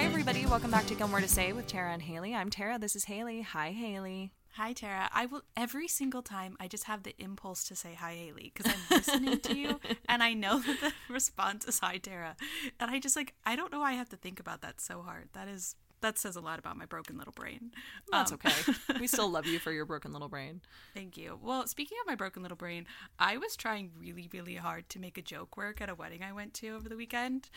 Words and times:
Hi, 0.00 0.06
everybody. 0.06 0.46
Welcome 0.46 0.70
back 0.70 0.86
to 0.86 0.94
Gilmore 0.94 1.20
to 1.20 1.28
Say 1.28 1.52
with 1.52 1.66
Tara 1.66 1.92
and 1.92 2.00
Haley. 2.00 2.34
I'm 2.34 2.48
Tara. 2.48 2.78
This 2.78 2.96
is 2.96 3.04
Haley. 3.04 3.42
Hi, 3.42 3.72
Haley. 3.72 4.32
Hi, 4.52 4.72
Tara. 4.72 5.10
I 5.12 5.26
will 5.26 5.42
every 5.58 5.88
single 5.88 6.22
time 6.22 6.56
I 6.58 6.68
just 6.68 6.84
have 6.84 7.02
the 7.02 7.14
impulse 7.18 7.64
to 7.64 7.76
say 7.76 7.92
hi, 7.92 8.14
Haley, 8.14 8.50
because 8.54 8.72
I'm 8.72 8.96
listening 8.96 9.40
to 9.40 9.54
you 9.54 9.78
and 10.08 10.22
I 10.22 10.32
know 10.32 10.58
that 10.58 10.80
the 10.80 10.92
response 11.12 11.66
is 11.66 11.80
hi, 11.80 11.98
Tara. 11.98 12.34
And 12.80 12.90
I 12.90 12.98
just 12.98 13.14
like, 13.14 13.34
I 13.44 13.56
don't 13.56 13.70
know 13.70 13.80
why 13.80 13.90
I 13.90 13.96
have 13.96 14.08
to 14.08 14.16
think 14.16 14.40
about 14.40 14.62
that 14.62 14.80
so 14.80 15.02
hard. 15.02 15.28
That 15.34 15.48
is, 15.48 15.76
that 16.00 16.18
says 16.18 16.36
a 16.36 16.40
lot 16.40 16.58
about 16.58 16.76
my 16.76 16.86
broken 16.86 17.18
little 17.18 17.32
brain. 17.32 17.72
That's 18.10 18.32
Um, 18.32 18.38
okay. 18.44 18.72
we 18.98 19.06
still 19.06 19.28
love 19.30 19.46
you 19.46 19.58
for 19.58 19.70
your 19.78 19.84
broken 19.84 20.12
little 20.12 20.28
brain. 20.28 20.60
Thank 20.94 21.16
you. 21.16 21.38
Well, 21.42 21.66
speaking 21.66 21.98
of 22.00 22.06
my 22.06 22.14
broken 22.14 22.42
little 22.42 22.56
brain, 22.56 22.86
I 23.18 23.36
was 23.36 23.56
trying 23.56 23.90
really, 23.98 24.28
really 24.32 24.54
hard 24.56 24.88
to 24.90 24.98
make 24.98 25.18
a 25.18 25.22
joke 25.22 25.56
work 25.56 25.80
at 25.80 25.88
a 25.90 25.94
wedding 25.94 26.22
I 26.22 26.32
went 26.32 26.54
to 26.54 26.68
over 26.70 26.88
the 26.88 26.96
weekend. 26.96 27.50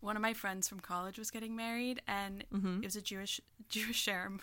One 0.00 0.16
of 0.16 0.22
my 0.22 0.32
friends 0.32 0.68
from 0.68 0.80
college 0.80 1.18
was 1.18 1.30
getting 1.30 1.54
married, 1.56 2.00
and 2.08 2.44
it 2.52 2.84
was 2.84 2.96
a 2.96 3.02
Jewish 3.02 3.40
Jewish 3.68 4.04
ceremony. 4.04 4.42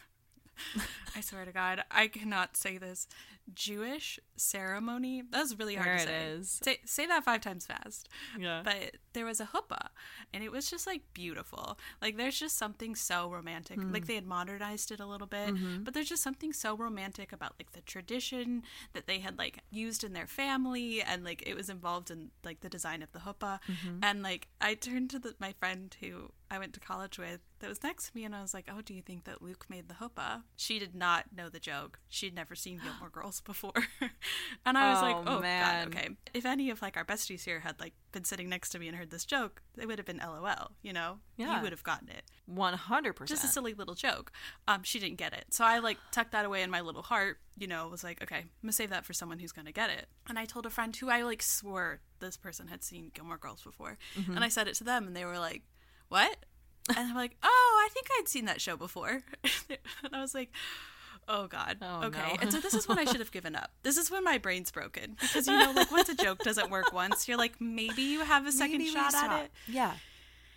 I 1.15 1.21
swear 1.21 1.45
to 1.45 1.51
God, 1.51 1.84
I 1.91 2.07
cannot 2.07 2.57
say 2.57 2.77
this. 2.77 3.07
Jewish 3.53 4.19
ceremony. 4.35 5.23
That 5.29 5.41
was 5.41 5.57
really 5.57 5.75
hard 5.75 5.99
There 5.99 6.05
to 6.05 6.11
say. 6.11 6.25
is. 6.31 6.59
Say, 6.63 6.77
say 6.85 7.05
that 7.07 7.23
five 7.23 7.41
times 7.41 7.65
fast. 7.65 8.09
Yeah. 8.37 8.61
But 8.63 8.97
there 9.13 9.25
was 9.25 9.39
a 9.39 9.45
huppah, 9.45 9.87
and 10.33 10.43
it 10.43 10.51
was 10.51 10.70
just 10.70 10.85
like 10.85 11.01
beautiful. 11.13 11.77
Like 12.01 12.17
there's 12.17 12.39
just 12.39 12.57
something 12.57 12.93
so 12.95 13.29
romantic. 13.29 13.79
Hmm. 13.81 13.91
Like 13.93 14.05
they 14.05 14.15
had 14.15 14.25
modernized 14.27 14.91
it 14.91 14.99
a 14.99 15.05
little 15.05 15.27
bit, 15.27 15.37
Mm-hmm. 15.55 15.83
but 15.83 15.93
there's 15.93 16.09
just 16.09 16.23
something 16.23 16.51
so 16.53 16.75
romantic 16.75 17.31
about 17.31 17.53
like 17.59 17.71
the 17.71 17.81
tradition 17.81 18.63
that 18.93 19.07
they 19.07 19.20
had 19.20 19.37
like 19.37 19.59
used 19.71 20.03
in 20.03 20.13
their 20.13 20.27
family, 20.27 21.01
and 21.01 21.23
like 21.23 21.43
it 21.48 21.55
was 21.55 21.70
involved 21.70 22.11
in 22.11 22.31
like 22.43 22.59
the 22.61 22.70
design 22.70 23.01
of 23.01 23.11
the 23.11 23.20
huppah. 23.20 23.59
Mm-hmm. 23.70 23.99
And 24.04 24.21
like 24.23 24.48
I 24.61 24.73
turned 24.73 25.09
to 25.11 25.20
the, 25.20 25.35
my 25.39 25.54
friend 25.54 25.95
who 26.01 26.32
I 26.49 26.59
went 26.59 26.73
to 26.73 26.79
college 26.79 27.17
with 27.20 27.41
that 27.59 27.70
was 27.70 27.84
next 27.84 28.07
to 28.09 28.12
me, 28.15 28.23
and 28.23 28.35
I 28.35 28.41
was 28.41 28.53
like, 28.53 28.67
"Oh, 28.71 28.81
do 28.81 28.93
you 28.93 29.01
think 29.01 29.26
that 29.26 29.41
Luke 29.41 29.65
made 29.70 29.87
the 29.90 29.95
huppah?" 29.95 30.43
She 30.55 30.79
did 30.79 30.95
not 30.95 31.26
know 31.35 31.49
the 31.49 31.59
joke. 31.59 31.99
She'd 32.07 32.34
never 32.35 32.55
seen 32.55 32.79
Gilmore 32.84 33.09
Girls 33.12 33.41
before, 33.41 33.73
and 34.65 34.77
I 34.77 34.91
was 34.93 35.01
like, 35.01 35.15
Oh, 35.17 35.37
"Oh 35.37 35.41
man. 35.41 35.89
God, 35.89 35.95
okay." 35.95 36.09
If 36.34 36.45
any 36.45 36.70
of 36.70 36.81
like 36.81 36.95
our 36.98 37.05
besties 37.05 37.43
here 37.43 37.59
had 37.62 37.79
like 37.79 37.93
been 38.12 38.23
sitting 38.23 38.48
next 38.49 38.70
to 38.70 38.79
me 38.79 38.87
and 38.87 38.95
heard 38.98 39.09
this 39.12 39.26
joke, 39.26 39.62
they 39.76 39.85
would 39.85 39.99
have 39.99 40.05
been 40.05 40.17
LOL. 40.23 40.71
You 40.81 40.93
know, 40.93 41.20
Yeah. 41.35 41.57
you 41.57 41.62
would 41.63 41.71
have 41.71 41.84
gotten 41.84 42.09
it. 42.09 42.23
100%. 42.49 43.26
Just 43.27 43.43
a 43.43 43.48
silly 43.48 43.73
little 43.73 43.95
joke. 43.95 44.32
Um, 44.67 44.84
she 44.84 44.99
didn't 44.99 45.17
get 45.17 45.34
it, 45.34 45.45
so 45.49 45.65
I 45.65 45.79
like 45.79 45.98
tucked 46.11 46.32
that 46.32 46.45
away 46.45 46.61
in 46.61 46.70
my 46.71 46.82
little 46.82 47.01
heart. 47.04 47.39
You 47.57 47.67
know, 47.67 47.87
was 47.87 48.04
like, 48.04 48.21
"Okay, 48.21 48.37
I'm 48.37 48.49
gonna 48.61 48.71
save 48.71 48.91
that 48.91 49.04
for 49.05 49.13
someone 49.13 49.39
who's 49.39 49.51
gonna 49.51 49.71
get 49.71 49.89
it." 49.89 50.07
And 50.27 50.37
I 50.37 50.45
told 50.45 50.65
a 50.65 50.70
friend 50.70 50.95
who 50.95 51.09
I 51.09 51.23
like 51.23 51.41
swore 51.41 52.01
this 52.20 52.37
person 52.37 52.67
had 52.67 52.84
seen 52.84 53.11
Gilmore 53.13 53.37
Girls 53.37 53.63
before, 53.63 53.98
Mm-hmm. 54.15 54.34
and 54.35 54.43
I 54.43 54.48
said 54.49 54.67
it 54.67 54.76
to 54.76 54.84
them, 54.84 55.07
and 55.07 55.15
they 55.15 55.26
were 55.26 55.39
like, 55.39 55.63
"What?" 56.10 56.38
And 56.90 56.98
I'm 56.98 57.16
like, 57.16 57.36
"Oh, 57.44 57.86
I 57.86 57.90
think 57.94 58.08
I'd 58.18 58.27
seen 58.27 58.46
that 58.46 58.62
show 58.62 58.77
before," 58.77 59.24
and 59.70 60.13
I 60.13 60.22
was 60.22 60.34
like. 60.34 60.52
Oh 61.30 61.48
God. 61.48 61.80
Oh, 61.82 62.04
okay. 62.05 62.20
no. 62.20 62.38
And 62.40 62.54
so 62.54 62.60
this 62.62 62.74
is 62.74 62.88
when 62.88 62.98
I 62.98 63.04
should 63.04 63.20
have 63.20 63.34
given 63.34 63.54
up. 63.54 63.72
This 63.84 63.98
is 63.98 64.09
when 64.09 64.24
my 64.24 64.38
brain's 64.38 64.72
broken 64.72 65.18
because 65.19 65.46
you 65.46 65.58
know, 65.58 65.74
like 65.75 65.91
once 65.91 66.08
a 66.08 66.16
joke 66.16 66.40
doesn't 66.40 66.72
work 66.72 66.94
once, 66.94 67.28
you're 67.28 67.38
like, 67.38 67.59
maybe 67.59 68.02
you 68.02 68.22
have 68.22 68.47
a 68.47 68.52
second 68.53 68.78
Maybe 68.78 68.91
shot 68.91 69.13
at 69.13 69.44
it. 69.44 69.52
Yeah. 69.68 69.96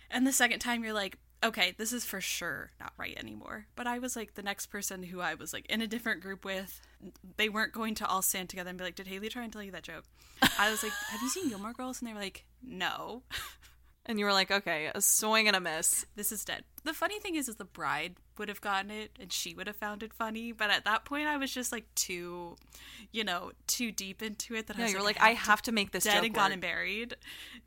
And 0.09 0.25
the 0.25 0.31
second 0.31 0.59
time 0.59 0.81
you're 0.81 0.93
like, 0.93 1.17
okay, 1.43 1.73
this 1.77 1.91
is 1.91 2.05
for 2.05 2.21
sure 2.21 2.71
not 2.79 2.93
right 2.97 3.17
anymore. 3.17 3.65
But 3.75 3.87
I 3.87 3.99
was 3.99 4.15
like 4.15 4.35
the 4.35 4.43
next 4.43 4.67
person 4.67 5.03
who 5.03 5.19
I 5.19 5.33
was 5.33 5.51
like 5.51 5.65
in 5.65 5.81
a 5.81 5.87
different 5.87 6.21
group 6.21 6.45
with. 6.45 6.79
They 7.37 7.49
weren't 7.49 7.73
going 7.73 7.95
to 7.95 8.07
all 8.07 8.21
stand 8.21 8.49
together 8.49 8.69
and 8.69 8.77
be 8.77 8.85
like, 8.85 8.95
did 8.95 9.07
Haley 9.07 9.29
try 9.29 9.43
and 9.43 9.51
tell 9.51 9.63
you 9.63 9.71
that 9.71 9.83
joke? 9.83 10.05
I 10.57 10.71
was 10.71 10.83
like, 10.83 10.93
have 11.09 11.21
you 11.21 11.29
seen 11.29 11.49
Gilmore 11.49 11.73
Girls? 11.73 11.99
And 11.99 12.07
they 12.07 12.13
were 12.13 12.19
like, 12.19 12.45
no, 12.63 13.23
And 14.05 14.19
you 14.19 14.25
were 14.25 14.33
like, 14.33 14.51
okay, 14.51 14.91
a 14.93 15.01
swing 15.01 15.47
and 15.47 15.55
a 15.55 15.59
miss. 15.59 16.05
this 16.15 16.31
is 16.31 16.43
dead. 16.43 16.63
The 16.83 16.93
funny 16.93 17.19
thing 17.19 17.35
is, 17.35 17.47
is 17.47 17.57
the 17.57 17.65
bride 17.65 18.15
would 18.41 18.49
have 18.49 18.59
gotten 18.59 18.89
it 18.89 19.11
and 19.19 19.31
she 19.31 19.53
would 19.53 19.67
have 19.67 19.75
found 19.75 20.01
it 20.01 20.11
funny. 20.13 20.51
But 20.51 20.71
at 20.71 20.83
that 20.85 21.05
point, 21.05 21.27
I 21.27 21.37
was 21.37 21.53
just 21.53 21.71
like 21.71 21.85
too, 21.93 22.57
you 23.11 23.23
know, 23.23 23.51
too 23.67 23.91
deep 23.91 24.23
into 24.23 24.55
it 24.55 24.65
that 24.67 24.77
I 24.77 24.79
Yeah, 24.79 24.85
was 24.85 24.93
you're 24.93 25.03
like, 25.03 25.19
like, 25.19 25.23
I 25.29 25.33
have 25.33 25.61
to 25.63 25.71
make 25.71 25.91
this 25.91 26.03
dead 26.05 26.15
joke 26.15 26.25
and 26.25 26.33
gone 26.33 26.43
work. 26.45 26.53
and 26.53 26.61
buried. 26.61 27.15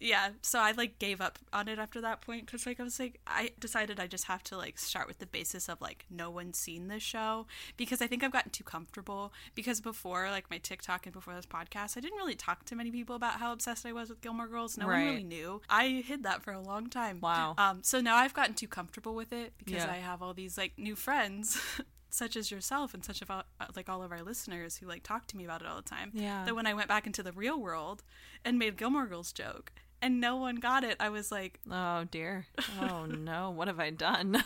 Yeah, 0.00 0.30
so 0.42 0.58
I 0.58 0.72
like 0.72 0.98
gave 0.98 1.20
up 1.20 1.38
on 1.52 1.68
it 1.68 1.78
after 1.78 2.00
that 2.00 2.20
point 2.20 2.46
because 2.46 2.66
like 2.66 2.80
I 2.80 2.82
was 2.82 2.98
like 2.98 3.20
I 3.26 3.50
decided 3.60 4.00
I 4.00 4.08
just 4.08 4.24
have 4.24 4.42
to 4.44 4.56
like 4.56 4.78
start 4.78 5.06
with 5.06 5.20
the 5.20 5.26
basis 5.26 5.68
of 5.68 5.80
like 5.80 6.04
no 6.10 6.28
one's 6.30 6.58
seen 6.58 6.88
this 6.88 7.02
show 7.04 7.46
because 7.76 8.02
I 8.02 8.08
think 8.08 8.24
I've 8.24 8.32
gotten 8.32 8.50
too 8.50 8.64
comfortable 8.64 9.32
because 9.54 9.80
before 9.80 10.28
like 10.30 10.50
my 10.50 10.58
TikTok 10.58 11.06
and 11.06 11.12
before 11.12 11.34
this 11.34 11.46
podcast 11.46 11.96
I 11.96 12.00
didn't 12.00 12.18
really 12.18 12.34
talk 12.34 12.64
to 12.66 12.74
many 12.74 12.90
people 12.90 13.14
about 13.14 13.34
how 13.34 13.52
obsessed 13.52 13.86
I 13.86 13.92
was 13.92 14.08
with 14.10 14.20
Gilmore 14.20 14.48
Girls. 14.48 14.76
No 14.76 14.88
Right. 14.88 15.04
one 15.04 15.08
really 15.12 15.24
knew. 15.24 15.62
I 15.70 16.02
hid 16.04 16.24
that 16.24 16.42
for 16.42 16.52
a 16.52 16.60
long 16.60 16.88
time. 16.88 17.20
Wow. 17.20 17.54
Um. 17.56 17.80
So 17.84 18.00
now 18.00 18.16
I've 18.16 18.34
gotten 18.34 18.54
too 18.54 18.66
comfortable 18.68 19.14
with 19.14 19.32
it 19.32 19.52
because 19.58 19.84
Yeah. 19.84 19.92
I 19.92 19.96
have 19.98 20.20
all 20.22 20.34
these 20.34 20.58
like 20.58 20.63
new 20.76 20.96
friends. 20.96 21.60
Such 22.10 22.36
as 22.36 22.48
yourself 22.48 22.94
and 22.94 23.04
such 23.04 23.22
of 23.22 23.28
all- 23.32 23.42
uh, 23.60 23.66
like 23.74 23.88
all 23.88 24.00
of 24.00 24.12
our 24.12 24.22
listeners 24.22 24.76
who 24.76 24.86
like 24.86 25.02
talk 25.02 25.26
to 25.26 25.36
me 25.36 25.44
about 25.44 25.62
it 25.62 25.66
all 25.66 25.74
the 25.74 25.82
time. 25.82 26.12
Yeah. 26.14 26.44
That 26.44 26.54
when 26.54 26.64
I 26.64 26.72
went 26.72 26.86
back 26.86 27.08
into 27.08 27.24
the 27.24 27.32
real 27.32 27.58
world 27.60 28.04
and 28.44 28.56
made 28.56 28.76
Gilmore 28.76 29.06
Girls 29.08 29.32
joke 29.32 29.72
and 30.00 30.20
no 30.20 30.36
one 30.36 30.54
got 30.56 30.84
it, 30.84 30.96
I 31.00 31.08
was 31.08 31.32
like, 31.32 31.58
Oh 31.68 32.04
dear. 32.08 32.46
Oh 32.80 33.04
no. 33.08 33.50
What 33.50 33.66
have 33.66 33.80
I 33.80 33.90
done? 33.90 34.44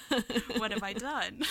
what 0.56 0.70
have 0.72 0.82
I 0.82 0.92
done? 1.10 1.42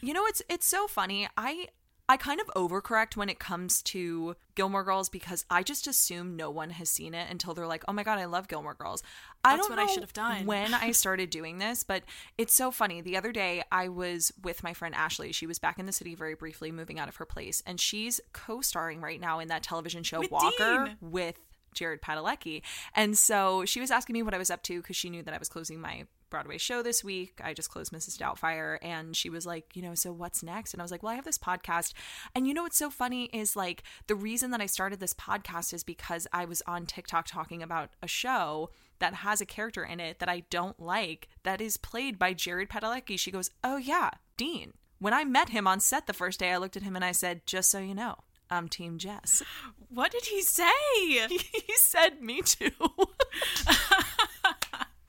You 0.00 0.14
know, 0.14 0.24
it's 0.24 0.40
it's 0.48 0.66
so 0.66 0.86
funny. 0.86 1.28
I 1.36 1.68
I 2.08 2.16
kind 2.16 2.40
of 2.40 2.46
overcorrect 2.56 3.16
when 3.16 3.28
it 3.28 3.38
comes 3.38 3.82
to 3.82 4.34
Gilmore 4.54 4.82
Girls 4.82 5.08
because 5.08 5.44
I 5.50 5.62
just 5.62 5.86
assume 5.86 6.36
no 6.36 6.50
one 6.50 6.70
has 6.70 6.88
seen 6.88 7.12
it 7.12 7.30
until 7.30 7.52
they're 7.54 7.66
like, 7.66 7.84
"Oh 7.86 7.92
my 7.92 8.02
god, 8.02 8.18
I 8.18 8.24
love 8.24 8.48
Gilmore 8.48 8.74
Girls." 8.74 9.02
I 9.44 9.56
That's 9.56 9.68
don't 9.68 9.76
what 9.76 9.86
I 9.88 9.92
should 9.92 10.02
have 10.02 10.12
done. 10.14 10.46
when 10.46 10.72
I 10.72 10.90
started 10.92 11.30
doing 11.30 11.58
this, 11.58 11.82
but 11.84 12.04
it's 12.38 12.54
so 12.54 12.70
funny. 12.70 13.00
The 13.02 13.16
other 13.16 13.30
day, 13.32 13.62
I 13.70 13.88
was 13.88 14.32
with 14.42 14.62
my 14.62 14.72
friend 14.72 14.94
Ashley. 14.94 15.32
She 15.32 15.46
was 15.46 15.58
back 15.58 15.78
in 15.78 15.86
the 15.86 15.92
city 15.92 16.14
very 16.14 16.34
briefly, 16.34 16.72
moving 16.72 16.98
out 16.98 17.08
of 17.08 17.16
her 17.16 17.26
place, 17.26 17.62
and 17.66 17.78
she's 17.80 18.20
co-starring 18.32 19.00
right 19.00 19.20
now 19.20 19.38
in 19.38 19.48
that 19.48 19.62
television 19.62 20.02
show 20.02 20.20
With 20.20 20.30
Walker 20.30 20.86
Dean. 20.86 20.96
with 21.00 21.38
Jared 21.74 22.00
Padalecki. 22.00 22.62
And 22.94 23.16
so 23.18 23.64
she 23.66 23.80
was 23.80 23.90
asking 23.90 24.14
me 24.14 24.22
what 24.22 24.34
I 24.34 24.38
was 24.38 24.50
up 24.50 24.62
to 24.64 24.80
because 24.80 24.96
she 24.96 25.10
knew 25.10 25.22
that 25.22 25.34
I 25.34 25.38
was 25.38 25.48
closing 25.48 25.80
my 25.80 26.06
Broadway 26.30 26.58
show 26.58 26.82
this 26.82 27.02
week. 27.02 27.40
I 27.42 27.54
just 27.54 27.70
closed 27.70 27.92
Mrs. 27.92 28.18
Doubtfire. 28.18 28.78
And 28.82 29.16
she 29.16 29.30
was 29.30 29.46
like, 29.46 29.74
you 29.74 29.82
know, 29.82 29.94
so 29.94 30.12
what's 30.12 30.42
next? 30.42 30.72
And 30.72 30.80
I 30.80 30.84
was 30.84 30.90
like, 30.90 31.02
well, 31.02 31.12
I 31.12 31.16
have 31.16 31.24
this 31.24 31.38
podcast. 31.38 31.92
And 32.34 32.46
you 32.46 32.54
know 32.54 32.62
what's 32.62 32.78
so 32.78 32.90
funny 32.90 33.26
is 33.26 33.56
like 33.56 33.82
the 34.06 34.14
reason 34.14 34.50
that 34.50 34.60
I 34.60 34.66
started 34.66 35.00
this 35.00 35.14
podcast 35.14 35.72
is 35.72 35.84
because 35.84 36.26
I 36.32 36.44
was 36.44 36.62
on 36.66 36.86
TikTok 36.86 37.26
talking 37.26 37.62
about 37.62 37.90
a 38.02 38.08
show 38.08 38.70
that 38.98 39.14
has 39.14 39.40
a 39.40 39.46
character 39.46 39.84
in 39.84 40.00
it 40.00 40.18
that 40.18 40.28
I 40.28 40.44
don't 40.50 40.80
like 40.80 41.28
that 41.42 41.60
is 41.60 41.76
played 41.76 42.18
by 42.18 42.32
Jared 42.32 42.68
Padalecki. 42.68 43.18
She 43.18 43.30
goes, 43.30 43.50
oh, 43.62 43.76
yeah, 43.76 44.10
Dean. 44.36 44.72
When 44.98 45.14
I 45.14 45.24
met 45.24 45.50
him 45.50 45.66
on 45.66 45.80
set 45.80 46.06
the 46.06 46.12
first 46.12 46.40
day, 46.40 46.50
I 46.50 46.56
looked 46.56 46.76
at 46.76 46.82
him 46.82 46.96
and 46.96 47.04
I 47.04 47.12
said, 47.12 47.46
just 47.46 47.70
so 47.70 47.78
you 47.78 47.94
know, 47.94 48.16
I'm 48.50 48.68
Team 48.68 48.98
Jess. 48.98 49.42
what 49.88 50.10
did 50.10 50.24
he 50.24 50.42
say? 50.42 50.64
he 51.28 51.74
said, 51.76 52.20
me 52.20 52.42
too. 52.42 52.70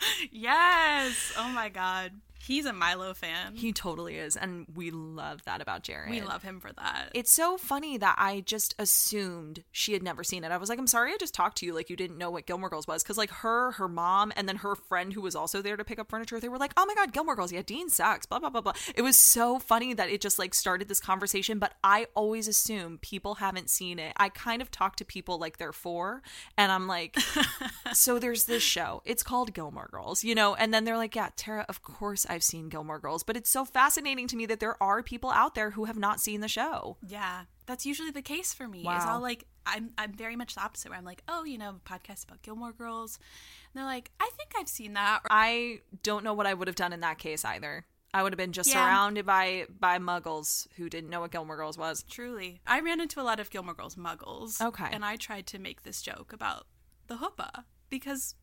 yes. 0.32 1.34
Oh 1.38 1.50
my 1.50 1.70
God. 1.70 2.12
He's 2.50 2.66
a 2.66 2.74
Milo 2.74 3.14
fan. 3.14 3.54
He 3.54 3.72
totally 3.72 4.16
is. 4.16 4.36
And 4.36 4.66
we 4.74 4.90
love 4.90 5.44
that 5.44 5.62
about 5.62 5.84
Jared. 5.84 6.10
we 6.10 6.20
love 6.20 6.42
him 6.42 6.60
for 6.60 6.74
that. 6.74 7.12
It's 7.14 7.32
so 7.32 7.58
funny 7.58 7.96
that 7.98 8.16
I 8.18 8.40
just 8.40 8.74
assumed 8.80 9.64
she 9.72 9.94
had 9.94 10.02
never 10.02 10.24
seen 10.24 10.44
it. 10.44 10.52
I 10.52 10.58
was 10.58 10.68
like, 10.68 10.80
I'm 10.80 10.88
sorry 10.88 11.14
I 11.14 11.18
just 11.20 11.36
talked 11.36 11.60
to 11.60 11.68
you 11.68 11.76
like 11.76 11.92
you 11.92 11.96
didn't 11.96 12.18
know 12.18 12.32
what 12.32 12.48
Gilmore 12.48 12.72
Girls 12.72 12.88
was. 12.88 13.04
Because, 13.04 13.20
like, 13.20 13.30
her, 13.30 13.74
her 13.74 13.88
mom, 13.88 14.34
and 14.36 14.50
then 14.50 14.56
her 14.56 14.74
friend 14.74 15.14
who 15.14 15.22
was 15.22 15.36
also 15.36 15.62
there 15.62 15.78
to 15.78 15.84
pick 15.84 16.00
up 16.00 16.10
furniture, 16.10 16.40
they 16.40 16.50
were 16.50 16.58
like, 16.58 16.74
oh 16.76 16.88
my 16.88 16.96
God, 16.96 17.14
Gilmore 17.14 17.36
Girls. 17.36 17.52
Yeah, 17.52 17.62
Dean 17.62 17.88
sucks. 17.88 18.26
Blah, 18.26 18.40
blah, 18.40 18.50
blah, 18.50 18.62
blah. 18.62 18.74
It 18.96 19.04
was 19.04 19.16
so 19.16 19.60
funny 19.60 19.94
that 19.94 20.10
it 20.10 20.20
just, 20.20 20.40
like, 20.40 20.56
started 20.56 20.88
this 20.88 21.00
conversation. 21.00 21.60
But 21.60 21.76
I 21.84 22.08
always 22.16 22.48
assume 22.48 22.98
people 22.98 23.36
haven't 23.36 23.70
seen 23.70 24.00
it. 24.00 24.14
I 24.18 24.30
kind 24.30 24.64
of 24.64 24.72
talk 24.72 24.96
to 24.96 25.06
people 25.06 25.38
like 25.38 25.60
they're 25.60 25.72
four, 25.72 26.24
and 26.58 26.72
I'm 26.72 26.88
like, 26.88 27.16
so 27.94 28.18
there's 28.18 28.46
this 28.46 28.64
show. 28.64 29.04
It's 29.06 29.22
called 29.22 29.54
Gilmore 29.54 29.90
Girls, 29.92 30.24
you 30.24 30.34
know? 30.34 30.56
And 30.56 30.74
then 30.74 30.84
they're 30.84 30.98
like, 30.98 31.16
yeah, 31.16 31.30
Tara, 31.36 31.64
of 31.70 31.84
course 31.84 32.26
I've 32.40 32.44
seen 32.44 32.70
Gilmore 32.70 33.00
Girls. 33.00 33.24
But 33.24 33.36
it's 33.36 33.50
so 33.50 33.66
fascinating 33.66 34.28
to 34.30 34.38
me 34.38 34.46
that 34.46 34.62
there 34.62 34.82
are 34.82 35.04
people 35.04 35.30
out 35.30 35.56
there 35.56 35.72
who 35.72 35.86
have 35.86 35.98
not 35.98 36.22
seen 36.22 36.40
the 36.40 36.48
show. 36.48 36.96
yeah. 37.06 37.44
That's 37.66 37.86
usually 37.86 38.10
the 38.10 38.24
case 38.24 38.52
for 38.52 38.68
me. 38.68 38.82
Wow. 38.84 38.98
I'll 39.08 39.20
like 39.22 39.46
I'm 39.68 39.92
I'm 39.96 40.12
very 40.14 40.36
much 40.36 40.56
the 40.56 40.62
opposite 40.64 40.90
where 40.90 40.98
I'm 40.98 41.06
like, 41.06 41.22
oh, 41.28 41.44
you 41.44 41.58
know, 41.60 41.76
a 41.86 41.88
podcast 41.90 42.24
about 42.24 42.42
Gilmore 42.42 42.72
Girls. 42.74 43.20
And 43.72 43.80
they're 43.80 43.86
like, 43.86 44.10
I 44.20 44.28
think 44.38 44.54
I've 44.58 44.68
seen 44.68 44.94
that. 44.94 45.20
I 45.30 45.82
don't 46.02 46.24
know 46.24 46.34
what 46.34 46.48
I 46.48 46.54
would 46.56 46.68
have 46.68 46.76
done 46.76 46.94
in 46.94 47.02
that 47.02 47.20
case 47.20 47.46
either. 47.46 47.86
I 48.12 48.24
would 48.24 48.32
have 48.34 48.40
been 48.40 48.54
just 48.54 48.70
Yeah. 48.70 48.74
surrounded 48.86 49.24
by 49.28 49.68
by 49.80 50.00
muggles 50.00 50.68
who 50.78 50.90
didn't 50.90 51.12
know 51.12 51.20
what 51.20 51.32
Gilmore 51.32 51.58
Girls 51.58 51.78
was. 51.78 52.02
Truly. 52.10 52.60
I 52.66 52.80
ran 52.80 53.00
into 53.02 53.22
a 53.22 53.28
lot 53.30 53.40
of 53.40 53.52
Gilmore 53.52 53.76
Girls 53.76 53.96
muggles. 53.96 54.60
Okay. 54.60 54.88
And 54.92 55.06
I 55.06 55.16
tried 55.18 55.46
to 55.48 55.60
make 55.60 55.84
this 55.84 56.02
joke 56.02 56.34
about 56.34 56.66
the 57.06 57.18
huppah 57.18 57.66
because 57.92 58.34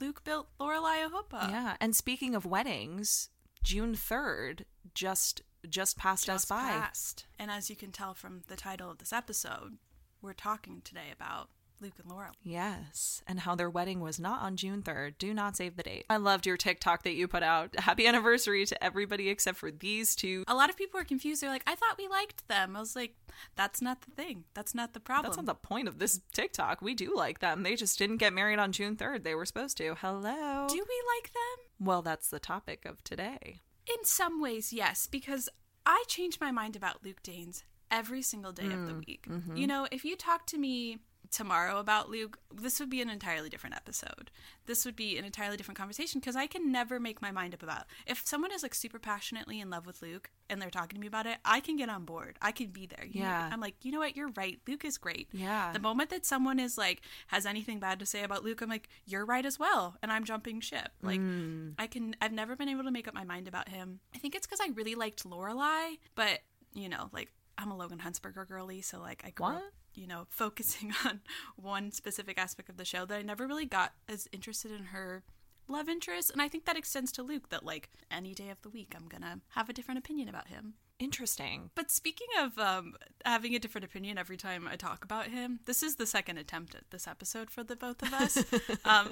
Luke 0.00 0.24
built 0.24 0.48
Lorelai 0.58 1.04
a 1.04 1.10
huppah. 1.10 1.50
yeah, 1.50 1.76
and 1.82 1.94
speaking 1.94 2.34
of 2.34 2.46
weddings, 2.46 3.28
June 3.62 3.94
3rd 3.94 4.64
just 4.94 5.42
just 5.68 5.98
passed 5.98 6.30
us 6.30 6.44
by. 6.44 6.60
passed. 6.62 7.26
And 7.38 7.50
as 7.50 7.68
you 7.68 7.76
can 7.76 7.92
tell 7.92 8.14
from 8.14 8.42
the 8.48 8.56
title 8.56 8.90
of 8.90 8.98
this 8.98 9.12
episode, 9.12 9.76
we're 10.22 10.32
talking 10.32 10.80
today 10.82 11.10
about 11.12 11.50
Luke 11.80 11.94
and 12.02 12.10
Laurel. 12.10 12.32
Yes, 12.42 13.22
and 13.26 13.40
how 13.40 13.54
their 13.54 13.70
wedding 13.70 14.00
was 14.00 14.18
not 14.20 14.42
on 14.42 14.56
June 14.56 14.82
3rd. 14.82 15.14
Do 15.18 15.34
not 15.34 15.56
save 15.56 15.76
the 15.76 15.82
date. 15.82 16.04
I 16.10 16.16
loved 16.16 16.46
your 16.46 16.56
TikTok 16.56 17.02
that 17.04 17.14
you 17.14 17.28
put 17.28 17.42
out. 17.42 17.78
Happy 17.78 18.06
anniversary 18.06 18.66
to 18.66 18.84
everybody 18.84 19.28
except 19.28 19.58
for 19.58 19.70
these 19.70 20.14
two. 20.14 20.44
A 20.48 20.54
lot 20.54 20.70
of 20.70 20.76
people 20.76 20.98
were 20.98 21.04
confused. 21.04 21.42
They're 21.42 21.50
like, 21.50 21.64
I 21.66 21.74
thought 21.74 21.98
we 21.98 22.08
liked 22.08 22.46
them. 22.48 22.76
I 22.76 22.80
was 22.80 22.96
like, 22.96 23.14
that's 23.56 23.80
not 23.80 24.02
the 24.02 24.10
thing. 24.10 24.44
That's 24.54 24.74
not 24.74 24.92
the 24.92 25.00
problem. 25.00 25.30
That's 25.30 25.36
not 25.36 25.46
the 25.46 25.54
point 25.54 25.88
of 25.88 25.98
this 25.98 26.20
TikTok. 26.32 26.82
We 26.82 26.94
do 26.94 27.14
like 27.16 27.40
them. 27.40 27.62
They 27.62 27.76
just 27.76 27.98
didn't 27.98 28.18
get 28.18 28.32
married 28.32 28.58
on 28.58 28.72
June 28.72 28.96
3rd. 28.96 29.24
They 29.24 29.34
were 29.34 29.46
supposed 29.46 29.76
to. 29.78 29.94
Hello. 30.00 30.66
Do 30.68 30.74
we 30.74 31.02
like 31.16 31.32
them? 31.32 31.86
Well, 31.86 32.02
that's 32.02 32.28
the 32.28 32.40
topic 32.40 32.84
of 32.84 33.02
today. 33.04 33.60
In 33.86 34.04
some 34.04 34.40
ways, 34.40 34.72
yes, 34.72 35.06
because 35.06 35.48
I 35.86 36.04
change 36.06 36.38
my 36.40 36.50
mind 36.50 36.76
about 36.76 37.04
Luke 37.04 37.22
Danes 37.22 37.64
every 37.90 38.22
single 38.22 38.52
day 38.52 38.66
of 38.66 38.86
the 38.86 38.92
mm, 38.92 39.06
week. 39.06 39.26
Mm-hmm. 39.28 39.56
You 39.56 39.66
know, 39.66 39.88
if 39.90 40.04
you 40.04 40.16
talk 40.16 40.46
to 40.46 40.58
me 40.58 40.98
tomorrow 41.30 41.78
about 41.78 42.10
Luke, 42.10 42.38
this 42.52 42.80
would 42.80 42.90
be 42.90 43.00
an 43.00 43.08
entirely 43.08 43.48
different 43.48 43.76
episode. 43.76 44.30
This 44.66 44.84
would 44.84 44.96
be 44.96 45.16
an 45.16 45.24
entirely 45.24 45.56
different 45.56 45.78
conversation 45.78 46.20
because 46.20 46.36
I 46.36 46.46
can 46.46 46.72
never 46.72 46.98
make 46.98 47.22
my 47.22 47.30
mind 47.30 47.54
up 47.54 47.62
about. 47.62 47.84
If 48.06 48.26
someone 48.26 48.52
is 48.52 48.62
like 48.62 48.74
super 48.74 48.98
passionately 48.98 49.60
in 49.60 49.70
love 49.70 49.86
with 49.86 50.02
Luke 50.02 50.30
and 50.48 50.60
they're 50.60 50.70
talking 50.70 50.96
to 50.96 51.00
me 51.00 51.06
about 51.06 51.26
it, 51.26 51.38
I 51.44 51.60
can 51.60 51.76
get 51.76 51.88
on 51.88 52.04
board. 52.04 52.38
I 52.42 52.52
can 52.52 52.68
be 52.68 52.86
there. 52.86 53.06
You 53.06 53.20
know, 53.20 53.26
Yeah. 53.26 53.50
I'm 53.52 53.60
like, 53.60 53.76
you 53.82 53.92
know 53.92 54.00
what? 54.00 54.16
You're 54.16 54.30
right. 54.36 54.58
Luke 54.66 54.84
is 54.84 54.98
great. 54.98 55.28
Yeah. 55.32 55.72
The 55.72 55.78
moment 55.78 56.10
that 56.10 56.26
someone 56.26 56.58
is 56.58 56.76
like 56.76 57.02
has 57.28 57.46
anything 57.46 57.78
bad 57.78 57.98
to 58.00 58.06
say 58.06 58.22
about 58.22 58.44
Luke, 58.44 58.60
I'm 58.60 58.68
like, 58.68 58.88
you're 59.06 59.24
right 59.24 59.46
as 59.46 59.58
well, 59.58 59.96
and 60.02 60.12
I'm 60.12 60.24
jumping 60.24 60.60
ship. 60.60 60.90
Like, 61.02 61.20
mm. 61.20 61.74
I 61.78 61.86
can. 61.86 62.16
I've 62.20 62.32
never 62.32 62.56
been 62.56 62.68
able 62.68 62.84
to 62.84 62.90
make 62.90 63.08
up 63.08 63.14
my 63.14 63.24
mind 63.24 63.48
about 63.48 63.68
him. 63.68 64.00
I 64.14 64.18
think 64.18 64.34
it's 64.34 64.46
because 64.46 64.60
I 64.60 64.70
really 64.74 64.94
liked 64.94 65.24
Lorelai, 65.24 65.98
but 66.14 66.40
you 66.74 66.88
know, 66.88 67.08
like 67.12 67.32
I'm 67.60 67.70
a 67.70 67.76
Logan 67.76 67.98
Huntzberger 67.98 68.48
girly, 68.48 68.80
so 68.80 69.00
like 69.00 69.22
I 69.26 69.30
grew 69.30 69.46
up, 69.46 69.72
you 69.94 70.06
know, 70.06 70.26
focusing 70.30 70.92
on 71.04 71.20
one 71.56 71.92
specific 71.92 72.38
aspect 72.38 72.68
of 72.68 72.76
the 72.76 72.84
show 72.84 73.04
that 73.04 73.18
I 73.18 73.22
never 73.22 73.46
really 73.46 73.66
got 73.66 73.92
as 74.08 74.28
interested 74.32 74.72
in 74.72 74.86
her 74.86 75.22
love 75.68 75.88
interest, 75.88 76.30
and 76.30 76.40
I 76.40 76.48
think 76.48 76.64
that 76.64 76.76
extends 76.76 77.12
to 77.12 77.22
Luke. 77.22 77.50
That 77.50 77.64
like 77.64 77.90
any 78.10 78.34
day 78.34 78.48
of 78.50 78.62
the 78.62 78.70
week, 78.70 78.94
I'm 78.96 79.08
gonna 79.08 79.40
have 79.50 79.68
a 79.68 79.72
different 79.72 79.98
opinion 79.98 80.28
about 80.28 80.48
him. 80.48 80.74
Interesting. 81.00 81.70
But 81.74 81.90
speaking 81.90 82.28
of 82.38 82.58
um, 82.58 82.94
having 83.24 83.54
a 83.54 83.58
different 83.58 83.86
opinion 83.86 84.18
every 84.18 84.36
time 84.36 84.68
I 84.70 84.76
talk 84.76 85.02
about 85.02 85.28
him, 85.28 85.60
this 85.64 85.82
is 85.82 85.96
the 85.96 86.06
second 86.06 86.36
attempt 86.36 86.74
at 86.74 86.90
this 86.90 87.08
episode 87.08 87.50
for 87.50 87.64
the 87.64 87.74
both 87.74 88.02
of 88.02 88.12
us. 88.12 88.44
um, 88.84 89.08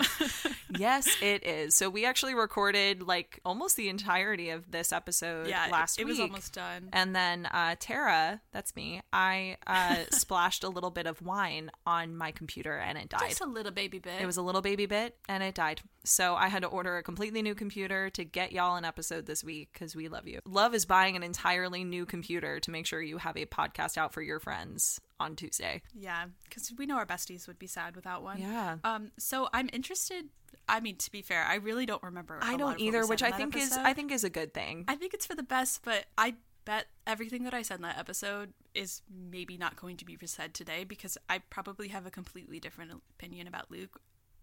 yes, 0.78 1.08
it 1.22 1.46
is. 1.46 1.74
So 1.74 1.88
we 1.88 2.04
actually 2.04 2.34
recorded 2.34 3.02
like 3.02 3.40
almost 3.42 3.76
the 3.76 3.88
entirety 3.88 4.50
of 4.50 4.70
this 4.70 4.92
episode 4.92 5.48
yeah, 5.48 5.68
last 5.72 5.98
it, 5.98 6.02
it 6.02 6.04
week. 6.04 6.10
was 6.12 6.20
almost 6.20 6.52
done. 6.52 6.90
And 6.92 7.16
then 7.16 7.46
uh, 7.46 7.76
Tara, 7.80 8.42
that's 8.52 8.76
me, 8.76 9.00
I 9.10 9.56
uh, 9.66 10.04
splashed 10.10 10.64
a 10.64 10.68
little 10.68 10.90
bit 10.90 11.06
of 11.06 11.22
wine 11.22 11.70
on 11.86 12.14
my 12.14 12.32
computer 12.32 12.76
and 12.76 12.98
it 12.98 13.08
died. 13.08 13.30
Just 13.30 13.40
a 13.40 13.46
little 13.46 13.72
baby 13.72 13.98
bit. 13.98 14.20
It 14.20 14.26
was 14.26 14.36
a 14.36 14.42
little 14.42 14.60
baby 14.60 14.84
bit 14.84 15.16
and 15.26 15.42
it 15.42 15.54
died. 15.54 15.80
So 16.08 16.34
I 16.34 16.48
had 16.48 16.62
to 16.62 16.68
order 16.68 16.96
a 16.96 17.02
completely 17.02 17.42
new 17.42 17.54
computer 17.54 18.08
to 18.10 18.24
get 18.24 18.52
y'all 18.52 18.76
an 18.76 18.84
episode 18.84 19.26
this 19.26 19.44
week 19.44 19.70
because 19.72 19.94
we 19.94 20.08
love 20.08 20.26
you. 20.26 20.40
Love 20.46 20.74
is 20.74 20.86
buying 20.86 21.16
an 21.16 21.22
entirely 21.22 21.84
new 21.84 22.06
computer 22.06 22.60
to 22.60 22.70
make 22.70 22.86
sure 22.86 23.02
you 23.02 23.18
have 23.18 23.36
a 23.36 23.44
podcast 23.46 23.98
out 23.98 24.12
for 24.12 24.22
your 24.22 24.40
friends 24.40 25.00
on 25.20 25.36
Tuesday. 25.36 25.82
yeah, 25.94 26.26
because 26.44 26.72
we 26.78 26.86
know 26.86 26.96
our 26.96 27.06
besties 27.06 27.46
would 27.46 27.58
be 27.58 27.66
sad 27.66 27.94
without 27.94 28.22
one. 28.22 28.40
Yeah. 28.40 28.78
Um. 28.84 29.12
So 29.18 29.48
I'm 29.52 29.68
interested. 29.72 30.26
I 30.68 30.80
mean, 30.80 30.96
to 30.96 31.10
be 31.10 31.22
fair, 31.22 31.44
I 31.44 31.56
really 31.56 31.86
don't 31.86 32.02
remember. 32.02 32.38
I 32.40 32.56
don't 32.56 32.80
either, 32.80 33.06
which 33.06 33.22
I 33.22 33.30
think 33.30 33.56
is. 33.56 33.72
I 33.72 33.92
think 33.92 34.12
is 34.12 34.24
a 34.24 34.30
good 34.30 34.54
thing. 34.54 34.84
I 34.88 34.94
think 34.94 35.14
it's 35.14 35.26
for 35.26 35.34
the 35.34 35.42
best, 35.42 35.84
but 35.84 36.06
I 36.16 36.34
bet 36.64 36.86
everything 37.06 37.44
that 37.44 37.54
I 37.54 37.62
said 37.62 37.76
in 37.76 37.82
that 37.82 37.98
episode 37.98 38.52
is 38.74 39.02
maybe 39.10 39.56
not 39.56 39.76
going 39.76 39.96
to 39.96 40.04
be 40.04 40.18
said 40.24 40.52
today 40.52 40.84
because 40.84 41.16
I 41.28 41.38
probably 41.38 41.88
have 41.88 42.06
a 42.06 42.10
completely 42.10 42.60
different 42.60 42.92
opinion 43.18 43.46
about 43.46 43.70
Luke 43.70 44.00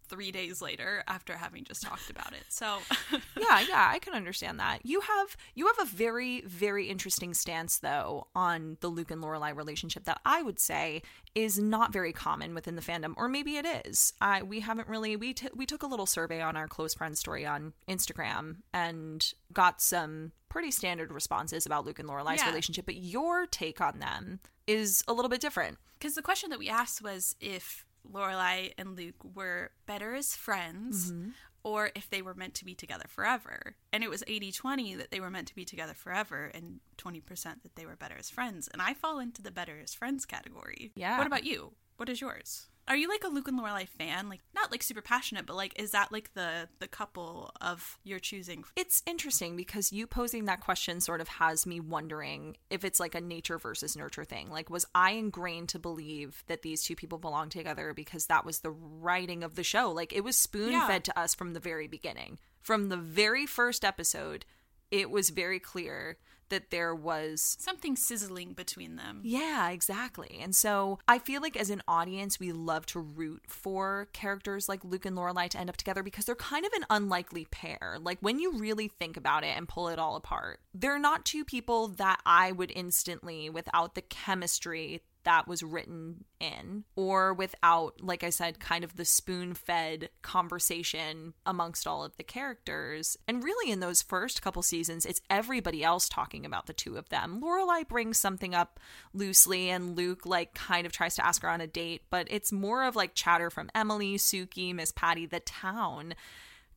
three 0.09 0.31
days 0.31 0.61
later 0.61 1.03
after 1.07 1.37
having 1.37 1.63
just 1.63 1.81
talked 1.83 2.09
about 2.09 2.33
it. 2.33 2.43
So 2.49 2.77
yeah, 3.37 3.59
yeah, 3.67 3.89
I 3.91 3.99
can 3.99 4.13
understand 4.13 4.59
that. 4.59 4.79
You 4.85 5.01
have 5.01 5.35
you 5.53 5.67
have 5.67 5.79
a 5.79 5.85
very 5.85 6.41
very 6.41 6.87
interesting 6.89 7.33
stance 7.33 7.77
though 7.79 8.27
on 8.35 8.77
the 8.81 8.87
Luke 8.87 9.11
and 9.11 9.21
Lorelai 9.21 9.55
relationship 9.55 10.03
that 10.05 10.21
I 10.25 10.41
would 10.41 10.59
say 10.59 11.01
is 11.33 11.59
not 11.59 11.91
very 11.91 12.13
common 12.13 12.53
within 12.55 12.75
the 12.75 12.81
fandom, 12.81 13.13
or 13.17 13.27
maybe 13.27 13.57
it 13.57 13.65
is. 13.85 14.13
I 14.21 14.41
we 14.43 14.61
haven't 14.61 14.87
really 14.87 15.15
we 15.15 15.33
t- 15.33 15.49
we 15.55 15.65
took 15.65 15.83
a 15.83 15.87
little 15.87 16.05
survey 16.05 16.41
on 16.41 16.55
our 16.55 16.67
close 16.67 16.93
friend 16.93 17.17
story 17.17 17.45
on 17.45 17.73
Instagram 17.89 18.57
and 18.73 19.33
got 19.53 19.81
some 19.81 20.31
pretty 20.49 20.71
standard 20.71 21.11
responses 21.11 21.65
about 21.65 21.85
Luke 21.85 21.99
and 21.99 22.07
Lorelai's 22.07 22.39
Yeah. 22.41 22.47
relationship, 22.49 22.85
but 22.85 22.95
your 22.95 23.45
take 23.45 23.81
on 23.81 23.99
them 23.99 24.39
is 24.67 25.03
a 25.07 25.13
little 25.13 25.29
bit 25.29 25.41
different. 25.41 25.77
because 25.99 26.15
the 26.15 26.21
question 26.21 26.49
that 26.49 26.59
we 26.59 26.69
asked 26.69 27.01
was 27.01 27.35
if 27.39 27.84
Lorelai 28.11 28.73
and 28.77 28.95
Luke 28.95 29.15
were 29.35 29.71
better 29.85 30.13
as 30.13 30.35
friends 30.35 31.11
mm-hmm. 31.11 31.29
or 31.63 31.91
if 31.95 32.09
they 32.09 32.21
were 32.21 32.33
meant 32.33 32.53
to 32.55 32.65
be 32.65 32.75
together 32.75 33.05
forever. 33.07 33.75
And 33.91 34.03
it 34.03 34.09
was 34.09 34.23
80-20 34.23 34.97
that 34.97 35.11
they 35.11 35.19
were 35.19 35.29
meant 35.29 35.47
to 35.47 35.55
be 35.55 35.65
together 35.65 35.93
forever 35.93 36.51
and 36.53 36.79
20% 36.97 37.23
that 37.63 37.75
they 37.75 37.85
were 37.85 37.95
better 37.95 38.15
as 38.17 38.29
friends. 38.29 38.69
And 38.71 38.81
I 38.81 38.93
fall 38.93 39.19
into 39.19 39.41
the 39.41 39.51
better 39.51 39.79
as 39.83 39.93
friends 39.93 40.25
category. 40.25 40.91
Yeah. 40.95 41.17
What 41.17 41.27
about 41.27 41.45
you? 41.45 41.73
What 41.97 42.09
is 42.09 42.21
yours? 42.21 42.67
Are 42.87 42.95
you 42.95 43.09
like 43.09 43.23
a 43.23 43.29
Luke 43.29 43.47
and 43.47 43.59
Lorelai 43.59 43.87
fan? 43.87 44.29
Like 44.29 44.41
not 44.53 44.71
like 44.71 44.83
super 44.83 45.01
passionate, 45.01 45.45
but 45.47 45.55
like 45.55 45.73
is 45.81 45.91
that 45.91 46.11
like 46.11 46.33
the 46.33 46.69
the 46.79 46.87
couple 46.87 47.51
of 47.59 47.97
your 48.03 48.19
choosing? 48.19 48.63
It's 48.75 49.01
interesting 49.07 49.55
because 49.55 49.91
you 49.91 50.05
posing 50.05 50.45
that 50.45 50.61
question 50.61 51.01
sort 51.01 51.19
of 51.19 51.27
has 51.27 51.65
me 51.65 51.79
wondering 51.79 52.57
if 52.69 52.85
it's 52.85 52.99
like 52.99 53.15
a 53.15 53.21
nature 53.21 53.57
versus 53.57 53.97
nurture 53.97 54.23
thing. 54.23 54.49
Like, 54.51 54.69
was 54.69 54.85
I 54.93 55.11
ingrained 55.11 55.69
to 55.69 55.79
believe 55.79 56.43
that 56.47 56.61
these 56.61 56.83
two 56.83 56.95
people 56.95 57.17
belong 57.17 57.49
together 57.49 57.93
because 57.93 58.27
that 58.27 58.45
was 58.45 58.59
the 58.59 58.71
writing 58.71 59.43
of 59.43 59.55
the 59.55 59.63
show? 59.63 59.91
Like, 59.91 60.13
it 60.13 60.23
was 60.23 60.37
spoon 60.37 60.71
Yeah. 60.73 60.87
fed 60.87 61.03
to 61.05 61.19
us 61.19 61.33
from 61.33 61.53
the 61.53 61.59
very 61.59 61.87
beginning. 61.87 62.37
From 62.61 62.89
the 62.89 62.97
very 62.97 63.45
first 63.47 63.83
episode, 63.83 64.45
it 64.91 65.09
was 65.09 65.31
very 65.31 65.59
clear 65.59 66.17
that 66.49 66.69
there 66.71 66.93
was 66.95 67.57
Something 67.59 67.95
sizzling 67.95 68.53
between 68.53 68.95
them. 68.95 69.21
yeah, 69.23 69.69
exactly. 69.69 70.39
And 70.41 70.55
so 70.55 70.99
I 71.07 71.19
feel 71.19 71.41
like 71.41 71.57
as 71.57 71.69
an 71.69 71.81
audience, 71.87 72.39
we 72.39 72.51
love 72.51 72.85
to 72.87 72.99
root 72.99 73.43
for 73.47 74.07
characters 74.13 74.69
like 74.69 74.83
Luke 74.83 75.05
and 75.05 75.17
Lorelai 75.17 75.49
to 75.49 75.57
end 75.59 75.69
up 75.69 75.77
together 75.77 76.03
because 76.03 76.25
they're 76.25 76.35
kind 76.35 76.65
of 76.65 76.71
an 76.73 76.85
unlikely 76.89 77.45
pair. 77.51 77.97
Like 77.99 78.19
when 78.21 78.39
you 78.39 78.53
really 78.57 78.87
think 78.87 79.17
about 79.17 79.43
it 79.43 79.55
and 79.57 79.67
pull 79.67 79.87
it 79.89 79.99
all 79.99 80.15
apart, 80.15 80.59
they're 80.73 80.99
not 80.99 81.25
two 81.25 81.43
people 81.45 81.87
that 81.89 82.21
I 82.25 82.51
would 82.51 82.71
instantly, 82.75 83.49
without 83.49 83.95
the 83.95 84.01
chemistry 84.01 85.01
that 85.25 85.47
was 85.47 85.61
written 85.61 86.23
in, 86.39 86.85
or 86.95 87.33
without, 87.33 88.01
like 88.01 88.23
I 88.23 88.29
said, 88.29 88.59
kind 88.59 88.83
of 88.83 88.95
the 88.95 89.05
spoon 89.05 89.53
fed 89.53 90.09
conversation 90.21 91.33
amongst 91.45 91.85
all 91.85 92.03
of 92.03 92.15
the 92.17 92.23
characters. 92.23 93.17
And 93.27 93.43
really, 93.43 93.71
in 93.71 93.81
those 93.81 94.01
first 94.01 94.41
couple 94.41 94.61
seasons, 94.61 95.05
it's 95.05 95.21
everybody 95.29 95.83
else 95.83 96.07
talking 96.07 96.45
about 96.45 96.67
the 96.67 96.73
two 96.73 96.97
of 96.97 97.09
them. 97.09 97.41
Lorelai 97.41 97.87
brings 97.87 98.17
something 98.17 98.55
up 98.55 98.79
loosely, 99.13 99.69
and 99.69 99.97
Luke, 99.97 100.25
like, 100.25 100.53
kind 100.53 100.85
of 100.85 100.91
tries 100.91 101.15
to 101.15 101.25
ask 101.25 101.41
her 101.41 101.49
on 101.49 101.61
a 101.61 101.67
date, 101.67 102.03
but 102.09 102.27
it's 102.29 102.51
more 102.51 102.83
of 102.83 102.95
like 102.95 103.13
chatter 103.13 103.49
from 103.49 103.69
Emily, 103.75 104.15
Sookie, 104.15 104.73
Miss 104.73 104.91
Patty, 104.91 105.25
the 105.25 105.39
town. 105.41 106.15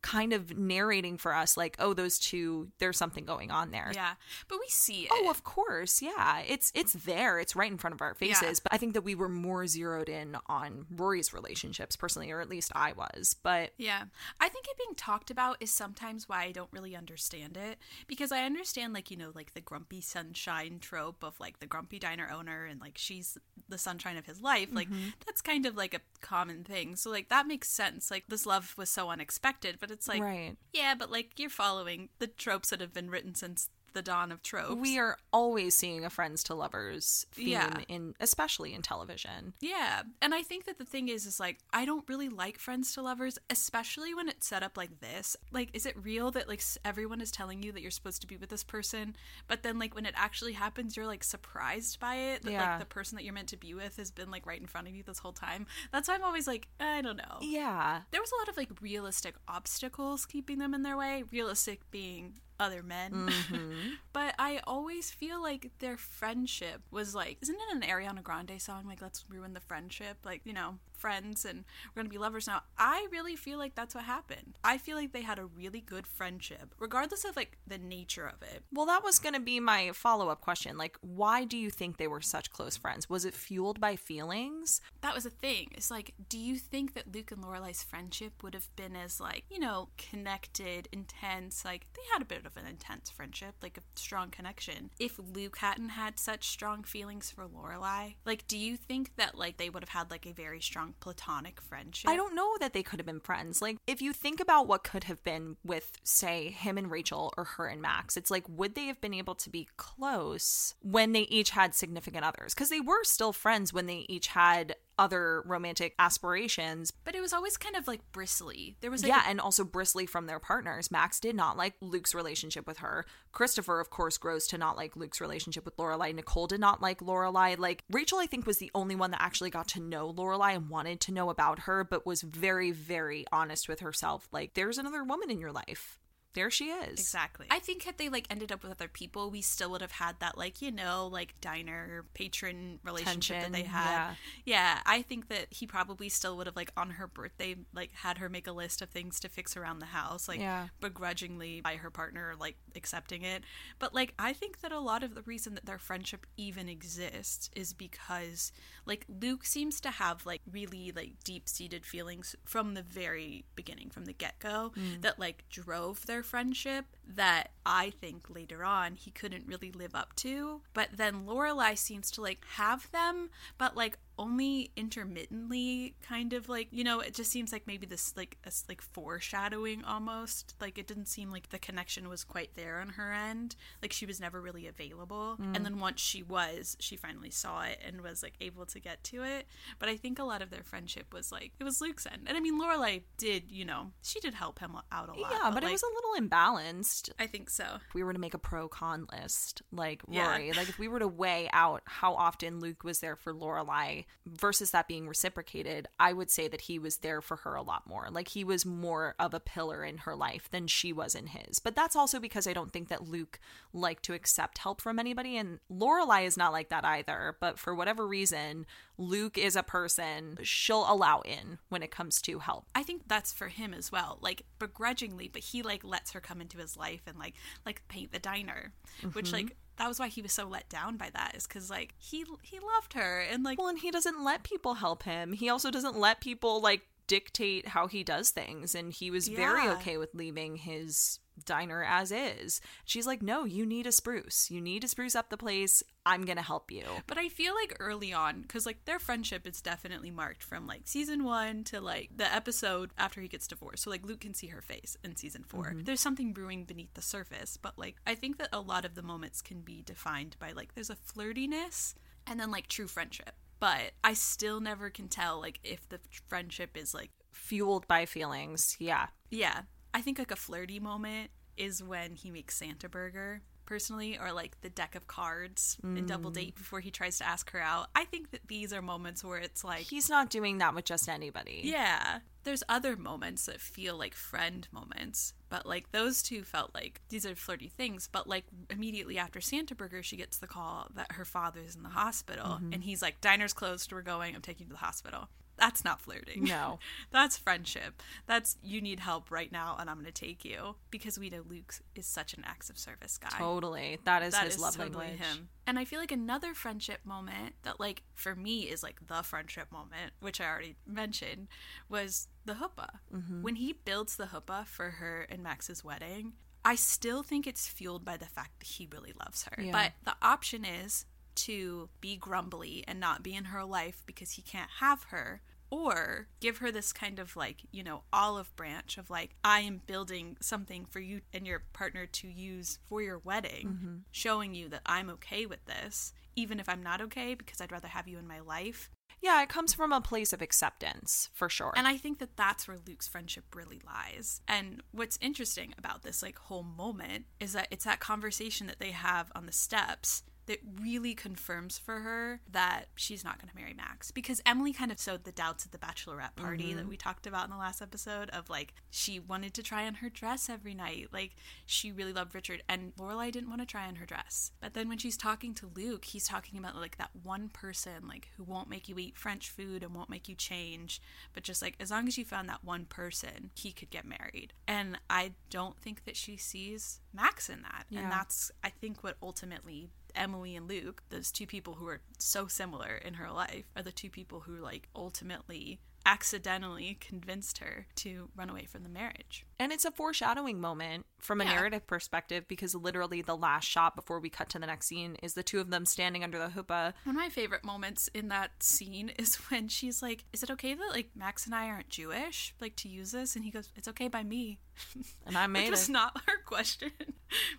Kind 0.01 0.33
of 0.33 0.57
narrating 0.57 1.19
for 1.19 1.35
us, 1.35 1.57
like, 1.57 1.77
oh, 1.79 1.93
those 1.93 2.19
two, 2.19 2.69
there's 2.79 2.97
something 2.97 3.25
going 3.25 3.51
on 3.51 3.73
there. 3.73 3.91
Yeah, 3.95 4.15
but 4.49 4.59
we 4.61 4.69
see 4.69 5.09
oh, 5.11 5.17
it. 5.17 5.23
Oh, 5.27 5.31
of 5.31 5.43
course, 5.45 6.01
yeah. 6.01 6.41
It's 6.47 6.71
it's 6.75 6.93
there. 6.93 7.41
It's 7.41 7.57
right 7.57 7.71
in 7.71 7.79
front 7.79 7.95
of 7.95 8.01
our 8.01 8.15
faces. 8.15 8.43
Yeah. 8.43 8.63
But 8.63 8.75
I 8.75 8.79
think 8.79 8.95
that 8.95 9.03
we 9.03 9.15
were 9.15 9.29
more 9.29 9.67
zeroed 9.67 10.09
in 10.09 10.37
on 10.47 10.87
Rory's 10.95 11.33
relationships 11.35 11.97
personally, 11.97 12.31
or 12.31 12.41
at 12.41 12.49
least 12.49 12.71
I 12.75 12.93
was. 12.93 13.35
But 13.43 13.73
Yeah. 13.77 14.05
I 14.41 14.49
think 14.49 14.67
it 14.69 14.79
being 14.79 14.95
talked 14.95 15.31
about 15.31 15.57
is 15.61 15.73
sometimes 15.73 16.29
why 16.29 16.45
I 16.45 16.53
don't 16.53 16.73
really 16.73 16.95
understand 16.95 17.57
it. 17.57 17.79
Because 18.07 18.31
I 18.31 18.45
understand, 18.45 18.93
like, 18.93 19.11
you 19.11 19.17
know, 19.17 19.33
like 19.35 19.55
the 19.55 19.61
grumpy 19.61 20.01
sunshine 20.01 20.79
trope 20.81 21.25
of 21.25 21.39
like 21.41 21.59
the 21.61 21.67
grumpy 21.67 21.99
diner 21.99 22.31
owner 22.33 22.65
and 22.65 22.81
like 22.81 22.97
she's 22.97 23.37
the 23.69 23.79
sunshine 23.79 24.17
of 24.17 24.27
his 24.27 24.41
life. 24.41 24.69
Like, 24.73 24.89
mm-hmm. 24.89 25.09
that's 25.27 25.43
kind 25.43 25.67
of 25.67 25.77
like 25.77 25.95
a 25.95 26.01
common 26.21 26.65
thing. 26.65 26.97
So, 26.97 27.11
like, 27.11 27.29
that 27.29 27.47
makes 27.47 27.69
sense. 27.69 28.11
Like, 28.11 28.25
this 28.29 28.47
love 28.47 28.75
was 28.77 28.91
so 28.91 29.11
unexpected, 29.11 29.77
but 29.81 29.88
it's 29.91 30.09
like, 30.09 30.23
right. 30.23 30.57
yeah, 30.73 30.95
but 30.99 31.11
like, 31.11 31.39
you're 31.39 31.51
following 31.51 32.09
the 32.19 32.27
tropes 32.27 32.71
that 32.71 32.81
have 32.81 32.93
been 32.93 33.11
written 33.11 33.35
since 33.35 33.71
the 33.95 34.03
dawn 34.03 34.31
of 34.33 34.43
tropes. 34.43 34.75
We 34.75 34.99
are 34.99 35.17
always 35.33 35.77
seeing 35.77 36.05
a 36.05 36.11
friends 36.11 36.43
to 36.45 36.55
lovers 36.55 37.27
theme 37.33 37.49
Yeah. 37.49 37.79
in 37.89 38.15
especially 38.21 38.75
in 38.75 38.83
television. 38.83 39.55
Yeah, 39.61 40.03
and 40.23 40.35
I 40.35 40.43
think 40.43 40.65
that 40.67 40.79
the 40.79 40.85
thing 40.85 41.09
is, 41.09 41.27
is 41.27 41.39
like 41.41 41.59
I 41.73 41.85
don't 41.85 42.09
really 42.09 42.29
like 42.29 42.59
friends 42.59 42.93
to 42.95 43.03
lovers, 43.03 43.39
especially 43.51 44.15
when 44.15 44.29
it's 44.29 44.47
set 44.47 44.63
up 44.63 44.77
like 44.77 45.01
this. 45.01 45.37
Like, 45.53 45.71
is 45.73 45.87
it 45.87 45.97
real 46.03 46.31
that 46.33 46.49
like 46.49 46.63
everyone 46.85 47.21
is 47.21 47.31
telling 47.31 47.63
you 47.63 47.73
that 47.73 47.83
you're 47.83 47.91
supposed 47.91 48.21
to 48.23 48.27
be 48.27 48.37
with 48.37 48.49
this 48.51 48.65
person, 48.65 49.17
but 49.47 49.63
then 49.63 49.79
like 49.79 49.95
when 49.95 50.07
it 50.07 50.15
actually 50.17 50.53
happens, 50.53 50.97
you're 50.97 51.07
like 51.07 51.25
surprised 51.25 52.01
by 52.01 52.17
it 52.17 52.43
that 52.43 52.51
Yeah. 52.53 52.71
like 52.71 52.81
the 52.81 52.87
person 52.87 53.17
that 53.17 53.25
you're 53.25 53.35
meant 53.35 53.49
to 53.49 53.57
be 53.57 53.75
with 53.75 53.97
has 53.97 54.11
been 54.11 54.31
like 54.31 54.47
right 54.47 54.61
in 54.61 54.67
front 54.67 54.89
of 54.89 54.95
you 54.95 55.03
this 55.03 55.19
whole 55.19 55.33
time. 55.33 55.67
That's 55.93 56.09
why 56.09 56.15
I'm 56.15 56.25
always 56.25 56.47
like, 56.47 56.69
I 56.81 57.01
don't 57.03 57.17
know. 57.17 57.39
Yeah. 57.41 58.03
There 58.11 58.21
was 58.21 58.33
a 58.33 58.37
lot 58.37 58.49
of 58.49 58.57
like 58.57 58.71
realistic 58.81 59.35
obstacles 59.47 60.27
keeping 60.27 60.59
them 60.59 60.75
in 60.75 60.83
their 60.83 60.97
way. 60.97 61.25
Realistic 61.31 61.91
being 61.91 62.35
other 62.61 62.83
men. 62.83 63.13
Mm-hmm. 63.13 63.73
but 64.13 64.35
I 64.39 64.61
always 64.67 65.11
feel 65.11 65.41
like 65.41 65.71
their 65.79 65.97
friendship 65.97 66.83
was 66.91 67.15
like, 67.15 67.39
isn't 67.43 67.55
it 67.55 67.75
an 67.75 67.83
Ariana 67.83 68.23
Grande 68.23 68.61
song? 68.61 68.85
Like, 68.87 69.03
let's 69.03 69.25
ruin 69.29 69.55
the 69.55 69.61
friendship. 69.61 70.19
Like, 70.25 70.43
you 70.45 70.53
know, 70.53 70.79
friends 70.99 71.45
and 71.45 71.65
we're 71.95 72.03
gonna 72.03 72.09
be 72.11 72.19
lovers 72.19 72.47
now. 72.47 72.63
I 72.77 73.07
really 73.11 73.37
feel 73.37 73.59
like 73.59 73.75
that's 73.75 73.95
what 73.95 74.05
happened. 74.05 74.59
I 74.65 74.79
feel 74.79 74.97
like 74.97 75.13
they 75.13 75.23
had 75.23 75.39
a 75.39 75.47
really 75.47 75.81
good 75.81 76.07
friendship, 76.07 76.75
regardless 76.79 77.25
of 77.25 77.37
like 77.37 77.59
the 77.67 77.79
nature 77.79 78.27
of 78.27 78.43
it. 78.43 78.63
Well, 78.73 78.87
that 78.87 79.05
was 79.05 79.19
going 79.19 79.35
to 79.35 79.41
be 79.41 79.61
my 79.61 79.93
follow 79.93 80.29
up 80.29 80.41
question. 80.41 80.77
Like, 80.77 80.97
why 81.01 81.45
do 81.45 81.57
you 81.57 81.71
think 81.71 81.97
they 81.97 82.09
were 82.09 82.21
such 82.21 82.51
close 82.51 82.77
friends? 82.77 83.09
Was 83.09 83.25
it 83.25 83.35
fueled 83.35 83.81
by 83.81 83.97
feelings? 83.97 84.81
That 85.01 85.15
was 85.15 85.27
a 85.27 85.31
thing. 85.31 85.69
It's 85.73 85.91
like, 85.91 86.15
do 86.29 86.39
you 86.39 86.57
think 86.57 86.95
that 86.95 87.15
Luke 87.15 87.31
and 87.31 87.43
Lorelai's 87.43 87.83
friendship 87.83 88.43
would 88.43 88.55
have 88.55 88.75
been 88.77 88.97
as 88.97 89.21
like, 89.21 89.45
you 89.51 89.59
know, 89.59 89.89
connected, 89.97 90.89
intense? 90.93 91.65
Like 91.65 91.87
they 91.95 92.03
had 92.13 92.23
a 92.23 92.27
bit 92.27 92.47
of 92.47 92.57
an 92.57 92.67
intense 92.67 93.11
friendship, 93.11 93.55
like 93.63 93.79
a 93.79 93.99
strong 93.99 94.31
connection. 94.31 94.91
If 94.99 95.19
Luke 95.19 95.59
hadn't 95.59 95.91
had 95.91 96.19
such 96.19 96.49
strong 96.49 96.83
feelings 96.83 97.31
for 97.31 97.47
Lorelai, 97.47 98.17
like, 98.25 98.47
do 98.47 98.59
you 98.59 98.77
think 98.77 99.17
that 99.17 99.37
like 99.37 99.57
they 99.57 99.71
would 99.71 99.83
have 99.83 99.89
had 99.91 100.11
like 100.11 100.27
a 100.27 100.33
very 100.33 100.61
strong 100.61 100.88
platonic 101.01 101.61
friendship? 101.61 102.11
I 102.11 102.17
don't 102.17 102.35
know 102.35 102.57
that 102.61 102.73
they 102.73 102.83
could 102.83 102.99
have 102.99 103.07
been 103.07 103.21
friends. 103.21 103.61
Like, 103.63 103.79
if 103.87 104.03
you 104.03 104.13
think 104.13 104.41
about 104.41 104.67
what 104.67 104.85
could 104.85 105.05
have 105.05 105.23
been 105.25 105.57
with, 105.65 105.99
say, 106.03 106.51
him 106.51 106.79
and 106.79 106.91
Rachel 106.91 107.33
or 107.37 107.45
her 107.45 107.67
and 107.67 107.81
Max, 107.81 108.17
it's 108.17 108.31
like, 108.31 108.45
would 108.49 108.75
they 108.75 108.87
have 108.87 109.01
been 109.01 109.15
able 109.15 109.35
to 109.37 109.51
be 109.51 109.69
close 109.77 110.75
when 110.83 111.13
they 111.13 111.23
each 111.23 111.51
had 111.51 111.75
significant 111.75 112.25
others? 112.25 112.55
Because 112.55 112.71
they 112.71 112.81
were 112.81 113.05
still 113.05 113.33
friends 113.33 113.73
when 113.73 113.87
they 113.87 114.07
each 114.09 114.29
had 114.29 114.77
other 114.99 115.43
romantic 115.47 115.95
aspirations. 115.99 116.91
But 117.05 117.15
it 117.15 117.21
was 117.21 117.33
always 117.33 117.57
kind 117.57 117.77
of 117.77 117.87
like 117.87 118.01
bristly. 118.13 118.77
There 118.81 118.91
was 118.91 119.03
like 119.03 119.11
yeah, 119.11 119.25
and 119.27 119.41
also 119.41 119.65
bristly 119.65 120.07
from 120.07 120.27
their 120.27 120.39
partners. 120.39 120.91
Max 120.91 121.21
did 121.21 121.37
not 121.37 121.57
like 121.57 121.75
Luke's 121.81 122.15
relationship 122.15 122.67
with 122.67 122.79
her. 122.79 123.07
Christopher, 123.33 123.81
of 123.81 123.91
course, 123.91 124.19
grows 124.19 124.47
to 124.49 124.59
not 124.59 124.77
like 124.77 124.97
Luke's 124.97 125.21
relationship 125.21 125.65
with 125.65 125.77
Lorelai. 125.77 126.15
Nicole 126.15 126.47
did 126.47 126.61
not 126.61 126.83
like 126.83 127.01
Lorelai. 127.01 127.59
Like 127.59 127.85
Rachel, 127.91 128.19
I 128.19 128.27
think 128.27 128.47
was 128.47 128.59
the 128.59 128.71
only 128.75 128.97
one 128.97 129.11
that 129.13 129.23
actually 129.23 129.51
got 129.51 129.69
to 129.69 129.81
know 129.81 130.13
Lorelai 130.13 130.55
and 130.55 130.69
wanted 130.69 131.01
to 131.03 131.13
know 131.13 131.31
about 131.31 131.61
her, 131.61 131.85
but 131.85 132.07
was 132.07 132.23
very, 132.23 132.71
very 132.71 133.25
honest 133.33 133.69
with 133.69 133.81
herself. 133.81 134.29
Like, 134.33 134.55
there's 134.55 134.79
another 134.79 135.05
woman 135.05 135.31
in 135.31 135.39
your 135.39 135.53
life 135.53 135.99
there 136.35 136.51
she 136.51 136.67
is. 136.67 137.01
Exactly. 137.01 137.47
I 137.51 137.59
think 137.59 137.83
had 137.83 137.99
they 137.99 138.09
like 138.09 138.27
ended 138.31 138.53
up 138.53 138.63
with 138.63 138.71
other 138.71 138.87
people, 138.89 139.31
we 139.31 139.41
still 139.41 139.71
would 139.71 139.81
have 139.81 139.93
had 139.93 140.21
that 140.21 140.37
like, 140.37 140.61
you 140.63 140.71
know, 140.71 141.09
like 141.11 141.35
diner 141.41 142.05
patron 142.15 142.79
relationship 142.85 143.37
Tension, 143.39 143.53
that 143.53 143.59
they 143.59 143.65
had. 143.65 143.91
yeah. 143.91 144.15
Yeah. 144.45 144.79
I 144.87 145.03
think 145.03 145.29
that 145.29 145.47
he 145.51 145.67
probably 145.67 146.09
still 146.09 146.37
would 146.37 146.47
have 146.47 146.55
like 146.55 146.71
on 146.77 146.91
her 146.91 147.07
birthday 147.07 147.57
like 147.75 147.93
had 147.93 148.19
her 148.19 148.29
make 148.29 148.47
a 148.47 148.53
list 148.53 148.83
of 148.83 148.91
things 148.91 149.19
to 149.21 149.29
fix 149.29 149.57
around 149.57 149.79
the 149.81 149.87
house, 149.87 150.29
like 150.29 150.39
Yeah. 150.39 150.69
begrudgingly 150.81 151.61
by 151.61 151.77
her 151.77 151.91
partner 151.91 152.35
like 152.39 152.57
accepting 152.77 153.23
it. 153.23 153.43
But 153.79 153.95
like 153.95 154.15
I 154.19 154.33
think 154.33 154.61
that 154.61 154.71
a 154.71 154.81
lot 154.81 155.03
of 155.03 155.15
the 155.15 155.23
reason 155.23 155.55
that 155.55 155.67
their 155.67 155.79
friendship 155.79 156.27
even 156.37 156.69
exists 156.69 157.51
is 157.57 157.73
because 157.73 158.53
like 158.87 159.07
Luke 159.09 159.45
seems 159.45 159.81
to 159.81 159.91
have 159.91 160.25
like 160.27 160.43
really 160.51 160.93
like 160.95 161.13
deep-seated 161.25 161.85
feelings 161.85 162.37
from 162.45 162.75
the 162.75 162.83
very 162.83 163.45
beginning 163.55 163.91
from 163.91 164.05
the 164.05 164.13
get-go 164.13 164.73
mm. 164.77 165.01
that 165.03 165.19
like 165.19 165.45
drove 165.49 166.07
their 166.07 166.18
friendship 166.23 166.85
that 167.07 167.51
I 167.65 167.91
think 167.91 168.27
later 168.29 168.65
on 168.65 168.95
he 168.95 169.11
couldn't 169.11 169.47
really 169.47 169.73
live 169.73 169.95
up 169.95 170.15
to. 170.17 170.63
But 170.75 170.91
then 170.97 171.27
Lorelai 171.27 171.77
seems 171.77 172.11
to 172.13 172.23
like 172.23 172.45
have 172.57 172.91
them, 172.91 173.31
but 173.57 173.77
like 173.77 173.99
only 174.19 174.71
intermittently 174.77 175.95
kind 176.03 176.33
of 176.33 176.49
like 176.49 176.69
you 176.71 176.85
know 176.85 177.01
it 177.01 177.15
just 177.15 177.31
seems 177.31 177.53
like 177.53 177.67
maybe 177.67 177.87
this 177.87 178.17
like 178.17 178.37
a 178.45 178.51
like 178.69 178.83
foreshadowing 178.83 179.85
almost. 179.85 180.55
Like 180.61 180.79
it 180.79 180.87
didn't 180.87 181.07
seem 181.07 181.31
like 181.31 181.51
the 181.51 181.59
connection 181.59 182.09
was 182.09 182.25
quite 182.25 182.51
there 182.55 182.81
on 182.81 182.91
her 182.91 183.13
end. 183.13 183.57
Like 183.83 183.93
she 183.93 184.07
was 184.07 184.21
never 184.21 184.41
really 184.41 184.67
available. 184.67 185.37
Mm. 185.41 185.57
And 185.57 185.65
then 185.65 185.79
once 185.79 186.01
she 186.01 186.23
was 186.23 186.77
she 186.81 186.97
finally 186.97 187.31
saw 187.31 187.63
it 187.63 187.81
and 187.87 188.01
was 188.01 188.23
like 188.23 188.35
able 188.41 188.67
to 188.67 188.81
get 188.81 189.03
to 189.05 189.23
it. 189.23 189.47
But 189.79 189.89
i 189.89 189.97
think 189.97 190.19
a 190.19 190.25
lot 190.25 190.43
of 190.43 190.51
their 190.51 190.63
friendship 190.63 191.13
was 191.13 191.31
like 191.33 191.53
it 191.59 191.65
was 191.65 191.81
luke's 191.81 192.07
end. 192.07 192.23
And 192.27 192.37
i 192.37 192.41
mean 192.41 192.61
lorelai 192.61 193.03
did 193.17 193.45
you 193.51 193.65
know 193.65 193.93
she 194.03 194.21
did 194.21 194.35
help 194.35 194.59
him 194.59 194.73
out 194.93 195.09
a 195.09 195.13
lot 195.19 195.31
Yeah, 195.31 195.51
but, 195.53 195.63
it 195.63 195.67
like, 195.67 195.73
was 195.73 195.83
a 195.83 195.95
little 195.95 196.29
imbalanced. 196.29 197.11
i 197.19 197.27
think 197.27 197.51
so. 197.51 197.65
If 197.89 197.95
we 197.95 198.03
were 198.03 198.13
to 198.13 198.19
make 198.19 198.35
a 198.35 198.39
pro 198.39 198.69
con 198.69 199.07
list, 199.13 199.63
like 199.73 200.03
Yeah. 200.09 200.31
Rory, 200.31 200.53
like 200.53 200.69
if 200.69 200.79
we 200.79 200.89
were 200.89 200.99
to 200.99 201.09
weigh 201.09 201.49
out 201.53 201.83
how 201.85 202.15
often 202.15 202.61
Luke 202.61 202.85
was 202.85 203.01
there 203.01 203.17
for 203.17 203.33
Lorelai 203.33 204.05
versus 204.27 204.71
that 204.71 204.89
being 204.89 205.09
reciprocated, 205.09 205.89
I 205.99 206.13
would 206.13 206.31
say 206.31 206.49
that 206.49 206.63
he 206.63 206.79
was 206.79 206.99
there 206.99 207.21
for 207.21 207.37
her 207.39 207.55
a 207.55 207.63
lot 207.63 207.87
more. 207.87 208.09
Like 208.11 208.29
he 208.29 208.45
was 208.45 208.67
more 208.67 209.15
of 209.19 209.35
a 209.35 209.41
pillar 209.41 209.85
in 209.85 209.99
her 209.99 210.15
life 210.15 210.49
than 210.51 210.67
she 210.67 210.93
was 210.93 211.15
in 211.15 211.29
his. 211.29 211.59
But 211.59 211.75
that's 211.75 211.97
also 211.97 212.21
because 212.21 212.47
I 212.47 212.53
don't 212.53 212.73
think 212.73 212.89
that 212.89 213.09
Luke 213.09 213.39
liked 213.73 214.05
to 214.05 214.15
accept 214.15 214.59
help 214.59 214.81
from 214.81 214.99
anybody, 214.99 215.37
and 215.37 215.59
Lorelai 215.71 216.27
is 216.27 216.37
not 216.37 216.53
like 216.53 216.69
that 216.69 216.85
either. 216.85 217.37
But 217.41 217.59
for 217.59 217.75
whatever 217.75 218.07
reason, 218.07 218.67
Luke 218.97 219.39
is 219.39 219.57
a 219.57 219.63
person 219.63 220.39
she'll 220.43 220.91
allow 220.91 221.21
in 221.21 221.59
when 221.69 221.83
it 221.83 221.91
comes 221.91 222.21
to 222.23 222.41
help. 222.41 222.67
I 222.75 222.83
think 222.83 223.03
that's 223.07 223.33
for 223.33 223.49
him 223.49 223.73
as 223.73 223.93
well, 223.93 224.19
like 224.21 224.43
begrudgingly, 224.59 225.29
but 225.29 225.43
he 225.43 225.63
like 225.63 225.85
lets 225.85 226.13
her 226.13 226.21
come 226.21 226.41
into 226.41 226.59
his 226.59 226.77
life 226.77 227.03
and 227.07 227.19
like 227.19 227.35
like 227.65 227.83
paint 227.89 228.13
the 228.13 228.19
diner, 228.19 228.73
which 229.13 229.27
mm-hmm. 229.27 229.35
like 229.35 229.57
that 229.79 229.89
was 229.89 229.99
why 229.99 230.09
he 230.09 230.23
was 230.23 230.33
so 230.33 230.47
let 230.47 230.69
down 230.69 230.97
by 230.97 231.11
that 231.15 231.35
is 231.35 231.47
because 231.47 231.71
like 231.71 231.95
he 231.99 232.25
he 232.43 232.59
loved 232.59 232.93
her 232.95 233.21
and 233.21 233.43
like 233.43 233.59
Well, 233.59 233.69
and 233.69 233.79
he 233.79 233.91
doesn't 233.91 234.23
let 234.23 234.43
people 234.43 234.75
help 234.75 235.05
him. 235.05 235.33
He 235.33 235.49
also 235.49 235.71
doesn't 235.71 235.97
let 235.97 236.21
people 236.21 236.61
like 236.61 236.83
dictate 237.09 237.69
how 237.69 237.89
he 237.89 238.05
does 238.05 238.31
things. 238.31 238.77
And 238.77 238.93
he 238.93 239.11
was 239.11 239.27
very 239.27 239.69
okay 239.71 239.97
with 239.97 240.15
leaving 240.15 240.57
his 240.57 241.19
diner 241.45 241.85
as 241.85 242.13
is. 242.13 242.61
She's 242.85 243.07
like, 243.07 243.23
no, 243.23 243.45
you 243.45 243.65
need 243.67 243.87
a 243.87 243.93
spruce. 243.93 244.51
You 244.51 244.61
need 244.61 244.83
to 244.83 244.89
spruce 244.89 245.15
up 245.15 245.31
the 245.31 245.37
place. 245.37 245.83
I'm 246.05 246.25
going 246.25 246.37
to 246.37 246.43
help 246.43 246.71
you. 246.71 246.85
But 247.07 247.19
I 247.19 247.29
feel 247.29 247.55
like 247.55 247.77
early 247.81 248.13
on, 248.13 248.43
because 248.43 248.67
like 248.67 248.85
their 248.85 248.99
friendship 248.99 249.47
is 249.47 249.61
definitely 249.61 250.11
marked 250.11 250.43
from 250.43 250.67
like 250.67 250.83
season 250.85 251.25
one 251.25 251.65
to 251.65 251.81
like 251.81 252.11
the 252.17 252.33
episode 252.33 252.91
after 252.99 253.21
he 253.21 253.29
gets 253.29 253.47
divorced. 253.47 253.85
So 253.85 253.91
like 253.91 254.07
Luke 254.07 254.21
can 254.21 254.35
see 254.35 254.49
her 254.49 254.63
face 254.63 254.97
in 255.05 255.17
season 255.17 255.45
4 255.45 255.65
mm-hmm. 255.65 255.81
There's 255.85 256.01
something 256.01 256.33
brewing 256.33 256.65
beneath 256.65 256.95
the 256.95 257.03
surface, 257.03 257.57
but 257.57 257.79
like 257.79 257.97
I 258.07 258.15
think 258.15 258.39
that 258.39 258.49
a 258.53 258.61
lot 258.61 258.85
of 258.85 258.95
the 258.95 259.03
moments 259.03 259.43
can 259.43 259.61
be 259.61 259.83
defined 259.83 260.37
by 260.39 260.53
like 260.53 260.75
there's 260.75 260.91
a 260.91 260.97
flirtiness 260.97 261.95
and 262.27 262.39
then 262.39 262.51
like 262.51 262.69
true 262.69 262.87
friendship. 262.87 263.33
But 263.61 263.93
I 264.05 264.15
still 264.15 264.61
never 264.61 264.91
can 264.91 265.09
tell 265.09 265.41
like 265.41 265.61
if 265.65 265.89
the 265.89 266.01
friendship 266.29 266.77
is 266.77 266.95
like 266.95 267.11
Fueled 267.39 267.87
by 267.87 268.05
feelings. 268.05 268.77
Yeah. 268.79 269.07
yeah. 269.31 269.63
I 269.95 270.03
think 270.03 270.19
like 270.19 270.31
a 270.31 270.37
flirty 270.37 270.79
moment 270.79 271.31
is 271.57 271.83
when 271.83 272.15
he 272.15 272.31
makes 272.31 272.57
Santa 272.57 272.89
Burger 272.89 273.43
personally 273.69 274.19
or 274.19 274.33
like 274.33 274.59
the 274.63 274.71
deck 274.71 274.95
of 274.95 275.07
cards 275.07 275.77
in 275.85 276.07
double 276.07 276.31
mm. 276.31 276.35
date 276.35 276.57
before 276.57 276.81
he 276.81 276.91
tries 276.91 277.19
to 277.19 277.27
ask 277.29 277.51
her 277.51 277.61
out. 277.61 277.89
I 277.95 278.07
think 278.07 278.31
that 278.31 278.41
these 278.49 278.73
are 278.73 278.81
moments 278.81 279.23
where 279.23 279.39
it's 279.39 279.63
like 279.63 279.83
He's 279.83 280.09
not 280.09 280.31
doing 280.31 280.59
that 280.59 280.75
with 280.75 280.87
just 280.87 281.07
anybody. 281.09 281.61
yeah, 281.65 282.21
there's 282.45 282.63
other 282.67 282.97
moments 282.97 283.45
that 283.45 283.61
feel 283.61 283.99
like 283.99 284.15
friend 284.15 284.67
moments, 284.73 285.35
but 285.51 285.67
like 285.67 285.93
those 285.93 286.23
two 286.23 286.45
felt 286.45 286.75
like 286.75 287.03
these 287.11 287.27
are 287.27 287.35
flirty 287.35 287.69
things. 287.69 288.09
But 288.11 288.27
like 288.27 288.45
immediately 288.71 289.19
after 289.19 289.43
Santa 289.43 289.75
Burger, 289.75 290.03
she 290.03 290.17
gets 290.17 290.39
the 290.39 290.47
call 290.47 290.89
that 290.95 291.13
her 291.13 291.27
father's 291.27 291.77
in 291.77 291.83
the 291.83 291.91
hospital, 291.91 292.47
mm-hmm. 292.47 292.73
and 292.73 292.83
he's 292.83 293.03
like, 293.03 293.21
"Diner's 293.21 293.53
closed. 293.53 293.93
We're 293.93 294.01
going. 294.01 294.35
I'm 294.35 294.41
taking 294.41 294.67
you 294.67 294.71
to 294.71 294.81
the 294.81 294.87
hospital." 294.87 295.29
That's 295.59 295.85
not 295.85 296.01
flirting. 296.01 296.45
No. 296.45 296.79
That's 297.11 297.37
friendship. 297.37 298.03
That's 298.27 298.57
you 298.63 298.81
need 298.81 299.01
help 299.01 299.31
right 299.31 299.51
now, 299.51 299.77
and 299.79 299.89
I'm 299.91 299.97
going 299.97 300.07
to 300.07 300.13
take 300.13 300.45
you 300.45 300.77
because 300.91 301.19
we 301.19 301.31
know 301.31 301.43
Luke 301.49 301.75
is 301.95 302.07
such 302.07 302.35
an 302.35 302.45
acts 302.47 302.71
of 302.71 302.79
service 302.79 303.19
guy. 303.19 303.29
Totally. 303.37 303.99
That 304.05 304.23
is 304.23 304.35
That 304.35 304.45
his 304.45 304.55
is 304.57 304.61
love 304.61 304.77
totally 304.77 305.07
language. 305.09 305.21
him. 305.21 305.49
And 305.67 305.79
I 305.79 305.85
feel 305.85 306.01
like 306.01 306.13
another 306.13 306.55
friendship 306.55 307.01
moment 307.05 307.55
that, 307.63 307.79
like, 307.79 308.03
for 308.15 308.35
me 308.35 308.61
is 308.63 308.83
like 308.83 309.07
the 309.07 309.23
friendship 309.23 309.71
moment, 309.71 310.13
which 310.21 310.41
I 310.41 310.47
already 310.49 310.77
mentioned, 310.87 311.49
was 311.89 312.29
the 312.45 312.55
huppah. 312.55 313.01
Mm-hmm. 313.15 313.43
When 313.43 313.57
he 313.57 313.73
builds 313.73 314.17
the 314.17 314.27
huppah 314.27 314.67
for 314.67 314.91
her 314.93 315.27
and 315.29 315.43
Max's 315.43 315.85
wedding, 315.85 316.33
I 316.65 316.75
still 316.75 317.23
think 317.23 317.47
it's 317.47 317.67
fueled 317.69 318.05
by 318.05 318.17
the 318.17 318.27
fact 318.27 318.61
that 318.61 318.67
he 318.67 318.89
really 318.91 319.13
loves 319.19 319.45
her. 319.45 319.63
Yeah. 319.63 319.73
But 319.73 319.93
the 320.05 320.27
option 320.27 320.65
is 320.65 321.05
to 321.47 321.89
be 322.01 322.17
grumbly 322.17 322.85
and 322.87 322.99
not 323.01 323.23
be 323.23 323.35
in 323.35 323.47
her 323.47 323.65
life 323.65 324.03
because 324.07 324.33
he 324.33 324.43
can't 324.43 324.71
have 324.81 325.05
her. 325.05 325.43
Or 325.71 326.29
give 326.41 326.59
her 326.59 326.73
this 326.73 326.95
kind 326.95 327.19
of 327.19 327.37
like, 327.37 327.59
you 327.73 327.85
know, 327.85 328.03
olive 328.11 328.57
branch 328.57 328.97
of 328.97 329.11
like, 329.11 329.35
I 329.45 329.61
am 329.61 329.83
building 329.87 330.39
something 330.41 330.87
for 330.87 330.99
you 330.99 331.21
and 331.35 331.47
your 331.47 331.63
partner 331.75 332.07
to 332.07 332.27
use 332.27 332.79
for 332.89 333.03
your 333.03 333.19
wedding, 333.19 333.67
mm-hmm. 333.67 333.97
showing 334.11 334.55
you 334.55 334.71
that 334.71 334.81
I'm 334.87 335.11
okay 335.11 335.45
with 335.45 335.63
this, 335.67 336.15
even 336.37 336.59
if 336.59 336.71
I'm 336.71 336.83
not 336.83 337.03
okay, 337.03 337.35
because 337.35 337.61
I'd 337.61 337.71
rather 337.71 337.89
have 337.89 338.09
you 338.09 338.19
in 338.19 338.27
my 338.27 338.41
life. 338.41 338.89
Yeah, 339.21 339.43
it 339.43 339.51
comes 339.51 339.75
from 339.75 339.93
a 339.93 340.01
place 340.01 340.33
of 340.33 340.41
acceptance, 340.41 341.29
for 341.35 341.49
sure. 341.49 341.73
And 341.77 341.87
I 341.87 341.97
think 341.97 342.19
that 342.21 342.37
that's 342.37 342.67
where 342.67 342.79
Luke's 342.87 343.09
friendship 343.09 343.55
really 343.55 343.81
lies. 343.85 344.41
And 344.49 344.83
what's 344.93 345.19
interesting 345.21 345.75
about 345.77 346.03
this 346.03 346.23
like 346.23 346.39
whole 346.39 346.63
moment 346.63 347.27
is 347.41 347.53
that 347.53 347.69
it's 347.71 347.85
that 347.85 348.01
conversation 348.01 348.69
that 348.69 348.79
they 348.79 348.93
have 348.93 349.31
on 349.35 349.47
the 349.47 349.53
steps 349.53 350.23
that 350.49 350.59
really 350.81 351.15
confirms 351.15 351.79
for 351.79 352.01
her 352.01 352.41
that 352.51 352.87
she's 352.97 353.23
not 353.23 353.39
going 353.39 353.51
to 353.51 353.55
marry 353.55 353.75
Max. 353.75 354.11
Because 354.11 354.41
Emily 354.47 354.73
kind 354.73 354.91
of 354.91 354.99
sowed 354.99 355.25
the 355.25 355.33
doubts 355.33 355.67
at 355.67 355.73
the 355.73 355.79
bachelorette 355.79 356.37
party 356.37 356.73
that 356.73 356.81
mm-hmm. 356.81 356.89
we 356.89 356.97
talked 356.97 357.27
about 357.27 357.45
in 357.45 357.51
the 357.51 357.57
last 357.57 357.83
episode 357.83 358.31
of 358.31 358.49
like 358.49 358.73
she 358.91 359.21
wanted 359.21 359.53
to 359.55 359.63
try 359.63 359.87
on 359.87 359.95
her 359.95 360.09
dress 360.09 360.49
every 360.49 360.75
night. 360.75 361.09
Like 361.13 361.37
she 361.67 361.93
really 361.93 362.15
loved 362.15 362.35
Richard 362.35 362.63
and 362.67 362.97
Lorelai 362.97 363.31
didn't 363.31 363.51
want 363.51 363.61
to 363.61 363.67
try 363.67 363.87
on 363.87 363.97
her 363.97 364.07
dress. 364.07 364.53
But 364.61 364.73
then 364.73 364.89
when 364.89 364.97
she's 364.97 365.19
talking 365.19 365.53
to 365.55 365.71
Luke 365.75 366.07
he's 366.07 366.27
talking 366.27 366.59
about 366.59 366.77
like 366.77 366.97
that 366.97 367.11
one 367.23 367.51
person 367.51 368.09
like 368.09 368.29
who 368.37 368.43
won't 368.43 368.71
make 368.71 368.89
you 368.89 368.99
eat 368.99 369.19
French 369.19 369.51
food 369.51 369.83
and 369.83 369.95
won't 369.95 370.11
make 370.11 370.29
you 370.29 370.35
change. 370.35 371.03
But 371.35 371.43
just 371.43 371.61
like 371.61 371.77
as 371.79 371.91
long 371.91 372.09
as 372.09 372.17
you 372.17 372.25
found 372.25 372.49
that 372.49 372.65
one 372.65 372.87
person 372.87 373.51
he 373.55 373.71
could 373.71 373.91
get 373.91 374.07
married. 374.07 374.55
And 374.67 374.99
I 375.11 375.33
don't 375.51 375.79
think 375.79 376.07
that 376.07 376.17
she 376.17 376.39
sees 376.39 377.01
Max 377.13 377.51
in 377.51 377.61
that. 377.63 377.85
Yeah. 377.91 378.01
and 378.01 378.11
that's 378.13 378.51
I 378.65 378.71
think 378.71 379.05
what 379.05 379.17
ultimately 379.23 379.91
Emily 380.19 380.57
and 380.57 380.69
Luke, 380.69 381.03
those 381.11 381.31
two 381.31 381.47
people 381.47 381.75
who 381.75 381.87
are 381.89 382.01
so 382.19 382.47
similar 382.47 382.97
in 382.97 383.15
her 383.15 383.31
life, 383.31 383.65
are 383.77 383.83
the 383.83 383.93
two 383.93 384.11
people 384.11 384.41
who 384.41 384.57
like 384.57 384.89
ultimately 384.95 385.81
accidentally 386.05 386.97
convinced 387.01 387.59
her 387.59 387.87
to 387.97 388.29
run 388.35 388.51
away 388.51 388.65
from 388.65 388.83
the 388.83 388.89
marriage. 388.89 389.45
And 389.61 389.73
it's 389.73 389.85
a 389.85 389.91
foreshadowing 389.91 390.61
moment 390.61 391.05
from 391.19 391.41
a 391.41 391.45
Yeah. 391.45 391.55
narrative 391.55 391.85
perspective 391.87 392.47
because 392.47 392.77
literally 392.77 393.23
the 393.23 393.37
last 393.37 393.67
shot 393.67 393.97
before 393.97 394.21
we 394.21 394.31
cut 394.31 394.49
to 394.51 394.59
the 394.61 394.67
next 394.69 394.87
scene 394.87 395.17
is 395.23 395.35
the 395.35 395.43
two 395.43 395.59
of 395.59 395.71
them 395.71 395.85
standing 395.85 396.23
under 396.23 396.39
the 396.39 396.49
huppah. 396.49 396.95
One 397.05 397.17
of 397.17 397.21
my 397.21 397.29
favorite 397.29 397.65
moments 397.65 398.09
in 398.15 398.29
that 398.29 398.63
scene 398.63 399.09
is 399.19 399.35
when 399.51 399.67
she's 399.69 400.01
like, 400.01 400.25
"Is 400.33 400.43
it 400.45 400.51
okay 400.51 400.75
that 400.75 400.91
like 400.91 401.11
Max 401.17 401.45
and 401.45 401.55
I 401.57 401.69
aren't 401.69 401.89
Jewish, 401.89 402.55
like 402.61 402.77
to 402.77 402.89
use 402.89 403.11
this?" 403.11 403.35
And 403.35 403.45
he 403.45 403.51
goes, 403.51 403.71
"It's 403.75 403.89
okay 403.89 404.07
by 404.09 404.23
me." 404.23 404.61
And 405.27 405.37
I 405.37 405.43
Which 405.47 405.53
made 405.53 405.71
was 405.71 405.89
it. 405.89 405.93
not 405.93 406.23
her 406.27 406.39
question, 406.47 406.93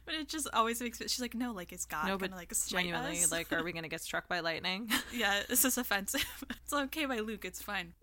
but 0.06 0.16
it 0.16 0.28
just 0.30 0.48
always 0.54 0.82
makes 0.82 1.02
it. 1.02 1.10
She's 1.12 1.20
like, 1.22 1.36
"No, 1.36 1.52
like 1.52 1.74
is 1.74 1.86
God 1.86 2.08
No, 2.08 2.18
gonna 2.18 2.36
like 2.36 2.52
genuinely, 2.68 3.22
us?" 3.24 3.32
like, 3.32 3.52
are 3.52 3.62
we 3.64 3.74
gonna 3.74 3.90
get 3.90 4.02
struck 4.02 4.28
by 4.30 4.40
lightning? 4.40 4.90
yeah, 5.14 5.44
this 5.50 5.66
is 5.66 5.78
offensive. 5.78 6.26
it's 6.64 6.72
okay 6.74 7.06
by 7.06 7.20
Luke. 7.20 7.44
It's 7.46 7.62
fine. 7.62 7.94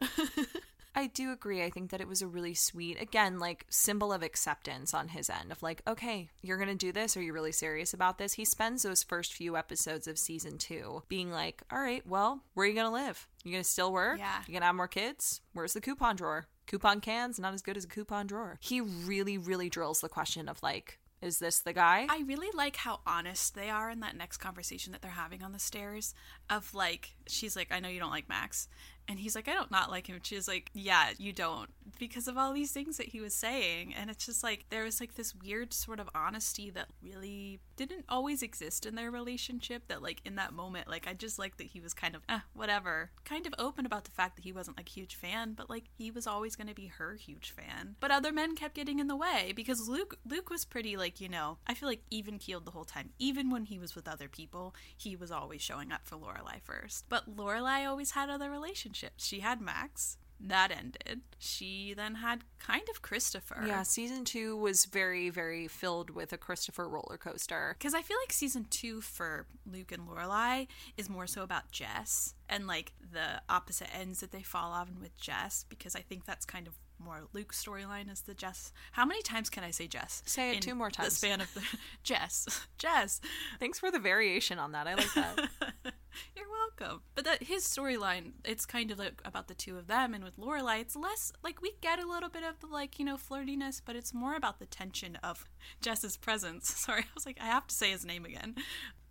I 0.97 1.09
do 1.09 1.31
agree. 1.31 1.63
I 1.63 1.69
think 1.69 1.91
that 1.91 2.01
it 2.01 2.09
was 2.09 2.23
a 2.23 2.27
really 2.27 2.55
sweet, 2.55 3.01
again, 3.01 3.39
like 3.39 3.67
symbol 3.69 4.15
of 4.15 4.23
acceptance 4.23 4.95
on 4.95 5.09
his 5.09 5.29
end 5.29 5.53
of 5.53 5.63
like, 5.63 5.83
okay, 5.87 6.31
you're 6.41 6.57
going 6.57 6.71
to 6.71 6.75
do 6.75 6.91
this. 6.91 7.17
Are 7.19 7.23
you 7.23 7.35
really 7.35 7.53
serious 7.53 7.93
about 7.93 8.17
this? 8.17 8.33
He 8.33 8.47
spends 8.47 8.83
those 8.83 9.03
first 9.03 9.35
few 9.35 9.59
episodes 9.59 10.09
of 10.09 10.19
season 10.19 10.57
two 10.57 11.03
being 11.09 11.31
like, 11.31 11.63
all 11.71 11.81
right, 11.81 12.05
well, 12.07 12.41
where 12.55 12.65
are 12.65 12.69
you 12.69 12.75
going 12.75 12.87
to 12.87 12.93
live? 12.93 13.29
You're 13.45 13.53
going 13.53 13.65
to 13.65 13.69
still 13.69 13.93
work? 13.93 14.19
Yeah. 14.19 14.41
You 14.47 14.53
going 14.53 14.63
to 14.63 14.67
have 14.67 14.75
more 14.75 14.89
kids? 14.89 15.43
Where's 15.53 15.75
the 15.75 15.83
coupon 15.83 16.17
drawer? 16.17 16.47
Coupon 16.67 17.01
cans, 17.01 17.39
not 17.39 17.53
as 17.53 17.63
good 17.63 17.77
as 17.77 17.85
a 17.85 17.89
coupon 17.89 18.27
drawer. 18.27 18.59
He 18.61 18.81
really, 18.81 19.37
really 19.37 19.69
drills 19.69 20.01
the 20.01 20.09
question 20.09 20.49
of 20.49 20.63
like, 20.63 20.99
is 21.23 21.39
this 21.39 21.61
the 21.61 21.73
guy? 21.73 22.07
I 22.09 22.25
really 22.27 22.51
like 22.55 22.77
how 22.77 23.01
honest 23.07 23.55
they 23.55 23.71
are 23.71 23.91
in 23.91 24.01
that 24.01 24.17
next 24.17 24.37
conversation 24.39 24.93
that 24.93 25.03
they're 25.03 25.11
having 25.13 25.43
on 25.43 25.53
the 25.53 25.59
stairs. 25.59 26.15
Of 26.51 26.75
like, 26.75 27.15
she's 27.27 27.55
like, 27.55 27.69
I 27.71 27.81
know 27.81 27.89
you 27.89 28.01
don't 28.01 28.11
like 28.11 28.29
Max. 28.29 28.69
And 29.09 29.21
he's 29.21 29.37
like, 29.37 29.49
I 29.49 29.55
don't 29.55 29.71
not 29.71 29.91
like 29.91 30.09
him. 30.09 30.19
She's 30.23 30.49
like, 30.49 30.71
Yeah, 30.75 31.11
you 31.19 31.33
don't. 31.33 31.71
Because 31.99 32.27
of 32.29 32.37
all 32.37 32.53
these 32.53 32.73
things 32.73 32.97
that 32.97 33.09
he 33.09 33.21
was 33.21 33.35
saying. 33.35 33.95
And 33.95 34.11
it's 34.11 34.27
just 34.27 34.43
like, 34.43 34.67
there 34.71 34.85
was 34.85 35.01
like 35.01 35.15
this 35.15 35.35
weird 35.35 35.73
sort 35.73 36.01
of 36.01 36.09
honesty 36.15 36.71
that 36.71 36.89
really 37.03 37.61
didn't 37.77 38.05
always 38.09 38.43
exist 38.43 38.85
in 38.85 38.97
their 38.97 39.11
relationship. 39.11 39.89
That, 39.89 40.03
like, 40.03 40.21
in 40.25 40.35
that 40.37 40.53
moment, 40.53 40.89
like, 40.89 41.07
I 41.07 41.15
just 41.15 41.39
like 41.39 41.57
that 41.59 41.69
he 41.69 41.81
was 41.81 41.95
kind 41.95 42.17
of, 42.17 42.23
eh, 42.29 42.41
whatever. 42.55 43.11
Kind 43.25 43.47
of 43.47 43.55
open 43.59 43.87
about 43.87 44.05
the 44.05 44.11
fact 44.11 44.37
that 44.37 44.45
he 44.45 44.53
wasn't 44.53 44.77
like 44.77 44.89
huge 44.89 45.15
fan, 45.15 45.53
but 45.53 45.71
like, 45.71 45.85
he 45.97 46.11
was 46.11 46.27
always 46.27 46.57
going 46.57 46.69
to 46.69 46.75
be 46.75 46.87
her 46.87 47.15
huge 47.15 47.53
fan. 47.53 47.97
But 48.01 48.11
other 48.11 48.33
men 48.33 48.57
kept 48.57 48.75
getting 48.75 48.99
in 48.99 49.07
the 49.07 49.17
way 49.17 49.53
because 49.55 49.89
Luke, 49.89 50.19
Luke 50.29 50.51
was 50.51 50.65
pretty, 50.65 50.97
like, 50.97 51.21
you 51.21 51.29
know, 51.29 51.59
I 51.67 51.75
feel 51.75 51.89
like 51.89 52.03
even 52.11 52.39
keeled 52.39 52.65
the 52.65 52.73
whole 52.73 52.85
time. 52.85 53.11
Even 53.19 53.51
when 53.51 53.67
he 53.67 53.79
was 53.79 53.95
with 53.95 54.09
other 54.09 54.29
people, 54.29 54.75
he 54.97 55.15
was 55.15 55.31
always 55.31 55.63
showing 55.63 55.93
up 55.93 56.01
for 56.05 56.17
Lorelai 56.17 56.61
first. 56.63 57.05
But 57.09 57.37
Lorelai 57.37 57.87
always 57.87 58.11
had 58.13 58.29
other 58.29 58.51
relationships. 58.51 58.96
She 59.17 59.41
had 59.41 59.61
Max. 59.61 60.19
That 60.39 60.71
ended. 60.71 61.23
She 61.39 61.95
then 61.95 62.17
had 62.17 62.45
kind 62.59 62.87
of 62.91 63.01
Christopher. 63.01 63.65
yeah, 63.67 63.83
season 63.85 64.25
two 64.25 64.55
was 64.55 64.85
very, 64.85 65.31
very 65.31 65.67
filled 65.67 66.11
with 66.11 66.31
a 66.33 66.37
Christopher 66.37 66.87
roller 66.87 67.17
coaster. 67.17 67.75
Because 67.79 67.95
I 67.95 68.03
feel 68.03 68.19
like 68.23 68.33
season 68.35 68.67
two 68.69 69.01
for 69.01 69.47
Luke 69.65 69.93
and 69.93 70.07
Lorelai 70.07 70.67
is 70.99 71.09
more 71.09 71.27
so 71.27 71.43
about 71.43 71.73
Jess 71.73 72.35
and 72.51 72.67
like 72.67 72.93
the 73.13 73.41
opposite 73.49 73.89
ends 73.97 74.21
that 74.21 74.31
they 74.31 74.43
fall 74.43 74.73
on 74.73 74.99
with 75.01 75.19
Jess. 75.19 75.65
Because 75.71 75.97
I 75.97 76.01
think 76.01 76.27
that's 76.27 76.45
kind 76.45 76.67
of 76.67 76.75
more 76.99 77.23
Luke's 77.33 77.63
storyline 77.63 78.11
is 78.13 78.23
the 78.23 78.35
Jess. 78.35 78.73
How 78.93 79.05
many 79.05 79.23
times 79.23 79.49
can 79.51 79.65
I 79.65 79.71
say 79.71 79.87
Jess? 79.87 80.23
Say 80.27 80.57
it 80.57 80.63
two 80.63 80.75
more 80.75 80.91
times. 80.91 81.11
The 81.11 81.15
span 81.15 81.41
of 81.41 81.53
the 81.55 81.63
Jess, 82.03 82.67
Jess. 82.79 83.21
Thanks 83.59 83.79
for 83.79 83.91
the 83.91 83.99
variation 83.99 84.59
on 84.59 84.73
that. 84.73 84.87
I 84.87 84.95
like 84.95 85.15
that. 85.15 85.49
You're 86.37 86.47
welcome. 86.49 87.03
But 87.15 87.25
that 87.25 87.43
his 87.45 87.65
storyline, 87.65 88.33
it's 88.45 88.67
kind 88.67 88.91
of 88.91 88.99
like 88.99 89.21
about 89.25 89.49
the 89.49 89.55
two 89.55 89.77
of 89.79 89.87
them, 89.87 90.15
and 90.15 90.25
with 90.25 90.39
Lorelai, 90.39 90.81
it's 90.81 90.97
less 90.97 91.33
like 91.43 91.63
we 91.63 91.73
get 91.81 91.99
a 91.99 92.09
little 92.09 92.29
bit 92.29 92.43
of 92.43 92.61
the 92.61 92.67
like 92.67 92.99
you 92.99 93.05
know 93.05 93.17
flirtiness, 93.17 93.81
but 93.85 93.97
it's 93.97 94.15
more 94.15 94.35
about 94.35 94.59
the 94.59 94.67
tension 94.67 95.17
of 95.23 95.45
Jess's 95.81 96.17
presence. 96.17 96.69
Sorry, 96.77 97.03
I 97.03 97.15
was 97.15 97.27
like 97.27 97.39
I 97.41 97.47
have 97.47 97.67
to 97.67 97.75
say 97.75 97.91
his 97.91 98.05
name 98.05 98.25
again. 98.25 98.57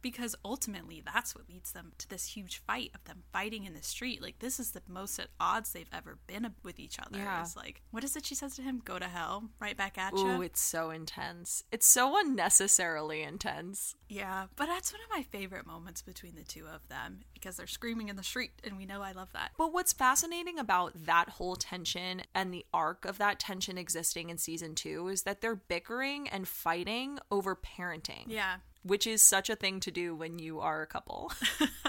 Because 0.06 0.36
ultimately, 0.46 1.02
that's 1.04 1.34
what 1.34 1.50
leads 1.50 1.72
them 1.72 1.92
to 1.98 2.08
this 2.08 2.28
huge 2.36 2.62
fight 2.68 2.92
of 2.94 3.04
them 3.06 3.24
fighting 3.34 3.66
in 3.66 3.74
the 3.74 3.82
street. 3.82 4.22
Like 4.22 4.38
this 4.38 4.60
is 4.60 4.70
the 4.70 4.84
most 4.88 5.18
at 5.18 5.30
odds 5.40 5.74
they've 5.74 5.90
ever 5.92 6.20
been 6.28 6.48
with 6.62 6.80
each 6.80 7.00
other. 7.00 7.18
Yeah. 7.18 7.42
It's 7.42 7.56
like, 7.56 7.82
what 7.90 8.04
is 8.04 8.16
it 8.16 8.24
she 8.24 8.36
says 8.36 8.56
to 8.58 8.62
him? 8.62 8.84
Go 8.86 9.00
to 9.00 9.06
hell, 9.08 9.46
right 9.60 9.76
back 9.76 9.98
at 9.98 10.14
Ooh, 10.14 10.18
you. 10.36 10.42
it's 10.44 10.62
so 10.62 10.92
intense. 10.92 11.64
It's 11.72 11.88
so 11.88 12.20
unnecessarily 12.20 13.24
intense. 13.24 13.96
Yeah, 14.08 14.46
but 14.56 14.68
that's 14.68 14.94
one 14.94 15.02
of 15.02 15.10
my 15.10 15.24
favorite 15.24 15.66
moments 15.66 16.04
between 16.04 16.36
the 16.36 16.44
two 16.44 16.68
of 16.68 16.88
them 16.88 17.22
because 17.34 17.58
they're 17.58 17.66
screaming 17.66 18.10
in 18.10 18.16
the 18.16 18.22
street, 18.22 18.52
and 18.64 18.78
we 18.78 18.86
know 18.86 19.02
I 19.02 19.14
love 19.14 19.32
that. 19.34 19.54
But 19.58 19.74
what's 19.74 19.92
fascinating 19.92 20.60
about 20.60 20.94
that 21.08 21.30
whole 21.30 21.56
tension 21.56 22.22
and 22.36 22.54
the 22.54 22.64
arc 22.72 23.06
of 23.06 23.18
that 23.18 23.40
tension 23.40 23.80
existing 23.80 24.30
in 24.30 24.38
season 24.38 24.76
two 24.76 25.08
is 25.08 25.24
that 25.24 25.42
they're 25.42 25.56
bickering 25.56 26.30
and 26.30 26.48
fighting 26.48 27.18
over 27.32 27.56
parenting, 27.56 28.26
Yeah, 28.28 28.58
which 28.86 29.08
is 29.08 29.22
such 29.22 29.50
a 29.50 29.56
thing 29.56 29.80
to 29.80 29.90
do 29.90 30.16
when 30.16 30.38
you 30.38 30.60
are 30.60 30.84
a 30.84 30.88
couple. 30.88 31.32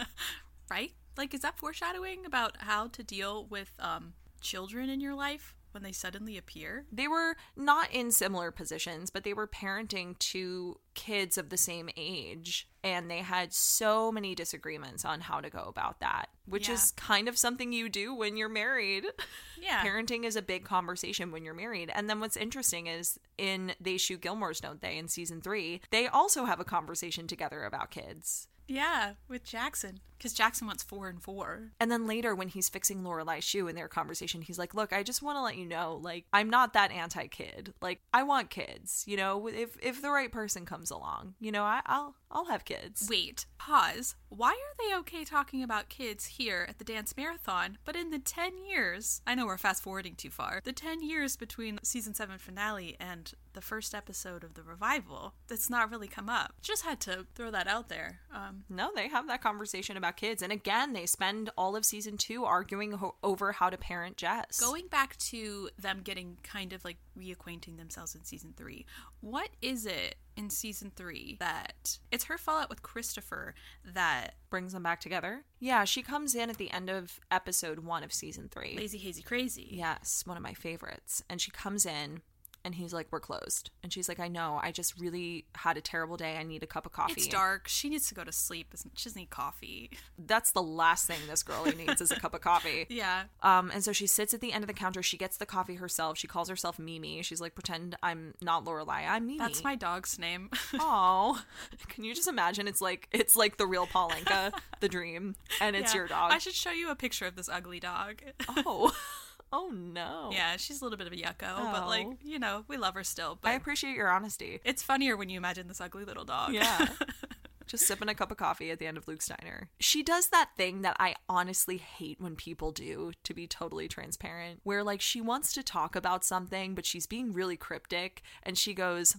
right? 0.70 0.92
Like, 1.16 1.34
is 1.34 1.40
that 1.40 1.58
foreshadowing 1.58 2.24
about 2.24 2.56
how 2.58 2.88
to 2.88 3.02
deal 3.02 3.44
with 3.44 3.72
um, 3.78 4.14
children 4.40 4.88
in 4.88 5.00
your 5.00 5.14
life 5.14 5.54
when 5.76 5.82
they 5.82 5.92
suddenly 5.92 6.38
appear? 6.38 6.86
they 6.90 7.06
were 7.06 7.36
not 7.54 7.92
in 7.92 8.10
similar 8.10 8.50
positions, 8.50 9.10
but 9.10 9.22
they 9.24 9.34
were 9.34 9.46
parenting 9.46 10.18
two 10.18 10.80
kids 10.94 11.36
of 11.36 11.50
the 11.50 11.56
same 11.58 11.90
age. 11.96 12.66
And 12.82 13.10
they 13.10 13.18
had 13.18 13.52
so 13.52 14.10
many 14.10 14.34
disagreements 14.34 15.04
on 15.04 15.20
how 15.20 15.40
to 15.40 15.50
go 15.50 15.64
about 15.68 16.00
that, 16.00 16.30
which 16.46 16.68
Yeah. 16.68 16.74
is 16.74 16.92
kind 16.92 17.28
of 17.28 17.36
something 17.36 17.72
you 17.72 17.88
do 17.90 18.14
when 18.14 18.36
you're 18.38 18.48
married. 18.48 19.04
Yeah. 19.60 19.82
Parenting 19.84 20.24
is 20.24 20.36
a 20.36 20.42
big 20.42 20.64
conversation 20.64 21.32
when 21.32 21.44
you're 21.44 21.54
married. 21.54 21.90
And 21.92 22.08
then 22.08 22.20
what's 22.20 22.36
interesting 22.36 22.86
is 22.86 23.18
in 23.36 23.72
They 23.80 23.96
Shoot 23.96 24.20
Gilmore's, 24.20 24.60
don't 24.60 24.80
they, 24.80 24.96
in 24.96 25.08
season 25.08 25.40
three, 25.40 25.80
they 25.90 26.06
also 26.06 26.44
have 26.44 26.60
a 26.60 26.64
conversation 26.64 27.26
together 27.26 27.64
about 27.64 27.90
kids. 27.90 28.46
Yeah, 28.68 29.12
with 29.28 29.44
Jackson. 29.44 30.00
Because 30.16 30.32
Jackson 30.32 30.66
wants 30.66 30.82
four 30.82 31.08
and 31.08 31.22
four. 31.22 31.72
And 31.78 31.90
then 31.90 32.06
later, 32.06 32.34
when 32.34 32.48
he's 32.48 32.70
fixing 32.70 33.02
Lorelai's 33.02 33.44
shoe 33.44 33.68
in 33.68 33.76
their 33.76 33.86
conversation, 33.86 34.40
he's 34.40 34.58
like, 34.58 34.72
"Look, 34.74 34.92
I 34.92 35.02
just 35.02 35.22
want 35.22 35.36
to 35.36 35.42
let 35.42 35.56
you 35.56 35.66
know, 35.66 36.00
like, 36.02 36.24
I'm 36.32 36.48
not 36.48 36.72
that 36.72 36.90
anti-kid. 36.90 37.74
Like, 37.82 38.00
I 38.14 38.22
want 38.22 38.48
kids. 38.48 39.04
You 39.06 39.18
know, 39.18 39.46
if 39.46 39.76
if 39.82 40.00
the 40.00 40.10
right 40.10 40.32
person 40.32 40.64
comes 40.64 40.90
along, 40.90 41.34
you 41.38 41.52
know, 41.52 41.64
I, 41.64 41.82
I'll 41.84 42.14
I'll 42.30 42.46
have 42.46 42.64
kids." 42.64 43.08
Wait, 43.10 43.44
pause. 43.58 44.14
Why 44.30 44.50
are 44.50 44.76
they 44.78 44.96
okay 45.00 45.24
talking 45.24 45.62
about 45.62 45.88
kids 45.88 46.26
here 46.26 46.66
at 46.68 46.78
the 46.78 46.84
dance 46.84 47.14
marathon, 47.16 47.78
but 47.84 47.94
in 47.94 48.10
the 48.10 48.18
10 48.18 48.64
years, 48.64 49.20
I 49.26 49.34
know 49.34 49.46
we're 49.46 49.56
fast 49.56 49.82
forwarding 49.82 50.14
too 50.14 50.30
far, 50.30 50.60
the 50.64 50.72
10 50.72 51.02
years 51.02 51.36
between 51.36 51.78
season 51.82 52.12
7 52.12 52.38
finale 52.38 52.96
and 52.98 53.32
the 53.56 53.62
first 53.62 53.94
episode 53.94 54.44
of 54.44 54.52
the 54.54 54.62
revival, 54.62 55.32
that's 55.48 55.70
not 55.70 55.90
really 55.90 56.06
come 56.06 56.28
up. 56.28 56.52
Just 56.60 56.84
had 56.84 57.00
to 57.00 57.26
throw 57.34 57.50
that 57.50 57.66
out 57.66 57.88
there. 57.88 58.20
Um, 58.32 58.64
No, 58.68 58.90
they 58.94 59.08
have 59.08 59.26
that 59.28 59.42
conversation 59.42 59.96
about 59.96 60.16
kids, 60.18 60.42
and 60.42 60.52
again, 60.52 60.92
they 60.92 61.06
spend 61.06 61.48
all 61.56 61.74
of 61.74 61.84
season 61.86 62.18
two 62.18 62.44
arguing 62.44 62.92
ho- 62.92 63.16
over 63.24 63.52
how 63.52 63.70
to 63.70 63.78
parent 63.78 64.18
Jess. 64.18 64.60
Going 64.60 64.88
back 64.88 65.16
to 65.30 65.70
them 65.78 66.02
getting 66.04 66.36
kind 66.42 66.74
of 66.74 66.84
like 66.84 66.98
reacquainting 67.18 67.78
themselves 67.78 68.14
in 68.14 68.24
season 68.24 68.52
three, 68.54 68.84
what 69.20 69.48
is 69.62 69.86
it 69.86 70.16
in 70.36 70.50
season 70.50 70.92
three 70.94 71.36
that 71.40 71.98
it's 72.12 72.24
her 72.24 72.36
fallout 72.36 72.68
with 72.68 72.82
Christopher 72.82 73.54
that 73.84 74.34
brings 74.50 74.72
them 74.72 74.82
back 74.82 75.00
together. 75.00 75.44
Yeah, 75.58 75.84
she 75.84 76.02
comes 76.02 76.34
in 76.34 76.50
at 76.50 76.58
the 76.58 76.70
end 76.70 76.90
of 76.90 77.18
episode 77.30 77.80
one 77.80 78.04
of 78.04 78.12
season 78.12 78.48
three. 78.50 78.76
lazy, 78.76 78.98
hazy, 78.98 79.22
crazy? 79.22 79.68
Yes, 79.70 80.22
one 80.26 80.36
of 80.36 80.42
my 80.42 80.52
favorites. 80.52 81.22
And 81.28 81.40
she 81.40 81.50
comes 81.50 81.86
in 81.86 82.20
And 82.66 82.74
he's 82.74 82.92
like, 82.92 83.06
We're 83.10 83.20
closed. 83.20 83.70
And 83.82 83.92
she's 83.92 84.08
like, 84.08 84.18
I 84.20 84.26
know. 84.28 84.58
I 84.62 84.72
just 84.72 84.98
really 85.00 85.46
had 85.54 85.76
a 85.76 85.80
terrible 85.80 86.16
day. 86.16 86.36
I 86.36 86.42
need 86.42 86.62
a 86.62 86.66
cup 86.66 86.84
of 86.84 86.92
coffee. 86.92 87.12
It's 87.16 87.28
dark. 87.28 87.68
She 87.68 87.88
needs 87.88 88.08
to 88.08 88.14
go 88.14 88.24
to 88.24 88.32
sleep. 88.32 88.74
She 88.94 89.08
doesn't 89.08 89.18
need 89.18 89.30
coffee. 89.30 89.90
That's 90.18 90.50
the 90.50 90.62
last 90.62 91.06
thing 91.06 91.18
this 91.28 91.42
girlie 91.44 91.74
needs 91.76 92.00
is 92.00 92.10
a 92.10 92.16
cup 92.20 92.34
of 92.34 92.40
coffee. 92.40 92.86
Yeah. 92.96 93.24
Um, 93.42 93.70
and 93.72 93.84
so 93.84 93.92
she 93.92 94.06
sits 94.06 94.34
at 94.34 94.40
the 94.40 94.52
end 94.52 94.64
of 94.64 94.68
the 94.68 94.74
counter. 94.74 95.02
She 95.02 95.16
gets 95.16 95.36
the 95.36 95.46
coffee 95.46 95.76
herself. 95.76 96.18
She 96.18 96.26
calls 96.26 96.48
herself 96.48 96.78
Mimi. 96.78 97.22
She's 97.22 97.40
like, 97.40 97.54
pretend 97.54 97.94
I'm 98.02 98.34
not 98.42 98.64
Lorelai. 98.64 99.06
I'm 99.08 99.26
Mimi. 99.26 99.38
That's 99.38 99.62
my 99.62 99.74
dog's 99.76 100.18
name. 100.18 100.50
Oh, 100.80 101.40
can 101.88 102.04
you 102.04 102.14
just 102.14 102.26
imagine? 102.28 102.66
It's 102.66 102.80
like 102.80 103.08
it's 103.12 103.36
like 103.36 103.56
the 103.56 103.66
real 103.66 103.86
Paulinka, 103.86 104.52
the 104.80 104.88
dream, 104.88 105.36
and 105.60 105.76
it's 105.76 105.92
Yeah. 105.94 106.00
your 106.00 106.08
dog. 106.08 106.32
I 106.32 106.38
should 106.38 106.54
show 106.54 106.70
you 106.72 106.90
a 106.90 106.96
picture 106.96 107.26
of 107.26 107.36
this 107.36 107.48
ugly 107.48 107.78
dog. 107.80 108.22
Oh, 108.48 108.92
oh 109.56 109.70
no. 109.70 110.30
yeah, 110.32 110.56
she's 110.56 110.80
a 110.80 110.84
little 110.84 110.98
bit 110.98 111.06
of 111.06 111.12
a 111.12 111.16
yucko, 111.16 111.72
but 111.72 111.84
oh. 111.84 111.86
like, 111.86 112.06
Oh. 112.06 112.16
you 112.22 112.38
know, 112.38 112.64
we 112.68 112.76
love 112.76 112.94
her 112.94 113.04
still. 113.04 113.38
But 113.40 113.50
I 113.50 113.54
appreciate 113.54 113.96
your 113.96 114.08
honesty. 114.10 114.60
it's 114.64 114.82
funnier 114.82 115.16
when 115.16 115.28
you 115.28 115.36
imagine 115.36 115.68
this 115.68 115.80
ugly 115.80 116.04
little 116.04 116.24
dog. 116.24 116.52
Yeah. 116.52 116.88
Just 117.66 117.86
sipping 117.88 118.08
a 118.08 118.14
cup 118.14 118.30
of 118.30 118.36
coffee 118.36 118.70
at 118.70 118.78
the 118.78 118.86
end 118.86 118.96
of 118.96 119.08
Luke's 119.08 119.26
diner. 119.26 119.70
She 119.80 120.04
does 120.04 120.28
that 120.28 120.50
thing 120.56 120.82
that 120.82 120.96
I 121.00 121.16
honestly 121.28 121.78
hate 121.78 122.20
when 122.20 122.36
people 122.36 122.70
do, 122.70 123.10
to 123.24 123.34
be 123.34 123.48
totally 123.48 123.88
transparent, 123.88 124.60
where 124.62 124.84
like 124.84 125.00
she 125.00 125.20
wants 125.20 125.52
to 125.54 125.64
talk 125.64 125.96
about 125.96 126.24
something, 126.24 126.76
but 126.76 126.86
she's 126.86 127.08
being 127.08 127.32
really 127.32 127.56
cryptic 127.56 128.22
and 128.44 128.56
she 128.56 128.72
goes, 128.72 129.16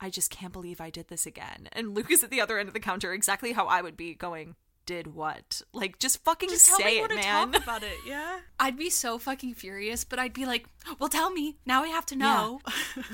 I 0.00 0.08
just 0.08 0.30
can't 0.30 0.52
believe 0.52 0.80
I 0.80 0.90
did 0.90 1.08
this 1.08 1.26
again. 1.26 1.68
And 1.72 1.94
Luke 1.96 2.10
is 2.12 2.22
at 2.22 2.30
the 2.30 2.40
other 2.40 2.58
end 2.58 2.68
of 2.68 2.74
the 2.74 2.80
counter, 2.80 3.12
exactly 3.12 3.52
how 3.52 3.66
I 3.66 3.80
would 3.82 3.96
be 3.96 4.14
going, 4.14 4.54
did 4.86 5.14
what? 5.14 5.62
Like, 5.72 5.98
just 5.98 6.22
fucking 6.24 6.48
Just 6.50 6.66
tell 6.66 6.78
say 6.78 6.84
me 6.84 6.98
it, 7.00 7.08
to 7.08 7.14
man. 7.16 7.52
talk 7.52 7.62
about 7.62 7.82
it, 7.82 7.96
yeah. 8.06 8.40
I'd 8.60 8.76
be 8.76 8.90
so 8.90 9.18
fucking 9.18 9.54
furious, 9.54 10.04
but 10.04 10.18
I'd 10.18 10.32
be 10.32 10.46
like, 10.46 10.66
"Well, 10.98 11.08
tell 11.08 11.30
me 11.30 11.56
now. 11.66 11.82
I 11.82 11.88
have 11.88 12.06
to 12.06 12.16
know." 12.16 12.60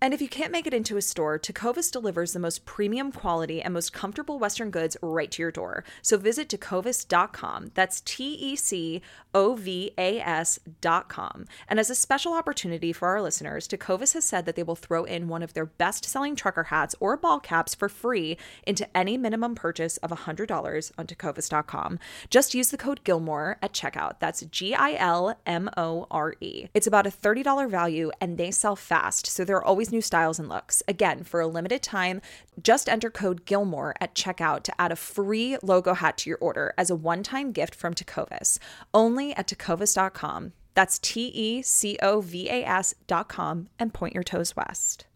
And 0.00 0.12
if 0.12 0.20
you 0.20 0.28
can't 0.28 0.52
make 0.52 0.66
it 0.66 0.74
into 0.74 0.98
a 0.98 1.02
store, 1.02 1.38
Tecovas 1.38 1.90
delivers 1.90 2.32
the 2.34 2.38
most 2.38 2.66
premium 2.66 3.10
quality 3.10 3.62
and 3.62 3.72
most 3.72 3.94
comfortable 3.94 4.38
Western 4.38 4.70
goods 4.70 4.96
right 5.00 5.30
to 5.30 5.42
your 5.42 5.50
door. 5.50 5.84
So 6.02 6.18
visit 6.18 6.48
tecovas.com. 6.48 7.70
That's 7.74 8.02
T 8.02 8.34
E 8.34 8.56
C 8.56 9.00
O 9.34 9.54
V 9.54 9.92
A 9.96 10.20
S.com. 10.20 11.46
And 11.66 11.80
as 11.80 11.88
a 11.88 11.94
special 11.94 12.34
opportunity 12.34 12.92
for 12.92 13.08
our 13.08 13.22
listeners, 13.22 13.66
Tecovas 13.66 14.12
has 14.12 14.24
said 14.24 14.44
that 14.44 14.54
they 14.54 14.62
will 14.62 14.76
throw 14.76 15.04
in 15.04 15.28
one 15.28 15.42
of 15.42 15.54
their 15.54 15.64
best 15.66 16.04
selling 16.04 16.36
trucker 16.36 16.64
hats 16.64 16.94
or 17.00 17.16
ball 17.16 17.40
caps 17.40 17.74
for 17.74 17.88
free 17.88 18.36
into 18.66 18.86
any 18.94 19.16
minimum 19.16 19.54
purchase 19.54 19.96
of 19.98 20.10
$100 20.10 20.92
on 20.98 21.06
tecovas.com. 21.06 21.98
Just 22.28 22.54
use 22.54 22.70
the 22.70 22.76
code 22.76 23.02
Gilmore 23.02 23.56
at 23.62 23.72
checkout. 23.72 24.20
That's 24.20 24.42
G 24.42 24.74
I 24.74 24.92
L 24.94 25.38
M 25.46 25.70
O 25.78 26.06
R 26.10 26.34
E. 26.40 26.66
It's 26.74 26.86
about 26.86 27.06
a 27.06 27.10
$30 27.10 27.70
value 27.70 28.10
and 28.20 28.36
they 28.36 28.50
sell 28.50 28.76
fast, 28.76 29.26
so 29.26 29.42
there 29.42 29.56
are 29.56 29.66
always 29.86 29.92
new 29.92 30.02
styles 30.02 30.38
and 30.38 30.48
looks. 30.48 30.82
Again, 30.88 31.22
for 31.24 31.40
a 31.40 31.46
limited 31.46 31.82
time, 31.82 32.20
just 32.62 32.88
enter 32.88 33.10
code 33.10 33.44
Gilmore 33.44 33.94
at 34.00 34.14
checkout 34.14 34.62
to 34.64 34.80
add 34.80 34.92
a 34.92 34.96
free 34.96 35.56
logo 35.62 35.94
hat 35.94 36.18
to 36.18 36.30
your 36.30 36.38
order 36.40 36.74
as 36.76 36.90
a 36.90 36.96
one 36.96 37.22
time 37.22 37.52
gift 37.52 37.74
from 37.74 37.94
Tecovas. 37.94 38.58
Only 38.92 39.34
at 39.36 39.46
tecovas.com. 39.46 40.52
That's 40.74 40.98
T 40.98 41.26
E 41.28 41.62
C 41.62 41.98
O 42.02 42.20
V 42.20 42.48
A 42.50 42.64
S.com 42.64 43.68
and 43.78 43.94
point 43.94 44.14
your 44.14 44.24
toes 44.24 44.54
west. 44.56 45.06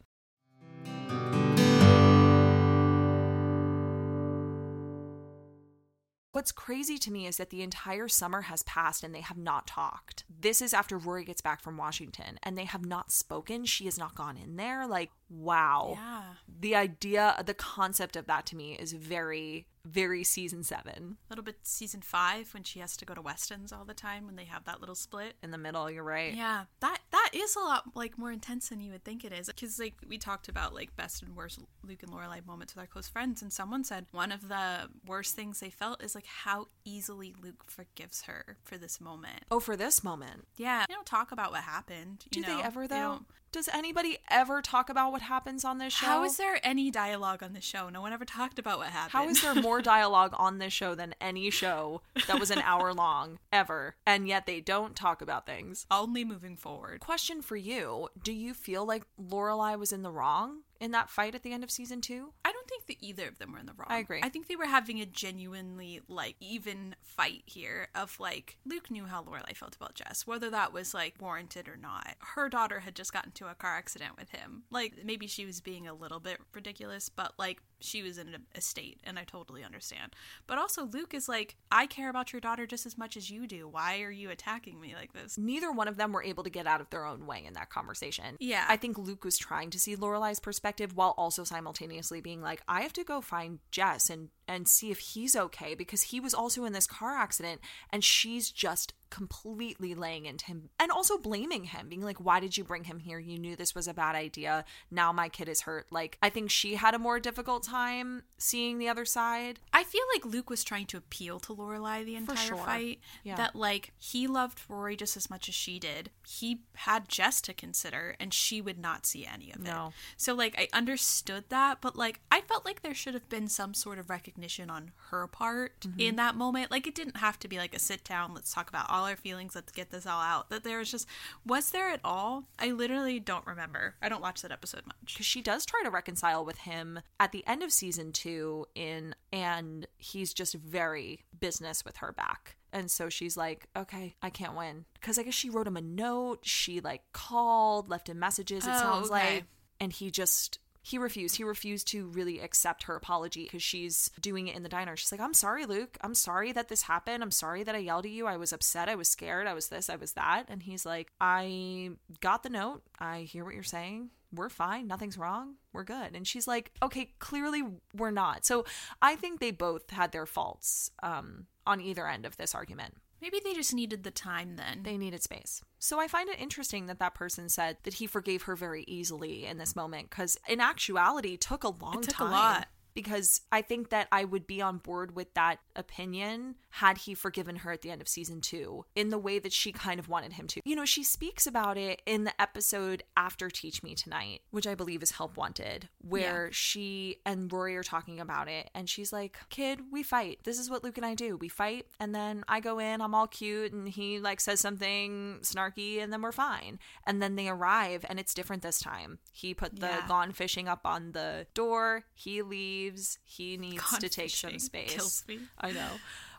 What's 6.41 6.53
crazy 6.53 6.97
to 6.97 7.13
me 7.13 7.27
is 7.27 7.37
that 7.37 7.51
the 7.51 7.61
entire 7.61 8.09
summer 8.09 8.41
has 8.41 8.63
passed 8.63 9.05
and 9.05 9.15
they 9.15 9.21
have 9.21 9.37
not 9.37 9.67
talked. 9.67 10.25
This 10.41 10.63
is 10.63 10.73
after 10.73 10.97
Rory 10.97 11.23
gets 11.23 11.43
back 11.43 11.61
from 11.61 11.77
Washington 11.77 12.39
and 12.43 12.57
they 12.57 12.65
have 12.65 12.83
not 12.83 13.13
spoken. 13.13 13.67
She 13.67 13.85
has 13.85 13.99
not 13.99 14.15
gone 14.15 14.39
in 14.39 14.57
there. 14.57 14.87
Like, 14.87 15.11
wow. 15.29 15.99
Yeah. 15.99 16.23
The 16.61 16.75
idea, 16.77 17.43
the 17.45 17.53
concept 17.53 18.17
of 18.17 18.25
that 18.25 18.47
to 18.47 18.57
me 18.57 18.73
is 18.73 18.95
very, 18.95 19.67
very 19.85 20.25
season 20.25 20.63
seven. 20.63 21.17
A 21.29 21.33
little 21.33 21.45
bit 21.45 21.59
season 21.63 22.03
five 22.03 22.53
when 22.53 22.63
she 22.63 22.81
has 22.81 22.97
to 22.99 23.05
go 23.05 23.15
to 23.15 23.23
Weston's 23.23 23.73
all 23.73 23.85
the 23.85 23.95
time 23.95 24.27
when 24.27 24.37
they 24.37 24.45
have 24.45 24.65
that 24.65 24.81
little 24.81 24.95
split. 24.95 25.35
In 25.43 25.51
the 25.51 25.59
middle, 25.59 25.91
you're 25.91 26.05
right. 26.05 26.35
Yeah, 26.35 26.65
that 26.81 26.99
that 27.13 27.31
is 27.33 27.57
a 27.57 27.61
lot 27.61 27.85
like 27.95 28.19
more 28.19 28.31
intense 28.33 28.69
than 28.69 28.81
you 28.81 28.93
would 28.93 29.05
think 29.05 29.25
it 29.25 29.33
is. 29.33 29.47
Because 29.47 29.79
like 29.79 29.95
we 30.07 30.19
talked 30.19 30.49
about 30.49 30.75
like 30.75 30.95
best 30.97 31.23
and 31.23 31.35
worst 31.37 31.61
Luke 31.87 32.03
and 32.03 32.13
Lorelai 32.13 32.45
moments 32.47 32.75
with 32.75 32.83
our 32.83 32.87
close 32.87 33.09
friends, 33.09 33.43
and 33.43 33.53
someone 33.53 33.85
said 33.85 34.07
one 34.13 34.33
of 34.33 34.49
the 34.49 34.89
worst 35.07 35.35
things 35.35 35.61
they 35.61 35.71
felt 35.71 36.03
is 36.03 36.15
like 36.15 36.27
how 36.27 36.67
easily 36.85 37.35
Luke 37.43 37.65
forgives 37.67 38.23
her 38.23 38.59
for 38.63 38.77
this 38.77 39.01
moment. 39.01 39.45
Oh, 39.51 39.61
for 39.61 39.77
this 39.77 40.05
moment. 40.05 40.47
Yeah, 40.57 40.85
they 40.89 40.95
don't 40.95 41.07
talk 41.07 41.33
about 41.33 41.51
what 41.53 41.63
happened. 41.63 42.25
Do 42.31 42.41
you 42.41 42.47
they 42.47 42.53
know? 42.53 42.61
ever, 42.63 42.87
They 42.87 42.97
though? 42.97 43.21
Does 43.53 43.69
anybody 43.73 44.19
ever 44.29 44.63
talk 44.63 44.89
about 44.89 45.11
what 45.11 45.23
happens 45.23 45.65
on 45.65 45.79
this 45.79 45.93
show? 45.93 46.07
How 46.07 46.25
is 46.25 46.37
there 46.37 46.61
any 46.63 46.89
dialogue 46.89 47.43
on 47.43 47.53
the 47.53 47.61
show? 47.61 47.89
No 47.89 48.01
one 48.01 48.13
ever 48.13 48.25
talked 48.25 48.61
about 48.61 48.79
what 48.79 48.89
happened. 48.89 49.11
How 49.13 49.29
is 49.29 49.43
there 49.43 49.57
more 49.57 49.83
dialogue 49.83 50.35
on 50.39 50.59
this 50.59 50.73
show 50.73 50.95
than 50.95 51.17
any 51.21 51.51
show 51.51 52.01
that 52.29 52.39
was 52.39 52.53
an 52.53 52.61
hour 52.61 52.95
long 52.95 53.41
ever? 53.53 53.97
And 54.07 54.29
yet 54.29 54.47
they 54.47 54.61
don't 54.61 54.95
talk 54.95 55.21
about 55.21 55.47
things. 55.47 55.85
only 55.91 56.25
moving 56.25 56.57
forward? 56.57 57.01
Question 57.01 57.43
for 57.43 57.57
you 57.57 58.09
Do 58.23 58.33
you 58.33 58.55
feel 58.55 58.87
like 58.87 59.03
Lorelai 59.21 59.77
was 59.77 59.93
in 59.93 60.03
the 60.03 60.13
wrong 60.13 60.61
in 60.79 60.93
that 60.93 61.11
fight 61.11 61.35
at 61.35 61.43
the 61.43 61.53
end 61.53 61.65
of 61.65 61.73
season 61.73 62.01
two? 62.01 62.33
I 62.45 62.53
don't 62.53 62.60
think 62.71 62.87
that 62.87 63.07
either 63.07 63.29
of 63.29 63.39
them 63.39 63.53
were 63.53 63.59
in 63.59 63.67
the 63.67 63.75
wrong. 63.77 63.89
I 63.89 63.99
agree. 63.99 64.21
I 64.23 64.29
think 64.29 64.49
they 64.49 64.57
were 64.57 64.67
having 64.67 65.01
a 65.01 65.07
genuinely 65.07 66.01
like 66.09 66.37
even 66.41 66.97
fight 67.03 67.43
here 67.45 67.89
of 67.95 68.19
like 68.19 68.57
Luke 68.65 68.91
knew 68.91 69.07
how 69.07 69.23
Lorelai 69.23 69.57
felt 69.57 69.77
about 69.77 69.95
Jess, 69.95 70.27
whether 70.27 70.49
that 70.51 70.73
was 70.73 70.95
like 70.95 71.15
warranted 71.21 71.69
or 71.69 71.77
not. 71.77 72.15
Her 72.21 72.49
daughter 72.49 72.81
had 72.81 72.95
just 72.95 73.13
gotten 73.13 73.31
into 73.31 73.51
a 73.51 73.55
car 73.55 73.77
accident 73.77 74.17
with 74.19 74.31
him. 74.31 74.63
Like 74.71 75.05
maybe 75.05 75.27
she 75.27 75.45
was 75.45 75.61
being 75.61 75.87
a 75.87 75.95
little 75.95 76.21
bit 76.21 76.39
ridiculous, 76.55 77.09
but 77.09 77.35
like 77.39 77.61
she 77.81 78.03
was 78.03 78.19
in 78.19 78.37
a, 78.55 78.61
state, 78.61 79.01
and 79.05 79.19
I 79.19 79.25
totally 79.25 79.65
understand. 79.65 80.15
But 80.47 80.59
also 80.59 80.85
Luke 80.85 81.15
is 81.15 81.29
like, 81.29 81.57
I 81.73 81.87
care 81.87 82.11
about 82.11 82.33
your 82.33 82.41
daughter 82.41 82.67
just 82.67 82.85
as 82.87 82.99
much 82.99 83.17
as 83.17 83.31
you 83.31 83.47
do. 83.47 83.67
Why 83.67 84.03
are 84.03 84.11
you 84.11 84.31
attacking 84.31 84.81
me 84.81 84.95
like 84.95 85.13
this? 85.15 85.39
Neither 85.39 85.73
one 85.73 85.89
of 85.89 85.97
them 85.97 86.13
were 86.13 86.23
able 86.23 86.45
to 86.45 86.51
get 86.51 86.67
out 86.67 86.81
of 86.81 86.91
their 86.91 87.07
own 87.07 87.27
way 87.27 87.43
in 87.47 87.55
that 87.55 87.71
conversation. 87.71 88.37
Yeah. 88.39 88.67
I 88.69 88.77
think 88.77 88.99
Luke 88.99 89.25
was 89.25 89.39
trying 89.39 89.71
to 89.71 89.79
see 89.79 89.97
Lorelai's 89.97 90.41
perspective 90.41 90.95
while 90.95 91.15
also 91.17 91.43
simultaneously 91.43 92.21
being 92.21 92.43
like, 92.69 92.79
I 92.79 92.83
have 92.83 92.93
to 92.95 93.05
go 93.05 93.21
find 93.21 93.59
Jess 93.71 94.11
and 94.11 94.29
and 94.51 94.67
see 94.67 94.91
if 94.91 94.99
he's 94.99 95.37
okay 95.37 95.77
because 95.77 96.03
he 96.03 96.19
was 96.19 96.35
also 96.35 96.65
in 96.65 96.73
this 96.73 96.89
car 96.89 97.17
accident 97.17 97.61
and 97.91 98.03
she's 98.03 98.51
just 98.51 98.95
completely 99.11 99.95
laying 99.95 100.25
into 100.27 100.47
him 100.47 100.71
and 100.79 100.91
also 100.91 101.19
blaming 101.19 101.65
him, 101.65 101.89
being 101.89 102.03
like, 102.03 102.19
Why 102.19 102.41
did 102.41 102.57
you 102.57 102.65
bring 102.65 102.85
him 102.85 102.99
here? 102.99 103.19
You 103.19 103.39
knew 103.39 103.55
this 103.55 103.75
was 103.75 103.87
a 103.87 103.95
bad 103.95 104.17
idea. 104.17 104.65
Now 104.91 105.13
my 105.13 105.29
kid 105.29 105.49
is 105.49 105.63
hurt. 105.63 105.87
Like, 105.91 106.19
I 106.23 106.31
think 106.31 106.51
she 106.51 106.75
had 106.75 106.95
a 106.95 106.99
more 106.99 107.21
difficult 107.21 107.63
time 107.63 108.23
seeing 108.39 108.79
the 108.79 108.89
other 108.89 109.05
side. 109.05 109.61
I 109.73 109.85
feel 109.85 110.03
like 110.15 110.25
Luke 110.25 110.51
was 110.51 110.65
trying 110.65 110.87
to 110.87 110.97
appeal 110.97 111.39
to 111.41 111.55
Lorelai 111.55 112.05
the 112.05 112.17
entire 112.17 112.37
sure. 112.37 112.57
fight. 112.57 113.01
Yeah. 113.23 113.37
That 113.37 113.55
like 113.55 113.93
he 113.99 114.27
loved 114.27 114.63
Rory 114.69 114.97
just 114.97 115.17
as 115.17 115.31
much 115.31 115.49
as 115.49 115.55
she 115.55 115.79
did. 115.79 116.11
He 116.27 116.63
had 116.75 117.09
Jess 117.09 117.41
to 117.43 117.55
consider, 117.55 118.17
and 118.19 118.35
she 118.35 118.61
would 118.61 118.79
not 118.79 119.07
see 119.07 119.27
any 119.27 119.53
of 119.53 119.65
it. 119.65 119.93
So 120.17 120.35
like 120.35 120.55
I 120.59 120.69
understood 120.77 121.45
that, 121.51 121.81
but 121.81 121.95
like 121.97 122.21
I 122.33 122.41
felt 122.41 122.65
like 122.65 122.83
there 122.83 122.95
should 122.95 123.15
have 123.15 123.29
been 123.29 123.49
some 123.49 123.75
sort 123.75 123.99
of 123.99 124.11
recognition 124.11 124.40
on 124.71 124.93
her 125.11 125.27
part 125.27 125.81
Mm-hmm. 125.81 126.01
in 126.01 126.17
that 126.17 126.35
moment. 126.37 126.71
Like 126.71 126.87
it 126.87 126.95
didn't 126.95 127.17
have 127.19 127.39
to 127.41 127.49
be 127.49 127.57
like 127.59 127.75
a 127.75 127.79
sit 127.79 128.05
down, 128.05 128.35
let's 128.35 128.53
talk 128.53 128.69
about 128.69 128.87
all 128.91 129.05
our 129.07 129.17
feelings, 129.17 129.55
let's 129.55 129.73
get 129.73 129.91
this 129.91 130.07
all 130.07 130.21
out. 130.21 130.51
That 130.51 130.63
there 130.65 130.79
was 130.79 130.91
just 130.91 131.07
was 131.47 131.71
there 131.71 131.91
at 131.91 132.01
all? 132.05 132.45
I 132.59 132.71
literally 132.73 133.19
don't 133.21 133.47
remember. 133.47 133.95
I 134.03 134.09
don't 134.09 134.21
watch 134.23 134.43
that 134.43 134.53
episode 134.53 134.87
much. 134.87 134.97
because 135.07 135.27
she 135.27 135.41
does 135.43 135.65
try 135.67 135.83
to 135.85 135.91
reconcile 135.91 136.45
with 136.45 136.59
him 136.59 137.01
at 137.19 137.33
the 137.33 137.47
end 137.47 137.63
of 137.63 137.73
season 137.73 138.13
two 138.13 138.67
in 138.75 139.15
and 139.33 139.87
he's 139.97 140.33
just 140.35 140.55
very 140.55 141.25
business 141.39 141.85
with 141.85 141.99
her 141.99 142.13
back 142.13 142.57
and 142.73 142.91
so 142.91 143.09
she's 143.09 143.37
like 143.37 143.67
okay 143.77 144.15
i 144.23 144.29
can't 144.31 144.57
win 144.57 144.85
because 144.95 145.19
i 145.19 145.23
guess 145.23 145.35
she 145.35 145.49
wrote 145.51 145.67
him 145.67 145.77
a 145.77 145.81
note 145.81 146.41
she 146.43 146.81
like 146.81 147.03
called 147.13 147.89
left 147.89 148.09
him 148.09 148.19
messages 148.19 148.67
it 148.67 148.71
Oh, 148.75 148.79
sounds 148.79 149.11
okay. 149.11 149.37
like 149.37 149.45
and 149.81 149.93
he 149.93 150.11
just 150.11 150.59
he 150.83 150.99
refused. 150.99 151.37
He 151.37 151.45
refused 151.45 151.89
to 151.89 152.07
really 152.07 152.41
accept 152.41 152.85
her 152.85 152.97
apology 152.97 153.45
because 153.45 153.63
she's 153.63 154.11
doing 154.21 154.49
it 154.49 154.57
in 154.57 154.63
the 154.63 154.69
diner. 154.69 154.97
She's 154.97 155.13
like 155.13 155.21
i'm 155.21 155.35
sorry 155.35 155.67
luke. 155.67 155.99
I'm 156.01 156.15
sorry 156.15 156.53
that 156.53 156.69
this 156.69 156.83
happened. 156.83 157.23
I'm 157.23 157.31
sorry 157.31 157.63
that 157.63 157.75
i 157.75 157.79
yelled 157.79 158.07
at 158.07 158.11
you. 158.11 158.27
I 158.27 158.37
was 158.37 158.53
upset. 158.53 158.89
I 158.89 158.95
was 158.95 159.09
scared. 159.09 159.47
I 159.47 159.55
was 159.55 159.69
this. 159.69 159.91
I 159.91 159.97
was 159.97 160.13
that. 160.13 160.45
And 160.49 160.63
he's 160.63 160.87
like 160.87 161.13
i 161.21 161.91
got 162.21 162.43
the 162.43 162.51
note. 162.51 162.83
I 162.99 163.21
hear 163.21 163.45
what 163.45 163.55
you're 163.55 163.63
saying. 163.63 164.11
We're 164.33 164.49
fine. 164.49 164.87
Nothing's 164.87 165.19
wrong. 165.19 165.57
We're 165.73 165.85
good. 165.85 166.15
And 166.15 166.27
she's 166.27 166.49
like 166.49 166.73
okay 166.83 167.13
clearly 167.19 167.63
we're 167.95 168.11
not. 168.11 168.47
So 168.47 168.65
i 169.03 169.17
think 169.17 169.41
they 169.41 169.51
both 169.51 169.91
had 169.91 170.13
their 170.13 170.27
faults 170.27 170.91
um 171.03 171.47
on 171.67 171.81
either 171.81 172.09
end 172.09 172.25
of 172.25 172.37
this 172.37 172.55
argument 172.55 172.95
Maybe 173.21 173.41
they 173.43 173.55
just 173.55 173.75
needed 173.75 174.03
the 174.05 174.11
time 174.11 174.57
then. 174.57 174.83
they 174.83 174.97
needed 174.97 175.23
space. 175.23 175.63
So 175.79 176.01
I 176.01 176.09
find 176.09 176.29
it 176.29 176.39
interesting 176.41 176.87
that 176.87 176.99
that 176.99 177.15
person 177.15 177.49
said 177.49 177.79
that 177.83 177.95
he 177.95 178.07
forgave 178.07 178.43
her 178.43 178.57
very 178.57 178.85
easily 178.87 179.47
in 179.47 179.59
this 179.59 179.77
moment 179.77 180.11
because 180.11 180.37
in 180.49 180.61
actuality 180.61 181.37
took 181.37 181.65
a 181.65 181.69
long 181.69 181.99
It 181.99 182.03
took 182.05 182.15
a 182.15 182.25
time. 182.25 182.31
lot. 182.33 182.69
Because 183.01 183.41
I 183.51 183.63
think 183.63 183.89
that 183.91 184.09
I 184.13 184.25
would 184.25 184.47
be 184.47 184.61
on 184.61 184.77
board 184.77 185.17
with 185.17 185.33
that 185.35 185.59
opinion 185.75 186.57
had 186.75 186.99
he 186.99 187.15
forgiven 187.15 187.57
her 187.57 187.73
at 187.73 187.81
the 187.81 187.91
end 187.91 188.03
of 188.03 188.09
season 188.09 188.41
two 188.43 188.85
in 188.95 189.09
the 189.09 189.19
way 189.19 189.39
that 189.39 189.53
she 189.53 189.73
kind 189.73 189.99
of 189.99 190.09
wanted 190.09 190.35
him 190.35 190.47
to. 190.49 190.61
You 190.65 190.77
know, 190.77 190.85
she 190.85 191.03
speaks 191.03 191.47
about 191.47 191.79
it 191.79 192.03
in 192.05 192.25
the 192.25 192.39
episode 192.41 193.03
after 193.17 193.49
Teach 193.49 193.83
Me 193.83 193.95
Tonight, 193.95 194.43
which 194.51 194.67
I 194.67 194.75
believe 194.75 195.03
is 195.03 195.13
Help 195.13 195.37
Wanted, 195.39 195.89
where 196.07 196.53
she 196.53 197.17
and 197.25 197.51
Rory 197.51 197.75
are 197.77 197.83
talking 197.83 198.21
about 198.21 198.49
it. 198.49 198.69
And 198.75 198.89
she's 198.89 199.13
like, 199.15 199.39
Kid, 199.49 199.81
we 199.91 200.03
fight. 200.03 200.41
This 200.45 200.59
is 200.59 200.69
what 200.69 200.85
Luke 200.85 200.99
and 200.99 201.07
I 201.07 201.15
do. 201.15 201.37
We 201.39 201.49
fight. 201.49 201.87
And 201.99 202.15
then 202.15 202.45
I 202.49 202.61
go 202.61 202.79
in, 202.79 203.01
I'm 203.01 203.15
all 203.15 203.27
cute, 203.27 203.73
and 203.73 203.89
he 203.89 204.21
like 204.21 204.41
says 204.41 204.61
something 204.61 205.39
snarky, 205.41 206.03
and 206.03 206.13
then 206.13 206.21
we're 206.21 206.33
fine. 206.33 206.79
And 207.07 207.23
then 207.23 207.37
they 207.37 207.49
arrive, 207.49 208.05
and 208.09 208.21
it's 208.21 208.35
different 208.35 208.63
this 208.63 208.79
time. 208.79 209.19
He 209.33 209.55
put 209.55 209.81
the 209.81 209.87
Yeah. 209.87 210.07
gone 210.07 210.33
fishing 210.33 210.69
up 210.69 210.83
on 210.85 211.13
the 211.13 211.47
door. 211.55 212.05
He 212.15 212.43
leaves. 212.43 212.90
He 213.25 213.57
needs 213.57 213.83
Gone 213.91 214.01
to 214.01 214.09
take 214.09 214.31
some 214.31 214.59
space. 214.59 214.95
kills 214.95 215.25
me. 215.29 215.41
I 215.59 215.73
know. 215.73 215.89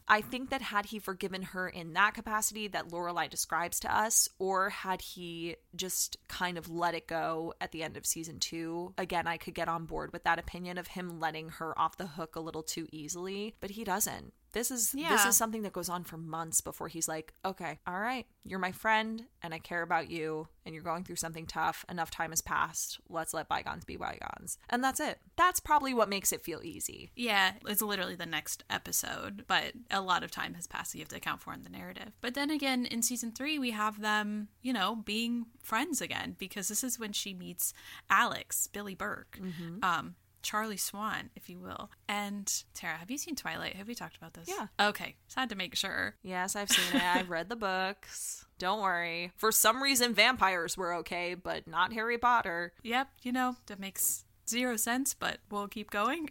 I 0.08 0.22
think 0.22 0.50
that 0.50 0.62
had 0.62 0.88
he 0.88 1.00
forgiven 1.00 1.42
her 1.42 1.70
in 1.70 1.94
that 1.94 2.16
capacity 2.16 2.68
that 2.70 2.90
Lorelai 2.90 3.30
describes 3.30 3.80
to 3.82 3.96
us, 3.96 4.28
or 4.40 4.70
had 4.70 5.02
he 5.02 5.56
just 5.76 6.18
kind 6.28 6.58
of 6.58 6.70
let 6.70 6.96
it 6.96 7.08
go 7.08 7.54
at 7.62 7.72
the 7.72 7.84
end 7.84 7.96
of 7.96 8.06
season 8.06 8.40
two, 8.40 8.94
again, 8.98 9.28
I 9.28 9.38
could 9.38 9.54
get 9.54 9.70
on 9.70 9.86
board 9.86 10.12
with 10.12 10.24
that 10.24 10.40
opinion 10.40 10.78
of 10.78 10.88
him 10.88 11.20
letting 11.20 11.50
her 11.50 11.78
off 11.80 11.98
the 11.98 12.08
hook 12.08 12.36
a 12.36 12.42
little 12.42 12.64
too 12.64 12.88
easily. 12.92 13.56
But 13.62 13.72
he 13.72 13.84
doesn't. 13.84 14.34
This 14.54 14.72
is 14.72 14.94
this 15.12 15.26
is 15.26 15.36
something 15.38 15.62
that 15.64 15.74
goes 15.74 15.90
on 15.90 16.04
for 16.04 16.18
months 16.18 16.62
before 16.62 16.88
he's 16.88 17.08
like, 17.08 17.34
okay, 17.46 17.80
all 17.88 18.00
right, 18.00 18.26
you're 18.44 18.60
my 18.60 18.72
friend 18.72 19.24
and 19.42 19.54
I 19.54 19.60
care 19.60 19.82
about 19.82 20.10
you 20.10 20.48
and 20.66 20.74
you're 20.76 20.84
going 20.84 21.04
through 21.04 21.16
something 21.16 21.46
tough. 21.46 21.86
Enough 21.90 22.12
time 22.12 22.32
has 22.32 22.42
passed. 22.42 23.00
Let's 23.10 23.34
let 23.34 23.48
bygones 23.48 23.86
be 23.86 23.96
bygones. 23.98 24.58
And 24.70 24.84
that's 24.84 25.00
it. 25.00 25.20
That's 25.38 25.60
probably 25.60 25.94
what 25.94 26.10
makes 26.10 26.32
it 26.32 26.44
feel 26.44 26.62
easy. 26.64 27.12
Yeah, 27.16 27.54
it's 27.68 27.82
literally 27.82 28.16
the 28.16 28.26
next 28.26 28.64
episode, 28.70 29.46
but 29.48 29.74
a 29.90 30.02
lot 30.02 30.24
of 30.24 30.32
time 30.32 30.54
has 30.56 30.68
passed 30.68 30.92
that 30.92 30.98
you 30.98 31.04
have 31.04 31.10
to 31.10 31.18
account 31.18 31.42
for 31.42 31.54
in 31.54 31.64
the 31.64 31.70
narrative. 31.70 32.12
But 32.22 32.34
then 32.34 32.50
again, 32.50 32.86
in 32.86 33.02
season 33.02 33.32
three, 33.32 33.58
we 33.58 33.72
have 33.72 34.02
them, 34.02 34.50
you 34.62 34.74
know, 34.74 34.96
being 34.96 35.46
friends 35.64 36.02
again 36.02 36.36
because 36.38 36.68
this 36.68 36.84
is 36.84 37.00
when 37.00 37.14
she 37.14 37.34
meets 37.34 37.74
Alex, 38.10 38.68
Billy 38.68 38.96
Burke, 38.96 39.40
um, 39.84 40.16
Charlie 40.42 40.78
Swan, 40.78 41.30
if 41.36 41.50
you 41.50 41.60
will. 41.60 41.90
And 42.08 42.52
Tara, 42.74 42.98
have 42.98 43.12
you 43.12 43.18
seen 43.18 43.36
Twilight? 43.36 43.76
Have 43.76 43.88
we 43.88 43.96
talked 43.96 44.18
about 44.18 44.34
this? 44.34 44.48
Yeah. 44.50 44.68
Okay, 44.80 45.16
just 45.28 45.38
had 45.38 45.50
to 45.50 45.56
make 45.56 45.76
sure. 45.76 46.16
Yes, 46.24 46.56
I've 46.56 46.70
seen 46.70 46.96
it. 47.00 47.04
I've 47.04 47.30
read 47.30 47.50
the 47.50 47.56
books. 47.56 48.46
Don't 48.60 48.82
worry. 48.82 49.32
For 49.38 49.52
some 49.52 49.82
reason, 49.82 50.14
vampires 50.14 50.78
were 50.78 50.94
okay, 50.96 51.34
but 51.36 51.68
not 51.68 51.94
Harry 51.94 52.18
Potter. 52.18 52.74
Yep, 52.84 53.08
you 53.24 53.32
know, 53.32 53.56
that 53.68 53.80
makes 53.80 54.26
zero 54.48 54.76
sense, 54.76 55.14
but 55.14 55.38
we'll 55.50 55.68
keep 55.68 55.90
going. 55.92 56.30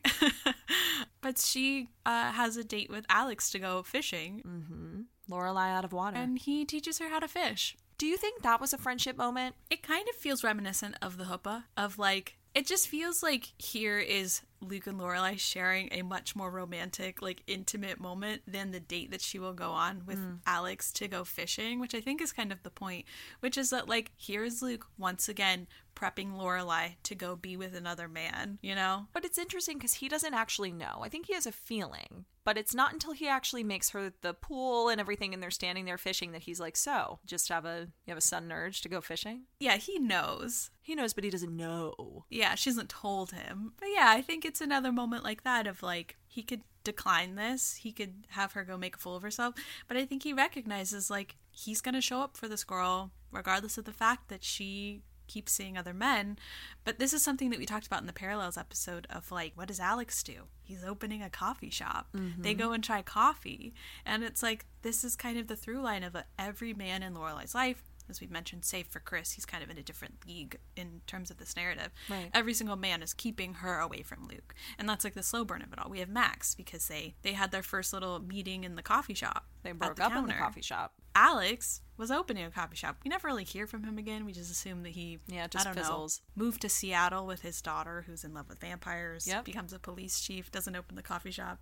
but 1.21 1.39
she 1.39 1.89
uh, 2.07 2.33
has 2.33 2.57
a 2.57 2.65
date 2.65 2.91
with 2.91 3.05
Alex 3.09 3.51
to 3.51 3.59
go 3.59 3.83
fishing, 3.83 5.07
Lorelai 5.31 5.71
out 5.71 5.85
of 5.85 5.93
water. 5.93 6.17
and 6.17 6.39
he 6.39 6.65
teaches 6.65 6.99
her 6.99 7.09
how 7.09 7.19
to 7.19 7.29
fish. 7.29 7.77
Do 7.99 8.07
you 8.07 8.17
think 8.17 8.43
that 8.43 8.61
was 8.61 8.73
a 8.73 8.79
friendship 8.79 9.17
moment? 9.17 9.57
It 9.71 9.83
kind 9.83 10.07
of 10.09 10.15
feels 10.17 10.43
reminiscent 10.43 10.97
of 11.03 11.19
the 11.19 11.25
huppah, 11.25 11.65
of 11.77 11.99
like, 11.99 12.37
it 12.55 12.67
just 12.67 12.89
feels 12.89 13.23
like 13.23 13.53
here 13.59 13.99
is 13.99 14.43
Luke 14.61 14.87
and 14.87 14.99
Lorelai 14.99 15.39
sharing 15.39 15.89
a 15.93 16.03
much 16.03 16.35
more 16.35 16.51
romantic, 16.51 17.23
like 17.23 17.43
intimate 17.47 18.01
moment 18.01 18.43
than 18.47 18.73
the 18.73 18.81
date 18.81 19.11
that 19.13 19.21
she 19.21 19.39
will 19.39 19.53
go 19.53 19.71
on 19.71 20.03
with 20.05 20.19
mm. 20.19 20.39
Alex 20.47 20.93
to 20.93 21.09
go 21.09 21.25
fishing, 21.25 21.81
which 21.81 21.95
I 21.95 22.01
think 22.01 22.21
is 22.21 22.33
kind 22.33 22.53
of 22.53 22.63
the 22.63 22.71
point, 22.71 23.07
which 23.41 23.57
is 23.57 23.71
that 23.71 23.89
like 23.89 24.11
here's 24.17 24.63
Luke 24.63 24.87
once 24.99 25.29
again 25.29 25.69
prepping 25.95 26.37
Lorelai 26.37 26.97
to 27.05 27.15
go 27.15 27.37
be 27.37 27.57
with 27.57 27.75
another 27.75 28.09
man, 28.09 28.59
you 28.63 28.75
know? 28.75 29.07
But 29.13 29.25
it's 29.25 29.39
interesting 29.39 29.79
because 29.79 29.95
he 29.95 30.09
doesn't 30.09 30.35
actually 30.35 30.73
know. 30.73 31.01
I 31.03 31.09
think 31.09 31.27
he 31.27 31.35
has 31.35 31.47
a 31.47 31.53
feeling, 31.53 32.25
but 32.45 32.57
it's 32.57 32.75
not 32.75 32.93
until 32.93 33.13
he 33.13 33.29
actually 33.29 33.65
makes 33.65 33.91
her 33.91 34.13
the 34.23 34.35
pool 34.35 34.89
and 34.89 35.01
everything, 35.01 35.35
and 35.35 35.43
they're 35.43 35.51
standing 35.51 35.85
there 35.85 35.99
fishing 35.99 36.33
that 36.33 36.43
he's 36.43 36.61
like, 36.61 36.77
"So, 36.77 37.19
just 37.27 37.49
have 37.49 37.65
a 37.65 37.89
you 38.07 38.11
have 38.11 38.19
a 38.19 38.23
sudden 38.23 38.53
urge 38.53 38.81
to 38.83 38.89
go 38.89 39.01
fishing." 39.01 39.43
Yeah, 39.59 39.77
he 39.77 39.99
knows. 39.99 40.71
He 40.83 40.95
knows, 40.95 41.13
but 41.13 41.25
he 41.25 41.31
doesn't 41.31 41.57
know. 41.57 42.25
Yeah, 42.31 42.55
she 42.55 42.71
hasn't 42.71 42.89
told 42.89 43.33
him. 43.33 43.75
But 43.79 43.89
yeah, 43.95 44.07
I 44.09 44.23
think 44.23 44.45
it's 44.45 44.61
another 44.61 44.93
moment 44.93 45.25
like 45.25 45.45
that 45.45 45.67
of 45.67 45.83
like 45.83 46.17
he 46.27 46.43
could 46.43 46.63
decline 46.85 47.35
this, 47.35 47.75
he 47.75 47.93
could 47.93 48.27
have 48.29 48.53
her 48.53 48.65
go 48.65 48.79
make 48.79 48.97
a 48.97 48.99
fool 48.99 49.17
of 49.17 49.23
herself, 49.23 49.55
but 49.87 49.97
I 49.97 50.07
think 50.07 50.23
he 50.23 50.33
recognizes 50.33 51.11
like 51.11 51.37
he's 51.51 51.81
going 51.81 51.95
to 51.95 52.01
show 52.01 52.21
up 52.21 52.37
for 52.37 52.49
this 52.49 52.65
girl 52.65 53.13
regardless 53.31 53.79
of 53.79 53.85
the 53.85 53.93
fact 53.93 54.29
that 54.29 54.43
she 54.43 55.03
keeps 55.31 55.53
seeing 55.53 55.79
other 55.79 55.95
men. 55.95 56.39
But 56.85 56.99
this 56.99 57.13
is 57.13 57.23
something 57.23 57.51
that 57.51 57.59
we 57.59 57.67
talked 57.67 57.87
about 57.87 58.01
in 58.01 58.07
the 58.07 58.13
parallels 58.13 58.59
episode 58.59 59.07
of 59.11 59.31
like 59.31 59.53
what 59.55 59.69
does 59.69 59.81
Alex 59.81 60.23
do? 60.23 60.43
He's 60.63 60.85
opening 60.85 61.23
a 61.23 61.31
coffee 61.31 61.71
shop. 61.71 62.09
They 62.39 62.55
go 62.55 62.67
mm-hmm. 62.67 62.75
and 62.75 62.85
try 62.85 63.03
coffee, 63.03 63.75
and 64.05 64.23
it's 64.23 64.43
like 64.43 64.67
this 64.83 65.05
is 65.05 65.17
kind 65.17 65.39
of 65.39 65.47
the 65.47 65.57
through 65.57 65.81
line 65.81 66.03
of 66.03 66.15
uh, 66.15 66.23
every 66.39 66.75
man 66.75 67.03
in 67.03 67.15
Lorelai's 67.15 67.55
life 67.55 67.83
as 68.11 68.21
we've 68.21 68.31
mentioned, 68.31 68.65
save 68.65 68.89
for 68.89 68.99
Chris, 68.99 69.33
he's 69.33 69.47
kind 69.47 69.63
of 69.63 69.71
in 69.71 69.79
a 69.79 69.83
different 69.83 70.27
league 70.27 70.59
in 70.77 71.01
terms 71.07 71.31
of 71.31 71.39
this 71.39 71.57
narrative. 71.57 71.91
Right. 72.09 72.29
Every 72.35 72.53
single 72.53 72.77
man 72.77 73.03
is 73.03 73.15
keeping 73.15 73.55
her 73.55 73.79
away 73.79 74.03
from 74.03 74.27
Luke, 74.27 74.55
and 74.79 74.89
that's 74.89 75.05
like 75.05 75.15
the 75.15 75.23
slow 75.23 75.45
burn 75.45 75.63
of 75.63 75.73
it 75.73 75.79
all. 75.79 75.89
We 75.89 76.01
have 76.01 76.09
Max 76.09 76.55
because 76.55 76.89
they 76.89 77.15
they 77.23 77.33
had 77.33 77.53
their 77.53 77.63
first 77.63 77.93
little 77.93 78.19
meeting 78.19 78.65
in 78.65 78.75
the 78.75 78.83
coffee 78.83 79.15
shop. 79.15 79.47
They 79.63 79.73
broke 79.73 79.97
the 79.97 80.05
up 80.05 80.17
in 80.17 80.27
the 80.27 80.35
coffee 80.35 80.63
shop. 80.63 80.95
Alex 81.15 81.81
was 81.97 82.11
opening 82.11 82.45
a 82.45 82.51
coffee 82.51 82.77
shop. 82.77 82.97
We 83.05 83.11
never 83.11 83.29
really 83.29 83.45
hear 83.45 83.67
from 83.67 83.85
him 83.85 83.99
again. 83.99 84.25
We 84.25 84.33
just 84.33 84.51
assume 84.51 84.85
that 84.85 84.93
he 84.93 85.19
Yeah, 85.27 85.47
just 85.49 85.67
I 85.67 85.73
don't 85.75 85.83
fizzles. 85.83 86.23
know 86.35 86.45
moved 86.45 86.63
to 86.63 86.69
Seattle 86.71 87.27
with 87.27 87.43
his 87.43 87.61
daughter, 87.61 88.05
who's 88.07 88.25
in 88.25 88.33
love 88.33 88.49
with 88.49 88.59
vampires. 88.59 89.27
Yep. 89.27 89.45
becomes 89.45 89.75
a 89.75 89.79
police 89.79 90.19
chief. 90.21 90.51
Doesn't 90.51 90.75
open 90.75 90.97
the 90.97 91.03
coffee 91.03 91.31
shop, 91.31 91.61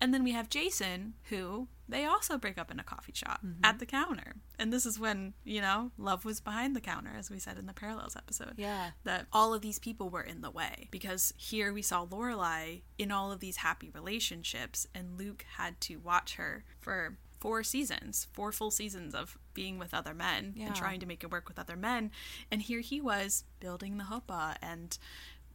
and 0.00 0.14
then 0.14 0.22
we 0.22 0.30
have 0.30 0.48
Jason, 0.48 1.14
who 1.24 1.66
they 1.88 2.04
also 2.04 2.38
break 2.38 2.56
up 2.56 2.70
in 2.70 2.78
a 2.78 2.84
coffee 2.84 3.10
shop 3.12 3.40
Mm-hmm. 3.44 3.64
at 3.64 3.80
the 3.80 3.86
counter. 3.86 4.36
And 4.60 4.72
this 4.72 4.86
is 4.86 5.00
when 5.00 5.34
you 5.42 5.60
know 5.60 5.90
love 5.98 6.24
was 6.24 6.40
behind 6.40 6.76
the 6.76 6.80
counter, 6.80 7.10
as 7.18 7.28
we 7.28 7.40
said 7.40 7.58
in 7.58 7.66
the 7.66 7.72
parallels 7.74 8.14
episode 8.14 8.54
Yeah. 8.58 8.90
that 9.02 9.26
all 9.32 9.52
of 9.54 9.60
these 9.60 9.80
people 9.80 10.08
were 10.08 10.22
in 10.22 10.40
the 10.40 10.50
way 10.52 10.86
because 10.92 11.34
here 11.36 11.72
we 11.72 11.82
saw 11.82 12.06
Lorelai 12.06 12.82
in 12.96 13.10
all 13.10 13.32
of 13.32 13.40
these 13.40 13.56
happy 13.56 13.90
relationships 13.92 14.86
and 14.94 15.18
Luke 15.18 15.44
had 15.56 15.80
to 15.82 15.96
watch 15.96 16.36
her 16.36 16.62
for 16.78 17.16
four 17.40 17.62
seasons, 17.64 18.28
four 18.32 18.52
full 18.52 18.70
seasons 18.70 19.14
of 19.14 19.36
being 19.54 19.78
with 19.78 19.92
other 19.94 20.14
men 20.14 20.52
Yeah. 20.56 20.66
and 20.66 20.76
trying 20.76 21.00
to 21.00 21.06
make 21.06 21.24
it 21.24 21.30
work 21.32 21.48
with 21.48 21.58
other 21.58 21.76
men 21.76 22.10
and 22.50 22.62
here 22.62 22.80
he 22.80 23.00
was 23.00 23.44
building 23.58 23.96
the 23.98 24.04
huppah 24.04 24.56
and 24.62 24.96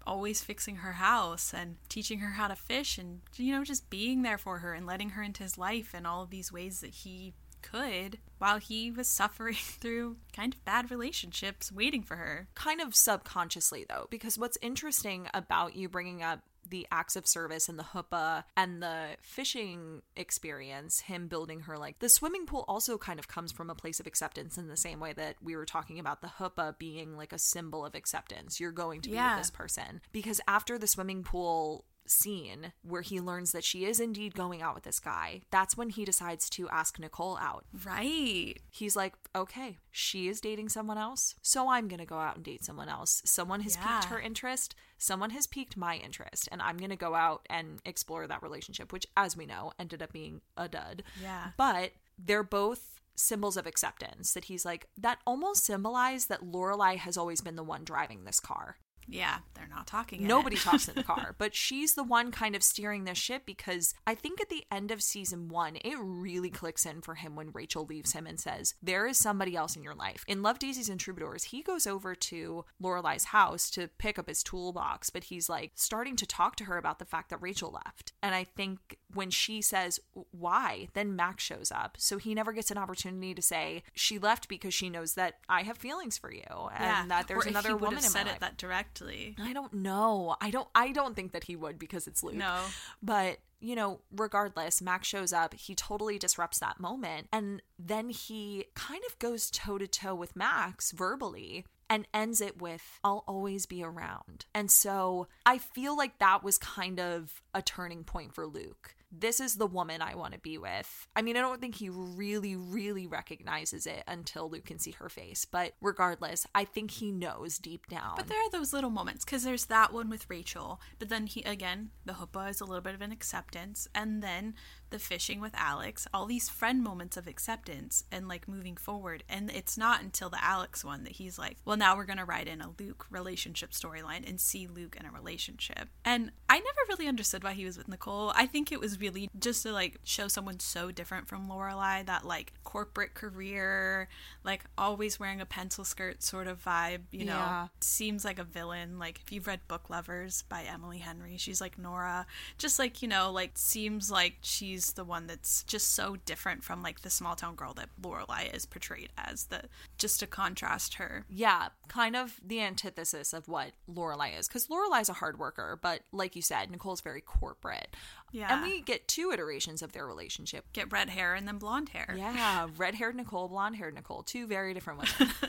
always 0.07 0.41
fixing 0.41 0.77
her 0.77 0.93
house 0.93 1.53
and 1.53 1.77
teaching 1.89 2.19
her 2.19 2.31
how 2.31 2.47
to 2.47 2.55
fish 2.55 2.97
and, 2.99 3.21
you 3.37 3.51
know, 3.51 3.63
just 3.63 3.89
being 3.89 4.21
there 4.21 4.37
for 4.37 4.59
her 4.59 4.73
and 4.73 4.85
letting 4.85 5.11
her 5.11 5.23
into 5.23 5.41
his 5.41 5.57
life 5.57 5.95
in 5.95 6.05
all 6.05 6.21
of 6.21 6.29
these 6.29 6.51
ways 6.51 6.81
that 6.81 6.91
he 6.93 7.33
could 7.63 8.19
while 8.37 8.59
he 8.59 8.91
was 8.91 9.07
suffering 9.21 9.55
through 9.55 10.17
kind 10.31 10.53
of 10.53 10.63
bad 10.63 10.91
relationships 10.91 11.71
waiting 11.71 12.03
for 12.03 12.17
her. 12.17 12.47
Kind 12.53 12.81
of 12.81 12.93
subconsciously, 12.93 13.83
though, 13.89 14.05
because 14.11 14.37
what's 14.37 14.59
interesting 14.61 15.27
about 15.33 15.75
you 15.75 15.89
bringing 15.89 16.21
up 16.21 16.41
the 16.69 16.87
acts 16.91 17.15
of 17.15 17.27
service 17.27 17.69
and 17.69 17.77
the 17.79 17.83
huppah 17.83 18.43
and 18.57 18.81
the 18.81 19.09
fishing 19.21 20.01
experience, 20.15 21.01
him 21.01 21.27
building 21.27 21.61
her 21.61 21.77
like 21.77 21.99
the 21.99 22.09
swimming 22.09 22.45
pool 22.45 22.65
also 22.67 22.97
kind 22.97 23.19
of 23.19 23.27
comes 23.27 23.51
from 23.51 23.69
a 23.69 23.75
place 23.75 23.99
of 23.99 24.07
acceptance 24.07 24.57
in 24.57 24.67
the 24.67 24.77
same 24.77 24.99
way 24.99 25.13
that 25.13 25.35
we 25.41 25.55
were 25.55 25.65
talking 25.65 25.99
about 25.99 26.21
the 26.21 26.27
huppah 26.39 26.77
being 26.77 27.15
like 27.17 27.31
a 27.33 27.39
symbol 27.39 27.85
of 27.85 27.95
acceptance. 27.95 28.59
You're 28.59 28.71
going 28.71 29.01
to 29.01 29.09
be 29.09 29.15
Yeah. 29.15 29.35
with 29.35 29.41
this 29.45 29.51
person. 29.51 30.01
Because 30.11 30.41
after 30.47 30.77
the 30.77 30.87
swimming 30.87 31.23
pool 31.23 31.85
scene 32.07 32.71
where 32.83 33.01
he 33.01 33.19
learns 33.19 33.51
that 33.51 33.63
she 33.63 33.83
is 33.83 33.99
indeed 33.99 34.35
going 34.35 34.61
out 34.61 34.75
with 34.75 34.83
this 34.83 34.99
guy, 34.99 35.41
that's 35.49 35.75
when 35.75 35.89
he 35.89 36.05
decides 36.05 36.49
to 36.51 36.69
ask 36.69 36.99
Nicole 36.99 37.35
out. 37.37 37.65
Right. 37.83 38.55
He's 38.69 38.95
like, 38.95 39.13
okay, 39.35 39.77
she 39.91 40.27
is 40.27 40.39
dating 40.39 40.69
someone 40.69 40.99
else, 40.99 41.33
so 41.41 41.67
I'm 41.69 41.87
gonna 41.87 42.05
go 42.05 42.19
out 42.19 42.35
and 42.35 42.45
date 42.45 42.63
someone 42.63 42.89
else. 42.89 43.23
Someone 43.25 43.61
has 43.61 43.75
piqued 43.77 44.05
her 44.05 44.19
interest, 44.19 44.75
someone 44.97 45.31
has 45.31 45.47
piqued 45.47 45.77
my 45.77 45.97
interest, 45.97 46.49
and 46.51 46.61
I'm 46.61 46.77
gonna 46.77 46.95
go 46.95 47.15
out 47.15 47.45
and 47.49 47.79
explore 47.85 48.27
that 48.27 48.43
relationship, 48.43 48.91
which, 48.93 49.05
as 49.17 49.35
we 49.35 49.45
know, 49.45 49.71
ended 49.79 50.01
up 50.01 50.13
being 50.13 50.41
a 50.57 50.67
dud. 50.67 51.03
Yeah. 51.21 51.49
But 51.57 51.91
they're 52.17 52.43
both 52.43 52.99
symbols 53.15 53.57
of 53.57 53.65
acceptance 53.65 54.33
that 54.33 54.45
he's 54.45 54.65
like, 54.65 54.87
that 54.97 55.19
almost 55.25 55.65
symbolized 55.65 56.29
that 56.29 56.43
Lorelai 56.43 56.97
has 56.97 57.17
always 57.17 57.41
been 57.41 57.55
the 57.55 57.63
one 57.63 57.83
driving 57.83 58.25
this 58.25 58.39
car. 58.39 58.77
Yeah, 59.07 59.37
they're 59.53 59.67
not 59.67 59.87
talking. 59.87 60.19
in 60.19 60.25
it. 60.25 60.27
Nobody 60.27 60.55
talks 60.55 60.87
in 60.87 60.95
the 60.95 61.03
car, 61.15 61.35
but 61.37 61.53
she's 61.55 61.93
the 61.95 62.03
one 62.03 62.31
kind 62.31 62.55
of 62.55 62.63
steering 62.63 63.03
this 63.03 63.17
ship 63.17 63.43
because 63.45 63.93
I 64.07 64.15
think 64.15 64.41
at 64.41 64.49
the 64.49 64.65
end 64.71 64.91
of 64.91 65.01
season 65.01 65.47
one, 65.49 65.77
it 65.77 65.97
really 65.99 66.49
clicks 66.49 66.85
in 66.85 67.01
for 67.01 67.15
him 67.15 67.35
when 67.35 67.51
Rachel 67.51 67.85
leaves 67.85 68.13
him 68.13 68.25
and 68.25 68.39
says, 68.39 68.73
There 68.81 69.07
is 69.07 69.17
somebody 69.17 69.55
else 69.55 69.75
in 69.75 69.83
your 69.83 69.95
life. 69.95 70.23
In 70.27 70.41
Love 70.41 70.59
Daisies 70.59 70.89
and 70.89 70.99
Troubadours, 70.99 71.45
he 71.45 71.61
goes 71.61 71.85
over 71.85 72.15
to 72.15 72.65
Lorelai's 72.81 73.25
house 73.25 73.69
to 73.71 73.89
pick 73.97 74.17
up 74.17 74.27
his 74.27 74.43
toolbox, 74.43 75.09
but 75.09 75.25
he's 75.25 75.49
like 75.49 75.71
starting 75.75 76.15
to 76.15 76.25
talk 76.25 76.55
to 76.57 76.65
her 76.65 76.77
about 76.77 76.99
the 76.99 77.05
fact 77.05 77.29
that 77.29 77.41
Rachel 77.41 77.71
left. 77.71 78.13
And 78.23 78.33
I 78.33 78.43
think 78.43 78.97
when 79.15 79.29
she 79.31 79.61
says, 79.61 79.99
Why? 80.31 80.89
then 80.93 81.15
Max 81.15 81.43
shows 81.43 81.71
up. 81.71 81.95
So 81.97 82.17
he 82.17 82.35
never 82.35 82.53
gets 82.53 82.69
an 82.69 82.77
opportunity 82.77 83.33
to 83.33 83.41
say, 83.41 83.83
She 83.93 84.19
left 84.19 84.47
because 84.47 84.73
she 84.73 84.89
knows 84.89 85.15
that 85.15 85.35
I 85.49 85.63
have 85.63 85.77
feelings 85.77 86.17
for 86.17 86.31
you 86.31 86.43
and 86.77 87.09
that 87.09 87.27
there's 87.27 87.45
or 87.45 87.49
another 87.49 87.69
he 87.69 87.73
would 87.73 87.81
woman 87.81 87.95
have 87.95 88.05
in 88.05 88.09
said 88.11 88.25
life. 88.27 88.35
it 88.35 88.41
that 88.41 88.57
directly. 88.57 89.35
I 89.41 89.53
don't 89.53 89.73
know. 89.73 90.35
I 90.41 90.51
don't 90.51 90.67
I 90.75 90.91
don't 90.91 91.15
think 91.15 91.31
that 91.31 91.45
he 91.45 91.55
would 91.55 91.79
because 91.79 92.07
it's 92.07 92.23
Luke. 92.23 92.35
No. 92.35 92.59
But, 93.01 93.39
you 93.59 93.75
know, 93.75 94.01
regardless, 94.15 94.81
Max 94.81 95.07
shows 95.07 95.33
up, 95.33 95.53
he 95.53 95.73
totally 95.75 96.19
disrupts 96.19 96.59
that 96.59 96.79
moment 96.79 97.27
and 97.31 97.61
then 97.79 98.09
he 98.09 98.65
kind 98.75 99.01
of 99.07 99.17
goes 99.19 99.49
toe 99.49 99.77
to 99.77 99.87
toe 99.87 100.13
with 100.13 100.35
Max 100.35 100.91
verbally 100.91 101.65
and 101.89 102.07
ends 102.13 102.41
it 102.41 102.59
with 102.59 102.99
I'll 103.03 103.23
always 103.27 103.65
be 103.65 103.83
around. 103.83 104.45
And 104.53 104.71
so 104.71 105.27
I 105.45 105.59
feel 105.59 105.95
like 105.95 106.17
that 106.19 106.43
was 106.43 106.57
kind 106.57 106.99
of 106.99 107.41
a 107.53 107.61
turning 107.61 108.03
point 108.03 108.33
for 108.33 108.47
Luke. 108.47 108.95
This 109.19 109.39
is 109.39 109.55
the 109.55 109.67
woman 109.67 110.01
I 110.01 110.15
want 110.15 110.33
to 110.33 110.39
be 110.39 110.57
with. 110.57 111.07
I 111.15 111.21
mean, 111.21 111.37
I 111.37 111.41
don't 111.41 111.61
think 111.61 111.75
he 111.75 111.89
really, 111.89 112.55
really 112.55 113.07
recognizes 113.07 113.85
it 113.85 114.03
until 114.07 114.49
Luke 114.49 114.65
can 114.65 114.79
see 114.79 114.91
her 114.91 115.09
face. 115.09 115.45
But 115.45 115.73
regardless, 115.81 116.45
I 116.53 116.65
think 116.65 116.91
he 116.91 117.11
knows 117.11 117.57
deep 117.57 117.87
down. 117.87 118.13
But 118.15 118.27
there 118.27 118.39
are 118.39 118.49
those 118.49 118.73
little 118.73 118.89
moments 118.89 119.25
because 119.25 119.43
there's 119.43 119.65
that 119.65 119.93
one 119.93 120.09
with 120.09 120.29
Rachel, 120.29 120.81
but 120.99 121.09
then 121.09 121.27
he 121.27 121.41
again 121.43 121.91
the 122.05 122.13
huppah 122.13 122.49
is 122.49 122.61
a 122.61 122.65
little 122.65 122.81
bit 122.81 122.95
of 122.95 123.01
an 123.01 123.11
acceptance, 123.11 123.87
and 123.93 124.21
then 124.21 124.55
the 124.89 124.99
fishing 124.99 125.41
with 125.41 125.53
Alex, 125.55 126.07
all 126.13 126.25
these 126.25 126.49
friend 126.49 126.83
moments 126.83 127.17
of 127.17 127.27
acceptance 127.27 128.03
and 128.11 128.27
like 128.27 128.47
moving 128.47 128.75
forward. 128.77 129.23
And 129.27 129.49
it's 129.51 129.77
not 129.77 130.01
until 130.01 130.29
the 130.29 130.43
Alex 130.43 130.83
one 130.85 131.03
that 131.03 131.13
he's 131.13 131.37
like, 131.39 131.57
well, 131.65 131.77
now 131.77 131.95
we're 131.95 132.05
gonna 132.05 132.25
write 132.25 132.47
in 132.47 132.61
a 132.61 132.71
Luke 132.79 133.05
relationship 133.09 133.71
storyline 133.71 134.27
and 134.27 134.39
see 134.39 134.67
Luke 134.67 134.97
in 134.99 135.05
a 135.05 135.11
relationship. 135.11 135.89
And 136.03 136.31
I 136.49 136.55
never 136.55 136.79
really 136.89 137.07
understood 137.07 137.43
why 137.43 137.53
he 137.53 137.65
was 137.65 137.77
with 137.77 137.87
Nicole. 137.87 138.31
I 138.35 138.45
think 138.45 138.71
it 138.71 138.79
was 138.79 138.99
really 138.99 139.29
just 139.39 139.63
to 139.63 139.71
like 139.71 139.99
show 140.03 140.27
someone 140.27 140.59
so 140.59 140.91
different 140.91 141.27
from 141.27 141.49
Lorelai 141.49 142.05
that 142.05 142.25
like 142.25 142.53
corporate 142.63 143.13
career, 143.13 144.07
like 144.43 144.63
always 144.77 145.19
wearing 145.19 145.41
a 145.41 145.45
pencil 145.45 145.83
skirt 145.83 146.23
sort 146.23 146.47
of 146.47 146.63
vibe, 146.63 147.01
you 147.11 147.25
know 147.25 147.33
Yeah. 147.35 147.67
seems 147.81 148.23
like 148.25 148.39
a 148.39 148.43
villain. 148.43 148.99
Like 148.99 149.19
if 149.23 149.31
you've 149.31 149.47
read 149.47 149.61
Book 149.67 149.89
Lovers 149.89 150.43
by 150.43 150.63
Emily 150.63 150.99
Henry, 150.99 151.37
she's 151.37 151.59
like 151.61 151.77
Nora. 151.77 152.25
Just 152.57 152.79
like, 152.79 153.01
you 153.01 153.07
know, 153.07 153.31
like 153.31 153.51
seems 153.57 154.09
like 154.11 154.35
she's 154.41 154.74
the 154.93 155.03
one 155.03 155.27
that's 155.27 155.63
just 155.63 155.93
so 155.93 156.15
different 156.25 156.63
from 156.63 156.81
like 156.83 157.01
the 157.01 157.09
small 157.09 157.35
town 157.35 157.55
girl 157.55 157.73
that 157.73 157.89
Lorelai 158.01 158.53
is 158.53 158.65
portrayed 158.65 159.09
as 159.17 159.45
the 159.45 159.63
just 159.97 160.19
to 160.19 160.27
contrast 160.27 160.95
her. 160.95 161.25
yeah, 161.29 161.69
kind 161.87 162.15
of 162.15 162.39
the 162.45 162.61
antithesis 162.61 163.33
of 163.33 163.47
what 163.47 163.71
Lorelai 163.89 164.37
is. 164.37 164.47
Because 164.47 164.67
Lorelai's 164.67 165.09
a 165.09 165.13
hard 165.13 165.39
worker, 165.39 165.79
but 165.81 166.01
like 166.11 166.35
you 166.35 166.41
said, 166.41 166.69
Nicole's 166.69 167.01
very 167.01 167.21
corporate. 167.21 167.95
Yeah. 168.31 168.53
And 168.53 168.63
we 168.63 168.81
get 168.81 169.07
two 169.07 169.31
iterations 169.31 169.81
of 169.81 169.93
their 169.93 170.05
relationship. 170.05 170.65
Get 170.73 170.91
red 170.91 171.09
hair 171.09 171.33
and 171.33 171.47
then 171.47 171.57
blonde 171.57 171.89
hair. 171.89 172.13
Yeah, 172.17 172.67
red 172.77 172.95
haired 172.95 173.15
Nicole, 173.15 173.47
blonde 173.47 173.77
haired 173.77 173.95
Nicole, 173.95 174.23
two 174.23 174.47
very 174.47 174.73
different 174.73 174.99
women. 174.99 175.33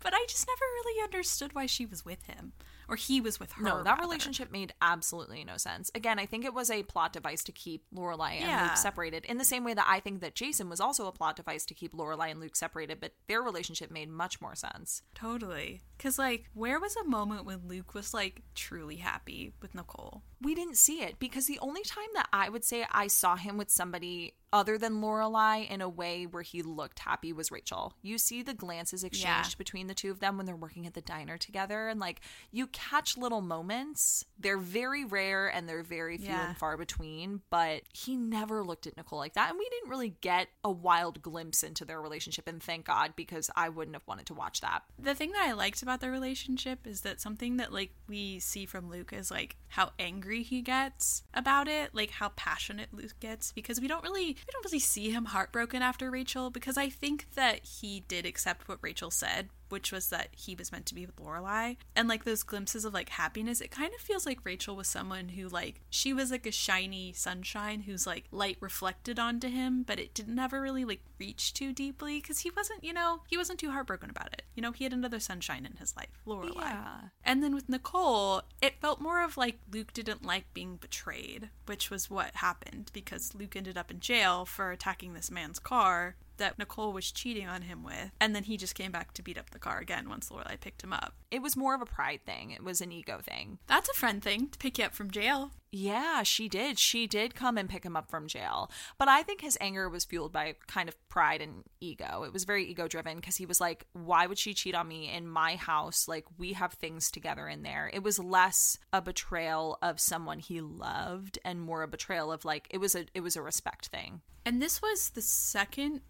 But 0.00 0.14
I 0.14 0.24
just 0.28 0.46
never 0.46 0.60
really 0.60 1.02
understood 1.02 1.52
why 1.52 1.66
she 1.66 1.84
was 1.86 2.04
with 2.04 2.22
him. 2.24 2.52
Or 2.88 2.96
he 2.96 3.20
was 3.20 3.40
with 3.40 3.52
her. 3.52 3.62
No, 3.64 3.82
that 3.82 3.90
rather. 3.90 4.02
relationship 4.02 4.52
made 4.52 4.72
absolutely 4.80 5.42
no 5.44 5.56
sense. 5.56 5.90
Again, 5.94 6.18
I 6.18 6.26
think 6.26 6.44
it 6.44 6.54
was 6.54 6.70
a 6.70 6.82
plot 6.84 7.12
device 7.12 7.42
to 7.44 7.52
keep 7.52 7.84
Lorelai 7.94 8.32
and 8.32 8.42
Yeah. 8.42 8.62
Luke 8.64 8.76
separated. 8.76 9.24
In 9.24 9.38
the 9.38 9.44
same 9.44 9.64
way 9.64 9.74
that 9.74 9.86
I 9.88 10.00
think 10.00 10.20
that 10.20 10.34
Jason 10.34 10.68
was 10.68 10.80
also 10.80 11.06
a 11.06 11.12
plot 11.12 11.36
device 11.36 11.64
to 11.66 11.74
keep 11.74 11.92
Lorelai 11.92 12.30
and 12.30 12.40
Luke 12.40 12.56
separated, 12.56 13.00
but 13.00 13.12
their 13.28 13.42
relationship 13.42 13.90
made 13.90 14.08
much 14.08 14.40
more 14.40 14.54
sense. 14.54 15.02
Totally. 15.14 15.82
Because, 15.96 16.18
like, 16.18 16.50
where 16.54 16.78
was 16.78 16.94
a 16.96 17.04
moment 17.04 17.44
when 17.44 17.66
Luke 17.66 17.94
was, 17.94 18.12
like, 18.14 18.42
truly 18.54 18.96
happy 18.96 19.52
with 19.60 19.74
Nicole? 19.74 20.22
We 20.40 20.54
didn't 20.54 20.76
see 20.76 21.02
it 21.02 21.18
because 21.18 21.46
the 21.46 21.58
only 21.60 21.82
time 21.82 22.08
that 22.14 22.28
I 22.32 22.50
would 22.50 22.64
say 22.64 22.86
I 22.90 23.06
saw 23.06 23.36
him 23.36 23.56
with 23.56 23.70
somebody 23.70 24.34
other 24.52 24.78
than 24.78 25.00
Lorelai 25.00 25.68
in 25.68 25.80
a 25.80 25.88
way 25.88 26.24
where 26.24 26.42
he 26.42 26.62
looked 26.62 27.00
happy 27.00 27.32
was 27.32 27.50
Rachel. 27.50 27.94
You 28.02 28.16
see 28.18 28.42
the 28.42 28.54
glances 28.54 29.04
exchanged 29.04 29.54
Yeah. 29.54 29.58
between 29.58 29.86
the 29.86 29.94
two 29.94 30.10
of 30.10 30.20
them 30.20 30.36
when 30.36 30.46
they're 30.46 30.56
working 30.56 30.86
at 30.86 30.94
the 30.94 31.00
diner 31.00 31.36
together, 31.36 31.88
and 31.88 31.98
like 32.00 32.20
you 32.50 32.66
catch 32.68 33.16
little 33.16 33.40
moments. 33.40 34.24
They're 34.38 34.58
very 34.58 35.04
rare 35.04 35.48
and 35.48 35.68
they're 35.68 35.82
very 35.82 36.16
few 36.18 36.28
Yeah. 36.28 36.48
and 36.48 36.56
far 36.56 36.76
between, 36.76 37.42
but 37.50 37.82
he 37.92 38.16
never 38.16 38.62
looked 38.64 38.86
at 38.86 38.96
Nicole 38.96 39.18
like 39.18 39.34
that, 39.34 39.50
and 39.50 39.58
we 39.58 39.68
didn't 39.68 39.90
really 39.90 40.10
get 40.20 40.48
a 40.64 40.70
wild 40.70 41.22
glimpse 41.22 41.62
into 41.62 41.84
their 41.84 42.00
relationship. 42.00 42.46
And 42.48 42.62
thank 42.62 42.86
God 42.86 43.14
because 43.16 43.50
I 43.56 43.68
wouldn't 43.68 43.94
have 43.96 44.06
wanted 44.06 44.26
to 44.26 44.34
watch 44.34 44.60
that. 44.60 44.84
the 44.98 45.14
thing 45.14 45.32
that 45.32 45.46
I 45.46 45.52
liked 45.52 45.82
about 45.82 46.00
their 46.00 46.10
relationship 46.10 46.86
is 46.86 47.02
that 47.02 47.20
something 47.20 47.56
that 47.58 47.72
like 47.72 47.92
we 48.08 48.38
see 48.38 48.66
from 48.66 48.88
Luke 48.90 49.12
is 49.12 49.30
like 49.30 49.56
how 49.68 49.92
angry 49.98 50.42
he 50.42 50.62
gets 50.62 51.22
about 51.34 51.68
it, 51.68 51.94
like 51.94 52.10
how 52.10 52.30
passionate 52.30 52.92
Luke 52.92 53.14
gets 53.20 53.52
because 53.52 53.80
we 53.80 53.86
don't 53.88 54.02
really 54.02 54.35
we 54.44 54.52
don't 54.52 54.64
really 54.64 54.78
see 54.78 55.10
him 55.10 55.26
heartbroken 55.26 55.82
after 55.82 56.10
Rachel 56.10 56.50
because 56.50 56.76
I 56.76 56.88
think 56.88 57.26
that 57.34 57.64
he 57.64 58.00
did 58.00 58.26
accept 58.26 58.68
what 58.68 58.78
Rachel 58.82 59.10
said, 59.10 59.48
which 59.68 59.92
was 59.92 60.08
that 60.10 60.28
he 60.32 60.54
was 60.54 60.72
meant 60.72 60.86
to 60.86 60.94
be 60.94 61.06
with 61.06 61.16
Lorelai. 61.16 61.76
And 61.94 62.08
like 62.08 62.24
those 62.24 62.42
glimpses 62.42 62.84
of 62.84 62.94
like 62.94 63.10
happiness, 63.10 63.60
it 63.60 63.70
kind 63.70 63.92
of 63.94 64.00
feels 64.00 64.26
like 64.26 64.44
Rachel 64.44 64.76
was 64.76 64.88
someone 64.88 65.30
who 65.30 65.48
like 65.48 65.80
she 65.90 66.12
was 66.12 66.30
like 66.30 66.46
a 66.46 66.52
shiny 66.52 67.12
sunshine 67.12 67.80
whose 67.80 68.06
like 68.06 68.24
light 68.30 68.56
reflected 68.60 69.18
onto 69.18 69.48
him, 69.48 69.82
but 69.82 69.98
it 69.98 70.14
didn't 70.14 70.38
ever 70.38 70.60
really 70.60 70.84
like 70.84 71.00
reach 71.18 71.54
too 71.54 71.72
deeply 71.72 72.20
because 72.20 72.40
he 72.40 72.50
wasn't, 72.50 72.84
you 72.84 72.92
know, 72.92 73.22
he 73.28 73.36
wasn't 73.36 73.58
too 73.58 73.70
heartbroken 73.70 74.10
about 74.10 74.32
it. 74.32 74.42
You 74.54 74.62
know, 74.62 74.72
he 74.72 74.84
had 74.84 74.92
another 74.92 75.20
sunshine 75.20 75.66
in 75.66 75.76
his 75.76 75.96
life, 75.96 76.20
Lorelai. 76.26 76.56
Yeah. 76.56 77.00
And 77.24 77.42
then 77.42 77.54
with 77.54 77.68
Nicole, 77.68 78.42
it 78.60 78.80
felt 78.80 79.00
more 79.00 79.22
of 79.22 79.36
like 79.36 79.58
Luke 79.72 79.92
didn't 79.92 80.24
like 80.24 80.52
being 80.54 80.76
betrayed, 80.76 81.50
which 81.66 81.90
was 81.90 82.10
what 82.10 82.36
happened 82.36 82.90
because 82.92 83.34
Luke 83.34 83.56
ended 83.56 83.76
up 83.76 83.90
in 83.90 84.00
jail 84.00 84.44
for 84.44 84.70
attacking 84.70 85.14
this 85.14 85.30
man's 85.30 85.58
car 85.58 86.16
that 86.38 86.58
Nicole 86.58 86.92
was 86.92 87.10
cheating 87.10 87.46
on 87.46 87.62
him 87.62 87.82
with. 87.82 88.10
And 88.20 88.34
then 88.34 88.44
he 88.44 88.56
just 88.56 88.74
came 88.74 88.92
back 88.92 89.12
to 89.14 89.22
beat 89.22 89.38
up 89.38 89.50
the 89.50 89.58
car 89.58 89.78
again 89.78 90.08
once 90.08 90.28
Lorelai 90.28 90.60
picked 90.60 90.82
him 90.82 90.92
up. 90.92 91.14
It 91.30 91.42
was 91.42 91.56
more 91.56 91.74
of 91.74 91.82
a 91.82 91.86
pride 91.86 92.20
thing. 92.24 92.50
It 92.50 92.64
was 92.64 92.80
an 92.80 92.92
ego 92.92 93.20
thing. 93.22 93.58
That's 93.66 93.88
a 93.88 93.94
friend 93.94 94.22
thing 94.22 94.48
to 94.48 94.58
pick 94.58 94.78
you 94.78 94.84
up 94.84 94.94
from 94.94 95.10
jail. 95.10 95.50
Yeah, 95.72 96.22
she 96.22 96.48
did. 96.48 96.78
She 96.78 97.06
did 97.06 97.34
come 97.34 97.58
and 97.58 97.68
pick 97.68 97.84
him 97.84 97.96
up 97.96 98.10
from 98.10 98.28
jail. 98.28 98.70
But 98.98 99.08
I 99.08 99.22
think 99.22 99.40
his 99.40 99.58
anger 99.60 99.88
was 99.88 100.04
fueled 100.04 100.32
by 100.32 100.54
kind 100.66 100.88
of 100.88 101.08
pride 101.08 101.42
and 101.42 101.64
ego. 101.80 102.22
It 102.24 102.32
was 102.32 102.44
very 102.44 102.64
ego 102.64 102.88
driven 102.88 103.16
because 103.16 103.36
he 103.36 103.46
was 103.46 103.60
like, 103.60 103.86
why 103.92 104.26
would 104.26 104.38
she 104.38 104.54
cheat 104.54 104.74
on 104.74 104.88
me 104.88 105.12
in 105.12 105.28
my 105.28 105.56
house? 105.56 106.08
Like, 106.08 106.24
we 106.38 106.54
have 106.54 106.72
things 106.74 107.10
together 107.10 107.48
in 107.48 107.62
there. 107.62 107.90
It 107.92 108.02
was 108.02 108.18
less 108.18 108.78
a 108.92 109.02
betrayal 109.02 109.78
of 109.82 110.00
someone 110.00 110.38
he 110.38 110.60
loved 110.60 111.38
and 111.44 111.60
more 111.60 111.82
a 111.82 111.88
betrayal 111.88 112.32
of 112.32 112.44
like, 112.44 112.68
it 112.70 112.78
was 112.78 112.94
a, 112.94 113.06
it 113.14 113.20
was 113.20 113.36
a 113.36 113.42
respect 113.42 113.88
thing. 113.88 114.20
And 114.44 114.62
this 114.62 114.80
was 114.80 115.10
the 115.10 115.22
second 115.22 116.00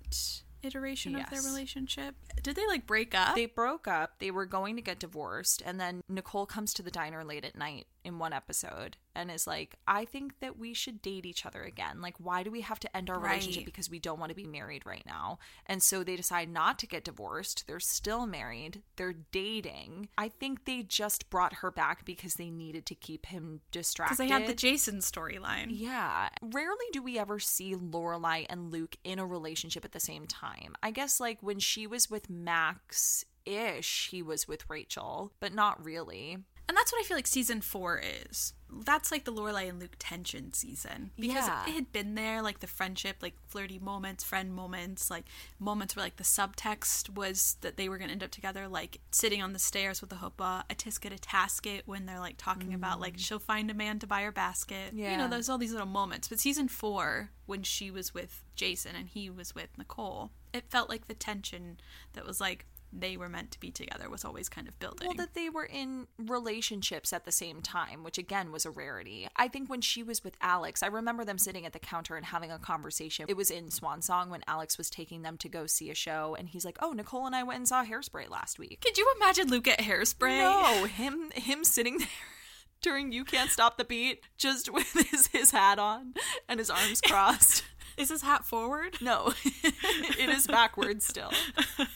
iteration 0.63 1.17
of 1.17 1.31
their 1.31 1.43
relationship. 1.43 2.15
Did 2.43 2.57
they 2.57 2.67
like 2.67 2.87
break 2.87 3.15
up? 3.15 3.35
They 3.35 3.47
broke 3.47 3.89
up. 3.89 4.19
They 4.19 4.31
were 4.31 4.47
going 4.47 4.77
to 4.77 4.83
get 4.83 4.99
divorced. 4.99 5.63
And 5.65 5.81
then 5.81 6.03
Nicole 6.09 6.47
comes 6.47 6.75
to 6.75 6.83
the 6.83 6.91
diner 6.91 7.25
late 7.25 7.45
at 7.45 7.57
night 7.57 7.87
in 8.05 8.19
one 8.19 8.33
episode 8.33 8.97
and 9.17 9.31
is 9.31 9.47
like, 9.47 9.77
I 9.87 10.05
think 10.05 10.41
that 10.41 10.59
we 10.59 10.75
should 10.75 11.03
date 11.03 11.27
each 11.27 11.47
other 11.47 11.63
again. 11.63 12.01
Like, 12.01 12.15
why 12.19 12.43
do 12.43 12.51
we 12.51 12.61
have 12.61 12.79
to 12.81 12.97
end 12.97 13.11
our 13.11 13.19
relationship 13.19 13.65
because 13.65 13.91
we 13.91 13.99
don't 13.99 14.21
want 14.21 14.31
to 14.31 14.37
be 14.37 14.47
married 14.47 14.85
right 14.87 15.05
now? 15.07 15.39
And 15.67 15.83
so 15.83 16.05
they 16.05 16.17
decide 16.17 16.49
not 16.49 16.79
to 16.81 16.87
get 16.87 17.05
divorced. 17.05 17.65
They're 17.67 17.81
still 17.81 18.27
married. 18.27 18.83
They're 18.97 19.17
dating. 19.33 20.09
I 20.17 20.29
think 20.29 20.65
they 20.65 20.83
just 20.83 21.31
brought 21.31 21.55
her 21.55 21.71
back 21.71 22.05
because 22.05 22.35
they 22.35 22.51
needed 22.51 22.87
to 22.87 22.95
keep 22.95 23.27
him 23.27 23.61
distracted. 23.71 24.17
because 24.17 24.29
they 24.29 24.33
had 24.33 24.47
the 24.49 24.55
Jason 24.55 24.99
storyline. 24.99 25.67
Yeah. 25.71 26.29
Rarely 26.43 26.87
do 26.93 27.03
we 27.03 27.19
ever 27.19 27.39
see 27.39 27.75
Lorelai 27.75 28.47
and 28.49 28.71
Luke 28.71 28.97
in 29.05 29.19
a 29.19 29.27
relationship 29.27 29.85
at 29.85 29.93
the 29.93 30.01
same 30.01 30.27
time. 30.27 30.77
I 30.83 30.91
guess 30.91 31.21
like 31.21 31.43
when 31.43 31.59
she 31.59 31.87
was 31.87 32.11
with 32.11 32.29
Max 32.29 33.25
ish, 33.45 34.09
he 34.11 34.23
was 34.23 34.49
with 34.49 34.69
Rachel, 34.69 35.33
but 35.41 35.55
not 35.55 35.83
really. 35.85 36.39
And 36.69 36.77
that's 36.77 36.93
what 36.93 37.01
I 37.01 37.05
feel 37.05 37.17
like 37.17 37.27
season 37.27 37.61
four 37.61 38.03
is. 38.03 38.53
That's 38.69 39.13
like 39.13 39.25
the 39.25 39.33
Lorelai 39.33 39.69
and 39.69 39.79
Luke 39.79 39.95
tension 40.01 40.53
season 40.53 41.13
because 41.17 41.47
Yeah. 41.47 41.65
it 41.67 41.75
had 41.75 41.93
been 41.93 42.17
there, 42.17 42.43
like 42.43 42.59
the 42.59 42.67
friendship, 42.67 43.19
like 43.23 43.37
flirty 43.47 43.79
moments, 43.79 44.25
friend 44.25 44.53
moments, 44.53 45.09
like 45.09 45.27
moments 45.61 45.95
where 45.95 46.05
like 46.05 46.17
the 46.17 46.25
subtext 46.25 47.11
was 47.11 47.57
that 47.61 47.77
they 47.77 47.89
were 47.89 47.99
going 47.99 48.09
to 48.09 48.13
end 48.13 48.25
up 48.25 48.33
together, 48.33 48.67
like 48.67 48.99
sitting 49.13 49.41
on 49.41 49.53
the 49.53 49.61
stairs 49.61 50.01
with 50.01 50.11
the 50.11 50.17
huppah, 50.17 50.65
a 50.69 50.75
tisket, 50.75 51.15
a 51.15 51.19
tasket, 51.19 51.83
when 51.87 52.07
they're 52.07 52.19
like 52.19 52.37
talking 52.37 52.75
about 52.75 53.01
like 53.01 53.15
mm. 53.15 53.21
she'll 53.21 53.39
find 53.39 53.71
a 53.71 53.75
man 53.75 54.01
to 54.01 54.07
buy 54.07 54.23
her 54.23 54.33
basket. 54.33 54.93
Yeah. 54.93 55.13
You 55.13 55.19
know, 55.19 55.29
there's 55.29 55.49
all 55.49 55.59
these 55.59 55.73
little 55.73 55.87
moments. 55.87 56.27
But 56.27 56.41
season 56.41 56.67
four, 56.67 57.31
when 57.47 57.63
she 57.63 57.93
was 57.93 58.13
with 58.13 58.43
Jason 58.57 58.97
and 58.97 59.09
he 59.09 59.31
was 59.31 59.55
with 59.55 59.69
Nicole, 59.79 60.33
it 60.53 60.65
felt 60.69 60.89
like 60.89 61.07
the 61.07 61.15
tension 61.15 61.79
that 62.15 62.27
was 62.27 62.41
like 62.41 62.67
they 62.93 63.17
were 63.17 63.29
meant 63.29 63.51
to 63.53 63.61
be 63.61 63.71
together 63.71 64.09
was 64.09 64.25
always 64.25 64.49
kind 64.49 64.69
of 64.69 64.79
building. 64.79 65.09
Well, 65.09 65.17
that 65.17 65.35
they 65.35 65.49
were 65.51 65.65
in 65.65 66.07
relationships 66.19 67.13
at 67.13 67.25
the 67.25 67.33
same 67.33 67.61
time, 67.61 68.03
which 68.03 68.19
again 68.19 68.53
was 68.53 68.65
a 68.65 68.71
rarity. 68.71 69.29
I 69.37 69.49
think 69.49 69.69
when 69.69 69.81
she 69.81 70.03
was 70.03 70.25
with 70.25 70.37
Alex, 70.41 70.83
I 70.83 70.87
remember 70.87 71.25
them 71.25 71.39
sitting 71.39 71.67
at 71.67 71.73
the 71.73 71.79
counter 71.79 72.17
and 72.17 72.27
having 72.27 72.51
a 72.51 72.59
conversation. 72.59 73.27
It 73.29 73.37
was 73.37 73.51
in 73.51 73.71
Swan 73.71 74.03
Song 74.03 74.31
when 74.31 74.43
Alex 74.47 74.79
was 74.79 74.91
taking 74.91 75.23
them 75.23 75.37
to 75.39 75.49
go 75.49 75.67
see 75.67 75.91
a 75.91 75.95
show, 75.95 76.37
and 76.39 76.49
he's 76.49 76.65
like, 76.65 76.79
"Oh, 76.81 76.93
Nicole 76.93 77.27
and 77.27 77.35
I 77.37 77.43
went 77.43 77.59
and 77.59 77.69
saw 77.69 77.85
Hairspray 77.85 78.31
last 78.31 78.59
week." 78.59 78.81
Could 78.81 78.99
you 78.99 79.13
imagine 79.17 79.49
Luke 79.49 79.69
at 79.69 79.81
hairspray? 79.81 80.39
No, 80.39 80.85
him 80.85 81.31
him 81.33 81.65
sitting 81.65 81.99
there 81.99 82.09
during 82.81 83.13
"You 83.13 83.25
Can't 83.25 83.51
Stop 83.51 83.79
the 83.79 83.85
Beat" 83.85 84.23
just 84.39 84.73
with 84.73 84.93
his 85.11 85.29
his 85.29 85.51
hat 85.51 85.79
on 85.79 86.15
and 86.49 86.59
his 86.59 86.71
arms 86.71 87.01
crossed. 87.07 87.65
Is 87.97 88.11
his 88.11 88.23
hat 88.23 88.45
forward? 88.45 89.01
No, 89.01 89.33
it 89.45 90.29
is 90.29 90.47
backwards 90.47 91.07
still. 91.07 91.33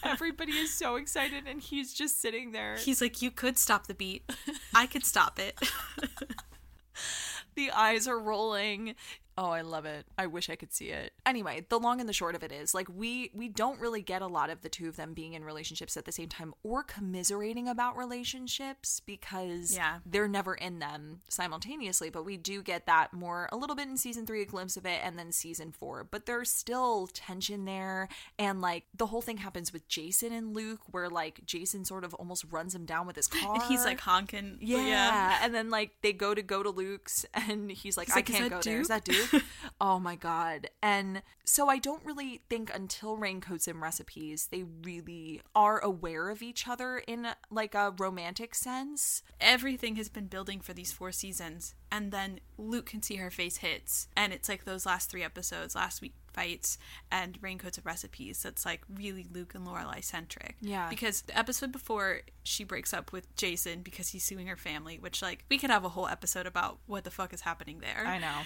Everybody 0.03 0.53
is 0.53 0.72
so 0.72 0.96
excited, 0.96 1.44
and 1.46 1.61
he's 1.61 1.92
just 1.92 2.20
sitting 2.20 2.53
there. 2.53 2.76
He's 2.76 3.03
like, 3.03 3.20
you 3.20 3.30
could 3.30 3.59
stop 3.59 3.86
the 3.86 3.94
beat. 3.94 4.30
I 4.74 4.86
could 4.86 5.05
stop 5.05 5.38
it. 5.38 5.61
the 7.55 7.70
eyes 7.70 8.09
are 8.09 8.18
rolling. 8.18 8.94
Oh, 9.39 9.51
I 9.51 9.62
love 9.62 9.85
it. 9.87 10.07
I 10.18 10.26
wish 10.26 10.51
I 10.51 10.57
could 10.57 10.72
see 10.72 10.87
it. 10.91 11.12
Anyway, 11.24 11.64
the 11.68 11.78
long 11.78 11.99
and 12.01 12.09
the 12.09 12.12
short 12.12 12.35
of 12.35 12.43
it 12.43 12.53
is 12.53 12.74
like 12.74 12.89
we 12.95 13.31
we 13.35 13.49
don't 13.49 13.81
really 13.81 14.03
get 14.03 14.20
a 14.22 14.26
lot 14.26 14.51
of 14.51 14.61
the 14.62 14.68
two 14.68 14.89
of 14.89 14.97
them 14.97 15.14
being 15.14 15.33
in 15.35 15.45
relationships 15.45 15.97
at 15.97 16.05
the 16.05 16.12
same 16.12 16.28
time 16.28 16.53
or 16.62 16.83
commiserating 16.83 17.66
about 17.68 17.97
relationships 17.97 19.01
because 19.01 19.74
Yeah. 19.74 19.99
they're 20.07 20.28
never 20.28 20.55
in 20.55 20.78
them 20.78 21.20
simultaneously, 21.28 22.11
but 22.11 22.24
we 22.24 22.37
do 22.37 22.62
get 22.62 22.87
that 22.87 23.12
more 23.12 23.49
a 23.53 23.57
little 23.57 23.76
bit 23.76 23.89
in 23.89 23.97
season 23.97 24.26
3 24.26 24.43
a 24.43 24.45
glimpse 24.45 24.76
of 24.76 24.85
it 24.87 25.01
and 25.03 25.18
then 25.18 25.33
season 25.33 25.72
4. 25.72 26.05
But 26.05 26.26
there's 26.26 26.51
still 26.51 27.07
tension 27.09 27.64
there 27.64 28.09
and 28.39 28.61
like 28.61 28.85
the 28.95 29.07
whole 29.07 29.22
thing 29.22 29.39
happens 29.39 29.72
with 29.72 29.89
Jason 29.89 30.33
and 30.33 30.55
Luke 30.55 30.81
where 30.91 31.09
like 31.09 31.41
Jason 31.47 31.85
sort 31.85 32.05
of 32.05 32.14
almost 32.14 32.45
runs 32.51 32.74
him 32.74 32.85
down 32.85 33.07
with 33.07 33.16
his 33.16 33.26
car. 33.28 33.55
And 33.55 33.62
he's 33.64 33.85
like 33.85 34.01
honking. 34.01 34.59
Yeah. 34.61 35.39
And 35.43 35.55
then 35.55 35.70
like 35.70 35.93
they 36.03 36.12
go 36.12 36.35
to 36.35 36.43
go 36.43 36.62
to 36.62 36.70
Luke's 36.70 37.24
and 37.35 37.70
he's 37.70 37.97
like, 37.97 38.09
He's 38.09 38.14
I 38.14 38.18
like, 38.18 38.26
can't 38.26 38.51
go 38.51 38.61
there. 38.61 38.81
Is 38.81 38.89
Duke?" 38.89 38.89
that 38.89 39.05
Oh 39.82 39.98
my 39.98 40.14
God. 40.14 40.68
And 40.82 41.22
so 41.44 41.68
I 41.68 41.78
don't 41.78 42.04
really 42.04 42.42
think 42.50 42.70
until 42.74 43.16
Raincoats 43.16 43.66
and 43.66 43.80
Recipes, 43.80 44.48
they 44.50 44.64
really 44.82 45.40
are 45.54 45.78
aware 45.78 46.28
of 46.28 46.42
each 46.42 46.68
other 46.68 46.98
in 46.98 47.28
like 47.50 47.74
a 47.74 47.94
romantic 47.98 48.54
sense. 48.54 49.22
Everything 49.40 49.96
has 49.96 50.10
been 50.10 50.26
building 50.26 50.60
for 50.60 50.74
these 50.74 50.92
four 50.92 51.12
seasons. 51.12 51.74
And 51.90 52.12
then 52.12 52.40
Luke 52.58 52.86
can 52.86 53.00
see 53.02 53.16
her 53.16 53.30
face 53.30 53.58
hits. 53.58 54.08
And 54.14 54.34
it's 54.34 54.50
like 54.50 54.64
those 54.64 54.84
last 54.84 55.10
three 55.10 55.22
episodes, 55.24 55.74
last 55.74 56.02
week 56.02 56.12
fights 56.34 56.76
and 57.10 57.38
raincoats 57.40 57.76
of 57.78 57.84
recipes 57.84 58.40
that's 58.40 58.64
like 58.64 58.82
really 58.94 59.26
luke 59.32 59.52
and 59.52 59.66
lorelai 59.66 60.02
centric 60.02 60.54
Yeah. 60.60 60.88
because 60.88 61.22
the 61.22 61.36
episode 61.36 61.72
before 61.72 62.20
she 62.44 62.62
breaks 62.62 62.94
up 62.94 63.10
with 63.10 63.34
jason 63.34 63.82
because 63.82 64.10
he's 64.10 64.22
suing 64.22 64.46
her 64.46 64.54
family 64.54 64.96
which 64.96 65.22
like 65.22 65.44
we 65.48 65.58
could 65.58 65.70
have 65.70 65.84
a 65.84 65.88
whole 65.88 66.06
episode 66.06 66.46
about 66.46 66.78
what 66.86 67.02
the 67.02 67.10
fuck 67.10 67.34
is 67.34 67.40
happening 67.40 67.80
there 67.80 68.04
I 68.06 68.18
know. 68.18 68.42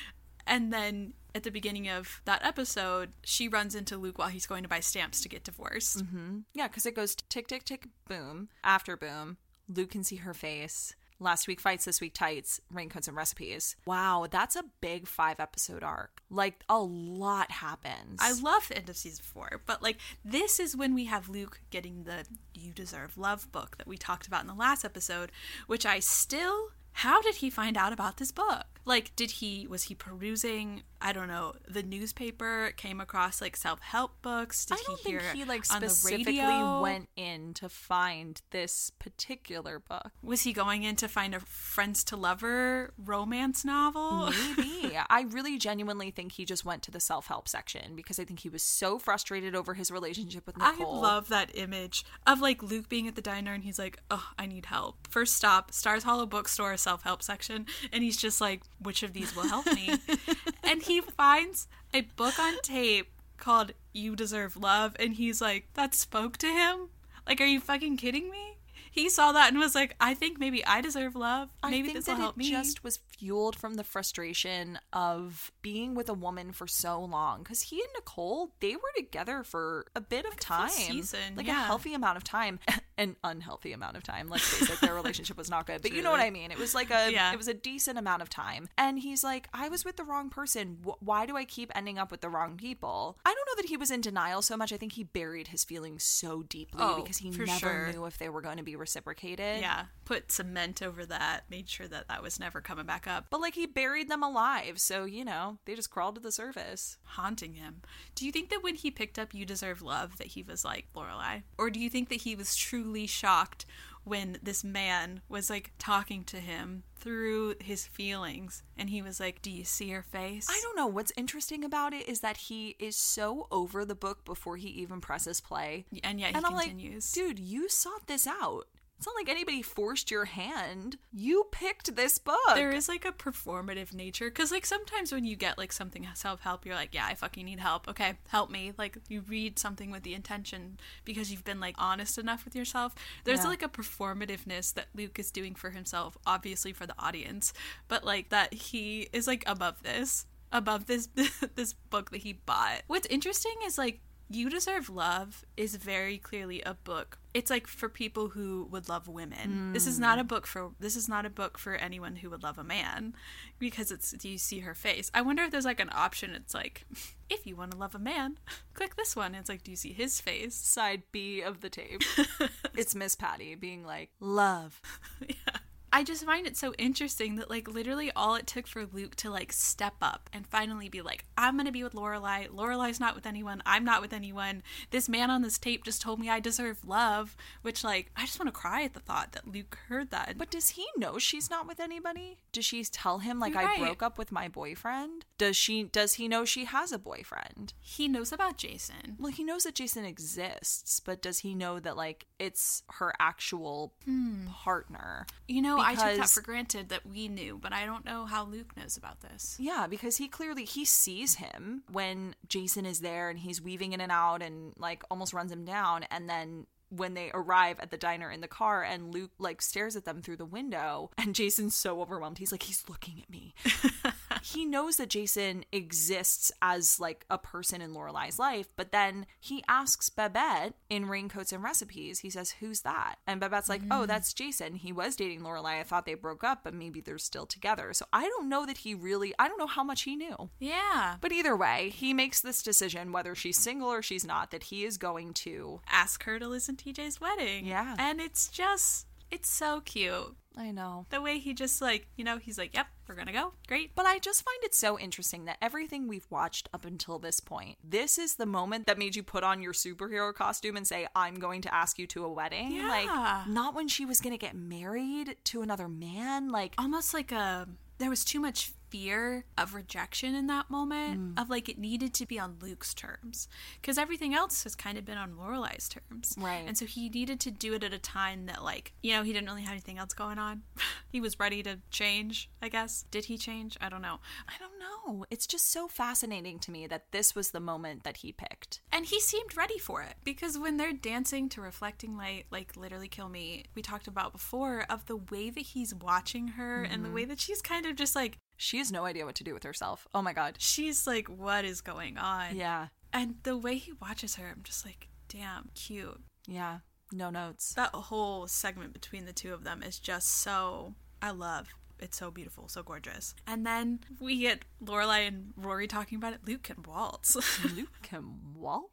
And 0.47 0.72
then 0.72 1.14
at 1.34 1.42
the 1.42 1.51
beginning 1.51 1.88
of 1.88 2.20
that 2.24 2.45
episode, 2.45 3.12
she 3.22 3.49
runs 3.49 3.74
into 3.74 3.97
Luke 3.97 4.18
while 4.18 4.28
he's 4.28 4.47
going 4.47 4.62
to 4.62 4.68
buy 4.68 4.80
stamps 4.80 5.20
to 5.22 5.28
get 5.28 5.45
divorced. 5.45 6.05
Mm-hmm. 6.05 6.40
Yeah, 6.55 6.68
because 6.68 6.86
it 6.86 6.95
goes 6.95 7.14
tick, 7.14 7.49
tick, 7.49 7.64
tick, 7.64 7.88
boom. 8.09 8.49
After 8.62 8.97
boom, 8.97 9.38
Luke 9.68 9.90
can 9.90 10.05
see 10.05 10.16
her 10.16 10.34
face. 10.34 10.95
Last 11.20 11.47
week 11.47 11.61
fights, 11.61 11.84
this 11.84 12.01
week 12.01 12.12
tights, 12.12 12.61
raincoats 12.70 13.07
and 13.07 13.16
recipes. 13.16 13.76
Wow, 13.86 14.26
that's 14.28 14.57
a 14.57 14.64
big 14.80 15.07
five 15.07 15.38
episode 15.38 15.82
arc. 15.84 16.22
Like 16.28 16.64
a 16.68 16.78
lot 16.78 17.51
happens. 17.53 18.18
I 18.20 18.32
love 18.32 18.68
the 18.68 18.76
end 18.76 18.88
of 18.88 18.97
season 18.97 19.24
four, 19.24 19.62
but 19.64 19.82
like 19.82 19.99
this 20.24 20.59
is 20.59 20.76
when 20.76 20.92
we 20.92 21.05
have 21.05 21.28
Luke 21.28 21.61
getting 21.70 22.03
the 22.03 22.26
You 22.53 22.72
Deserve 22.72 23.16
Love 23.16 23.51
book 23.53 23.78
that 23.78 23.86
we 23.86 23.97
talked 23.97 24.26
about 24.26 24.42
in 24.42 24.49
the 24.49 24.55
last 24.55 24.84
episode, 24.84 25.30
which 25.66 25.86
I 25.86 26.01
still. 26.01 26.70
How 26.99 27.20
did 27.22 27.36
he 27.36 27.51
find 27.51 27.76
out 27.76 27.92
about 27.92 28.18
this 28.18 28.30
book? 28.30 28.73
Like, 28.85 29.14
did 29.16 29.32
he, 29.32 29.66
was 29.68 29.85
he 29.85 29.95
perusing, 29.95 30.82
I 31.01 31.12
don't 31.12 31.28
know, 31.28 31.55
the 31.66 31.82
newspaper, 31.82 32.72
came 32.76 33.01
across 33.01 33.41
like 33.41 33.57
self 33.57 33.80
help 33.80 34.20
books? 34.22 34.66
Did 34.66 34.78
I 34.78 34.82
don't 34.87 35.01
he 35.01 35.11
hear 35.11 35.20
think 35.20 35.37
he 35.37 35.45
like 35.45 35.64
specifically 35.64 36.39
went 36.82 37.09
in 37.16 37.55
to 37.55 37.68
find 37.68 38.41
this 38.51 38.91
particular 38.99 39.78
book. 39.78 40.11
Was 40.22 40.43
he 40.43 40.53
going 40.53 40.82
in 40.82 40.97
to 40.97 41.09
find 41.09 41.35
a 41.35 41.41
friends 41.41 42.05
to 42.05 42.16
lover 42.16 42.93
romance 42.99 43.64
novel? 43.64 44.30
Maybe. 44.57 44.97
I 45.11 45.22
really 45.30 45.59
genuinely 45.59 46.11
think 46.11 46.32
he 46.32 46.45
just 46.45 46.64
went 46.64 46.82
to 46.85 46.91
the 46.91 47.01
self 47.01 47.26
help 47.26 47.49
section 47.49 47.97
because 47.97 48.18
I 48.18 48.24
think 48.24 48.41
he 48.41 48.49
was 48.49 48.62
so 48.62 48.99
frustrated 48.99 49.55
over 49.55 49.74
his 49.74 49.91
relationship 49.91 50.47
with 50.47 50.59
Nicole. 50.59 50.97
I 50.97 51.01
love 51.01 51.28
that 51.28 51.51
image 51.55 52.05
of 52.26 52.41
like 52.41 52.62
Luke 52.62 52.89
being 52.89 53.09
at 53.09 53.16
the 53.16 53.22
diner 53.22 53.53
and 53.53 53.64
he's 53.64 53.78
like, 53.78 53.99
"Oh, 54.11 54.30
I 54.39 54.47
need 54.47 54.66
help." 54.66 55.09
First 55.09 55.37
stop, 55.37 55.72
Stars 55.72 56.03
Hollow 56.03 56.26
bookstore 56.26 56.76
self-help 56.76 57.22
section, 57.22 57.66
and 57.93 58.03
he's 58.03 58.16
just 58.16 58.41
like, 58.41 58.62
"Which 58.78 59.02
of 59.02 59.12
these 59.12 59.34
will 59.34 59.48
help 59.48 59.66
me?" 59.66 59.98
and 60.62 60.82
he 60.82 61.00
finds 61.00 61.68
a 61.92 62.02
book 62.02 62.38
on 62.38 62.54
tape 62.62 63.08
called 63.36 63.72
"You 63.92 64.16
Deserve 64.16 64.56
Love," 64.56 64.96
and 64.98 65.14
he's 65.14 65.40
like, 65.40 65.68
"That 65.74 65.94
spoke 65.94 66.36
to 66.38 66.48
him." 66.48 66.88
Like, 67.26 67.40
are 67.40 67.46
you 67.46 67.60
fucking 67.60 67.96
kidding 67.96 68.30
me? 68.30 68.58
He 68.90 69.08
saw 69.08 69.32
that 69.32 69.48
and 69.48 69.58
was 69.58 69.74
like, 69.74 69.96
"I 70.00 70.14
think 70.14 70.38
maybe 70.38 70.64
I 70.64 70.80
deserve 70.80 71.16
love. 71.16 71.50
Maybe 71.68 71.92
this 71.92 72.06
will 72.06 72.14
help 72.16 72.36
me." 72.36 72.50
just 72.50 72.84
was 72.84 72.98
fueled 73.18 73.56
from 73.56 73.74
the 73.74 73.84
frustration 73.84 74.78
of 74.92 75.52
being 75.62 75.94
with 75.94 76.08
a 76.08 76.14
woman 76.14 76.52
for 76.52 76.66
so 76.66 77.00
long. 77.00 77.42
Because 77.42 77.62
he 77.62 77.80
and 77.80 77.88
Nicole, 77.96 78.52
they 78.60 78.74
were 78.76 78.92
together 78.96 79.42
for 79.42 79.86
a 79.94 80.00
bit 80.00 80.24
of 80.24 80.32
full 80.32 80.38
time, 80.38 80.68
season, 80.70 81.36
like 81.36 81.46
yeah. 81.46 81.62
a 81.62 81.66
healthy 81.66 81.94
amount 81.94 82.16
of 82.16 82.24
time, 82.24 82.58
an 82.98 83.16
unhealthy 83.24 83.72
amount 83.72 83.96
of 83.96 84.02
time. 84.02 84.28
Let's 84.28 84.44
face 84.48 84.70
it, 84.70 84.80
their 84.80 84.94
relationship 84.94 85.36
was 85.36 85.50
not 85.50 85.66
good. 85.66 85.82
But 85.82 85.92
you 85.92 86.02
know 86.02 86.10
what 86.10 86.20
I 86.20 86.30
mean. 86.30 86.50
It 86.50 86.58
was 86.58 86.74
like 86.74 86.90
a, 86.90 87.10
Yeah. 87.12 87.32
it 87.32 87.36
was 87.36 87.48
a 87.48 87.54
decent 87.54 87.98
amount 87.98 88.22
of 88.22 88.28
time. 88.28 88.68
And 88.78 88.98
he's 88.98 89.22
like, 89.24 89.48
I 89.52 89.68
was 89.68 89.84
with 89.84 89.96
the 89.96 90.04
wrong 90.04 90.30
person. 90.30 90.78
Wh- 90.84 91.02
Why 91.02 91.26
do 91.26 91.36
I 91.36 91.44
keep 91.44 91.70
ending 91.74 91.98
up 91.98 92.10
with 92.10 92.20
the 92.20 92.28
wrong 92.28 92.56
people? 92.56 93.18
I 93.24 93.28
don't 93.34 93.46
know 93.46 93.62
that 93.62 93.68
he 93.68 93.76
was 93.76 93.90
in 93.90 94.00
denial 94.00 94.42
so 94.42 94.56
much. 94.56 94.72
I 94.72 94.76
think 94.76 94.92
he 94.92 95.04
buried 95.04 95.48
his 95.48 95.64
feelings 95.64 96.04
so 96.04 96.42
deeply 96.42 96.80
Oh, 96.82 97.00
because 97.02 97.18
he 97.18 97.30
never 97.30 97.46
sure. 97.46 97.92
knew 97.92 98.04
if 98.06 98.18
they 98.18 98.28
were 98.28 98.40
going 98.40 98.56
to 98.58 98.62
be 98.62 98.76
reciprocated. 98.76 99.60
yeah, 99.60 99.84
put 100.04 100.30
cement 100.32 100.82
over 100.82 101.04
that, 101.06 101.42
made 101.50 101.68
sure 101.68 101.86
that 101.88 102.08
that 102.08 102.22
was 102.22 102.38
never 102.40 102.60
coming 102.60 102.86
back 102.86 103.03
up. 103.07 103.26
But 103.30 103.40
like 103.40 103.55
he 103.55 103.66
buried 103.66 104.09
them 104.09 104.22
alive, 104.22 104.78
so 104.80 105.05
you 105.05 105.24
know 105.24 105.59
they 105.64 105.74
just 105.74 105.90
crawled 105.90 106.14
to 106.16 106.20
the 106.20 106.32
surface. 106.32 106.98
haunting 107.05 107.55
him. 107.55 107.82
Do 108.14 108.26
you 108.26 108.32
think 108.32 108.50
that 108.50 108.62
when 108.62 108.74
he 108.74 108.90
picked 108.90 109.18
up 109.18 109.34
You 109.34 109.44
Deserve 109.46 109.82
Love 109.82 110.18
that 110.18 110.28
he 110.28 110.42
was 110.42 110.64
like 110.64 110.86
Lorelai? 110.94 111.42
Or 111.59 111.70
do 111.70 111.78
you 111.80 111.90
think 111.90 112.09
that 112.09 112.22
he 112.22 112.34
was 112.34 112.57
truly 112.57 113.07
shocked 113.07 113.66
when 114.05 114.36
this 114.42 114.62
man 114.62 115.22
was 115.30 115.48
like 115.48 115.72
talking 115.78 116.24
to 116.24 116.36
him 116.38 116.82
through 116.94 117.55
his 117.61 117.86
feelings 117.86 118.62
and 118.76 118.90
he 118.90 119.00
was 119.00 119.18
like, 119.18 119.40
Do 119.40 119.50
you 119.50 119.64
see 119.64 119.90
her 119.90 120.02
face? 120.02 120.46
I 120.50 120.61
don't 120.62 120.76
know 120.76 120.86
what's 120.86 121.12
interesting 121.16 121.64
about 121.64 121.94
it 121.94 122.07
is 122.09 122.20
that 122.20 122.36
he 122.36 122.76
is 122.78 122.96
so 122.96 123.46
over 123.50 123.84
the 123.84 123.94
book 123.94 124.24
before 124.26 124.57
he 124.59 124.68
even 124.68 125.00
presses 125.00 125.40
play. 125.40 125.86
And 126.02 126.20
yet 126.20 126.30
he 126.30 126.34
and 126.36 126.44
I'm 126.46 126.52
continues. 126.55 127.16
like, 127.16 127.26
dude, 127.28 127.38
you 127.38 127.68
sought 127.70 128.07
this 128.07 128.26
out. 128.26 128.64
It's 128.97 129.07
not 129.07 129.16
like 129.16 129.28
anybody 129.28 129.61
forced 129.61 130.11
your 130.11 130.24
hand. 130.24 130.97
You 131.12 131.47
picked 131.51 131.95
this 131.97 132.16
book. 132.18 132.38
There 132.55 132.70
is 132.70 132.88
like 132.88 133.05
a 133.05 133.12
performative 133.12 133.92
nature 133.92 134.26
because, 134.30 134.51
like, 134.53 134.64
sometimes 134.64 135.12
when 135.12 135.24
you 135.24 135.36
get 135.36 135.59
like 135.59 135.72
something 135.72 136.07
self 136.14 136.40
help, 136.40 136.64
you're 136.64 136.76
like, 136.76 136.95
yeah, 136.95 137.05
I 137.07 137.14
fucking 137.14 137.45
need 137.45 137.59
help. 137.61 137.88
Okay, 137.88 138.14
help 138.28 138.51
me. 138.51 138.72
Like, 138.78 138.97
you 139.09 139.22
read 139.22 139.59
something 139.59 139.90
with 139.90 140.05
the 140.05 140.14
intention 140.14 140.78
because 141.05 141.30
you've 141.30 141.45
been 141.45 141.61
like 141.61 141.74
honest 141.76 142.18
enough 142.18 142.45
with 142.45 142.55
yourself. 142.57 142.95
There's 143.24 143.40
Yeah. 143.42 143.49
like 143.49 143.62
a 143.62 143.68
performativeness 143.68 144.72
that 144.74 144.86
Luke 144.95 145.18
is 145.18 145.30
doing 145.30 145.55
for 145.55 145.70
himself, 145.70 146.16
obviously 146.26 146.72
for 146.72 146.86
the 146.86 146.95
audience, 146.99 147.53
but 147.88 148.05
like 148.05 148.30
that 148.30 148.55
he 148.55 149.09
is 149.12 149.26
like 149.26 149.42
above 149.47 149.82
this, 149.82 150.26
above 150.53 150.86
this 150.86 151.09
this 151.57 151.72
book 151.72 152.11
that 152.11 152.22
he 152.22 152.34
bought. 152.34 152.82
What's 152.86 153.09
interesting 153.09 153.55
is 153.66 153.76
like 153.76 154.01
you 154.30 154.48
Deserve 154.48 154.88
Love 154.88 155.44
is 155.56 155.76
very 155.76 156.18
clearly 156.18 156.62
a 156.62 156.74
book. 156.74 157.18
It's 157.34 157.50
like 157.50 157.66
for 157.66 157.88
people 157.88 158.28
who 158.28 158.68
would 158.70 158.88
love 158.88 159.08
women. 159.08 159.72
This 159.72 159.86
is 159.86 159.98
not 159.98 160.18
a 160.18 160.22
hmm. 160.22 160.28
book 160.28 160.46
for 160.46 160.70
this 160.78 160.96
is 160.96 161.08
not 161.08 161.26
a 161.26 161.30
book 161.30 161.58
for 161.58 161.74
anyone 161.74 162.16
who 162.16 162.30
would 162.30 162.42
love 162.42 162.58
a 162.58 162.64
man 162.64 163.14
because 163.58 163.90
it's 163.90 164.12
do 164.12 164.28
you 164.28 164.38
see 164.38 164.60
her 164.60 164.74
face. 164.74 165.10
I 165.12 165.22
wonder 165.22 165.42
if 165.42 165.50
there's 165.50 165.64
like 165.64 165.80
an 165.80 165.90
option 165.92 166.30
it's 166.30 166.54
like 166.54 166.84
if 167.30 167.46
you 167.46 167.56
want 167.56 167.72
to 167.72 167.76
love 167.76 167.94
a 167.94 167.98
man, 167.98 168.38
click 168.74 168.96
this 168.96 169.14
one. 169.14 169.34
It's 169.34 169.48
like 169.48 169.62
do 169.62 169.70
you 169.70 169.76
see 169.76 169.92
his 169.92 170.20
face? 170.20 170.54
Side 170.54 171.02
B 171.12 171.42
of 171.42 171.60
the 171.60 171.70
tape. 171.70 172.02
it's 172.76 172.94
Miss 172.94 173.14
Patty 173.14 173.54
being 173.54 173.84
like, 173.84 174.10
love. 174.20 174.80
yeah. 175.26 175.58
I 175.95 176.03
just 176.03 176.24
find 176.24 176.45
it 176.45 176.57
so 176.57 176.74
interesting 176.76 177.36
that 177.36 177.49
like 177.49 177.68
literally 177.68 178.11
all 178.16 178.34
it 178.34 178.49
took 178.49 178.66
for 178.66 178.84
Luke 178.84 179.14
to 179.14 179.30
like 179.30 179.53
step 179.53 179.95
up 180.03 180.28
and 180.32 180.45
finally 180.45 180.88
be 180.88 181.03
like, 181.03 181.24
I'm 181.38 181.57
gonna 181.57 181.70
be 181.70 181.84
with 181.84 181.92
Lorelai. 181.92 182.49
Lorelai's 182.49 182.99
not 182.99 183.14
with 183.14 183.26
anyone. 183.26 183.62
I'm 183.64 183.84
not 183.84 184.03
with 184.03 184.12
anyone. 184.12 184.64
This 184.90 185.09
man 185.09 185.30
on 185.30 185.42
this 185.42 185.57
tape 185.57 185.84
just 185.84 186.03
told 186.03 186.18
me 186.18 186.28
I 186.28 186.40
deserve 186.40 186.84
love. 186.84 187.36
Which 187.62 187.84
like 187.84 188.11
I 188.16 188.22
just 188.22 188.40
want 188.40 188.53
to 188.53 188.61
cry 188.61 188.82
at 188.82 188.95
the 188.95 188.99
thought 188.99 189.30
that 189.32 189.47
Luke 189.47 189.78
heard 189.88 190.11
that. 190.11 190.34
But 190.36 190.51
does 190.51 190.70
he 190.70 190.84
know 190.97 191.16
she's 191.18 191.49
not 191.49 191.64
with 191.64 191.78
anybody? 191.78 192.38
Does 192.51 192.64
she 192.64 192.82
tell 192.82 193.20
him 193.20 193.38
like 193.38 193.55
You're 193.55 193.62
I 193.62 193.78
broke 193.78 194.03
up 194.03 194.18
with 194.18 194.32
my 194.32 194.49
boyfriend? 194.49 195.26
Does 195.38 195.57
she 195.57 195.84
does 195.84 196.14
he 196.14 196.26
know 196.26 196.45
she 196.45 196.64
has 196.64 196.90
a 196.90 196.99
boyfriend? 196.99 197.72
he 197.80 198.09
knows 198.09 198.32
about 198.32 198.57
Jason. 198.59 199.16
Well, 199.20 199.30
he 199.30 199.45
knows 199.45 199.62
that 199.62 199.76
Jason 199.76 200.05
exists, 200.05 200.99
but 200.99 201.22
does 201.22 201.38
he 201.38 201.55
know 201.55 201.78
that 201.78 201.97
like 201.97 202.26
it's 202.40 202.82
her 202.95 203.12
actual 203.20 203.92
hmm. 204.05 204.47
partner? 204.49 205.26
You 205.47 205.62
know, 205.62 205.84
I 205.85 205.95
took 205.95 206.16
that 206.16 206.28
for 206.28 206.41
granted 206.41 206.89
that 206.89 207.07
we 207.07 207.28
knew, 207.28 207.59
but 207.61 207.72
I 207.72 207.87
don't 207.87 208.05
know 208.05 208.24
how 208.24 208.45
Luke 208.45 208.76
knows 208.76 208.97
about 208.97 209.20
this. 209.20 209.57
Yeah, 209.59 209.87
because 209.89 210.16
he 210.16 210.28
clearly 210.28 210.64
he 210.64 210.85
sees 210.85 211.37
him 211.37 211.82
when 211.91 212.35
Jason 212.49 212.87
is 212.87 213.01
there 213.01 213.30
and 213.30 213.39
he's 213.39 213.61
weaving 213.61 213.93
in 213.93 214.01
and 214.01 214.12
out 214.12 214.43
and 214.43 214.72
like 214.78 215.03
almost 215.11 215.32
runs 215.32 215.53
him 215.53 215.64
down 215.64 216.05
and 216.05 216.28
then 216.28 216.66
when 216.89 217.14
they 217.14 217.30
arrive 217.35 217.78
at 217.80 217.91
the 217.91 217.97
diner 217.97 218.30
in 218.30 218.41
the 218.41 218.49
car 218.49 218.82
and 218.82 219.12
Luke 219.12 219.32
like 219.39 219.62
stares 219.62 219.97
at 219.97 220.05
them 220.05 220.22
through 220.22 220.37
the 220.37 220.45
window 220.45 221.11
and 221.18 221.35
Jason's 221.35 221.74
so 221.74 222.01
overwhelmed. 222.01 222.39
He's 222.39 222.53
like 222.53 222.64
he's 222.64 222.85
looking 222.89 223.20
at 223.22 223.30
me. 223.30 223.55
he 224.43 224.64
knows 224.64 224.97
that 224.97 225.09
Jason 225.09 225.64
exists 225.72 226.53
as 226.62 227.01
like 227.01 227.24
a 227.30 227.39
person 227.39 227.80
in 227.80 227.95
Lorelai's 227.95 228.39
life, 228.39 228.68
but 228.76 228.93
then 228.93 229.26
he 229.41 229.62
asks 229.68 230.11
Babette 230.11 230.74
in 230.89 231.07
Raincoats 231.07 231.53
and 231.53 231.62
Recipes, 231.62 232.20
he 232.20 232.30
says, 232.30 232.53
Who's 232.61 232.82
that? 232.82 233.16
And 233.26 233.41
Babette's 233.41 233.68
like, 233.68 233.82
Oh, 233.91 234.03
mm. 234.03 234.07
that's 234.07 234.32
Jason. 234.32 234.76
He 234.76 234.93
was 234.93 235.16
dating 235.16 235.41
Lorelai. 235.41 235.80
I 235.80 235.82
thought 235.82 236.07
they 236.07 236.14
broke 236.14 236.45
up, 236.45 236.61
but 236.64 236.74
maybe 236.74 237.01
they're 237.01 237.18
still 237.18 237.47
together. 237.47 237.93
So 237.93 238.07
I 238.12 238.28
don't 238.28 238.49
know 238.49 238.66
that 238.66 238.78
he 238.78 238.95
really 238.95 239.35
I 239.39 239.49
don't 239.49 239.59
know 239.59 239.66
how 239.66 239.85
much 239.85 240.03
he 240.03 240.16
knew. 240.16 240.51
Yeah. 240.59 241.16
But 241.20 241.32
either 241.32 241.57
way, 241.57 241.91
he 241.95 242.14
makes 242.14 242.41
this 242.41 242.62
decision 242.62 243.12
whether 243.12 243.35
she's 243.35 243.59
single 243.59 243.89
or 243.89 244.03
she's 244.03 244.26
not, 244.26 244.51
that 244.51 244.64
he 244.64 244.85
is 244.85 244.99
going 244.99 245.32
to 245.35 245.80
Ask 245.91 246.24
her 246.24 246.39
to 246.39 246.49
listen 246.49 246.73
to 246.76 246.92
TJ's 246.92 247.20
wedding. 247.20 247.66
Yeah. 247.66 247.96
And 247.98 248.20
it's 248.20 248.48
just 248.48 249.06
it's 249.30 249.48
so 249.48 249.80
cute. 249.80 250.36
I 250.56 250.70
know. 250.70 251.06
the 251.10 251.20
way 251.20 251.40
he 251.40 251.52
just 251.52 251.82
like 251.82 252.06
you 252.16 252.22
know 252.22 252.38
he's 252.38 252.58
like 252.58 252.72
yep 252.76 252.86
we're 253.08 253.16
gonna 253.16 253.32
go 253.32 253.54
great 253.66 253.92
But 253.96 254.06
I 254.06 254.20
just 254.20 254.44
find 254.44 254.62
it 254.62 254.72
so 254.72 254.98
interesting 254.98 255.46
that 255.46 255.58
everything 255.60 256.06
we've 256.06 256.26
watched 256.30 256.68
up 256.72 256.84
until 256.84 257.18
this 257.18 257.40
point, 257.40 257.76
this 257.82 258.18
is 258.18 258.36
the 258.36 258.46
moment 258.46 258.86
that 258.86 258.98
made 258.98 259.16
you 259.16 259.22
put 259.22 259.42
on 259.44 259.60
your 259.60 259.72
superhero 259.72 260.32
costume 260.32 260.76
and 260.76 260.86
say, 260.86 261.06
I'm 261.14 261.34
going 261.34 261.60
to 261.62 261.74
ask 261.74 261.98
you 261.98 262.06
to 262.08 262.24
a 262.24 262.32
wedding. 262.32 262.72
Yeah. 262.72 262.88
Like, 262.88 263.46
not 263.48 263.74
when 263.74 263.88
she 263.88 264.06
was 264.06 264.20
going 264.20 264.32
to 264.32 264.38
get 264.38 264.54
married 264.54 265.36
to 265.44 265.62
another 265.62 265.88
man. 265.88 266.48
Like, 266.48 266.74
almost 266.78 267.12
like 267.12 267.32
a 267.32 267.68
there 267.98 268.10
was 268.10 268.24
too 268.24 268.40
much 268.40 268.72
fear 268.95 269.45
of 269.59 269.74
rejection 269.74 270.36
in 270.36 270.47
that 270.47 270.70
moment 270.70 271.34
mm. 271.34 271.42
of 271.42 271.51
like 271.51 271.68
it 271.68 271.76
needed 271.76 272.14
to 272.14 272.24
be 272.24 272.38
on 272.38 272.55
luke's 272.62 272.95
terms 272.95 273.49
because 273.80 273.99
everything 273.99 274.32
else 274.32 274.62
has 274.62 274.76
kind 274.76 274.97
of 274.97 275.05
been 275.05 275.18
on 275.18 275.32
lorelai's 275.32 275.88
terms. 275.88 276.36
Right. 276.38 276.62
and 276.64 276.78
so 276.78 276.86
he 276.86 277.09
needed 277.09 277.40
to 277.40 277.51
do 277.51 277.74
it 277.74 277.82
at 277.82 277.92
a 277.92 277.99
time 277.99 278.47
that 278.47 278.62
like 278.62 278.92
you 279.03 279.12
know 279.12 279.24
he 279.24 279.32
didn't 279.32 279.49
really 279.49 279.62
have 279.62 279.72
anything 279.72 279.99
else 279.99 280.12
going 280.12 280.38
on. 280.38 280.62
He 281.11 281.20
was 281.20 281.38
ready 281.38 281.62
to 281.62 281.78
change 281.90 282.51
i 282.61 282.68
guess. 282.68 283.05
Did 283.11 283.26
he 283.26 283.38
change? 283.38 283.76
I 283.80 283.88
don't 283.88 284.03
know. 284.03 284.18
I 284.49 284.55
don't 284.59 284.78
know. 284.78 285.26
It's 285.30 285.47
just 285.47 285.70
so 285.70 285.86
fascinating 285.86 286.59
to 286.61 286.70
me 286.70 286.86
that 286.86 287.12
this 287.12 287.34
was 287.34 287.51
the 287.51 287.61
moment 287.61 288.05
that 288.05 288.18
he 288.18 288.32
picked. 288.32 288.80
And 288.90 289.07
he 289.07 289.20
seemed 289.20 289.57
ready 289.57 289.78
for 289.78 290.03
it 290.03 290.14
because 290.24 290.59
when 290.59 290.76
they're 290.76 290.92
dancing 290.92 291.49
to 291.51 291.61
Reflecting 291.61 292.16
Light, 292.16 292.47
like 292.51 292.76
Literally 292.76 293.09
Kill 293.09 293.28
Me, 293.28 293.64
we 293.74 293.82
talked 293.82 294.09
about 294.09 294.32
before, 294.32 294.86
of 294.88 295.07
the 295.07 295.16
way 295.16 295.51
that 295.51 295.61
he's 295.61 295.95
watching 295.95 296.49
her 296.49 296.82
and 296.82 297.05
the 297.05 297.09
mm-hmm. 297.09 297.14
way 297.14 297.24
that 297.26 297.38
she's 297.38 297.62
kind 297.62 297.86
of 297.86 297.97
just 297.97 298.16
like, 298.16 298.38
She 298.57 298.78
has 298.78 298.92
no 298.92 299.05
idea 299.05 299.26
what 299.26 299.34
to 299.36 299.44
do 299.44 299.55
with 299.55 299.64
herself. 299.64 300.07
Oh 300.14 300.22
my 300.22 300.32
God. 300.32 300.57
she's 300.59 301.07
like, 301.07 301.28
what 301.28 301.64
is 301.64 301.80
going 301.80 302.18
on? 302.18 302.57
Yeah. 302.57 302.88
And 303.12 303.36
the 303.42 303.57
way 303.57 303.76
he 303.76 303.92
watches 303.92 304.36
her, 304.36 304.46
I'm 304.48 304.62
just 304.62 304.84
like, 304.84 305.09
damn, 305.28 305.70
cute. 305.74 306.20
Yeah. 306.46 306.78
No 307.12 307.30
notes. 307.30 307.74
That 307.74 307.90
whole 307.94 308.46
segment 308.46 308.92
between 308.92 309.24
the 309.24 309.32
two 309.32 309.52
of 309.55 309.64
them 309.64 309.82
is 309.82 309.98
just 309.98 310.28
so, 310.28 310.94
I 311.22 311.30
love. 311.30 311.68
It's 312.00 312.18
so 312.18 312.30
beautiful, 312.30 312.68
so 312.68 312.82
gorgeous. 312.82 313.34
And 313.46 313.64
then 313.64 314.00
we 314.18 314.40
get 314.40 314.64
Lorelai 314.84 315.28
and 315.28 315.52
Rory 315.57 315.86
talking 315.86 316.16
about 316.16 316.32
it. 316.32 316.40
Luke 316.44 316.64
can 316.64 316.82
waltz. 316.82 317.36
Luke 317.76 318.00
can 318.02 318.40
waltz. 318.55 318.90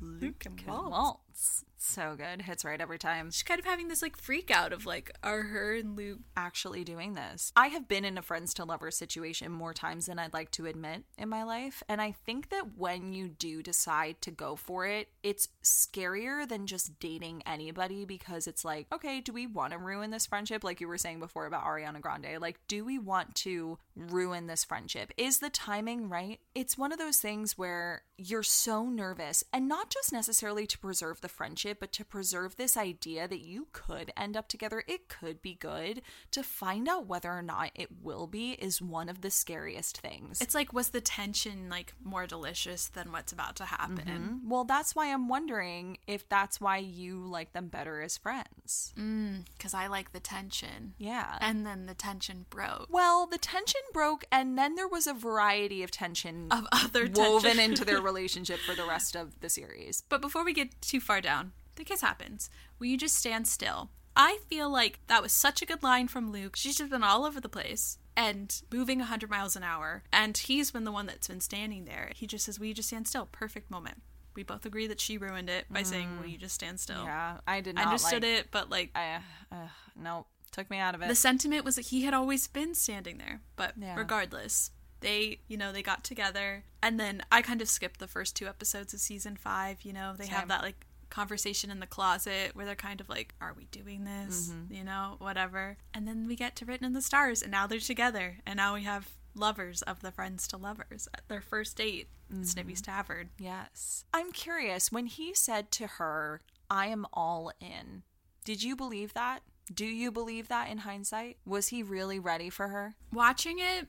Luke 0.00 0.38
can 0.38 0.56
can 0.56 0.72
waltz. 0.72 0.90
waltz. 0.90 1.64
So 1.84 2.14
good. 2.16 2.42
Hits 2.42 2.64
right 2.64 2.80
every 2.80 2.98
time. 2.98 3.32
She's 3.32 3.42
kind 3.42 3.58
of 3.58 3.66
having 3.66 3.88
this 3.88 4.02
like 4.02 4.16
freak 4.16 4.52
out 4.52 4.72
of 4.72 4.86
like, 4.86 5.10
are 5.24 5.42
her 5.42 5.74
and 5.74 5.96
Luke 5.96 6.20
actually 6.36 6.84
doing 6.84 7.14
this. 7.14 7.52
I 7.56 7.68
have 7.68 7.88
been 7.88 8.04
in 8.04 8.16
a 8.16 8.22
friends 8.22 8.54
to 8.54 8.64
lovers 8.64 8.96
situation 8.96 9.50
more 9.50 9.74
times 9.74 10.06
than 10.06 10.18
I'd 10.18 10.32
like 10.32 10.52
to 10.52 10.66
admit 10.66 11.02
in 11.18 11.28
my 11.28 11.42
life. 11.42 11.82
And 11.88 12.00
I 12.00 12.12
think 12.12 12.50
that 12.50 12.76
when 12.76 13.12
you 13.12 13.28
do 13.28 13.62
decide 13.64 14.22
to 14.22 14.30
go 14.30 14.54
for 14.54 14.86
it, 14.86 15.08
it's 15.24 15.48
scarier 15.64 16.48
than 16.48 16.68
just 16.68 17.00
dating 17.00 17.42
anybody 17.46 18.04
because 18.04 18.46
it's 18.46 18.64
like, 18.64 18.86
okay, 18.92 19.20
do 19.20 19.32
we 19.32 19.48
want 19.48 19.72
to 19.72 19.78
ruin 19.78 20.10
this 20.10 20.26
friendship? 20.26 20.62
Like 20.62 20.80
you 20.80 20.86
were 20.86 20.98
saying 20.98 21.18
before 21.18 21.46
about 21.46 21.64
Ariana 21.64 22.00
Grande. 22.00 22.40
Like, 22.40 22.60
do 22.68 22.84
we 22.84 23.00
want 23.00 23.34
to 23.36 23.78
ruin 23.96 24.46
this 24.46 24.64
friendship? 24.64 25.12
Is 25.16 25.38
the 25.38 25.50
timing 25.50 26.08
right? 26.08 26.40
It's 26.54 26.78
one 26.78 26.92
of 26.92 26.98
those 26.98 27.18
things 27.18 27.58
where 27.58 28.02
you're 28.16 28.42
so 28.42 28.84
nervous 28.86 29.42
and 29.52 29.68
not 29.68 29.90
just 29.90 30.12
necessarily 30.12 30.66
to 30.66 30.78
preserve 30.78 31.20
the 31.20 31.28
friendship, 31.28 31.78
but 31.80 31.92
to 31.92 32.04
preserve 32.04 32.56
this 32.56 32.76
idea 32.76 33.26
that 33.26 33.40
you 33.40 33.68
could 33.72 34.12
end 34.16 34.36
up 34.36 34.48
together. 34.48 34.84
It 34.86 35.08
could 35.08 35.42
be 35.42 35.54
good. 35.54 36.02
To 36.32 36.42
find 36.42 36.88
out 36.88 37.06
whether 37.06 37.30
or 37.30 37.42
not 37.42 37.70
it 37.74 37.88
will 38.02 38.26
be 38.26 38.52
is 38.52 38.80
one 38.80 39.08
of 39.08 39.20
the 39.20 39.30
scariest 39.30 39.98
things. 39.98 40.40
It's 40.40 40.54
like, 40.54 40.72
was 40.72 40.90
the 40.90 41.00
tension 41.00 41.68
like 41.68 41.94
more 42.02 42.26
delicious 42.26 42.88
than 42.88 43.12
what's 43.12 43.32
about 43.32 43.56
to 43.56 43.64
happen? 43.64 44.06
Mm-hmm. 44.06 44.48
well, 44.48 44.64
that's 44.64 44.94
why 44.94 45.12
I'm 45.12 45.28
wondering 45.28 45.98
if 46.06 46.28
that's 46.28 46.60
why 46.60 46.78
you 46.78 47.26
like 47.26 47.52
them 47.52 47.68
better 47.68 48.00
as 48.02 48.16
friends. 48.18 48.92
Mm, 48.98 49.44
because 49.56 49.74
I 49.74 49.86
like 49.86 50.12
the 50.12 50.20
tension. 50.20 50.94
Yeah. 50.98 51.38
And 51.40 51.66
then 51.66 51.86
the 51.86 51.94
tension 51.94 52.46
broke. 52.50 52.88
well, 52.90 53.26
the 53.26 53.38
tension 53.38 53.80
broke, 53.92 54.24
and 54.32 54.58
then 54.58 54.74
there 54.74 54.88
was 54.88 55.06
a 55.06 55.14
variety 55.14 55.82
of 55.82 55.90
tension 55.90 56.48
Of 56.50 56.66
other 56.72 57.08
woven 57.12 57.42
tension. 57.56 57.60
into 57.70 57.84
their 57.84 58.00
relationship 58.10 58.58
for 58.60 58.74
the 58.74 58.84
rest 58.86 59.14
of 59.16 59.40
the 59.40 59.48
series. 59.48 60.02
But 60.08 60.20
before 60.20 60.44
we 60.44 60.52
get 60.52 60.80
too 60.80 61.00
far 61.00 61.20
down, 61.20 61.52
the 61.76 61.84
kiss 61.84 62.00
happens. 62.00 62.50
Will 62.78 62.86
you 62.86 62.96
just 62.96 63.16
stand 63.16 63.46
still? 63.48 63.90
I 64.14 64.38
feel 64.48 64.70
like 64.70 65.00
that 65.06 65.22
was 65.22 65.32
such 65.32 65.62
a 65.62 65.66
good 65.66 65.82
line 65.82 66.08
from 66.08 66.30
Luke. 66.30 66.56
She's 66.56 66.76
just 66.76 66.90
been 66.90 67.02
all 67.02 67.24
over 67.24 67.40
the 67.40 67.48
place 67.48 67.98
and 68.14 68.60
moving 68.70 68.98
100 68.98 69.30
miles 69.30 69.56
an 69.56 69.62
hour. 69.62 70.02
And 70.12 70.36
he's 70.36 70.70
been 70.70 70.84
the 70.84 70.92
one 70.92 71.06
that's 71.06 71.28
been 71.28 71.40
standing 71.40 71.86
there. 71.86 72.10
He 72.14 72.26
just 72.26 72.44
says, 72.44 72.60
Will 72.60 72.66
you 72.66 72.74
just 72.74 72.88
stand 72.88 73.08
still? 73.08 73.26
Perfect 73.32 73.70
moment. 73.70 74.02
We 74.34 74.42
both 74.42 74.64
agree 74.66 74.86
that 74.86 75.00
she 75.00 75.16
ruined 75.18 75.48
it 75.50 75.66
by 75.70 75.82
saying, 75.82 76.08
Will 76.20 76.28
you 76.28 76.38
just 76.38 76.54
stand 76.54 76.78
still? 76.80 77.04
Yeah, 77.04 77.38
I 77.46 77.60
did 77.62 77.74
not. 77.76 77.86
I 77.86 77.88
understood 77.88 78.22
like, 78.22 78.32
it, 78.32 78.46
but 78.50 78.70
like 78.70 78.90
I, 78.94 79.20
uh, 79.50 79.56
no, 79.96 80.26
took 80.52 80.70
me 80.70 80.78
out 80.78 80.94
of 80.94 81.02
it. 81.02 81.08
the 81.08 81.14
sentiment 81.14 81.64
was 81.64 81.74
that 81.76 81.86
he 81.86 82.02
had 82.02 82.14
always 82.14 82.46
been 82.46 82.74
standing 82.74 83.18
there. 83.18 83.40
But 83.56 83.72
Yeah. 83.76 83.96
regardless, 83.96 84.70
they, 85.00 85.40
you 85.48 85.56
know, 85.56 85.72
they 85.72 85.82
got 85.82 86.04
together. 86.04 86.64
And 86.82 87.00
then 87.00 87.22
I 87.32 87.42
kind 87.42 87.60
of 87.60 87.68
skipped 87.68 87.98
the 87.98 88.06
first 88.06 88.36
two 88.36 88.46
episodes 88.46 88.94
of 88.94 89.00
season 89.00 89.36
five. 89.36 89.82
You 89.82 89.92
know, 89.92 90.14
they 90.16 90.24
Same. 90.26 90.34
have 90.34 90.48
that 90.48 90.62
like 90.62 90.86
conversation 91.10 91.70
in 91.70 91.80
the 91.80 91.86
closet 91.86 92.50
where 92.54 92.64
they're 92.64 92.74
kind 92.76 93.00
of 93.00 93.08
like, 93.08 93.34
are 93.40 93.52
we 93.56 93.64
doing 93.66 94.04
this? 94.04 94.48
Mm-hmm. 94.50 94.72
You 94.74 94.84
know, 94.84 95.16
whatever. 95.18 95.76
And 95.92 96.06
then 96.06 96.26
we 96.28 96.36
get 96.36 96.54
to 96.56 96.64
Written 96.64 96.86
in 96.86 96.92
the 96.92 97.02
Stars, 97.02 97.42
and 97.42 97.50
now 97.50 97.66
they're 97.66 97.78
together. 97.80 98.38
And 98.46 98.56
now 98.58 98.74
we 98.74 98.84
have 98.84 99.08
lovers 99.34 99.82
of 99.82 100.00
the 100.00 100.12
friends 100.12 100.46
to 100.48 100.56
lovers 100.56 101.08
at 101.14 101.26
their 101.28 101.40
first 101.40 101.76
date 101.76 102.08
Mm-hmm. 102.32 102.44
Sniffy's 102.44 102.80
Tavern. 102.80 103.28
Yes. 103.38 104.06
I'm 104.14 104.32
curious 104.32 104.90
when 104.90 105.04
he 105.04 105.34
said 105.34 105.70
to 105.72 105.86
her, 105.86 106.40
I 106.70 106.86
am 106.86 107.04
all 107.12 107.52
in. 107.60 108.04
Did 108.42 108.62
you 108.62 108.74
believe 108.74 109.12
that? 109.12 109.42
Do 109.72 109.86
you 109.86 110.10
believe 110.10 110.48
that 110.48 110.70
in 110.70 110.78
hindsight? 110.78 111.38
Was 111.46 111.68
he 111.68 111.82
really 111.82 112.18
ready 112.18 112.50
for 112.50 112.68
her? 112.68 112.94
Watching 113.12 113.58
it, 113.58 113.86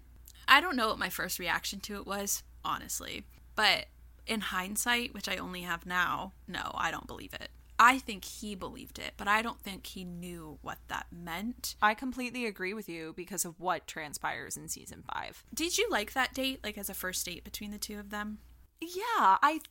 I 0.48 0.62
don't 0.62 0.76
know 0.76 0.90
what 0.90 1.00
my 1.00 1.10
first 1.10 1.40
reaction 1.40 1.80
to 1.82 1.96
it 1.96 2.06
was, 2.06 2.44
honestly. 2.64 3.26
But 3.56 3.86
in 4.28 4.42
hindsight, 4.42 5.14
which 5.14 5.28
I 5.28 5.38
only 5.38 5.62
have 5.62 5.86
now, 5.86 6.34
no, 6.48 6.72
I 6.76 6.92
don't 6.92 7.08
believe 7.08 7.34
it. 7.34 7.50
I 7.80 7.98
think 7.98 8.24
he 8.24 8.56
believed 8.56 9.00
it, 9.00 9.14
but 9.18 9.28
I 9.28 9.42
don't 9.42 9.60
think 9.60 9.88
he 9.88 10.04
knew 10.06 10.60
what 10.62 10.78
that 10.88 11.08
meant. 11.12 11.76
I 11.82 11.96
completely 11.96 12.46
agree 12.46 12.74
with 12.74 12.88
you 12.88 13.14
because 13.16 13.46
of 13.46 13.60
what 13.60 13.88
transpires 13.88 14.56
in 14.56 14.70
season 14.70 15.04
five. 15.12 15.44
Did 15.54 15.78
you 15.78 15.90
like 15.90 16.14
that 16.14 16.34
date, 16.34 16.60
like 16.64 16.78
as 16.78 16.90
a 16.90 16.94
first 16.94 17.26
date 17.26 17.44
between 17.44 17.72
the 17.72 17.78
two 17.78 18.00
of 18.00 18.10
them? 18.10 18.38
Yeah, 18.80 19.38
I 19.42 19.62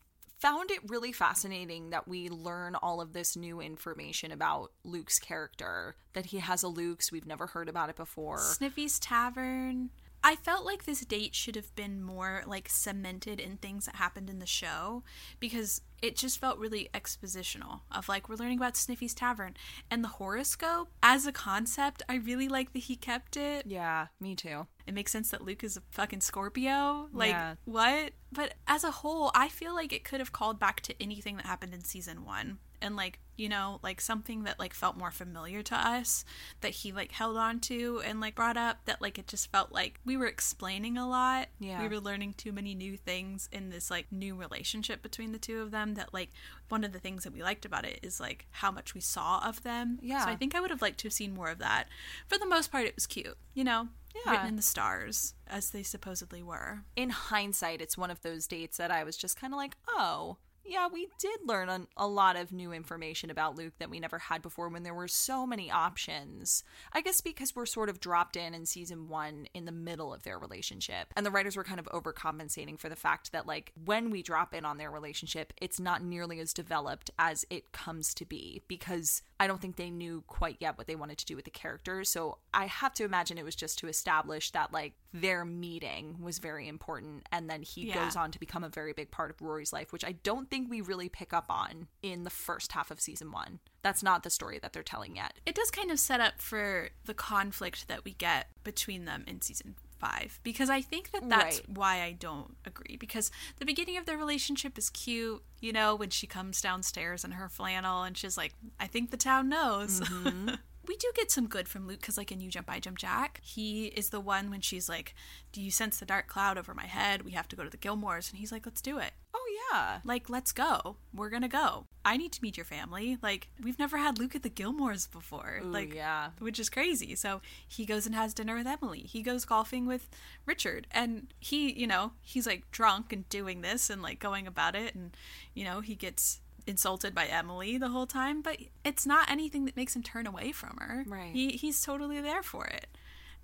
found 0.42 0.72
it 0.72 0.80
really 0.88 1.12
fascinating 1.12 1.90
that 1.90 2.08
we 2.08 2.28
learn 2.28 2.74
all 2.74 3.00
of 3.00 3.12
this 3.12 3.36
new 3.36 3.60
information 3.60 4.32
about 4.32 4.72
Luke's 4.82 5.20
character, 5.20 5.94
that 6.14 6.26
he 6.26 6.40
has 6.40 6.64
a 6.64 6.68
Luke's, 6.68 7.12
we've 7.12 7.28
never 7.28 7.46
heard 7.46 7.68
about 7.68 7.88
it 7.88 7.94
before. 7.94 8.38
Sniffy's 8.38 8.98
Tavern. 8.98 9.90
I 10.24 10.36
felt 10.36 10.64
like 10.64 10.84
this 10.84 11.04
date 11.04 11.34
should 11.34 11.56
have 11.56 11.74
been 11.74 12.02
more 12.02 12.42
like 12.46 12.68
cemented 12.68 13.40
in 13.40 13.56
things 13.56 13.86
that 13.86 13.96
happened 13.96 14.30
in 14.30 14.38
the 14.38 14.46
show 14.46 15.02
because 15.40 15.80
it 16.00 16.16
just 16.16 16.38
felt 16.40 16.58
really 16.58 16.88
expositional 16.94 17.80
of 17.90 18.08
like 18.08 18.28
we're 18.28 18.36
learning 18.36 18.58
about 18.58 18.76
Sniffy's 18.76 19.14
Tavern 19.14 19.56
and 19.90 20.02
the 20.04 20.08
horoscope 20.08 20.88
as 21.02 21.26
a 21.26 21.32
concept. 21.32 22.02
I 22.08 22.16
really 22.16 22.48
like 22.48 22.72
that 22.72 22.80
he 22.80 22.96
kept 22.96 23.36
it. 23.36 23.66
Yeah, 23.66 24.08
me 24.20 24.34
too. 24.36 24.66
It 24.86 24.94
makes 24.94 25.12
sense 25.12 25.30
that 25.30 25.44
Luke 25.44 25.64
is 25.64 25.76
a 25.76 25.82
fucking 25.90 26.20
Scorpio. 26.20 27.08
Like 27.12 27.30
Yeah. 27.30 27.54
what? 27.64 28.12
But 28.32 28.54
as 28.66 28.84
a 28.84 28.90
whole, 28.90 29.30
I 29.34 29.48
feel 29.48 29.74
like 29.74 29.92
it 29.92 30.04
could 30.04 30.20
have 30.20 30.32
called 30.32 30.58
back 30.58 30.80
to 30.82 31.02
anything 31.02 31.36
that 31.36 31.46
happened 31.46 31.74
in 31.74 31.82
season 31.84 32.24
1 32.24 32.58
and 32.82 32.96
like, 32.96 33.20
you 33.36 33.48
know, 33.48 33.80
like 33.82 34.00
something 34.00 34.44
that 34.44 34.58
like 34.58 34.74
felt 34.74 34.96
more 34.96 35.10
familiar 35.10 35.62
to 35.62 35.74
us 35.74 36.24
that 36.60 36.70
he 36.70 36.92
like 36.92 37.12
held 37.12 37.36
on 37.36 37.60
to 37.60 38.02
and 38.04 38.20
like 38.20 38.34
brought 38.34 38.56
up 38.56 38.84
that 38.84 39.00
like 39.00 39.18
it 39.18 39.26
just 39.26 39.50
felt 39.50 39.72
like 39.72 40.00
we 40.04 40.16
were 40.16 40.26
explaining 40.26 40.98
a 40.98 41.08
lot. 41.08 41.48
Yeah. 41.58 41.80
We 41.80 41.88
were 41.88 42.00
learning 42.00 42.34
too 42.34 42.52
many 42.52 42.74
new 42.74 42.96
things 42.96 43.48
in 43.50 43.70
this 43.70 43.90
like 43.90 44.06
new 44.10 44.34
relationship 44.34 45.02
between 45.02 45.32
the 45.32 45.38
two 45.38 45.62
of 45.62 45.70
them 45.70 45.94
that 45.94 46.12
like 46.12 46.30
one 46.68 46.84
of 46.84 46.92
the 46.92 46.98
things 46.98 47.24
that 47.24 47.32
we 47.32 47.42
liked 47.42 47.64
about 47.64 47.86
it 47.86 48.00
is 48.02 48.20
like 48.20 48.46
how 48.50 48.70
much 48.70 48.94
we 48.94 49.00
saw 49.00 49.46
of 49.46 49.62
them. 49.62 49.98
Yeah. 50.02 50.24
So 50.24 50.30
I 50.30 50.36
think 50.36 50.54
I 50.54 50.60
would 50.60 50.70
have 50.70 50.82
liked 50.82 50.98
to 51.00 51.06
have 51.06 51.14
seen 51.14 51.34
more 51.34 51.48
of 51.48 51.58
that. 51.58 51.86
For 52.28 52.36
the 52.36 52.46
most 52.46 52.70
part 52.70 52.86
it 52.86 52.94
was 52.94 53.06
cute, 53.06 53.38
you 53.54 53.64
know. 53.64 53.88
Yeah. 54.14 54.32
Written 54.32 54.48
in 54.48 54.56
the 54.56 54.62
stars, 54.62 55.32
as 55.46 55.70
they 55.70 55.82
supposedly 55.82 56.42
were. 56.42 56.82
In 56.96 57.08
hindsight, 57.08 57.80
it's 57.80 57.96
one 57.96 58.10
of 58.10 58.20
those 58.20 58.46
dates 58.46 58.76
that 58.76 58.90
I 58.90 59.04
was 59.04 59.16
just 59.16 59.40
kind 59.40 59.54
of 59.54 59.56
like, 59.56 59.74
oh, 59.88 60.36
yeah, 60.64 60.88
we 60.92 61.08
did 61.18 61.40
learn 61.44 61.86
a, 61.96 62.06
lot 62.06 62.36
of 62.36 62.52
new 62.52 62.72
information 62.72 63.30
about 63.30 63.56
Luke 63.56 63.72
that 63.78 63.90
we 63.90 63.98
never 63.98 64.18
had 64.18 64.42
before 64.42 64.68
when 64.68 64.82
there 64.82 64.94
were 64.94 65.08
so 65.08 65.46
many 65.46 65.70
options. 65.70 66.62
I 66.92 67.00
guess 67.00 67.20
because 67.20 67.56
we're 67.56 67.66
sort 67.66 67.88
of 67.88 68.00
dropped 68.00 68.36
in 68.36 68.54
in 68.54 68.66
season 68.66 69.08
one 69.08 69.46
in 69.54 69.64
the 69.64 69.72
middle 69.72 70.12
of 70.12 70.22
their 70.22 70.38
relationship. 70.38 71.12
And 71.16 71.24
the 71.24 71.30
writers 71.30 71.56
were 71.56 71.64
kind 71.64 71.80
of 71.80 71.86
overcompensating 71.86 72.78
for 72.78 72.88
the 72.88 72.96
fact 72.96 73.32
that, 73.32 73.46
like, 73.46 73.72
when 73.84 74.10
we 74.10 74.22
drop 74.22 74.54
in 74.54 74.64
on 74.64 74.78
their 74.78 74.90
relationship, 74.90 75.52
it's 75.60 75.80
not 75.80 76.02
nearly 76.02 76.38
as 76.38 76.52
developed 76.52 77.10
as 77.18 77.44
it 77.50 77.72
comes 77.72 78.14
to 78.14 78.24
be 78.24 78.62
because 78.68 79.22
I 79.40 79.46
don't 79.46 79.60
think 79.60 79.76
they 79.76 79.90
knew 79.90 80.22
quite 80.26 80.58
yet 80.60 80.78
what 80.78 80.86
they 80.86 80.94
wanted 80.94 81.18
to 81.18 81.26
do 81.26 81.34
with 81.34 81.44
the 81.44 81.50
characters. 81.50 82.08
So 82.08 82.38
I 82.54 82.66
have 82.66 82.94
to 82.94 83.04
imagine 83.04 83.38
it 83.38 83.44
was 83.44 83.56
just 83.56 83.78
to 83.80 83.88
establish 83.88 84.50
that, 84.52 84.72
like, 84.72 84.94
their 85.12 85.44
meeting 85.44 86.16
was 86.20 86.38
very 86.38 86.68
important. 86.68 87.26
And 87.32 87.50
then 87.50 87.62
he 87.62 87.86
Yeah. 87.88 88.04
goes 88.04 88.16
on 88.16 88.30
to 88.30 88.38
become 88.38 88.62
a 88.64 88.68
very 88.68 88.92
big 88.92 89.10
part 89.10 89.30
of 89.30 89.40
Rory's 89.42 89.72
life, 89.72 89.92
which 89.92 90.04
I 90.04 90.12
don't 90.12 90.48
think 90.52 90.70
we 90.70 90.82
really 90.82 91.08
pick 91.08 91.32
up 91.32 91.46
on 91.48 91.88
in 92.02 92.24
the 92.24 92.30
first 92.30 92.72
half 92.72 92.90
of 92.90 93.00
season 93.00 93.32
one. 93.32 93.58
That's 93.82 94.02
not 94.02 94.22
the 94.22 94.28
story 94.30 94.58
that 94.60 94.72
they're 94.74 94.82
telling 94.82 95.16
yet. 95.16 95.32
It 95.46 95.54
does 95.54 95.70
kind 95.70 95.90
of 95.90 95.98
set 95.98 96.20
up 96.20 96.40
for 96.42 96.90
the 97.06 97.14
conflict 97.14 97.88
that 97.88 98.04
we 98.04 98.12
get 98.12 98.48
between 98.62 99.06
them 99.06 99.24
in 99.26 99.40
season 99.40 99.76
five 99.98 100.38
because 100.42 100.68
I 100.68 100.82
think 100.82 101.10
that 101.12 101.28
that's 101.28 101.60
Right. 101.60 101.68
why 101.70 102.02
I 102.02 102.12
don't 102.12 102.56
agree 102.66 102.96
because 102.98 103.30
the 103.58 103.64
beginning 103.64 103.96
of 103.96 104.04
their 104.04 104.18
relationship 104.18 104.76
is 104.76 104.90
cute, 104.90 105.42
you 105.60 105.72
know, 105.72 105.94
when 105.94 106.10
she 106.10 106.26
comes 106.26 106.60
downstairs 106.60 107.24
in 107.24 107.30
her 107.32 107.48
flannel 107.48 108.02
and 108.02 108.16
she's 108.18 108.36
like, 108.36 108.52
I 108.78 108.88
think 108.88 109.10
the 109.10 109.16
town 109.16 109.48
knows. 109.48 110.00
Mm-hmm. 110.00 110.48
we 110.86 110.96
do 110.96 111.10
get 111.14 111.30
some 111.30 111.46
good 111.46 111.68
from 111.68 111.86
Luke 111.86 112.00
because, 112.00 112.18
like 112.18 112.32
in 112.32 112.40
You 112.40 112.50
Jump, 112.50 112.70
I 112.70 112.80
Jump 112.80 112.98
Jack, 112.98 113.40
he 113.42 113.86
is 113.86 114.10
the 114.10 114.20
one 114.20 114.50
when 114.50 114.60
she's 114.60 114.88
like, 114.88 115.14
Do 115.52 115.60
you 115.60 115.70
sense 115.70 115.98
the 115.98 116.06
dark 116.06 116.26
cloud 116.26 116.58
over 116.58 116.74
my 116.74 116.86
head? 116.86 117.22
We 117.22 117.32
have 117.32 117.48
to 117.48 117.56
go 117.56 117.62
to 117.62 117.70
the 117.70 117.76
Gilmores. 117.76 118.30
And 118.30 118.38
he's 118.38 118.52
like, 118.52 118.66
Let's 118.66 118.80
do 118.80 118.98
it. 118.98 119.12
Oh, 119.34 119.70
yeah. 119.72 120.00
Like, 120.04 120.28
let's 120.28 120.52
go. 120.52 120.96
We're 121.14 121.30
gonna 121.30 121.48
go. 121.48 121.86
I 122.04 122.16
need 122.16 122.32
to 122.32 122.42
meet 122.42 122.56
your 122.56 122.66
family. 122.66 123.16
Like, 123.22 123.48
we've 123.62 123.78
never 123.78 123.96
had 123.96 124.18
Luke 124.18 124.34
at 124.34 124.42
the 124.42 124.50
Gilmores 124.50 125.10
before. 125.10 125.60
Ooh, 125.62 125.68
like, 125.68 125.94
yeah. 125.94 126.30
which 126.38 126.58
is 126.60 126.68
crazy. 126.68 127.14
So 127.14 127.40
he 127.66 127.86
goes 127.86 128.04
and 128.04 128.14
has 128.14 128.34
dinner 128.34 128.56
with 128.56 128.66
Emily. 128.66 129.00
He 129.00 129.22
goes 129.22 129.44
golfing 129.44 129.86
with 129.86 130.10
Richard. 130.44 130.86
And 130.90 131.28
he, 131.38 131.72
you 131.72 131.86
know, 131.86 132.12
he's 132.20 132.46
like 132.46 132.70
drunk 132.70 133.12
and 133.12 133.28
doing 133.30 133.62
this 133.62 133.88
and 133.88 134.02
like 134.02 134.18
going 134.18 134.46
about 134.46 134.74
it. 134.74 134.94
And, 134.94 135.16
you 135.54 135.64
know, 135.64 135.80
he 135.80 135.94
gets 135.94 136.40
insulted 136.66 137.14
by 137.14 137.26
Emily 137.26 137.78
the 137.78 137.88
whole 137.88 138.06
time, 138.06 138.42
but 138.42 138.58
it's 138.84 139.06
not 139.06 139.30
anything 139.30 139.64
that 139.64 139.76
makes 139.76 139.94
him 139.96 140.02
turn 140.02 140.26
away 140.26 140.52
from 140.52 140.76
her. 140.80 141.04
Right. 141.06 141.32
He 141.32 141.50
he's 141.50 141.82
totally 141.82 142.20
there 142.20 142.42
for 142.42 142.66
it. 142.66 142.86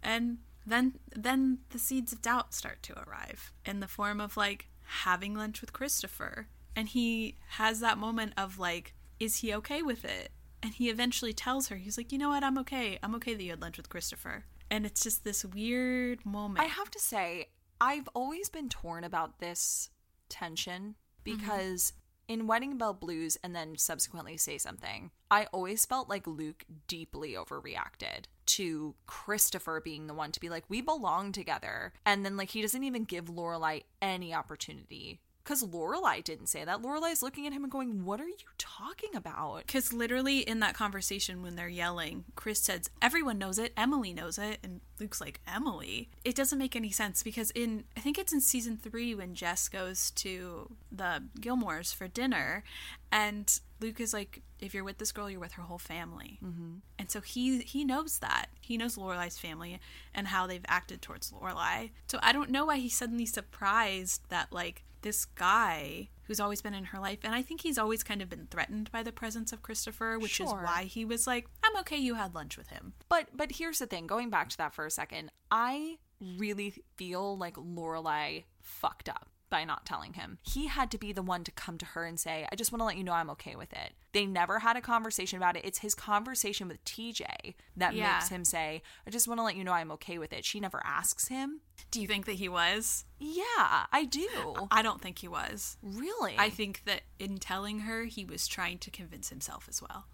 And 0.03 0.39
then 0.67 0.95
then 1.15 1.59
the 1.71 1.79
seeds 1.79 2.13
of 2.13 2.23
doubt 2.23 2.55
start 2.55 2.83
to 2.85 2.99
arrive 3.07 3.53
in 3.65 3.81
the 3.81 3.89
form 3.89 4.21
of 4.21 4.37
like 4.37 4.69
having 4.85 5.35
lunch 5.35 5.61
with 5.61 5.73
Christopher. 5.73 6.49
And 6.77 6.89
he 6.89 7.37
has 7.51 7.81
that 7.81 7.99
moment 7.99 8.35
of 8.37 8.59
like, 8.59 8.95
is 9.19 9.39
he 9.39 9.55
okay 9.55 9.83
with 9.83 10.05
it? 10.05 10.31
And 10.63 10.75
he 10.75 10.89
eventually 10.89 11.33
tells 11.33 11.69
her, 11.69 11.77
he's 11.77 11.97
like, 11.97 12.13
you 12.13 12.19
know 12.19 12.31
what, 12.31 12.43
I'm 12.43 12.59
okay. 12.59 12.99
I'm 13.03 13.15
okay 13.17 13.35
that 13.35 13.43
you 13.43 13.51
had 13.51 13.63
lunch 13.63 13.77
with 13.77 13.89
Christopher. 13.89 14.45
And 14.71 14.85
it's 14.85 15.03
just 15.03 15.25
this 15.25 15.45
weird 15.45 16.25
moment. 16.27 16.61
I 16.61 16.69
have 16.69 16.91
to 16.91 16.99
say, 16.99 17.49
I've 17.81 18.09
always 18.15 18.49
been 18.49 18.69
torn 18.69 19.05
about 19.05 19.39
this 19.39 19.91
tension 20.29 20.95
mm-hmm. 21.27 21.37
because 21.37 21.93
in 22.29 22.47
Wedding 22.47 22.77
Bell 22.77 22.93
Blues 22.93 23.39
and 23.43 23.57
then 23.57 23.77
subsequently 23.77 24.37
Say 24.37 24.59
Something, 24.59 25.11
I 25.31 25.47
always 25.47 25.87
felt 25.87 26.09
like 26.09 26.27
Luke 26.27 26.65
deeply 26.87 27.33
overreacted 27.33 28.27
to 28.47 28.95
Christopher 29.07 29.81
being 29.83 30.07
the 30.07 30.15
one 30.15 30.33
to 30.33 30.41
be 30.41 30.49
like, 30.49 30.65
we 30.69 30.81
belong 30.81 31.33
together. 31.33 31.93
And 32.07 32.25
then, 32.25 32.37
like, 32.37 32.51
he 32.51 32.63
doesn't 32.63 32.85
even 32.85 33.05
give 33.05 33.27
Lorelai 33.27 33.85
any 34.01 34.33
opportunity. 34.35 35.21
Because 35.49 35.65
Lorelai 35.65 36.23
didn't 36.23 36.49
say 36.49 36.63
that. 36.63 36.83
Lorelai's 36.83 37.23
looking 37.23 37.47
at 37.47 37.55
him 37.55 37.63
and 37.65 37.73
going, 37.73 38.05
What 38.05 38.21
are 38.21 38.29
you 38.29 38.37
talking 38.59 39.17
about? 39.17 39.67
Because 39.67 39.95
literally 39.95 40.41
in 40.41 40.61
that 40.61 40.75
conversation 40.75 41.41
when 41.41 41.57
they're 41.57 41.71
yelling, 41.71 42.27
Chris 42.37 42.61
says, 42.61 42.91
Everyone 43.01 43.39
knows 43.39 43.59
it. 43.59 43.73
Emily 43.75 44.13
knows 44.13 44.37
it. 44.37 44.59
And 44.63 44.83
Luke's 45.01 45.23
like, 45.23 45.41
Emily? 45.49 46.11
It 46.23 46.35
doesn't 46.35 46.59
make 46.59 46.77
any 46.77 46.91
sense 46.91 47.23
because 47.23 47.51
in, 47.53 47.85
I 47.97 48.01
think 48.01 48.19
it's 48.19 48.35
in 48.35 48.43
season 48.43 48.77
three 48.77 49.15
when 49.15 49.35
Jess 49.35 49.71
goes 49.71 50.11
to 50.17 50.71
the 50.93 51.25
Gilmores 51.41 51.95
for 51.95 52.09
dinner 52.09 52.63
and 53.11 53.59
Luke 53.81 54.01
is 54.01 54.13
like, 54.13 54.43
if 54.61 54.75
you're 54.75 54.85
with 54.85 54.99
this 54.99 55.13
girl, 55.13 55.31
you're 55.31 55.41
with 55.41 55.53
her 55.53 55.63
whole 55.63 55.79
family. 55.79 56.41
Mm-hmm. 56.45 56.79
And 56.99 57.11
so 57.11 57.23
he 57.23 57.61
he 57.61 57.85
knows 57.85 58.19
that. 58.19 58.49
He 58.61 58.77
knows 58.77 58.97
Lorelai's 58.97 59.39
family 59.39 59.81
and 60.15 60.29
how 60.29 60.47
they've 60.47 60.65
acted 60.69 61.01
towards 61.01 61.31
Lorelai. 61.31 61.91
So 62.09 62.19
I 62.23 62.33
don't 62.33 62.51
know 62.51 62.67
why 62.67 62.77
he's 62.77 62.97
suddenly 62.97 63.25
surprised 63.25 64.23
that 64.29 64.53
like 64.53 64.85
this 65.03 65.25
guy 65.25 66.09
who's 66.25 66.41
always 66.41 66.61
been 66.61 66.75
in 66.75 66.85
her 66.85 66.99
life 66.99 67.19
and 67.23 67.35
I 67.35 67.43
think 67.43 67.63
he's 67.63 67.79
always 67.79 68.03
kind 68.03 68.21
of 68.21 68.29
been 68.29 68.47
threatened 68.51 68.91
by 68.91 69.03
the 69.03 69.13
presence 69.13 69.53
of 69.53 69.63
Christopher, 69.63 70.19
which 70.19 70.41
is 70.41 70.51
why 70.51 70.85
he 70.85 71.05
was 71.05 71.27
like, 71.27 71.47
I'm 71.65 71.77
okay 71.79 71.97
you 71.97 72.15
had 72.15 72.35
lunch 72.35 72.57
with 72.57 72.69
him. 72.69 72.93
But 73.09 73.29
but 73.35 73.53
here's 73.53 73.79
the 73.79 73.87
thing, 73.87 74.07
going 74.07 74.31
back 74.31 74.49
to 74.51 74.57
that 74.59 74.75
for 74.75 74.87
a 74.87 74.91
second, 74.91 75.31
I 75.51 75.99
really 76.37 76.75
feel 76.97 77.37
like 77.37 77.55
Lorelai 77.55 78.45
fucked 78.61 79.09
up 79.09 79.29
by 79.51 79.65
not 79.65 79.85
telling 79.87 80.15
him. 80.15 80.39
He 80.43 80.67
had 80.67 80.91
to 80.91 80.99
be 80.99 81.13
the 81.13 81.23
one 81.23 81.45
to 81.45 81.51
come 81.51 81.79
to 81.79 81.87
her 81.87 82.05
and 82.05 82.19
say, 82.19 82.47
I 82.51 82.57
just 82.57 82.73
want 82.73 82.81
to 82.81 82.85
let 82.87 82.97
you 82.97 83.05
know 83.05 83.13
I'm 83.13 83.31
okay 83.31 83.57
with 83.57 83.73
it. 83.73 83.93
They 84.13 84.27
never 84.27 84.59
had 84.61 84.77
a 84.77 84.81
conversation 84.81 85.37
about 85.37 85.57
it. 85.57 85.65
It's 85.65 85.79
his 85.79 85.95
conversation 85.95 86.69
with 86.69 86.85
TJ 86.85 87.55
that 87.77 87.95
Yeah. 87.95 88.15
makes 88.15 88.29
him 88.29 88.45
say, 88.45 88.83
I 89.07 89.11
just 89.11 89.29
want 89.29 89.39
to 89.39 89.45
let 89.45 89.57
you 89.57 89.65
know 89.65 89.73
I'm 89.73 89.91
okay 89.93 90.19
with 90.19 90.33
it. 90.33 90.45
She 90.45 90.61
never 90.61 90.81
asks 90.85 91.29
him. 91.29 91.61
Do 91.91 92.01
you 92.01 92.07
think 92.07 92.27
that 92.27 92.33
he 92.37 92.49
was? 92.49 93.05
Yeah, 93.19 93.85
I 93.93 94.05
do. 94.11 94.29
I 94.71 94.83
don't 94.83 95.01
think 95.01 95.19
he 95.19 95.29
was. 95.29 95.77
Really? 95.83 96.37
I 96.39 96.51
think 96.51 96.83
that 96.85 97.03
in 97.19 97.39
telling 97.39 97.81
her, 97.81 98.05
he 98.05 98.25
was 98.25 98.47
trying 98.49 98.79
to 98.79 98.91
convince 98.91 99.29
himself 99.29 99.67
as 99.69 99.81
well. 99.83 100.07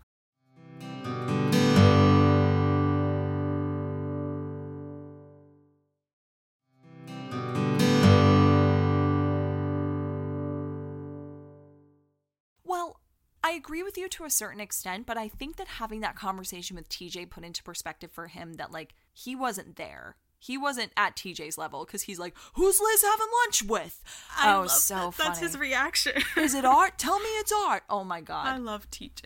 Well, 1.05 1.34
agree 13.55 13.83
with 13.83 13.97
you 13.97 14.09
to 14.09 14.25
a 14.25 14.31
certain 14.31 14.61
extent, 14.61 15.07
but 15.07 15.17
I 15.17 15.29
think 15.29 15.57
that 15.57 15.69
having 15.69 16.01
that 16.01 16.17
conversation 16.17 16.77
with 16.77 16.89
TJ 16.89 17.31
put 17.31 17.45
into 17.45 17.63
perspective 17.63 18.11
for 18.13 18.29
him 18.29 18.55
that 18.55 18.73
like 18.73 18.95
he 19.13 19.35
wasn't 19.35 19.77
there. 19.77 20.17
He 20.39 20.59
wasn't 20.59 20.93
at 20.95 21.17
TJ's 21.17 21.57
level 21.57 21.87
because 21.87 22.03
he's 22.03 22.19
like, 22.19 22.35
"Who's 22.53 22.79
Liz 22.79 23.03
having 23.03 23.27
lunch 23.45 23.63
with?" 23.63 24.03
I 24.37 24.55
oh, 24.55 24.67
so 24.67 24.95
that. 24.95 25.15
funny. 25.15 25.29
That's 25.29 25.41
his 25.41 25.57
reaction. 25.57 26.21
Is 26.37 26.55
it 26.55 26.65
art? 26.67 26.99
Tell 26.99 27.19
me 27.19 27.29
it's 27.39 27.53
art. 27.53 27.85
Oh 27.89 28.05
my 28.05 28.21
god. 28.21 28.47
I 28.47 28.59
love 28.59 28.91
TJ. 28.91 29.23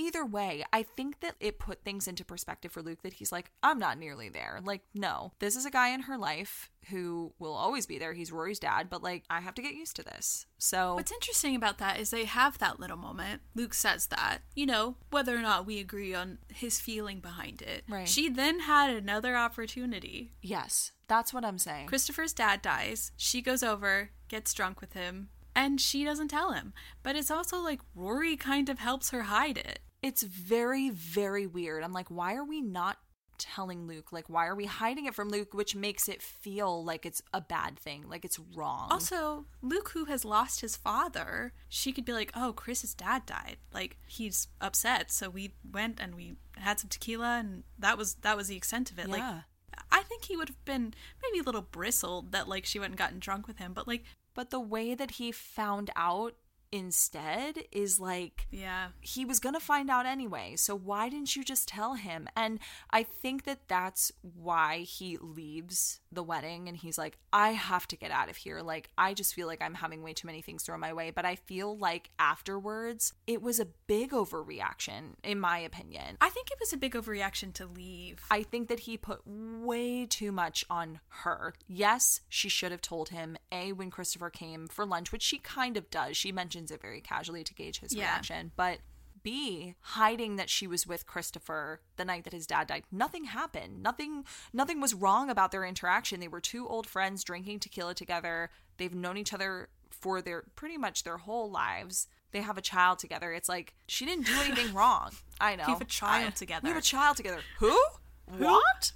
Either 0.00 0.24
way, 0.24 0.64
I 0.72 0.82
think 0.82 1.20
that 1.20 1.36
it 1.40 1.58
put 1.58 1.84
things 1.84 2.08
into 2.08 2.24
perspective 2.24 2.72
for 2.72 2.82
Luke 2.82 3.02
that 3.02 3.14
he's 3.14 3.30
like, 3.30 3.50
I'm 3.62 3.78
not 3.78 3.98
nearly 3.98 4.28
there. 4.28 4.60
Like, 4.64 4.82
no, 4.94 5.32
this 5.38 5.54
is 5.56 5.66
a 5.66 5.70
guy 5.70 5.90
in 5.90 6.02
her 6.02 6.16
life 6.18 6.70
who 6.90 7.32
will 7.38 7.52
always 7.52 7.86
be 7.86 7.98
there. 7.98 8.14
He's 8.14 8.32
Rory's 8.32 8.58
dad, 8.58 8.88
but 8.90 9.02
like, 9.02 9.24
I 9.28 9.40
have 9.40 9.54
to 9.54 9.62
get 9.62 9.74
used 9.74 9.96
to 9.96 10.02
this. 10.02 10.46
So, 10.58 10.94
What's 10.94 11.12
interesting 11.12 11.54
about 11.54 11.78
that 11.78 12.00
is 12.00 12.10
they 12.10 12.24
have 12.24 12.58
that 12.58 12.80
little 12.80 12.96
moment. 12.96 13.42
Luke 13.54 13.74
says 13.74 14.06
that, 14.08 14.38
you 14.54 14.66
know, 14.66 14.96
whether 15.10 15.36
or 15.36 15.42
not 15.42 15.66
we 15.66 15.78
agree 15.78 16.14
on 16.14 16.38
his 16.48 16.80
feeling 16.80 17.20
behind 17.20 17.60
it. 17.62 17.84
Right. 17.88 18.08
She 18.08 18.28
then 18.28 18.60
had 18.60 18.90
another 18.90 19.36
opportunity. 19.36 20.32
yes, 20.42 20.92
that's 21.08 21.34
what 21.34 21.44
I'm 21.44 21.58
saying. 21.58 21.88
Christopher's 21.88 22.32
dad 22.32 22.62
dies. 22.62 23.10
She 23.16 23.42
goes 23.42 23.62
over, 23.64 24.10
gets 24.28 24.54
drunk 24.54 24.80
with 24.80 24.92
him, 24.92 25.28
and 25.56 25.80
she 25.80 26.04
doesn't 26.04 26.28
tell 26.28 26.52
him. 26.52 26.72
But 27.02 27.16
it's 27.16 27.32
also 27.32 27.58
like 27.58 27.80
Rory 27.96 28.36
kind 28.36 28.68
of 28.68 28.78
helps 28.78 29.10
her 29.10 29.22
hide 29.22 29.58
it. 29.58 29.80
It's 30.02 30.22
very, 30.22 30.90
very 30.90 31.46
weird. 31.46 31.84
I'm 31.84 31.92
like, 31.92 32.08
why 32.08 32.34
are 32.34 32.44
we 32.44 32.60
not 32.60 32.98
telling 33.40 33.86
Luke? 33.86 34.12
Like, 34.12 34.28
why 34.28 34.46
are 34.46 34.54
we 34.54 34.66
hiding 34.66 35.06
it 35.06 35.14
from 35.14 35.30
Luke? 35.30 35.54
Which 35.54 35.74
makes 35.74 36.08
it 36.08 36.22
feel 36.22 36.84
like 36.84 37.04
it's 37.04 37.22
a 37.32 37.40
bad 37.40 37.78
thing, 37.78 38.04
like 38.08 38.24
it's 38.24 38.38
wrong. 38.54 38.88
Also, 38.90 39.46
Luke, 39.62 39.90
who 39.94 40.04
has 40.04 40.24
lost 40.24 40.60
his 40.60 40.76
father, 40.76 41.52
she 41.68 41.92
could 41.92 42.04
be 42.04 42.12
like, 42.12 42.30
"Oh, 42.36 42.52
Chris's 42.52 42.94
dad 42.94 43.26
died. 43.26 43.56
Like 43.72 43.96
he's 44.06 44.48
upset, 44.60 45.10
so 45.10 45.30
we 45.30 45.54
went 45.68 45.98
and 46.00 46.14
we 46.14 46.36
had 46.56 46.78
some 46.78 46.90
tequila, 46.90 47.38
and 47.38 47.64
that 47.78 47.98
was 47.98 48.14
that 48.16 48.36
was 48.36 48.48
the 48.48 48.56
extent 48.56 48.90
of 48.90 48.98
it." 48.98 49.08
Yeah. 49.08 49.14
Like, 49.14 49.44
I 49.90 50.02
think 50.02 50.24
he 50.24 50.36
would 50.36 50.48
have 50.48 50.64
been 50.64 50.94
maybe 51.22 51.40
a 51.40 51.42
little 51.44 51.62
bristled 51.62 52.32
that 52.32 52.48
like 52.48 52.64
she 52.66 52.78
went 52.78 52.92
and 52.92 52.98
gotten 52.98 53.18
drunk 53.18 53.48
with 53.48 53.58
him, 53.58 53.72
but 53.72 53.88
like, 53.88 54.04
but 54.34 54.50
the 54.50 54.60
way 54.60 54.94
that 54.94 55.12
he 55.12 55.32
found 55.32 55.90
out 55.96 56.34
instead 56.72 57.64
is 57.72 57.98
like 57.98 58.46
yeah, 58.50 58.88
he 59.00 59.24
was 59.24 59.40
to 59.40 59.60
find 59.60 59.90
out 59.90 60.06
anyway. 60.06 60.54
So 60.56 60.76
why 60.76 61.08
didn't 61.08 61.36
you 61.36 61.44
just 61.44 61.68
tell 61.68 61.94
him? 61.94 62.28
And 62.36 62.58
I 62.90 63.02
think 63.02 63.44
that 63.44 63.68
that's 63.68 64.12
why 64.22 64.80
he 64.80 65.16
leaves 65.18 66.00
the 66.12 66.22
wedding 66.22 66.68
and 66.68 66.76
he's 66.76 66.98
like, 66.98 67.18
I 67.32 67.50
have 67.50 67.86
to 67.88 67.96
get 67.96 68.10
out 68.10 68.28
of 68.28 68.36
here. 68.36 68.60
Like, 68.60 68.90
I 68.98 69.14
just 69.14 69.34
feel 69.34 69.46
like 69.46 69.62
I'm 69.62 69.74
having 69.74 70.02
way 70.02 70.12
too 70.12 70.26
many 70.26 70.42
things 70.42 70.62
thrown 70.62 70.80
my 70.80 70.92
way. 70.92 71.10
But 71.10 71.24
I 71.24 71.36
feel 71.36 71.76
like 71.76 72.10
afterwards, 72.18 73.12
it 73.26 73.42
was 73.42 73.60
a 73.60 73.68
big 73.86 74.10
overreaction, 74.10 75.14
in 75.22 75.40
my 75.40 75.58
opinion. 75.58 76.16
I 76.20 76.28
think 76.28 76.50
it 76.50 76.58
was 76.60 76.72
a 76.72 76.76
big 76.76 76.94
overreaction 76.94 77.52
to 77.54 77.66
leave. 77.66 78.20
I 78.30 78.42
think 78.42 78.68
that 78.68 78.80
he 78.80 78.96
put 78.96 79.20
way 79.26 80.06
too 80.06 80.32
much 80.32 80.64
on 80.68 81.00
her. 81.08 81.54
Yes, 81.66 82.20
she 82.28 82.48
should 82.48 82.72
have 82.72 82.82
told 82.82 83.10
him, 83.10 83.36
A, 83.52 83.72
when 83.72 83.90
Christopher 83.90 84.30
came 84.30 84.66
for 84.66 84.84
lunch, 84.84 85.12
which 85.12 85.22
she 85.22 85.38
kind 85.38 85.76
of 85.76 85.90
does. 85.90 86.16
She 86.16 86.32
mentions 86.32 86.59
it 86.70 86.82
very 86.82 87.00
casually 87.00 87.44
to 87.44 87.54
gauge 87.54 87.78
his 87.78 87.94
Yeah. 87.94 88.06
reaction. 88.10 88.50
But 88.56 88.80
B, 89.22 89.74
hiding 89.80 90.36
that 90.36 90.48
she 90.50 90.66
was 90.66 90.86
with 90.86 91.06
Christopher 91.06 91.82
the 91.96 92.04
night 92.06 92.24
that 92.24 92.32
his 92.32 92.46
dad 92.46 92.66
died. 92.66 92.84
Nothing 92.90 93.24
happened. 93.24 93.82
Nothing 93.82 94.24
nothing 94.52 94.80
was 94.80 94.94
wrong 94.94 95.28
about 95.30 95.52
their 95.52 95.64
interaction. 95.64 96.20
They 96.20 96.28
were 96.28 96.40
two 96.40 96.66
old 96.66 96.86
friends 96.86 97.22
drinking 97.22 97.60
tequila 97.60 97.94
together. 97.94 98.50
They've 98.78 98.94
known 98.94 99.16
each 99.18 99.34
other 99.34 99.68
for 99.90 100.22
their 100.22 100.44
pretty 100.56 100.78
much 100.78 101.04
their 101.04 101.18
whole 101.18 101.50
lives. 101.50 102.08
They 102.32 102.40
have 102.40 102.56
a 102.56 102.62
child 102.62 102.98
together. 102.98 103.32
It's 103.32 103.48
like 103.48 103.74
she 103.86 104.06
didn't 104.06 104.24
do 104.26 104.40
anything 104.40 104.72
wrong. 104.74 105.10
I 105.38 105.54
know. 105.56 105.64
have 105.64 105.80
a 105.82 105.84
child 105.84 106.28
I- 106.28 106.30
together. 106.30 106.62
We 106.64 106.68
have 106.70 106.78
a 106.78 106.82
child 106.82 107.16
together. 107.18 107.40
Who? 107.58 107.78
What? 108.26 108.92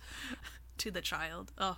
to 0.78 0.90
the 0.90 1.00
child. 1.00 1.52
Oh, 1.58 1.76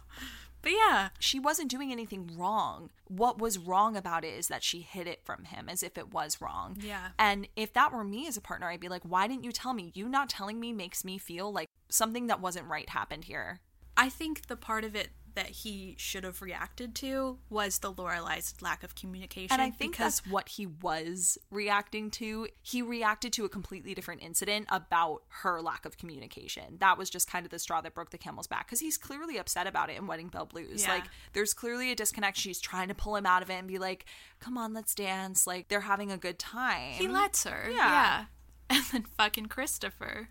but 0.66 0.72
yeah, 0.72 1.10
she 1.20 1.38
wasn't 1.38 1.70
doing 1.70 1.92
anything 1.92 2.28
wrong. 2.36 2.90
What 3.06 3.38
was 3.38 3.56
wrong 3.56 3.96
about 3.96 4.24
it 4.24 4.34
is 4.34 4.48
that 4.48 4.64
she 4.64 4.80
hid 4.80 5.06
it 5.06 5.20
from 5.22 5.44
him 5.44 5.68
as 5.68 5.84
if 5.84 5.96
it 5.96 6.12
was 6.12 6.40
wrong. 6.40 6.76
Yeah. 6.80 7.10
And 7.20 7.46
if 7.54 7.72
that 7.74 7.92
were 7.92 8.02
me 8.02 8.26
as 8.26 8.36
a 8.36 8.40
partner, 8.40 8.68
I'd 8.68 8.80
be 8.80 8.88
like, 8.88 9.04
why 9.04 9.28
didn't 9.28 9.44
you 9.44 9.52
tell 9.52 9.74
me? 9.74 9.92
You 9.94 10.08
not 10.08 10.28
telling 10.28 10.58
me 10.58 10.72
makes 10.72 11.04
me 11.04 11.18
feel 11.18 11.52
like 11.52 11.68
something 11.88 12.26
that 12.26 12.40
wasn't 12.40 12.66
right 12.66 12.88
happened 12.88 13.26
here. 13.26 13.60
I 13.96 14.08
think 14.08 14.48
the 14.48 14.56
part 14.56 14.82
of 14.82 14.96
it 14.96 15.10
that 15.36 15.46
he 15.46 15.94
should 15.98 16.24
have 16.24 16.42
reacted 16.42 16.94
to 16.96 17.38
was 17.48 17.78
the 17.78 17.92
Lorelai's 17.92 18.54
lack 18.60 18.82
of 18.82 18.94
communication. 18.94 19.52
And 19.52 19.62
I 19.62 19.70
think 19.70 19.92
because 19.92 20.20
that's 20.20 20.30
what 20.30 20.48
he 20.48 20.66
was 20.66 21.38
reacting 21.50 22.10
to. 22.12 22.48
He 22.62 22.82
reacted 22.82 23.32
to 23.34 23.44
a 23.44 23.48
completely 23.48 23.94
different 23.94 24.22
incident 24.22 24.66
about 24.70 25.22
her 25.28 25.62
lack 25.62 25.84
of 25.86 25.96
communication. 25.98 26.78
That 26.80 26.98
was 26.98 27.08
just 27.08 27.30
kind 27.30 27.46
of 27.46 27.50
the 27.50 27.58
straw 27.58 27.80
that 27.82 27.94
broke 27.94 28.10
the 28.10 28.18
camel's 28.18 28.48
back 28.48 28.66
because 28.66 28.80
he's 28.80 28.98
clearly 28.98 29.36
upset 29.38 29.66
about 29.66 29.90
it 29.90 29.96
in 29.96 30.06
Wedding 30.06 30.28
Bell 30.28 30.46
Blues. 30.46 30.82
Yeah. 30.82 30.94
Like, 30.94 31.04
there's 31.32 31.54
clearly 31.54 31.92
a 31.92 31.94
disconnect. 31.94 32.36
She's 32.36 32.60
trying 32.60 32.88
to 32.88 32.94
pull 32.94 33.14
him 33.14 33.26
out 33.26 33.42
of 33.42 33.50
it 33.50 33.54
and 33.54 33.68
be 33.68 33.78
like, 33.78 34.06
come 34.40 34.58
on, 34.58 34.74
let's 34.74 34.94
dance. 34.94 35.46
Like, 35.46 35.68
they're 35.68 35.80
having 35.80 36.10
a 36.10 36.18
good 36.18 36.38
time. 36.38 36.92
he 36.94 37.06
lets 37.08 37.44
her. 37.44 37.68
Yeah. 37.70 37.76
yeah. 37.76 38.24
And 38.68 38.84
then 38.90 39.04
fucking 39.16 39.46
Christopher. 39.46 40.30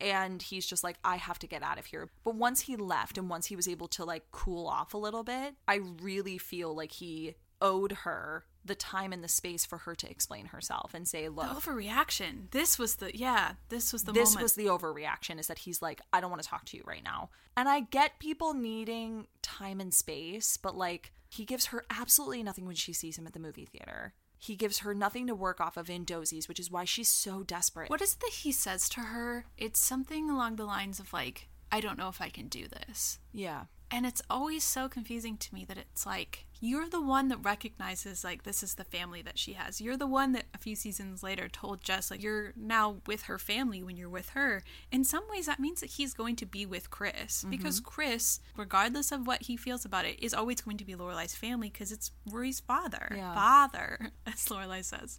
And 0.00 0.42
he's 0.42 0.66
just 0.66 0.82
like 0.84 0.96
i 1.04 1.16
have 1.16 1.38
to 1.38 1.46
get 1.46 1.62
out 1.62 1.78
of 1.78 1.86
here 1.86 2.10
but 2.24 2.34
once 2.34 2.62
he 2.62 2.76
left 2.76 3.18
and 3.18 3.28
once 3.28 3.46
he 3.46 3.56
was 3.56 3.68
able 3.68 3.88
to 3.88 4.04
like 4.04 4.24
cool 4.32 4.66
off 4.66 4.94
a 4.94 4.98
little 4.98 5.22
bit 5.24 5.54
i 5.68 5.80
really 6.02 6.38
feel 6.38 6.74
like 6.74 6.92
he 6.92 7.34
owed 7.60 7.92
her 7.92 8.44
the 8.64 8.74
time 8.74 9.12
and 9.12 9.24
the 9.24 9.28
space 9.28 9.64
for 9.64 9.78
her 9.78 9.94
to 9.94 10.10
explain 10.10 10.46
herself 10.46 10.92
and 10.92 11.08
say 11.08 11.24
The 11.24 11.30
look 11.30 11.46
overreaction. 11.46 12.50
This 12.50 12.78
was 12.78 12.96
the 12.96 13.16
yeah. 13.16 13.52
This 13.70 13.92
was 13.92 14.04
the 14.04 14.12
this 14.12 14.30
moment. 14.30 14.42
was 14.42 14.54
the 14.54 14.66
overreaction 14.66 15.38
is 15.38 15.46
that 15.46 15.58
he's 15.60 15.80
like 15.80 16.00
i 16.12 16.20
don't 16.20 16.30
want 16.30 16.42
to 16.42 16.48
talk 16.48 16.64
to 16.66 16.76
you 16.76 16.82
right 16.86 17.02
now 17.04 17.30
and 17.56 17.68
i 17.68 17.80
get 17.80 18.18
people 18.18 18.52
needing 18.54 19.26
time 19.42 19.80
and 19.80 19.94
space 19.94 20.56
but 20.56 20.76
like 20.76 21.12
he 21.28 21.44
gives 21.44 21.66
her 21.66 21.84
absolutely 21.90 22.42
nothing 22.42 22.66
when 22.66 22.74
she 22.74 22.92
sees 22.92 23.16
him 23.16 23.26
at 23.26 23.32
the 23.32 23.38
movie 23.40 23.64
theater 23.66 24.12
he 24.42 24.56
gives 24.56 24.78
her 24.78 24.94
nothing 24.94 25.26
to 25.26 25.34
work 25.34 25.60
off 25.60 25.76
of 25.76 25.90
in 25.90 26.04
dozies 26.04 26.48
which 26.48 26.58
is 26.58 26.70
why 26.70 26.84
she's 26.84 27.08
so 27.08 27.42
desperate 27.42 27.90
What 27.90 28.00
is 28.02 28.14
it 28.14 28.20
that 28.20 28.32
he 28.32 28.50
says 28.50 28.88
to 28.90 29.00
her? 29.00 29.44
It's 29.56 29.78
something 29.78 30.30
along 30.30 30.56
the 30.56 30.64
lines 30.64 30.98
of 30.98 31.12
like, 31.12 31.48
I 31.70 31.80
don't 31.80 31.98
know 31.98 32.08
if 32.08 32.20
I 32.20 32.30
can 32.30 32.48
do 32.48 32.66
this. 32.66 33.18
yeah 33.32 33.64
And 33.90 34.06
it's 34.06 34.22
always 34.30 34.64
so 34.64 34.88
confusing 34.88 35.36
to 35.36 35.54
me 35.54 35.64
that 35.66 35.78
it's 35.78 36.06
like 36.06 36.46
you're 36.60 36.88
the 36.88 37.00
one 37.00 37.28
that 37.28 37.38
recognizes 37.38 38.22
like 38.22 38.42
this 38.42 38.62
is 38.62 38.74
the 38.74 38.84
family 38.84 39.22
that 39.22 39.38
she 39.38 39.54
has. 39.54 39.80
You're 39.80 39.96
the 39.96 40.06
one 40.06 40.32
that 40.32 40.44
a 40.54 40.58
few 40.58 40.76
seasons 40.76 41.22
later 41.22 41.48
told 41.48 41.82
Jess 41.82 42.10
like 42.10 42.22
you're 42.22 42.52
now 42.56 42.96
with 43.06 43.22
her 43.22 43.38
family 43.38 43.82
when 43.82 43.96
you're 43.96 44.08
with 44.08 44.30
her. 44.30 44.62
In 44.92 45.04
some 45.04 45.24
ways 45.30 45.46
that 45.46 45.58
means 45.58 45.80
that 45.80 45.90
he's 45.90 46.14
going 46.14 46.36
to 46.36 46.46
be 46.46 46.66
with 46.66 46.90
Chris 46.90 47.44
because 47.48 47.80
Chris, 47.80 48.40
regardless 48.56 49.10
of 49.12 49.26
what 49.26 49.42
he 49.42 49.56
feels 49.56 49.84
about 49.84 50.04
it, 50.04 50.22
is 50.22 50.34
always 50.34 50.60
going 50.60 50.76
to 50.76 50.84
be 50.84 50.94
Lorelai's 50.94 51.34
family 51.34 51.70
because 51.70 51.92
it's 51.92 52.12
Rory's 52.30 52.60
father. 52.60 53.12
Yeah. 53.16 53.34
Father, 53.34 54.10
as 54.26 54.44
Lorelai 54.46 54.84
says. 54.84 55.18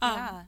Um, 0.00 0.12
yeah 0.16 0.42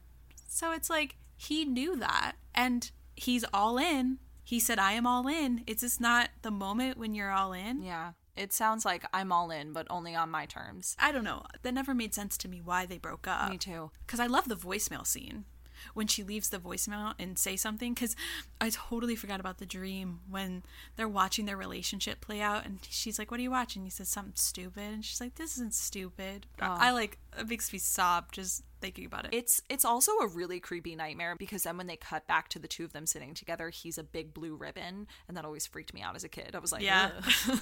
so 0.51 0.73
it's 0.73 0.91
like 0.91 1.17
he 1.37 1.65
knew 1.65 1.97
that 1.97 2.33
and 2.55 2.91
he's 3.17 3.45
all 3.55 3.79
in. 3.79 4.19
He 4.43 4.59
said, 4.59 4.79
I 4.79 4.93
am 4.93 5.07
all 5.07 5.29
in. 5.29 5.63
Is 5.67 5.81
this 5.81 6.01
not 6.01 6.31
the 6.43 6.51
moment 6.51 6.99
when 6.99 7.15
you're 7.15 7.31
all 7.31 7.53
in? 7.53 7.83
Yeah. 7.83 8.13
It 8.41 8.55
sounds 8.55 8.87
like 8.87 9.05
I'm 9.13 9.33
all 9.33 9.51
in, 9.51 9.75
but 9.75 9.87
only 9.91 10.15
on 10.15 10.31
my 10.31 10.47
terms. 10.47 10.97
I 10.99 11.13
don't 11.13 11.25
know. 11.25 11.43
That 11.63 11.75
never 11.75 11.93
made 11.93 12.15
sense 12.15 12.39
to 12.39 12.49
me 12.49 12.63
why 12.65 12.87
they 12.87 12.97
broke 12.97 13.29
up. 13.29 13.51
Me 13.51 13.59
too. 13.59 13.91
Because 14.07 14.19
I 14.19 14.27
love 14.27 14.49
the 14.49 14.57
voicemail 14.57 15.07
scene 15.07 15.45
when 15.93 16.07
she 16.07 16.23
leaves 16.23 16.49
the 16.49 16.59
voicemail 16.59 17.13
and 17.19 17.39
say 17.39 17.55
something. 17.55 17.93
Because 17.93 18.17
I 18.59 18.71
totally 18.71 19.15
forgot 19.15 19.41
about 19.41 19.59
the 19.59 19.67
dream 19.67 20.21
when 20.27 20.63
they're 20.97 21.07
watching 21.07 21.45
their 21.45 21.57
relationship 21.59 22.23
play 22.23 22.41
out, 22.41 22.65
and 22.65 22.79
she's 22.89 23.19
like, 23.19 23.31
"What 23.31 23.41
are 23.41 23.43
you 23.43 23.51
watching?" 23.51 23.85
He 23.85 23.91
says 23.91 24.09
something 24.09 24.37
stupid, 24.37 24.85
and 24.85 25.05
she's 25.05 25.21
like, 25.21 25.35
"This 25.35 25.57
isn't 25.57 25.75
stupid." 25.75 26.47
Oh. 26.63 26.67
I, 26.67 26.89
I 26.89 26.91
like 26.93 27.19
it 27.39 27.47
makes 27.47 27.71
me 27.75 27.79
sob 27.79 28.33
just 28.33 28.65
thinking 28.81 29.05
about 29.05 29.27
it. 29.27 29.35
It's 29.35 29.63
it's 29.69 29.85
also 29.85 30.13
a 30.19 30.27
really 30.27 30.61
creepy 30.61 30.97
nightmare 30.97 31.37
because 31.39 31.63
then 31.65 31.77
when 31.77 31.87
they 31.87 31.97
cut 31.97 32.27
back 32.27 32.49
to 32.51 32.59
the 32.59 32.69
two 32.69 32.85
of 32.85 32.93
them 32.93 33.07
sitting 33.07 33.35
together, 33.35 33.71
he's 33.71 33.99
a 33.99 34.03
big 34.03 34.33
blue 34.35 34.55
ribbon, 34.57 35.07
and 35.29 35.37
that 35.37 35.45
always 35.45 35.67
freaked 35.67 35.95
me 35.95 36.03
out 36.03 36.17
as 36.17 36.25
a 36.25 36.29
kid. 36.29 36.55
I 36.55 36.59
was 36.59 36.73
like, 36.73 36.83
Yeah. 36.83 37.11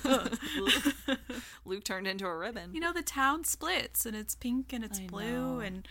Luke 1.65 1.85
turned 1.85 2.07
into 2.07 2.27
a 2.27 2.37
ribbon. 2.37 2.73
you 2.75 2.81
know, 2.81 2.93
the 2.93 3.03
town 3.03 3.45
splits 3.45 4.07
and 4.07 4.17
it's 4.17 4.35
pink 4.35 4.73
and 4.73 4.85
it's 4.85 5.01
I 5.01 5.07
blue 5.07 5.57
know. 5.57 5.61
and 5.61 5.89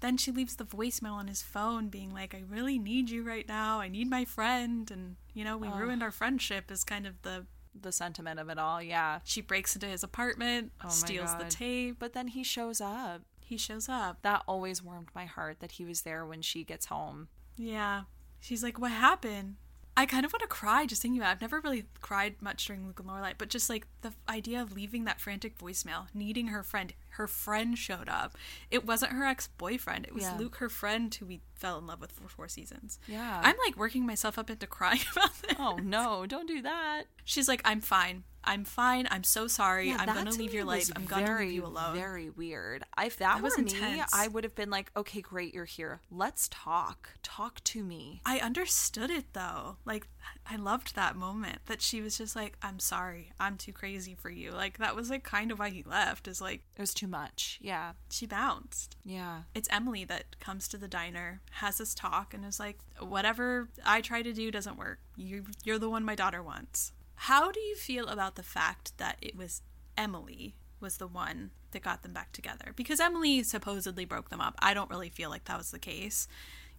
then 0.00 0.16
she 0.18 0.30
leaves 0.30 0.56
the 0.56 0.64
voicemail 0.64 1.12
on 1.14 1.28
his 1.28 1.40
phone 1.42 1.88
being 1.88 2.12
like, 2.12 2.34
I 2.34 2.42
really 2.48 2.78
need 2.78 3.08
you 3.08 3.22
right 3.22 3.46
now. 3.48 3.80
I 3.80 3.88
need 3.88 4.10
my 4.10 4.24
friend. 4.26 4.90
And, 4.90 5.16
you 5.32 5.44
know, 5.44 5.56
we 5.56 5.68
ruined 5.68 6.02
our 6.02 6.10
friendship 6.10 6.70
is 6.70 6.84
kind 6.84 7.06
of 7.06 7.22
the. 7.22 7.46
the 7.80 7.90
sentiment 7.90 8.38
of 8.38 8.50
it 8.50 8.58
all, 8.58 8.82
yeah. 8.82 9.20
She 9.24 9.40
breaks 9.40 9.74
into 9.74 9.86
his 9.86 10.02
apartment, 10.02 10.72
Oh 10.84 10.88
steals 10.90 11.34
the 11.36 11.44
tape. 11.46 11.96
But 11.98 12.12
then 12.12 12.28
he 12.28 12.42
shows 12.44 12.80
up. 12.82 13.22
He 13.44 13.56
shows 13.58 13.88
up. 13.88 14.22
That 14.22 14.42
always 14.48 14.82
warmed 14.82 15.08
my 15.14 15.26
heart 15.26 15.60
that 15.60 15.72
he 15.72 15.84
was 15.84 16.02
there 16.02 16.24
when 16.24 16.42
she 16.42 16.64
gets 16.64 16.86
home. 16.86 17.28
Yeah. 17.56 18.02
She's 18.40 18.62
like, 18.62 18.78
What 18.78 18.90
happened? 18.90 19.56
I 19.96 20.06
kind 20.06 20.24
of 20.24 20.32
want 20.32 20.40
to 20.42 20.48
cry 20.48 20.86
just 20.86 21.02
thinking 21.02 21.20
about 21.20 21.28
it. 21.28 21.32
I've 21.32 21.40
never 21.40 21.60
really 21.60 21.84
cried 22.00 22.40
much 22.40 22.66
during 22.66 22.84
Luke 22.86 22.98
and 22.98 23.08
Lorelai, 23.08 23.34
but 23.38 23.48
just 23.48 23.70
like 23.70 23.86
the 24.00 24.12
idea 24.28 24.60
of 24.60 24.72
leaving 24.72 25.04
that 25.04 25.20
frantic 25.20 25.56
voicemail, 25.56 26.06
needing 26.12 26.48
her 26.48 26.64
friend. 26.64 26.92
Her 27.16 27.26
friend 27.26 27.76
showed 27.78 28.08
up. 28.08 28.36
It 28.70 28.84
wasn't 28.84 29.12
her 29.12 29.24
ex 29.24 29.46
boyfriend. 29.48 30.06
It 30.06 30.14
was 30.14 30.24
Yeah. 30.24 30.36
Luke, 30.36 30.56
her 30.56 30.68
friend, 30.68 31.14
who 31.14 31.26
we 31.26 31.40
fell 31.54 31.78
in 31.78 31.86
love 31.86 32.00
with 32.00 32.12
for 32.12 32.28
four 32.28 32.48
seasons. 32.48 32.98
Yeah. 33.06 33.40
I'm 33.42 33.56
like 33.64 33.76
working 33.76 34.06
myself 34.06 34.38
up 34.38 34.50
into 34.50 34.66
crying 34.66 35.00
about 35.12 35.34
this. 35.42 35.56
Oh 35.58 35.76
no, 35.82 36.26
don't 36.26 36.46
do 36.48 36.62
that. 36.62 37.04
She's 37.24 37.48
like, 37.48 37.62
I'm 37.64 37.80
fine. 37.80 38.24
I'm 38.46 38.64
fine. 38.64 39.08
I'm 39.10 39.24
so 39.24 39.46
sorry. 39.48 39.88
Yeah, 39.88 39.96
I'm 39.98 40.12
going 40.12 40.26
to 40.26 40.32
to 40.32 40.38
leave 40.38 40.52
your 40.52 40.66
life. 40.66 40.90
I'm 40.94 41.06
going 41.06 41.24
to 41.24 41.36
leave 41.38 41.52
you 41.52 41.64
alone. 41.64 41.94
Very 41.96 42.28
weird. 42.28 42.84
If 43.00 43.16
that, 43.16 43.36
That 43.36 43.36
were 43.38 43.44
was 43.44 43.56
me. 43.56 44.02
I 44.12 44.28
would 44.28 44.44
have 44.44 44.54
been 44.54 44.68
like, 44.68 44.90
okay, 44.94 45.22
great, 45.22 45.54
you're 45.54 45.64
here. 45.64 46.02
Let's 46.10 46.48
talk. 46.50 47.08
Talk 47.22 47.64
to 47.64 47.82
me. 47.82 48.20
I 48.26 48.40
understood 48.40 49.08
it 49.10 49.32
though. 49.32 49.76
Like 49.86 50.08
I 50.46 50.56
loved 50.56 50.94
that 50.94 51.16
moment 51.16 51.60
that 51.66 51.80
she 51.80 52.02
was 52.02 52.18
just 52.18 52.36
like, 52.36 52.56
"I'm 52.62 52.78
sorry. 52.78 53.32
I'm 53.40 53.56
too 53.56 53.72
crazy 53.72 54.14
for 54.14 54.28
you." 54.30 54.50
Like 54.52 54.76
that 54.78 54.94
was 54.94 55.08
like 55.08 55.22
kind 55.24 55.50
of 55.50 55.58
why 55.58 55.70
he 55.70 55.82
left. 55.82 56.28
Is 56.28 56.40
like 56.42 56.62
It 56.76 56.80
was 56.82 56.92
too 56.92 57.03
much. 57.06 57.58
Yeah. 57.62 57.92
she 58.10 58.26
bounced. 58.26 58.96
Yeah. 59.04 59.42
It's 59.54 59.68
Emily 59.70 60.04
that 60.04 60.38
comes 60.40 60.68
to 60.68 60.76
the 60.78 60.88
diner, 60.88 61.40
has 61.52 61.78
this 61.78 61.94
talk, 61.94 62.34
and 62.34 62.44
is 62.44 62.58
like, 62.60 62.78
"Whatever 63.00 63.68
I 63.84 64.00
try 64.00 64.22
to 64.22 64.32
do 64.32 64.50
doesn't 64.50 64.76
work. 64.78 64.98
You 65.16 65.44
you're 65.64 65.78
the 65.78 65.90
one 65.90 66.04
my 66.04 66.14
daughter 66.14 66.42
wants." 66.42 66.92
How 67.16 67.50
do 67.52 67.60
you 67.60 67.76
feel 67.76 68.08
about 68.08 68.34
the 68.34 68.42
fact 68.42 68.96
that 68.98 69.16
it 69.22 69.36
was 69.36 69.62
Emily 69.96 70.56
was 70.80 70.96
the 70.96 71.06
one 71.06 71.50
that 71.70 71.82
got 71.82 72.02
them 72.02 72.12
back 72.12 72.32
together? 72.32 72.72
Because 72.74 72.98
Emily 73.00 73.42
supposedly 73.42 74.04
broke 74.04 74.30
them 74.30 74.40
up. 74.40 74.54
I 74.58 74.74
don't 74.74 74.90
really 74.90 75.10
feel 75.10 75.30
like 75.30 75.44
that 75.44 75.56
was 75.58 75.70
the 75.70 75.78
case. 75.78 76.26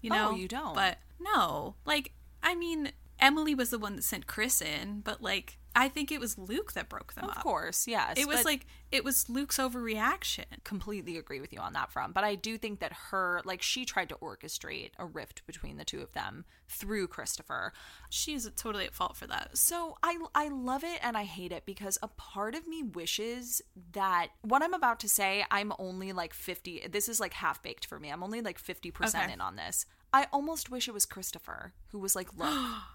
You 0.02 0.12
Oh, 0.14 0.16
know, 0.16 0.36
you 0.36 0.48
don't? 0.48 0.76
But 0.76 0.98
no, 1.20 1.76
like 1.86 2.12
I 2.44 2.54
mean, 2.56 2.92
Emily 3.20 3.56
was 3.56 3.70
the 3.70 3.80
one 3.80 3.96
that 3.96 4.04
sent 4.04 4.28
Chris 4.28 4.62
in, 4.62 5.00
but 5.02 5.22
like 5.22 5.58
I 5.76 5.90
think 5.90 6.12
it 6.12 6.20
was 6.22 6.38
Luke 6.38 6.72
that 6.74 6.88
broke 6.88 7.14
them 7.14 7.26
up. 7.26 7.32
Of 7.32 7.38
up. 7.38 7.44
course, 7.44 7.86
yes. 7.88 8.18
It 8.18 8.28
was 8.28 8.38
but- 8.38 8.46
like 8.46 8.66
it 8.92 9.04
was 9.04 9.30
Luke's 9.30 9.58
overreaction. 9.58 10.46
completely 10.64 11.18
agree 11.18 11.42
with 11.42 11.52
you 11.52 11.60
on 11.60 11.74
that 11.74 11.92
front. 11.92 12.14
But 12.14 12.24
I 12.24 12.36
do 12.36 12.58
think 12.58 12.80
that 12.80 12.94
her, 13.12 13.42
like, 13.44 13.62
she 13.62 13.84
tried 13.84 14.08
to 14.10 14.16
orchestrate 14.16 14.92
a 14.98 15.06
rift 15.06 15.46
between 15.46 15.76
the 15.78 15.84
two 15.84 16.02
of 16.02 16.14
them 16.14 16.46
through 16.70 17.08
Christopher. 17.10 17.74
She's 18.10 18.50
totally 18.56 18.86
at 18.86 18.94
fault 18.94 19.18
for 19.18 19.28
that. 19.28 19.58
So 19.58 19.98
I 20.02 20.18
I 20.34 20.48
love 20.48 20.84
it 20.84 21.00
and 21.02 21.18
I 21.18 21.24
hate 21.24 21.52
it 21.52 21.66
because 21.66 21.98
a 22.02 22.08
part 22.08 22.56
of 22.56 22.68
me 22.68 22.84
wishes 22.84 23.62
that 23.92 24.30
what 24.42 24.64
I'm 24.64 24.74
about 24.74 25.00
to 25.02 25.10
say, 25.10 25.44
I'm 25.52 25.74
only 25.78 26.14
like 26.14 26.34
50. 26.34 26.88
This 26.90 27.10
is 27.10 27.20
like 27.20 27.34
half 27.34 27.62
baked 27.62 27.86
for 27.86 28.00
me. 28.00 28.10
I'm 28.12 28.24
only 28.24 28.42
like 28.42 28.62
50% 28.62 29.14
Okay. 29.24 29.34
in 29.34 29.42
on 29.42 29.56
this. 29.58 29.86
I 30.14 30.28
almost 30.32 30.70
wish 30.72 30.88
it 30.88 30.94
was 30.94 31.06
Christopher 31.06 31.74
who 31.90 32.00
was 32.00 32.16
like, 32.16 32.34
"Look, 32.38 32.48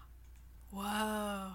Whoa. 0.71 1.51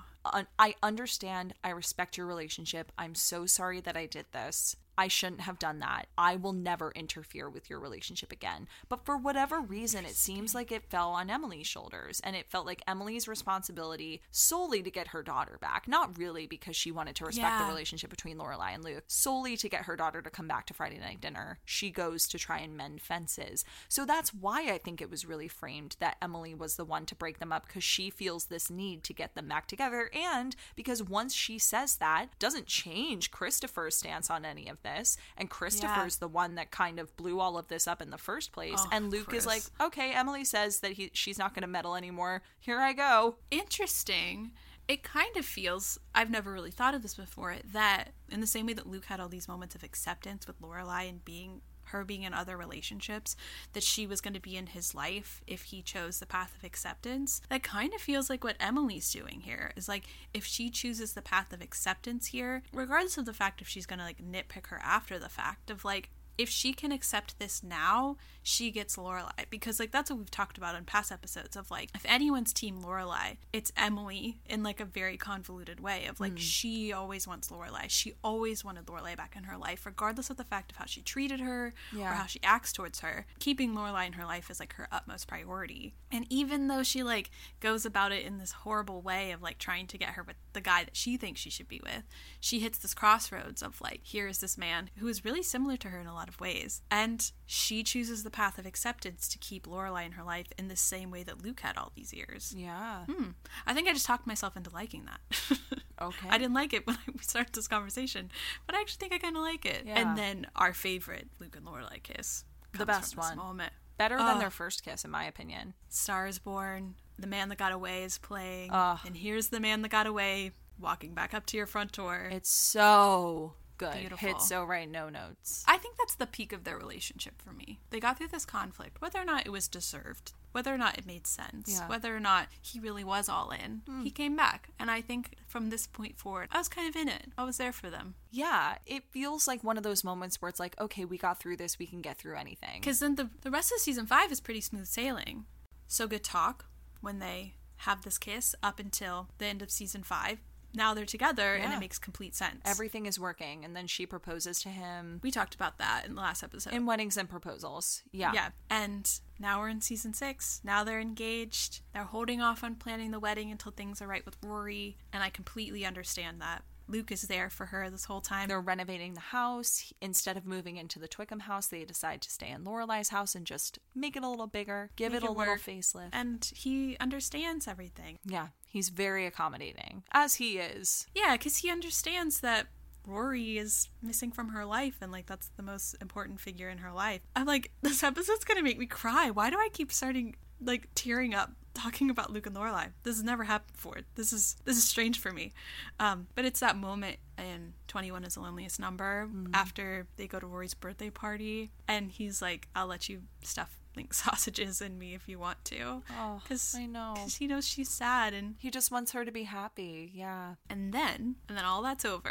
I 0.58 0.74
understand. 0.82 1.54
I 1.64 1.70
respect 1.70 2.16
your 2.16 2.26
relationship. 2.26 2.92
I'm 2.98 3.14
so 3.14 3.46
sorry 3.46 3.80
that 3.80 3.96
I 3.96 4.06
did 4.06 4.26
this. 4.32 4.76
I 4.98 5.08
shouldn't 5.08 5.42
have 5.42 5.58
done 5.58 5.80
that. 5.80 6.06
I 6.16 6.36
will 6.36 6.52
never 6.52 6.90
interfere 6.92 7.50
with 7.50 7.68
your 7.68 7.80
relationship 7.80 8.32
again. 8.32 8.66
But 8.88 9.04
for 9.04 9.16
whatever 9.16 9.60
reason, 9.60 10.04
it 10.04 10.16
seems 10.16 10.54
like 10.54 10.72
it 10.72 10.90
fell 10.90 11.10
on 11.10 11.30
Emily's 11.30 11.66
shoulders. 11.66 12.20
And 12.24 12.34
it 12.34 12.50
felt 12.50 12.66
like 12.66 12.82
Emily's 12.88 13.28
responsibility 13.28 14.22
solely 14.30 14.82
to 14.82 14.90
get 14.90 15.08
her 15.08 15.22
daughter 15.22 15.58
back. 15.60 15.86
Not 15.86 16.18
really 16.18 16.46
because 16.46 16.76
she 16.76 16.90
wanted 16.90 17.16
to 17.16 17.24
respect 17.24 17.58
the 17.60 17.66
relationship 17.66 18.10
between 18.10 18.38
Lorelai 18.38 18.74
and 18.74 18.84
Luke, 18.84 19.04
solely 19.06 19.56
to 19.58 19.68
get 19.68 19.82
her 19.82 19.96
daughter 19.96 20.22
to 20.22 20.30
come 20.30 20.48
back 20.48 20.66
to 20.66 20.74
Friday 20.74 20.98
night 20.98 21.20
dinner. 21.20 21.58
She 21.64 21.90
goes 21.90 22.26
to 22.28 22.38
try 22.38 22.58
and 22.58 22.76
mend 22.76 23.02
fences. 23.02 23.64
So 23.88 24.04
that's 24.04 24.32
why 24.32 24.70
I 24.72 24.78
think 24.78 25.00
it 25.00 25.10
was 25.10 25.26
really 25.26 25.48
framed 25.48 25.96
that 26.00 26.16
Emily 26.22 26.54
was 26.54 26.76
the 26.76 26.84
one 26.84 27.06
to 27.06 27.14
break 27.14 27.38
them 27.38 27.52
up 27.52 27.66
because 27.66 27.84
she 27.84 28.10
feels 28.10 28.46
this 28.46 28.70
need 28.70 29.04
to 29.04 29.12
get 29.12 29.34
them 29.34 29.48
back 29.48 29.66
together. 29.66 30.10
And 30.14 30.56
because 30.74 31.02
once 31.02 31.34
she 31.34 31.58
says 31.58 31.96
that, 31.96 32.38
doesn't 32.38 32.66
change 32.66 33.30
Christopher's 33.30 33.96
stance 33.96 34.30
on 34.30 34.44
any 34.44 34.68
of 34.68 34.82
this. 34.86 35.16
And 35.36 35.50
Christopher's 35.50 36.18
the 36.18 36.28
one 36.28 36.54
that 36.54 36.70
kind 36.70 36.98
of 36.98 37.14
blew 37.16 37.40
all 37.40 37.58
of 37.58 37.68
this 37.68 37.86
up 37.86 38.00
in 38.00 38.10
the 38.10 38.18
first 38.18 38.52
place. 38.52 38.78
Oh, 38.78 38.88
and 38.92 39.10
Luke 39.10 39.34
is 39.34 39.46
like, 39.46 39.62
okay, 39.80 40.12
Emily 40.14 40.44
says 40.44 40.80
that 40.80 40.92
he 40.92 41.10
she's 41.12 41.38
not 41.38 41.54
going 41.54 41.62
to 41.62 41.68
meddle 41.68 41.96
anymore. 41.96 42.42
Here 42.58 42.78
I 42.78 42.92
go. 42.92 43.36
Interesting. 43.50 44.52
It 44.88 45.02
kind 45.02 45.36
of 45.36 45.44
feels 45.44 45.98
I've 46.14 46.30
never 46.30 46.52
really 46.52 46.70
thought 46.70 46.94
of 46.94 47.02
this 47.02 47.14
before 47.14 47.56
that 47.72 48.12
in 48.30 48.40
the 48.40 48.46
same 48.46 48.66
way 48.66 48.72
that 48.74 48.86
Luke 48.86 49.06
had 49.06 49.18
all 49.18 49.28
these 49.28 49.48
moments 49.48 49.74
of 49.74 49.82
acceptance 49.82 50.46
with 50.46 50.60
Lorelai 50.60 51.08
and 51.08 51.24
being 51.24 51.60
her 51.86 52.04
being 52.04 52.22
in 52.22 52.34
other 52.34 52.56
relationships, 52.56 53.36
that 53.72 53.82
she 53.82 54.06
was 54.06 54.20
going 54.20 54.34
to 54.34 54.40
be 54.40 54.56
in 54.56 54.68
his 54.68 54.94
life 54.94 55.42
if 55.46 55.62
he 55.62 55.82
chose 55.82 56.18
the 56.18 56.26
path 56.26 56.54
of 56.56 56.64
acceptance. 56.64 57.40
That 57.48 57.62
kind 57.62 57.92
of 57.94 58.00
feels 58.00 58.30
like 58.30 58.44
what 58.44 58.56
Emily's 58.60 59.10
doing 59.12 59.40
here. 59.40 59.72
Is 59.76 59.88
like 59.88 60.04
if 60.32 60.44
she 60.44 60.70
chooses 60.70 61.12
the 61.12 61.22
path 61.22 61.52
of 61.52 61.62
acceptance 61.62 62.26
here, 62.26 62.62
regardless 62.72 63.18
of 63.18 63.24
the 63.24 63.32
fact 63.32 63.60
if 63.60 63.68
she's 63.68 63.86
going 63.86 63.98
to 63.98 64.04
like 64.04 64.18
nitpick 64.18 64.68
her 64.68 64.80
after 64.82 65.18
the 65.18 65.28
fact 65.28 65.70
of 65.70 65.84
like 65.84 66.10
if 66.38 66.48
she 66.48 66.72
can 66.72 66.92
accept 66.92 67.38
this 67.38 67.62
now, 67.62 68.16
she 68.48 68.70
gets 68.70 68.94
Lorelai 68.94 69.50
because 69.50 69.80
like 69.80 69.90
that's 69.90 70.08
what 70.08 70.20
we've 70.20 70.30
talked 70.30 70.56
about 70.56 70.76
in 70.76 70.84
past 70.84 71.10
episodes 71.10 71.56
of 71.56 71.68
like 71.68 71.90
if 71.96 72.06
anyone's 72.06 72.52
team 72.52 72.80
Lorelai, 72.80 73.38
it's 73.52 73.72
Emily 73.76 74.38
in 74.48 74.62
like 74.62 74.78
a 74.78 74.84
very 74.84 75.16
convoluted 75.16 75.80
way 75.80 76.06
of 76.06 76.20
like 76.20 76.34
mm. 76.34 76.38
she 76.38 76.92
always 76.92 77.26
wants 77.26 77.48
Lorelai. 77.48 77.86
She 77.88 78.12
always 78.22 78.64
wanted 78.64 78.86
Lorelai 78.86 79.16
back 79.16 79.34
in 79.36 79.44
her 79.44 79.56
life, 79.56 79.84
regardless 79.84 80.30
of 80.30 80.36
the 80.36 80.44
fact 80.44 80.70
of 80.70 80.76
how 80.76 80.84
she 80.84 81.02
treated 81.02 81.40
her 81.40 81.74
Yeah. 81.92 82.12
or 82.12 82.14
how 82.14 82.26
she 82.26 82.38
acts 82.44 82.72
towards 82.72 83.00
her. 83.00 83.26
Keeping 83.40 83.74
Lorelai 83.74 84.06
in 84.06 84.12
her 84.12 84.24
life 84.24 84.48
is 84.48 84.60
like 84.60 84.74
her 84.74 84.86
utmost 84.92 85.26
priority. 85.26 85.94
And 86.12 86.24
even 86.30 86.68
though 86.68 86.84
she 86.84 87.02
like 87.02 87.32
goes 87.58 87.84
about 87.84 88.12
it 88.12 88.24
in 88.24 88.38
this 88.38 88.52
horrible 88.52 89.02
way 89.02 89.32
of 89.32 89.42
like 89.42 89.58
trying 89.58 89.88
to 89.88 89.98
get 89.98 90.10
her 90.10 90.22
with 90.22 90.36
the 90.52 90.60
guy 90.60 90.84
that 90.84 90.96
she 90.96 91.16
thinks 91.16 91.40
she 91.40 91.50
should 91.50 91.66
be 91.66 91.80
with, 91.82 92.04
she 92.38 92.60
hits 92.60 92.78
this 92.78 92.94
crossroads 92.94 93.60
of 93.60 93.80
like, 93.80 94.02
here 94.04 94.28
is 94.28 94.38
this 94.38 94.56
man 94.56 94.90
who 94.98 95.08
is 95.08 95.24
really 95.24 95.42
similar 95.42 95.76
to 95.78 95.88
her 95.88 95.98
in 95.98 96.06
a 96.06 96.14
lot 96.14 96.28
of 96.28 96.40
ways. 96.40 96.80
And 96.92 97.28
she 97.44 97.82
chooses 97.82 98.22
the 98.22 98.35
path 98.36 98.58
of 98.58 98.66
acceptance 98.66 99.26
to 99.28 99.38
keep 99.38 99.66
Lorelai 99.66 100.04
in 100.06 100.12
her 100.12 100.22
life 100.22 100.46
in 100.58 100.68
the 100.68 100.76
same 100.76 101.10
way 101.10 101.22
that 101.22 101.42
Luke 101.42 101.60
had 101.60 101.76
all 101.78 101.90
these 101.94 102.12
years. 102.12 102.54
Yeah. 102.56 103.04
Hmm. 103.06 103.30
I 103.66 103.72
think 103.74 103.88
I 103.88 103.92
just 103.92 104.06
talked 104.06 104.26
myself 104.26 104.56
into 104.56 104.70
liking 104.70 105.06
that. 105.06 105.58
Okay. 105.98 106.28
I 106.28 106.36
didn't 106.36 106.52
like 106.52 106.74
it 106.74 106.86
when 106.86 106.98
we 107.14 107.20
started 107.22 107.54
this 107.54 107.66
conversation, 107.68 108.30
but 108.66 108.74
I 108.76 108.82
actually 108.82 108.98
think 109.00 109.14
I 109.14 109.18
kind 109.18 109.34
of 109.34 109.40
like 109.40 109.64
it. 109.64 109.84
Yeah. 109.86 109.98
And 109.98 110.18
then 110.18 110.46
our 110.54 110.74
favorite 110.74 111.28
Luke 111.40 111.56
and 111.56 111.64
Lorelai 111.64 112.02
kiss, 112.02 112.44
The 112.76 112.84
best 112.84 113.16
one. 113.16 113.38
moment. 113.38 113.72
Better 113.96 114.18
than 114.18 114.38
their 114.38 114.50
first 114.50 114.84
kiss, 114.84 115.06
in 115.06 115.10
my 115.10 115.24
opinion. 115.24 115.72
Star 115.88 116.26
is 116.26 116.38
Born, 116.38 116.96
The 117.18 117.26
Man 117.26 117.48
That 117.48 117.56
Got 117.56 117.72
Away 117.72 118.04
is 118.04 118.18
playing, 118.18 118.70
and 118.72 119.16
here's 119.16 119.48
the 119.48 119.58
man 119.58 119.80
that 119.80 119.88
got 119.88 120.06
away 120.06 120.50
walking 120.78 121.14
back 121.14 121.32
up 121.32 121.46
to 121.46 121.56
your 121.56 121.64
front 121.66 121.92
door. 121.92 122.28
It's 122.30 122.50
so 122.50 123.54
good. 123.78 123.94
Beautiful. 123.98 124.28
Hit 124.28 124.40
so 124.40 124.64
right, 124.64 124.88
no 124.90 125.08
notes. 125.08 125.64
I 125.66 125.76
think 125.78 125.96
that's 125.96 126.14
the 126.14 126.26
peak 126.26 126.52
of 126.52 126.64
their 126.64 126.76
relationship 126.76 127.40
for 127.40 127.52
me. 127.52 127.78
They 127.90 128.00
got 128.00 128.18
through 128.18 128.28
this 128.28 128.44
conflict, 128.44 129.00
whether 129.00 129.20
or 129.20 129.24
not 129.24 129.46
it 129.46 129.50
was 129.50 129.68
deserved, 129.68 130.32
whether 130.52 130.72
or 130.74 130.78
not 130.78 130.98
it 130.98 131.06
made 131.06 131.26
sense, 131.26 131.68
Yeah. 131.78 131.88
whether 131.88 132.14
or 132.16 132.20
not 132.20 132.48
he 132.60 132.80
really 132.80 133.04
was 133.04 133.28
all 133.28 133.50
in. 133.50 133.82
Hmm. 133.86 134.02
He 134.02 134.10
came 134.10 134.36
back, 134.36 134.70
and 134.78 134.90
I 134.90 135.00
think 135.00 135.34
from 135.46 135.70
this 135.70 135.86
point 135.86 136.18
forward, 136.18 136.48
I 136.52 136.58
was 136.58 136.68
kind 136.68 136.88
of 136.88 136.96
in 136.96 137.08
it. 137.08 137.32
I 137.36 137.44
was 137.44 137.56
there 137.58 137.72
for 137.72 137.90
them. 137.90 138.14
Yeah, 138.30 138.76
it 138.86 139.04
feels 139.10 139.46
like 139.46 139.62
one 139.64 139.76
of 139.76 139.82
those 139.82 140.04
moments 140.04 140.40
where 140.40 140.48
it's 140.48 140.60
like, 140.60 140.78
okay, 140.80 141.04
we 141.04 141.18
got 141.18 141.38
through 141.40 141.56
this, 141.58 141.78
we 141.78 141.86
can 141.86 142.00
get 142.02 142.18
through 142.18 142.36
anything. 142.36 142.80
Because 142.80 143.00
then 143.00 143.14
the, 143.16 143.30
the 143.42 143.50
rest 143.50 143.72
of 143.72 143.78
season 143.80 144.06
five 144.06 144.30
is 144.32 144.40
pretty 144.40 144.60
smooth 144.60 144.86
sailing. 144.86 145.44
So 145.86 146.06
good 146.06 146.24
talk 146.24 146.66
when 147.00 147.18
they 147.18 147.54
have 147.80 148.02
this 148.02 148.18
kiss 148.18 148.54
up 148.62 148.78
until 148.80 149.28
the 149.38 149.46
end 149.46 149.62
of 149.62 149.70
season 149.70 150.02
five. 150.02 150.38
Now 150.76 150.94
they're 150.94 151.04
together 151.06 151.54
and 151.54 151.72
it 151.72 151.80
makes 151.80 151.98
complete 151.98 152.34
sense. 152.36 152.60
everything 152.64 153.06
is 153.06 153.18
working, 153.18 153.64
and 153.64 153.74
then 153.74 153.86
she 153.86 154.06
proposes 154.06 154.60
to 154.62 154.68
him 154.68 155.20
we 155.22 155.30
talked 155.30 155.54
about 155.54 155.78
that 155.78 156.04
in 156.06 156.14
the 156.14 156.20
last 156.20 156.42
episode. 156.42 156.72
in 156.72 156.86
weddings 156.86 157.16
and 157.16 157.28
proposals. 157.28 158.02
Yeah. 158.12 158.32
yeah. 158.34 158.50
And 158.70 159.10
now 159.38 159.60
we're 159.60 159.68
in 159.70 159.80
season 159.80 160.14
six. 160.14 160.60
Now 160.62 160.84
they're 160.84 161.00
engaged. 161.00 161.80
They're 161.94 162.04
holding 162.04 162.40
off 162.40 162.62
on 162.62 162.76
planning 162.76 163.10
the 163.10 163.18
wedding 163.20 163.50
until 163.50 163.72
things 163.72 164.00
are 164.02 164.06
right 164.06 164.24
with 164.24 164.36
Rory. 164.42 164.98
And 165.12 165.22
I 165.22 165.30
completely 165.30 165.84
understand 165.84 166.40
that. 166.40 166.62
Luke 166.88 167.10
is 167.10 167.22
there 167.22 167.50
for 167.50 167.66
her 167.66 167.90
this 167.90 168.04
whole 168.04 168.20
time. 168.20 168.46
They're 168.46 168.60
renovating 168.60 169.14
the 169.14 169.20
house. 169.20 169.92
Instead 170.00 170.36
of 170.36 170.46
moving 170.46 170.76
into 170.76 171.00
the 171.00 171.08
Twickham 171.08 171.40
house, 171.40 171.66
they 171.66 171.84
decide 171.84 172.22
to 172.22 172.30
stay 172.30 172.48
in 172.48 172.62
Lorelai's 172.62 173.08
house 173.08 173.34
and 173.34 173.44
just 173.44 173.80
make 173.92 174.14
it 174.16 174.22
a 174.22 174.28
little 174.28 174.46
bigger, 174.46 174.90
give 174.94 175.10
Make 175.12 175.22
it 175.24 175.26
a 175.26 175.32
it 175.32 175.36
little 175.36 175.54
facelift. 175.56 176.10
and 176.12 176.48
he 176.54 176.96
understands 177.00 177.66
everything. 177.66 178.20
yeah, 178.24 178.48
he's 178.76 178.90
very 178.90 179.24
accommodating, 179.24 180.02
as 180.12 180.34
he 180.34 180.58
is. 180.58 181.06
Yeah, 181.14 181.32
because 181.32 181.56
he 181.56 181.70
understands 181.70 182.40
that 182.40 182.66
Rory 183.06 183.56
is 183.56 183.88
missing 184.02 184.30
from 184.30 184.50
her 184.50 184.66
life 184.66 184.96
and 185.00 185.10
like 185.10 185.26
that's 185.26 185.48
the 185.56 185.62
most 185.62 185.96
important 186.02 186.40
figure 186.40 186.68
in 186.68 186.78
her 186.78 186.92
life. 186.92 187.22
I'm 187.34 187.46
like, 187.46 187.70
this 187.82 188.02
episode's 188.02 188.44
gonna 188.44 188.62
make 188.62 188.78
me 188.78 188.86
cry. 188.86 189.30
Why 189.30 189.48
do 189.48 189.56
I 189.56 189.70
keep 189.72 189.90
starting 189.90 190.36
like 190.62 190.88
tearing 190.94 191.34
up 191.34 191.52
talking 191.72 192.10
about 192.10 192.30
Luke 192.30 192.46
and 192.46 192.54
Lorelai? 192.54 192.88
This 193.02 193.16
has 193.16 193.24
never 193.24 193.44
happened 193.44 193.72
before. 193.72 194.00
This 194.14 194.32
is 194.32 194.56
this 194.66 194.76
is 194.76 194.84
strange 194.84 195.20
for 195.20 195.32
me. 195.32 195.54
Um, 195.98 196.26
but 196.34 196.44
it's 196.44 196.60
that 196.60 196.76
moment 196.76 197.16
in 197.38 197.72
21 197.88 198.24
is 198.24 198.34
the 198.34 198.40
loneliest 198.40 198.78
number 198.78 199.30
after 199.54 200.06
they 200.16 200.26
go 200.26 200.38
to 200.38 200.46
Rory's 200.46 200.74
birthday 200.74 201.08
party 201.08 201.70
and 201.88 202.10
he's 202.10 202.42
like, 202.42 202.68
I'll 202.74 202.88
let 202.88 203.08
you 203.08 203.22
stuff 203.42 203.78
like 203.96 204.14
sausages 204.14 204.80
in 204.80 204.98
me 204.98 205.14
if 205.14 205.28
you 205.28 205.38
want 205.38 205.64
to. 205.66 206.02
Oh, 206.18 206.40
Cause, 206.48 206.74
I 206.76 206.86
know. 206.86 207.14
Because 207.14 207.36
he 207.36 207.46
knows 207.46 207.66
she's 207.66 207.90
sad 207.90 208.34
and 208.34 208.56
He 208.58 208.70
just 208.70 208.90
wants 208.90 209.12
her 209.12 209.24
to 209.24 209.32
be 209.32 209.44
happy. 209.44 210.10
Yeah. 210.14 210.54
and 210.68 210.92
then, 210.92 211.36
and 211.48 211.56
then 211.56 211.64
all 211.64 211.82
that's 211.82 212.04
over. 212.04 212.30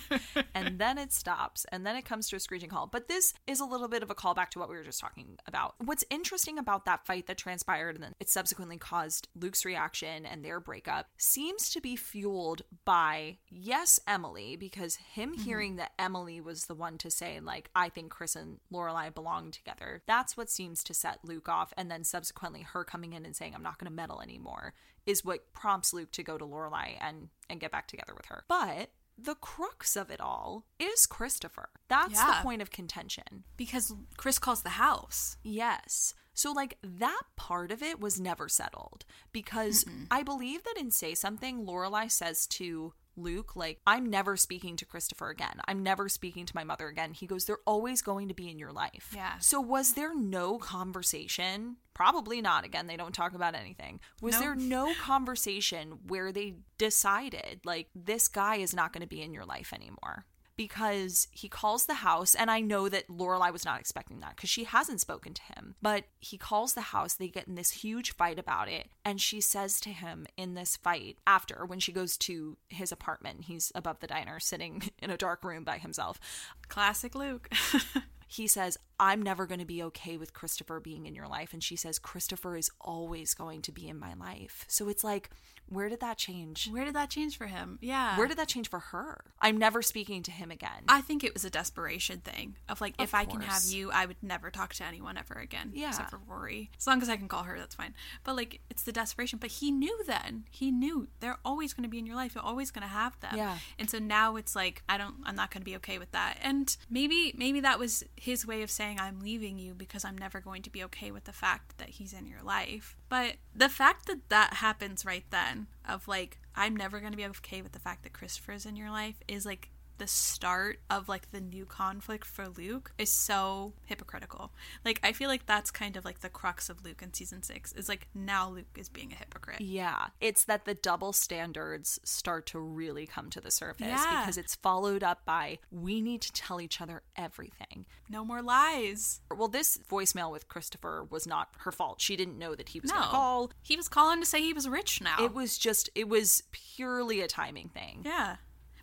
and 0.54 0.78
then 0.78 0.98
it 0.98 1.12
stops 1.12 1.66
and 1.70 1.86
then 1.86 1.96
it 1.96 2.04
comes 2.04 2.28
to 2.28 2.36
a 2.36 2.40
screeching 2.40 2.70
halt. 2.70 2.92
But 2.92 3.08
this 3.08 3.34
is 3.46 3.60
a 3.60 3.64
little 3.64 3.88
bit 3.88 4.02
of 4.02 4.10
a 4.10 4.14
callback 4.14 4.50
to 4.50 4.58
what 4.58 4.68
we 4.68 4.76
were 4.76 4.84
just 4.84 5.00
talking 5.00 5.38
about. 5.46 5.74
What's 5.78 6.04
interesting 6.10 6.58
about 6.58 6.84
that 6.86 7.06
fight 7.06 7.26
that 7.26 7.38
transpired 7.38 7.94
and 7.94 8.04
then 8.04 8.14
it 8.20 8.28
subsequently 8.28 8.78
caused 8.78 9.28
Luke's 9.34 9.64
reaction 9.64 10.26
and 10.26 10.44
their 10.44 10.60
breakup 10.60 11.08
seems 11.16 11.70
to 11.70 11.80
be 11.80 11.96
fueled 11.96 12.62
by, 12.84 13.38
yes, 13.48 14.00
Emily, 14.06 14.56
because 14.56 14.96
him 14.96 15.32
mm-hmm. 15.32 15.42
hearing 15.42 15.76
that 15.76 15.92
Emily 15.98 16.40
was 16.40 16.66
the 16.66 16.74
one 16.74 16.98
to 16.98 17.10
say, 17.10 17.40
like, 17.40 17.70
I 17.74 17.88
think 17.88 18.10
Chris 18.10 18.36
and 18.36 18.58
Lorelai 18.72 19.14
belong 19.14 19.50
together. 19.50 20.02
That's 20.06 20.36
what 20.36 20.50
seems 20.50 20.82
to 20.84 20.94
set 21.02 21.18
Luke 21.24 21.48
off. 21.48 21.74
And 21.76 21.90
then 21.90 22.04
subsequently 22.04 22.62
her 22.62 22.84
coming 22.84 23.12
in 23.12 23.26
and 23.26 23.36
saying, 23.36 23.54
I'm 23.54 23.62
not 23.62 23.78
going 23.78 23.90
to 23.90 23.94
meddle 23.94 24.22
anymore 24.22 24.72
is 25.04 25.24
what 25.24 25.52
prompts 25.52 25.92
Luke 25.92 26.12
to 26.12 26.22
go 26.22 26.38
to 26.38 26.44
Lorelai 26.44 26.96
and 27.00 27.28
and 27.50 27.60
get 27.60 27.72
back 27.72 27.88
together 27.88 28.14
with 28.16 28.26
her. 28.26 28.44
But 28.48 28.90
the 29.18 29.34
crux 29.34 29.96
of 29.96 30.10
it 30.10 30.20
all 30.20 30.64
is 30.78 31.06
Christopher. 31.06 31.68
That's 31.88 32.14
yeah. 32.14 32.38
the 32.38 32.42
point 32.42 32.62
of 32.62 32.70
contention. 32.70 33.44
Because 33.56 33.94
Chris 34.16 34.38
calls 34.38 34.62
the 34.62 34.70
house. 34.70 35.36
Yes. 35.42 36.14
So, 36.34 36.50
like, 36.50 36.78
that 36.82 37.22
part 37.36 37.70
of 37.70 37.82
it 37.82 38.00
was 38.00 38.18
never 38.18 38.48
settled 38.48 39.04
because 39.32 39.84
Mm-mm. 39.84 40.06
I 40.10 40.22
believe 40.22 40.64
that 40.64 40.76
in 40.78 40.90
Say 40.90 41.14
Something, 41.14 41.66
Lorelai 41.66 42.10
says 42.10 42.46
to 42.48 42.94
Luke, 43.16 43.56
like, 43.56 43.80
I'm 43.86 44.08
never 44.08 44.36
speaking 44.36 44.76
to 44.76 44.84
Christopher 44.84 45.30
again. 45.30 45.60
I'm 45.66 45.82
never 45.82 46.08
speaking 46.08 46.46
to 46.46 46.54
my 46.54 46.64
mother 46.64 46.88
again. 46.88 47.12
He 47.12 47.26
goes, 47.26 47.44
They're 47.44 47.58
always 47.66 48.02
going 48.02 48.28
to 48.28 48.34
be 48.34 48.48
in 48.48 48.58
your 48.58 48.72
life. 48.72 49.12
Yeah. 49.14 49.38
So, 49.38 49.60
was 49.60 49.94
there 49.94 50.14
no 50.14 50.58
conversation? 50.58 51.76
Probably 51.94 52.40
not. 52.40 52.64
Again, 52.64 52.86
they 52.86 52.96
don't 52.96 53.14
talk 53.14 53.34
about 53.34 53.54
anything. 53.54 54.00
Was 54.20 54.38
there 54.38 54.54
no 54.54 54.94
conversation 55.02 55.98
where 56.06 56.32
they 56.32 56.54
decided, 56.78 57.60
like, 57.64 57.88
this 57.94 58.28
guy 58.28 58.56
is 58.56 58.74
not 58.74 58.92
going 58.92 59.02
to 59.02 59.08
be 59.08 59.22
in 59.22 59.34
your 59.34 59.44
life 59.44 59.72
anymore? 59.72 60.24
Because 60.62 61.26
he 61.32 61.48
calls 61.48 61.86
the 61.86 61.94
house, 61.94 62.36
and 62.36 62.48
I 62.48 62.60
know 62.60 62.88
that 62.88 63.08
Lorelai 63.08 63.52
was 63.52 63.64
not 63.64 63.80
expecting 63.80 64.20
that 64.20 64.36
because 64.36 64.48
she 64.48 64.62
hasn't 64.62 65.00
spoken 65.00 65.34
to 65.34 65.42
him. 65.56 65.74
But 65.82 66.04
he 66.20 66.38
calls 66.38 66.74
the 66.74 66.82
house, 66.82 67.14
they 67.14 67.26
get 67.26 67.48
in 67.48 67.56
this 67.56 67.72
huge 67.72 68.14
fight 68.14 68.38
about 68.38 68.68
it, 68.68 68.86
and 69.04 69.20
she 69.20 69.40
says 69.40 69.80
to 69.80 69.90
him 69.90 70.24
in 70.36 70.54
this 70.54 70.76
fight 70.76 71.18
after 71.26 71.66
when 71.66 71.80
she 71.80 71.90
goes 71.90 72.16
to 72.18 72.58
his 72.68 72.92
apartment, 72.92 73.46
he's 73.46 73.72
above 73.74 73.98
the 73.98 74.06
diner 74.06 74.38
sitting 74.38 74.84
in 75.02 75.10
a 75.10 75.16
dark 75.16 75.42
room 75.42 75.64
by 75.64 75.78
himself. 75.78 76.20
Classic 76.68 77.12
Luke. 77.16 77.48
he 78.28 78.46
says, 78.46 78.78
I'm 78.98 79.22
never 79.22 79.46
going 79.46 79.60
to 79.60 79.66
be 79.66 79.82
okay 79.84 80.16
with 80.16 80.32
Christopher 80.32 80.80
being 80.80 81.06
in 81.06 81.14
your 81.14 81.26
life. 81.26 81.52
And 81.52 81.62
she 81.62 81.76
says, 81.76 81.98
Christopher 81.98 82.56
is 82.56 82.70
always 82.80 83.34
going 83.34 83.62
to 83.62 83.72
be 83.72 83.88
in 83.88 83.98
my 83.98 84.14
life. 84.14 84.64
So 84.68 84.88
it's 84.88 85.02
like, 85.02 85.30
where 85.68 85.88
did 85.88 86.00
that 86.00 86.18
change? 86.18 86.68
Where 86.70 86.84
did 86.84 86.94
that 86.94 87.08
change 87.08 87.36
for 87.36 87.46
him? 87.46 87.78
Yeah. 87.80 88.18
Where 88.18 88.26
did 88.26 88.36
that 88.38 88.48
change 88.48 88.68
for 88.68 88.78
her? 88.78 89.24
I'm 89.40 89.56
never 89.56 89.80
speaking 89.80 90.22
to 90.24 90.30
him 90.30 90.50
again. 90.50 90.84
I 90.88 91.00
think 91.00 91.24
it 91.24 91.32
was 91.32 91.44
a 91.44 91.50
desperation 91.50 92.18
thing 92.20 92.56
of 92.68 92.80
like, 92.80 92.94
of 92.98 93.04
if 93.04 93.12
course. 93.12 93.22
I 93.22 93.24
can 93.24 93.40
have 93.40 93.64
you, 93.64 93.90
I 93.90 94.06
would 94.06 94.22
never 94.22 94.50
talk 94.50 94.74
to 94.74 94.84
anyone 94.84 95.16
ever 95.16 95.34
again. 95.34 95.70
Yeah. 95.72 95.88
Except 95.88 96.10
for 96.10 96.20
Rory. 96.26 96.70
As 96.78 96.86
long 96.86 97.00
as 97.00 97.08
I 97.08 97.16
can 97.16 97.28
call 97.28 97.44
her, 97.44 97.58
that's 97.58 97.74
fine. 97.74 97.94
But 98.22 98.36
like, 98.36 98.60
it's 98.70 98.82
the 98.82 98.92
desperation. 98.92 99.38
But 99.40 99.50
he 99.50 99.70
knew 99.70 99.98
then. 100.06 100.44
He 100.50 100.70
knew 100.70 101.08
they're 101.20 101.38
always 101.44 101.72
going 101.72 101.84
to 101.84 101.90
be 101.90 101.98
in 101.98 102.06
your 102.06 102.16
life. 102.16 102.34
You're 102.34 102.44
always 102.44 102.70
going 102.70 102.86
to 102.86 102.92
have 102.92 103.18
them. 103.20 103.36
Yeah. 103.36 103.58
And 103.78 103.88
so 103.88 103.98
now 103.98 104.36
it's 104.36 104.54
like, 104.54 104.82
I 104.88 104.98
don't, 104.98 105.16
I'm 105.24 105.36
not 105.36 105.50
going 105.50 105.62
to 105.62 105.64
be 105.64 105.76
okay 105.76 105.98
with 105.98 106.12
that. 106.12 106.36
And 106.42 106.76
maybe, 106.90 107.32
maybe 107.36 107.60
that 107.60 107.78
was 107.78 108.04
his 108.16 108.46
way 108.46 108.62
of 108.62 108.70
saying, 108.70 108.91
I'm 108.98 109.20
leaving 109.20 109.58
you 109.58 109.74
because 109.74 110.04
I'm 110.04 110.16
never 110.16 110.40
going 110.40 110.62
to 110.62 110.70
be 110.70 110.84
okay 110.84 111.10
with 111.10 111.24
the 111.24 111.32
fact 111.32 111.78
that 111.78 111.90
he's 111.90 112.12
in 112.12 112.26
your 112.26 112.42
life. 112.42 112.96
But 113.08 113.34
the 113.54 113.68
fact 113.68 114.06
that 114.06 114.28
that 114.28 114.54
happens 114.54 115.04
right 115.04 115.24
then, 115.30 115.66
of 115.88 116.08
like, 116.08 116.38
I'm 116.54 116.76
never 116.76 117.00
going 117.00 117.12
to 117.12 117.16
be 117.16 117.26
okay 117.26 117.62
with 117.62 117.72
the 117.72 117.78
fact 117.78 118.02
that 118.04 118.12
Christopher's 118.12 118.66
in 118.66 118.76
your 118.76 118.90
life, 118.90 119.16
is 119.26 119.44
like 119.44 119.70
the 119.98 120.06
start 120.06 120.80
of 120.90 121.08
like 121.08 121.30
the 121.30 121.40
new 121.40 121.64
conflict 121.64 122.26
for 122.26 122.48
Luke 122.48 122.92
is 122.98 123.10
so 123.10 123.72
hypocritical. 123.84 124.52
Like 124.84 125.00
I 125.02 125.12
feel 125.12 125.28
like 125.28 125.46
that's 125.46 125.70
kind 125.70 125.96
of 125.96 126.04
like 126.04 126.20
the 126.20 126.28
crux 126.28 126.68
of 126.68 126.84
Luke 126.84 127.02
in 127.02 127.12
season 127.12 127.42
6 127.42 127.72
is 127.72 127.88
like 127.88 128.08
now 128.14 128.48
Luke 128.48 128.76
is 128.76 128.88
being 128.88 129.12
a 129.12 129.16
hypocrite. 129.16 129.60
Yeah. 129.60 130.06
It's 130.20 130.44
that 130.44 130.64
the 130.64 130.74
double 130.74 131.12
standards 131.12 132.00
start 132.04 132.46
to 132.46 132.58
really 132.58 133.06
come 133.06 133.30
to 133.30 133.40
the 133.40 133.50
surface 133.50 133.86
yeah. 133.86 134.20
because 134.20 134.36
it's 134.36 134.54
followed 134.56 135.02
up 135.02 135.24
by 135.24 135.58
we 135.70 136.00
need 136.00 136.20
to 136.22 136.32
tell 136.32 136.60
each 136.60 136.80
other 136.80 137.02
everything. 137.16 137.86
No 138.08 138.24
more 138.24 138.42
lies. 138.42 139.20
Well, 139.34 139.48
this 139.48 139.78
voicemail 139.90 140.30
with 140.30 140.48
Christopher 140.48 141.06
was 141.08 141.26
not 141.26 141.48
her 141.58 141.72
fault. 141.72 142.00
She 142.00 142.16
didn't 142.16 142.38
know 142.38 142.54
that 142.54 142.70
he 142.70 142.80
was 142.80 142.90
no. 142.90 142.96
going 142.96 143.06
to 143.06 143.10
call. 143.10 143.50
He 143.62 143.76
was 143.76 143.88
calling 143.88 144.20
to 144.20 144.26
say 144.26 144.40
he 144.40 144.52
was 144.52 144.68
rich 144.68 145.00
now. 145.00 145.24
It 145.24 145.34
was 145.34 145.58
just 145.58 145.90
it 145.94 146.08
was 146.08 146.42
purely 146.50 147.20
a 147.20 147.28
timing 147.28 147.68
thing. 147.68 148.02
Yeah 148.04 148.36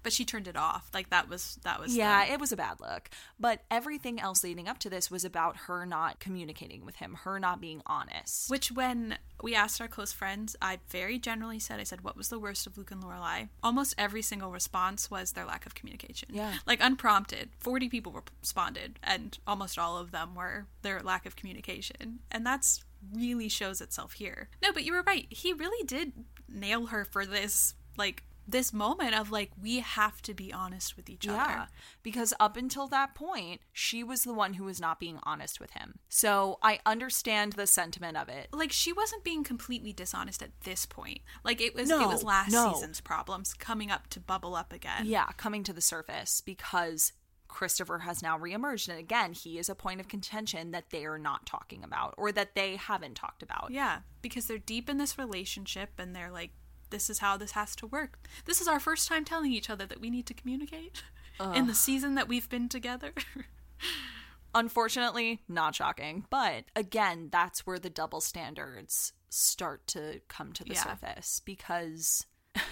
but 0.04 0.14
she 0.14 0.26
turned 0.26 0.48
it 0.48 0.56
off. 0.58 0.90
Like 0.94 1.10
that 1.10 1.30
was 1.30 1.60
that 1.64 1.80
was 1.80 1.96
Yeah, 1.96 2.26
the... 2.26 2.34
it 2.34 2.40
was 2.40 2.52
a 2.52 2.58
bad 2.58 2.80
look. 2.80 3.10
But 3.40 3.62
everything 3.70 4.20
else 4.20 4.44
leading 4.44 4.68
up 4.68 4.80
to 4.80 4.90
this 4.90 5.10
was 5.12 5.26
about 5.26 5.58
her 5.68 5.86
not 5.86 6.20
communicating 6.20 6.86
with 6.86 6.98
him, 6.98 7.16
her 7.24 7.40
not 7.40 7.62
being 7.62 7.82
honest. 7.86 8.50
Which 8.50 8.72
when 8.72 9.18
we 9.42 9.56
asked 9.56 9.80
our 9.82 9.88
close 9.88 10.12
friends, 10.12 10.56
I 10.62 10.80
very 10.90 11.20
generally 11.20 11.60
said 11.60 11.80
I 11.80 11.84
said 11.84 12.04
what 12.04 12.18
was 12.18 12.30
the 12.30 12.40
worst 12.40 12.68
of 12.68 12.78
Luke 12.78 12.92
and 12.92 13.04
Lorelai? 13.04 13.50
Almost 13.64 13.96
every 13.98 14.22
single 14.22 14.52
response 14.52 15.10
was 15.10 15.34
their 15.34 15.46
lack 15.46 15.66
of 15.66 15.76
communication. 15.76 16.30
Yeah. 16.32 16.56
Like 16.66 16.80
unprompted. 16.82 17.50
40 17.60 17.90
people 17.90 18.24
responded 18.42 19.00
and 19.04 19.38
almost 19.48 19.78
all 19.78 19.98
of 19.98 20.12
them 20.12 20.36
were 20.36 20.68
their 20.82 21.02
lack 21.02 21.26
of 21.26 21.36
communication. 21.36 22.20
And 22.32 22.46
that's 22.46 22.84
really 23.14 23.50
shows 23.50 23.82
itself 23.82 24.14
here. 24.14 24.50
No, 24.62 24.74
but 24.74 24.84
you 24.84 24.94
were 24.94 25.04
right. 25.04 25.28
He 25.30 25.54
really 25.54 25.86
did 25.86 26.14
nail 26.48 26.88
her 26.88 27.06
for 27.06 27.26
this 27.26 27.76
like 27.98 28.24
this 28.52 28.74
moment 28.74 29.16
of 29.16 29.32
like 29.32 29.52
we 29.62 29.80
have 29.80 30.22
to 30.24 30.34
be 30.34 30.52
honest 30.52 30.96
with 30.96 31.10
each 31.10 31.26
yeah, 31.26 31.44
other. 31.44 31.68
Because 32.04 32.34
up 32.40 32.58
until 32.58 32.88
that 32.88 33.16
point, 33.16 33.62
she 33.72 34.04
was 34.04 34.24
the 34.24 34.34
one 34.34 34.54
who 34.54 34.64
was 34.64 34.80
not 34.80 35.00
being 35.00 35.20
honest 35.24 35.60
with 35.60 35.72
him. 35.72 36.00
So 36.10 36.58
I 36.62 36.80
understand 36.86 37.54
the 37.54 37.68
sentiment 37.68 38.18
of 38.18 38.30
it. 38.30 38.50
Like 38.52 38.72
she 38.72 38.94
wasn't 38.94 39.24
being 39.24 39.44
completely 39.44 39.94
dishonest 39.94 40.42
at 40.42 40.52
this 40.64 40.86
point. 40.86 41.20
Like 41.44 41.62
it 41.62 41.76
was 41.76 41.90
no, 41.90 42.02
it 42.02 42.08
was 42.08 42.24
last 42.24 42.52
no. 42.52 42.74
season's 42.74 43.02
problems 43.02 43.54
coming 43.54 43.92
up 43.92 44.08
to 44.12 44.20
bubble 44.20 44.56
up 44.56 44.74
again. 44.74 45.06
Yeah, 45.06 45.28
coming 45.38 45.64
to 45.64 45.74
the 45.74 45.82
surface 45.82 46.42
because 46.42 47.14
Christopher 47.48 48.00
has 48.00 48.22
now 48.22 48.38
reemerged. 48.38 48.88
And 48.90 49.00
again, 49.00 49.34
he 49.34 49.58
is 49.58 49.70
a 49.70 49.76
point 49.76 50.00
of 50.00 50.08
contention 50.08 50.72
that 50.72 50.92
they 50.92 51.06
are 51.06 51.18
not 51.18 51.46
talking 51.46 51.84
about 51.84 52.14
or 52.18 52.32
that 52.32 52.56
they 52.56 52.78
haven't 52.78 53.16
talked 53.16 53.44
about. 53.44 53.72
Yeah, 53.72 54.00
because 54.22 54.46
they're 54.46 54.58
deep 54.58 54.90
in 54.90 54.98
this 54.98 55.18
relationship 55.18 55.90
and 55.98 56.16
they're 56.16 56.32
like 56.32 56.52
this 56.90 57.10
is 57.10 57.20
how 57.20 57.38
this 57.38 57.52
has 57.52 57.76
to 57.78 57.88
work. 57.88 58.20
This 58.46 58.62
is 58.62 58.68
our 58.68 58.80
first 58.80 59.08
time 59.08 59.26
telling 59.26 59.52
each 59.52 59.70
other 59.70 59.86
that 59.86 60.02
we 60.02 60.10
need 60.10 60.26
to 60.28 60.34
communicate 60.34 61.04
uh. 61.40 61.54
in 61.56 61.68
the 61.68 61.74
season 61.74 62.16
that 62.16 62.28
we've 62.28 62.50
been 62.50 62.70
together. 62.70 63.14
Unfortunately, 64.56 65.42
not 65.48 65.76
shocking. 65.76 66.26
But 66.30 66.66
again, 66.76 67.30
that's 67.32 67.66
where 67.68 67.80
the 67.80 67.90
double 67.90 68.22
standards 68.22 69.14
start 69.30 69.86
to 69.88 70.22
come 70.28 70.54
to 70.54 70.64
the 70.64 70.74
yeah. 70.74 70.84
surface 70.84 71.42
because 71.46 72.26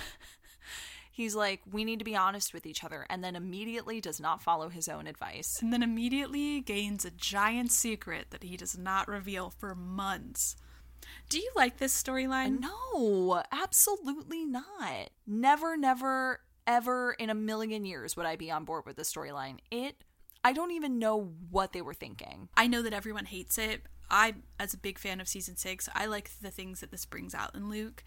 he's 1.12 1.36
like, 1.36 1.62
we 1.72 1.86
need 1.86 2.00
to 2.00 2.06
be 2.06 2.16
honest 2.16 2.54
with 2.54 2.66
each 2.66 2.84
other, 2.84 3.06
and 3.10 3.24
then 3.24 3.36
immediately 3.36 4.02
does 4.02 4.20
not 4.20 4.42
follow 4.42 4.70
his 4.70 4.88
own 4.88 5.06
advice. 5.06 5.60
And 5.62 5.72
then 5.72 5.84
immediately 5.84 6.62
gains 6.62 7.06
a 7.06 7.12
giant 7.12 7.72
secret 7.72 8.28
that 8.32 8.44
he 8.44 8.58
does 8.58 8.78
not 8.78 9.08
reveal 9.08 9.52
for 9.52 9.76
months. 9.76 10.56
Do 11.30 11.40
you 11.40 11.52
like 11.56 11.78
this 11.78 12.02
storyline? 12.02 12.60
No, 12.60 13.44
absolutely 13.52 14.46
not. 14.46 15.10
Never, 15.26 15.78
never, 15.78 16.42
ever 16.66 17.14
in 17.14 17.30
a 17.30 17.36
million 17.36 17.86
years 17.86 18.16
would 18.16 18.26
I 18.26 18.36
be 18.36 18.52
on 18.52 18.66
board 18.66 18.86
with 18.86 18.96
the 18.96 19.04
storyline. 19.04 19.60
It, 19.72 19.96
I 20.44 20.54
don't 20.54 20.72
even 20.72 21.00
know 21.00 21.34
what 21.50 21.74
they 21.74 21.82
were 21.82 21.94
thinking. 21.94 22.50
I 22.56 22.68
know 22.68 22.82
that 22.82 22.94
everyone 22.94 23.26
hates 23.26 23.58
it. 23.58 23.82
I, 24.10 24.36
as 24.60 24.74
a 24.74 24.78
big 24.78 25.00
fan 25.00 25.20
of 25.20 25.28
season 25.28 25.58
six, 25.58 25.90
I 25.94 26.06
like 26.06 26.32
the 26.42 26.52
things 26.52 26.80
that 26.80 26.92
this 26.92 27.06
brings 27.06 27.36
out 27.36 27.56
in 27.56 27.70
Luke. 27.70 28.04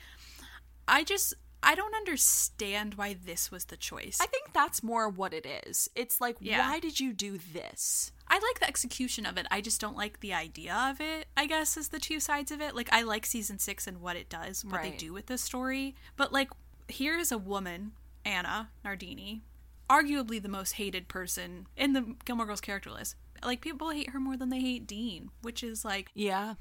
I 0.89 1.05
just, 1.05 1.35
I 1.63 1.75
don't 1.75 1.95
understand 1.95 2.95
why 2.95 3.15
this 3.15 3.51
was 3.51 3.67
the 3.67 3.77
choice. 3.77 4.19
I 4.21 4.27
think 4.27 4.53
that's 4.53 4.83
more 4.83 5.09
what 5.09 5.35
it 5.35 5.47
is. 5.67 5.91
It's 5.95 6.21
like, 6.21 6.37
yeah. 6.41 6.67
why 6.69 6.81
did 6.81 7.01
you 7.01 7.13
do 7.13 7.39
this? 7.39 8.13
I 8.29 8.35
like 8.35 8.61
the 8.61 8.69
execution 8.69 9.27
of 9.27 9.37
it. 9.37 9.47
I 9.51 9.61
just 9.61 9.81
don't 9.81 9.97
like 9.97 10.21
the 10.21 10.33
idea 10.33 10.75
of 10.91 11.01
it, 11.01 11.27
I 11.37 11.47
guess, 11.47 11.77
is 11.77 11.89
the 11.89 11.99
two 11.99 12.21
sides 12.21 12.51
of 12.51 12.61
it. 12.61 12.75
Like, 12.75 12.89
I 12.93 13.03
like 13.03 13.27
season 13.27 13.59
six 13.59 13.87
and 13.87 14.01
what 14.01 14.17
it 14.17 14.29
does, 14.29 14.65
what 14.65 14.77
right. 14.77 14.93
they 14.93 14.97
do 14.97 15.13
with 15.13 15.27
this 15.27 15.43
story. 15.43 15.95
But, 16.17 16.33
like, 16.33 16.51
here 16.89 17.19
is 17.19 17.33
a 17.33 17.39
woman, 17.39 17.93
Anna 18.25 18.71
Nardini, 18.85 19.43
arguably 19.91 20.41
the 20.41 20.49
most 20.49 20.73
hated 20.73 21.09
person 21.09 21.67
in 21.77 21.93
the 21.93 22.15
Gilmore 22.25 22.47
Girls 22.47 22.61
character 22.61 22.91
list. 22.91 23.17
Like, 23.45 23.61
people 23.61 23.91
hate 23.91 24.11
her 24.11 24.21
more 24.21 24.37
than 24.37 24.49
they 24.49 24.61
hate 24.61 24.87
Dean, 24.87 25.31
which 25.43 25.63
is 25.63 25.85
like. 25.85 26.11
Yeah, 26.15 26.55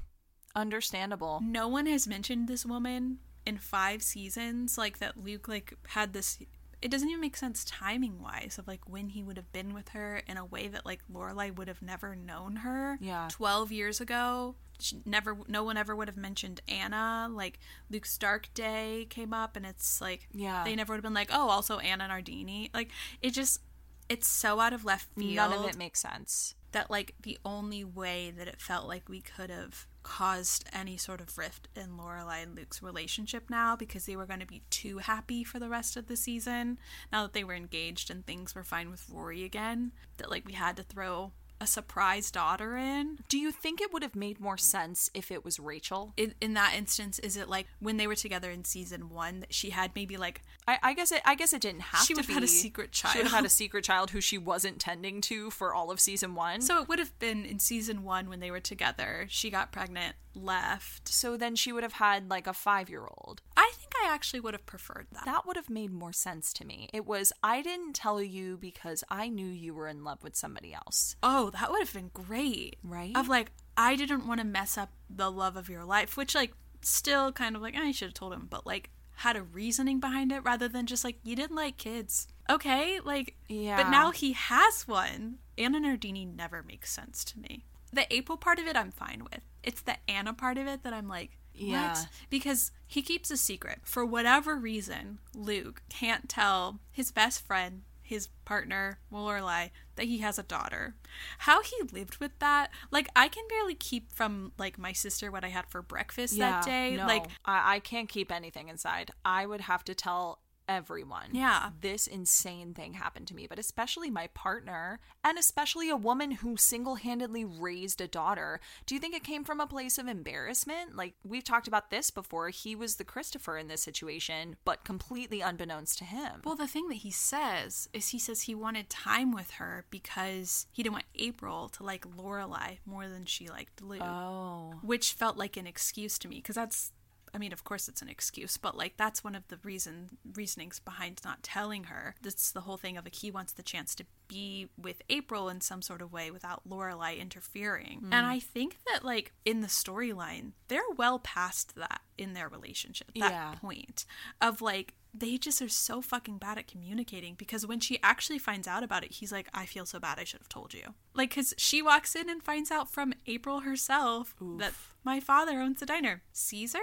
understandable. 0.54 1.40
No 1.42 1.68
one 1.68 1.86
has 1.86 2.08
mentioned 2.08 2.48
this 2.48 2.66
woman 2.66 3.18
in 3.50 3.58
five 3.58 4.02
seasons. 4.02 4.78
Like, 4.78 4.98
that 4.98 5.22
Luke, 5.22 5.48
like, 5.48 5.74
had 5.88 6.14
this 6.14 6.38
it 6.82 6.90
doesn't 6.90 7.08
even 7.08 7.20
make 7.20 7.36
sense 7.36 7.64
timing 7.64 8.22
wise 8.22 8.56
of 8.58 8.66
like 8.66 8.80
when 8.88 9.10
he 9.10 9.22
would 9.22 9.36
have 9.36 9.52
been 9.52 9.74
with 9.74 9.90
her 9.90 10.22
in 10.26 10.36
a 10.36 10.44
way 10.44 10.66
that 10.68 10.86
like 10.86 11.00
Lorelai 11.12 11.54
would 11.54 11.68
have 11.68 11.82
never 11.82 12.16
known 12.16 12.56
her. 12.56 12.98
Yeah. 13.00 13.28
12 13.30 13.70
years 13.70 14.00
ago. 14.00 14.54
She 14.78 15.02
never 15.04 15.36
no 15.46 15.62
one 15.62 15.76
ever 15.76 15.94
would 15.94 16.08
have 16.08 16.16
mentioned 16.16 16.62
Anna. 16.66 17.28
Like 17.30 17.58
Luke's 17.90 18.16
Dark 18.16 18.48
Day 18.54 19.06
came 19.10 19.34
up 19.34 19.56
and 19.56 19.66
it's 19.66 20.00
like 20.00 20.28
yeah. 20.32 20.64
they 20.64 20.74
never 20.74 20.94
would 20.94 20.98
have 20.98 21.02
been 21.02 21.12
like, 21.12 21.28
"Oh, 21.30 21.50
also 21.50 21.80
Anna 21.80 22.08
Nardini." 22.08 22.70
Like 22.72 22.88
it 23.20 23.34
just 23.34 23.60
it's 24.08 24.26
so 24.26 24.58
out 24.58 24.72
of 24.72 24.86
left 24.86 25.08
field 25.18 25.36
None 25.36 25.52
of 25.52 25.68
it 25.68 25.76
makes 25.76 26.00
sense. 26.00 26.54
That 26.72 26.90
like 26.90 27.14
the 27.22 27.38
only 27.44 27.84
way 27.84 28.32
that 28.36 28.48
it 28.48 28.60
felt 28.60 28.86
like 28.86 29.08
we 29.08 29.20
could 29.20 29.50
have 29.50 29.86
caused 30.02 30.64
any 30.72 30.96
sort 30.96 31.20
of 31.20 31.36
rift 31.36 31.68
in 31.76 31.98
Lorelai 31.98 32.42
and 32.42 32.56
Luke's 32.56 32.82
relationship 32.82 33.50
now 33.50 33.76
because 33.76 34.06
they 34.06 34.16
were 34.16 34.26
going 34.26 34.40
to 34.40 34.46
be 34.46 34.62
too 34.70 34.98
happy 34.98 35.44
for 35.44 35.58
the 35.58 35.68
rest 35.68 35.96
of 35.96 36.06
the 36.06 36.16
season 36.16 36.78
now 37.12 37.22
that 37.22 37.32
they 37.32 37.44
were 37.44 37.54
engaged 37.54 38.10
and 38.10 38.24
things 38.24 38.54
were 38.54 38.64
fine 38.64 38.90
with 38.90 39.06
Rory 39.10 39.44
again 39.44 39.92
that 40.16 40.30
like 40.30 40.46
we 40.46 40.54
had 40.54 40.76
to 40.76 40.82
throw 40.82 41.32
a 41.60 41.66
surprise 41.66 42.30
daughter 42.30 42.76
in 42.76 43.18
Do 43.28 43.38
you 43.38 43.52
think 43.52 43.80
it 43.80 43.92
would 43.92 44.02
have 44.02 44.16
made 44.16 44.40
more 44.40 44.56
sense 44.56 45.10
if 45.14 45.30
it 45.30 45.44
was 45.44 45.58
Rachel? 45.60 46.12
in, 46.16 46.34
in 46.40 46.54
that 46.54 46.74
instance 46.76 47.18
is 47.18 47.36
it 47.36 47.48
like 47.48 47.66
when 47.80 47.96
they 47.96 48.06
were 48.06 48.14
together 48.14 48.50
in 48.50 48.64
season 48.64 49.10
one 49.10 49.40
that 49.40 49.52
she 49.54 49.70
had 49.70 49.90
maybe 49.94 50.16
like 50.16 50.42
I, 50.68 50.78
I 50.82 50.94
guess 50.94 51.10
it. 51.10 51.20
I 51.24 51.34
guess 51.34 51.52
it 51.52 51.62
didn't 51.62 51.80
have 51.80 52.02
She 52.02 52.14
to 52.14 52.18
would 52.18 52.26
be. 52.26 52.32
have 52.34 52.42
had 52.42 52.48
a 52.48 52.52
secret 52.52 52.92
child. 52.92 53.12
She 53.12 53.18
would 53.18 53.26
have 53.28 53.36
had 53.36 53.44
a 53.44 53.48
secret 53.50 53.82
child 53.82 54.10
who 54.10 54.20
she 54.20 54.38
wasn't 54.38 54.78
tending 54.78 55.20
to 55.22 55.50
for 55.50 55.74
all 55.74 55.90
of 55.90 55.98
season 55.98 56.34
one. 56.36 56.60
So, 56.60 56.80
it 56.80 56.88
would 56.88 56.98
have 57.00 57.18
been 57.18 57.44
in 57.44 57.58
season 57.58 58.04
one 58.04 58.28
when 58.28 58.38
they 58.40 58.50
were 58.52 58.60
together 58.60 59.26
she 59.28 59.50
got 59.50 59.72
pregnant 59.72 60.14
left 60.34 61.08
so 61.08 61.36
then 61.36 61.56
she 61.56 61.72
would 61.72 61.82
have 61.82 61.94
had 61.94 62.30
like 62.30 62.46
a 62.46 62.52
five 62.52 62.88
year 62.88 63.02
old. 63.02 63.42
I 63.56 63.72
I 64.02 64.12
actually 64.12 64.40
would 64.40 64.54
have 64.54 64.66
preferred 64.66 65.06
that 65.12 65.24
That 65.24 65.46
would 65.46 65.56
have 65.56 65.70
made 65.70 65.92
more 65.92 66.12
sense 66.12 66.52
to 66.54 66.66
me. 66.66 66.88
It 66.92 67.06
was 67.06 67.32
I 67.42 67.62
didn't 67.62 67.94
tell 67.94 68.22
you 68.22 68.56
because 68.56 69.04
I 69.08 69.28
knew 69.28 69.46
you 69.46 69.74
were 69.74 69.88
in 69.88 70.04
love 70.04 70.22
with 70.22 70.36
somebody 70.36 70.72
else. 70.74 71.16
Oh, 71.22 71.50
that 71.50 71.70
would 71.70 71.80
have 71.80 71.92
been 71.92 72.10
great. 72.12 72.76
Right? 72.82 73.16
Of 73.16 73.28
like, 73.28 73.52
I 73.76 73.96
didn't 73.96 74.26
want 74.26 74.40
to 74.40 74.46
mess 74.46 74.76
up 74.76 74.90
the 75.08 75.30
love 75.30 75.56
of 75.56 75.68
your 75.68 75.84
life, 75.84 76.16
which, 76.16 76.34
like, 76.34 76.52
still 76.82 77.32
kind 77.32 77.56
of 77.56 77.62
like, 77.62 77.76
I 77.76 77.92
should 77.92 78.08
have 78.08 78.14
told 78.14 78.32
him, 78.32 78.46
but 78.48 78.66
like, 78.66 78.90
had 79.16 79.36
a 79.36 79.42
reasoning 79.42 80.00
behind 80.00 80.32
it 80.32 80.40
rather 80.44 80.66
than 80.68 80.86
just 80.86 81.04
like, 81.04 81.18
you 81.22 81.36
didn't 81.36 81.56
like 81.56 81.76
kids. 81.76 82.26
Okay, 82.48 83.00
like, 83.04 83.36
Yeah. 83.48 83.82
But 83.82 83.90
now 83.90 84.10
he 84.10 84.32
has 84.32 84.88
one. 84.88 85.38
Anna 85.58 85.78
Nardini 85.80 86.24
never 86.24 86.62
makes 86.62 86.90
sense 86.90 87.24
to 87.26 87.38
me. 87.38 87.66
The 87.92 88.12
April 88.14 88.38
part 88.38 88.58
of 88.58 88.66
it, 88.66 88.76
I'm 88.76 88.92
fine 88.92 89.24
with. 89.24 89.40
It's 89.62 89.82
the 89.82 89.96
Anna 90.08 90.32
part 90.32 90.56
of 90.58 90.66
it 90.66 90.84
that 90.84 90.92
I'm 90.94 91.08
like, 91.08 91.36
Yeah. 91.54 91.90
what? 91.90 92.08
Because 92.28 92.72
he 92.86 93.02
keeps 93.02 93.30
a 93.30 93.36
secret. 93.36 93.80
For 93.82 94.04
whatever 94.04 94.56
reason, 94.56 95.18
Luke 95.34 95.82
can't 95.88 96.28
tell 96.28 96.80
his 96.90 97.12
best 97.12 97.46
friend, 97.46 97.82
his 98.02 98.28
partner, 98.44 98.98
Lorelai, 99.12 99.70
that 99.96 100.06
he 100.06 100.18
has 100.18 100.38
a 100.38 100.42
daughter. 100.42 100.94
How 101.38 101.62
he 101.62 101.76
lived 101.92 102.16
with 102.18 102.38
that, 102.40 102.70
like 102.90 103.08
I 103.14 103.28
can 103.28 103.44
barely 103.48 103.74
keep 103.74 104.12
from 104.12 104.52
like 104.58 104.78
my 104.78 104.92
sister 104.92 105.30
what 105.30 105.44
I 105.44 105.48
had 105.48 105.66
for 105.68 105.82
breakfast 105.82 106.38
that 106.38 106.64
day. 106.64 106.96
No, 106.96 107.06
Like 107.06 107.26
I, 107.44 107.76
I 107.76 107.78
can't 107.80 108.08
keep 108.08 108.32
anything 108.32 108.68
inside. 108.68 109.10
I 109.24 109.46
would 109.46 109.60
have 109.62 109.84
to 109.84 109.94
tell 109.94 110.40
everyone. 110.70 111.30
Yeah. 111.32 111.70
This 111.80 112.06
insane 112.06 112.74
thing 112.74 112.94
happened 112.94 113.26
to 113.28 113.34
me, 113.34 113.46
but 113.48 113.58
especially 113.58 114.08
my 114.08 114.28
partner, 114.28 115.00
and 115.24 115.36
especially 115.36 115.90
a 115.90 115.96
woman 115.96 116.30
who 116.30 116.56
single 116.56 116.94
handedly 116.94 117.44
raised 117.44 118.00
a 118.00 118.06
daughter. 118.06 118.60
Do 118.86 118.94
you 118.94 119.00
think 119.00 119.14
it 119.14 119.24
came 119.24 119.42
from 119.42 119.60
a 119.60 119.66
place 119.66 119.98
of 119.98 120.06
embarrassment? 120.06 120.96
Like, 120.96 121.14
we've 121.24 121.44
talked 121.44 121.66
about 121.66 121.90
this 121.90 122.10
before. 122.10 122.50
He 122.50 122.76
was 122.76 122.96
the 122.96 123.04
Christopher 123.04 123.58
in 123.58 123.66
this 123.66 123.82
situation, 123.82 124.56
but 124.64 124.84
completely 124.84 125.40
unbeknownst 125.40 125.98
to 125.98 126.04
him. 126.04 126.40
Well, 126.44 126.54
the 126.54 126.68
thing 126.68 126.88
that 126.88 126.96
he 126.96 127.10
says 127.10 127.88
is 127.92 128.10
he 128.10 128.20
says 128.20 128.42
he 128.42 128.54
wanted 128.54 128.88
time 128.88 129.32
with 129.32 129.52
her 129.52 129.86
because 129.90 130.66
he 130.70 130.84
didn't 130.84 130.94
want 130.94 131.06
April 131.16 131.68
to 131.70 131.82
like 131.82 132.06
Lorelai 132.06 132.78
more 132.86 133.08
than 133.08 133.24
she 133.24 133.48
liked 133.48 133.82
Luke, 133.82 134.02
oh. 134.02 134.74
which 134.82 135.14
felt 135.14 135.36
like 135.36 135.56
an 135.56 135.66
excuse 135.66 136.16
to 136.20 136.28
me 136.28 136.36
because 136.36 136.54
that's, 136.54 136.92
I 137.34 137.38
mean, 137.38 137.52
of 137.52 137.64
course 137.64 137.88
it's 137.88 138.02
an 138.02 138.08
excuse, 138.08 138.56
but 138.56 138.76
like 138.76 138.96
that's 138.96 139.24
one 139.24 139.34
of 139.34 139.46
the 139.48 139.58
reason 139.62 140.18
reasonings 140.34 140.78
behind 140.78 141.20
not 141.24 141.42
telling 141.42 141.84
her. 141.84 142.14
That's 142.22 142.52
the 142.52 142.62
whole 142.62 142.76
thing 142.76 142.96
of 142.96 143.04
like 143.04 143.14
he 143.14 143.30
wants 143.30 143.52
the 143.52 143.62
chance 143.62 143.94
to 143.96 144.04
be 144.28 144.68
with 144.80 145.02
April 145.08 145.48
in 145.48 145.60
some 145.60 145.82
sort 145.82 146.02
of 146.02 146.12
way 146.12 146.30
without 146.30 146.68
Lorelai 146.68 147.18
interfering, 147.18 148.00
hmm. 148.00 148.12
and 148.12 148.26
I 148.26 148.38
think 148.38 148.78
that 148.92 149.04
like 149.04 149.32
in 149.44 149.60
the 149.60 149.66
storyline 149.68 150.52
they're 150.68 150.82
well 150.96 151.18
past 151.18 151.74
that 151.76 152.00
in 152.16 152.34
their 152.34 152.48
relationship. 152.48 153.10
That 153.14 153.32
Yeah. 153.32 153.54
point 153.60 154.04
of 154.40 154.60
like 154.60 154.94
they 155.12 155.38
just 155.38 155.60
are 155.60 155.68
so 155.68 156.00
fucking 156.00 156.38
bad 156.38 156.58
at 156.58 156.68
communicating 156.68 157.34
because 157.34 157.66
when 157.66 157.80
she 157.80 157.98
actually 158.02 158.38
finds 158.38 158.68
out 158.68 158.82
about 158.84 159.04
it, 159.04 159.12
he's 159.14 159.32
like, 159.32 159.48
I 159.52 159.66
feel 159.66 159.84
so 159.84 159.98
bad, 159.98 160.18
I 160.18 160.24
should 160.24 160.40
have 160.40 160.48
told 160.48 160.72
you. 160.72 160.94
Like, 161.14 161.30
because 161.30 161.52
she 161.58 161.82
walks 161.82 162.14
in 162.14 162.30
and 162.30 162.42
finds 162.42 162.70
out 162.70 162.90
from 162.92 163.12
April 163.26 163.60
herself 163.60 164.36
that 164.58 164.72
my 165.02 165.18
father 165.18 165.60
owns 165.60 165.80
the 165.80 165.86
diner. 165.86 166.22
Caesar? 166.32 166.78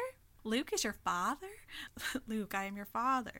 Luke 0.47 0.71
is 0.73 0.83
your 0.83 0.93
father? 1.03 1.47
Luke, 2.27 2.55
I 2.55 2.65
am 2.65 2.77
your 2.77 2.85
father. 2.85 3.33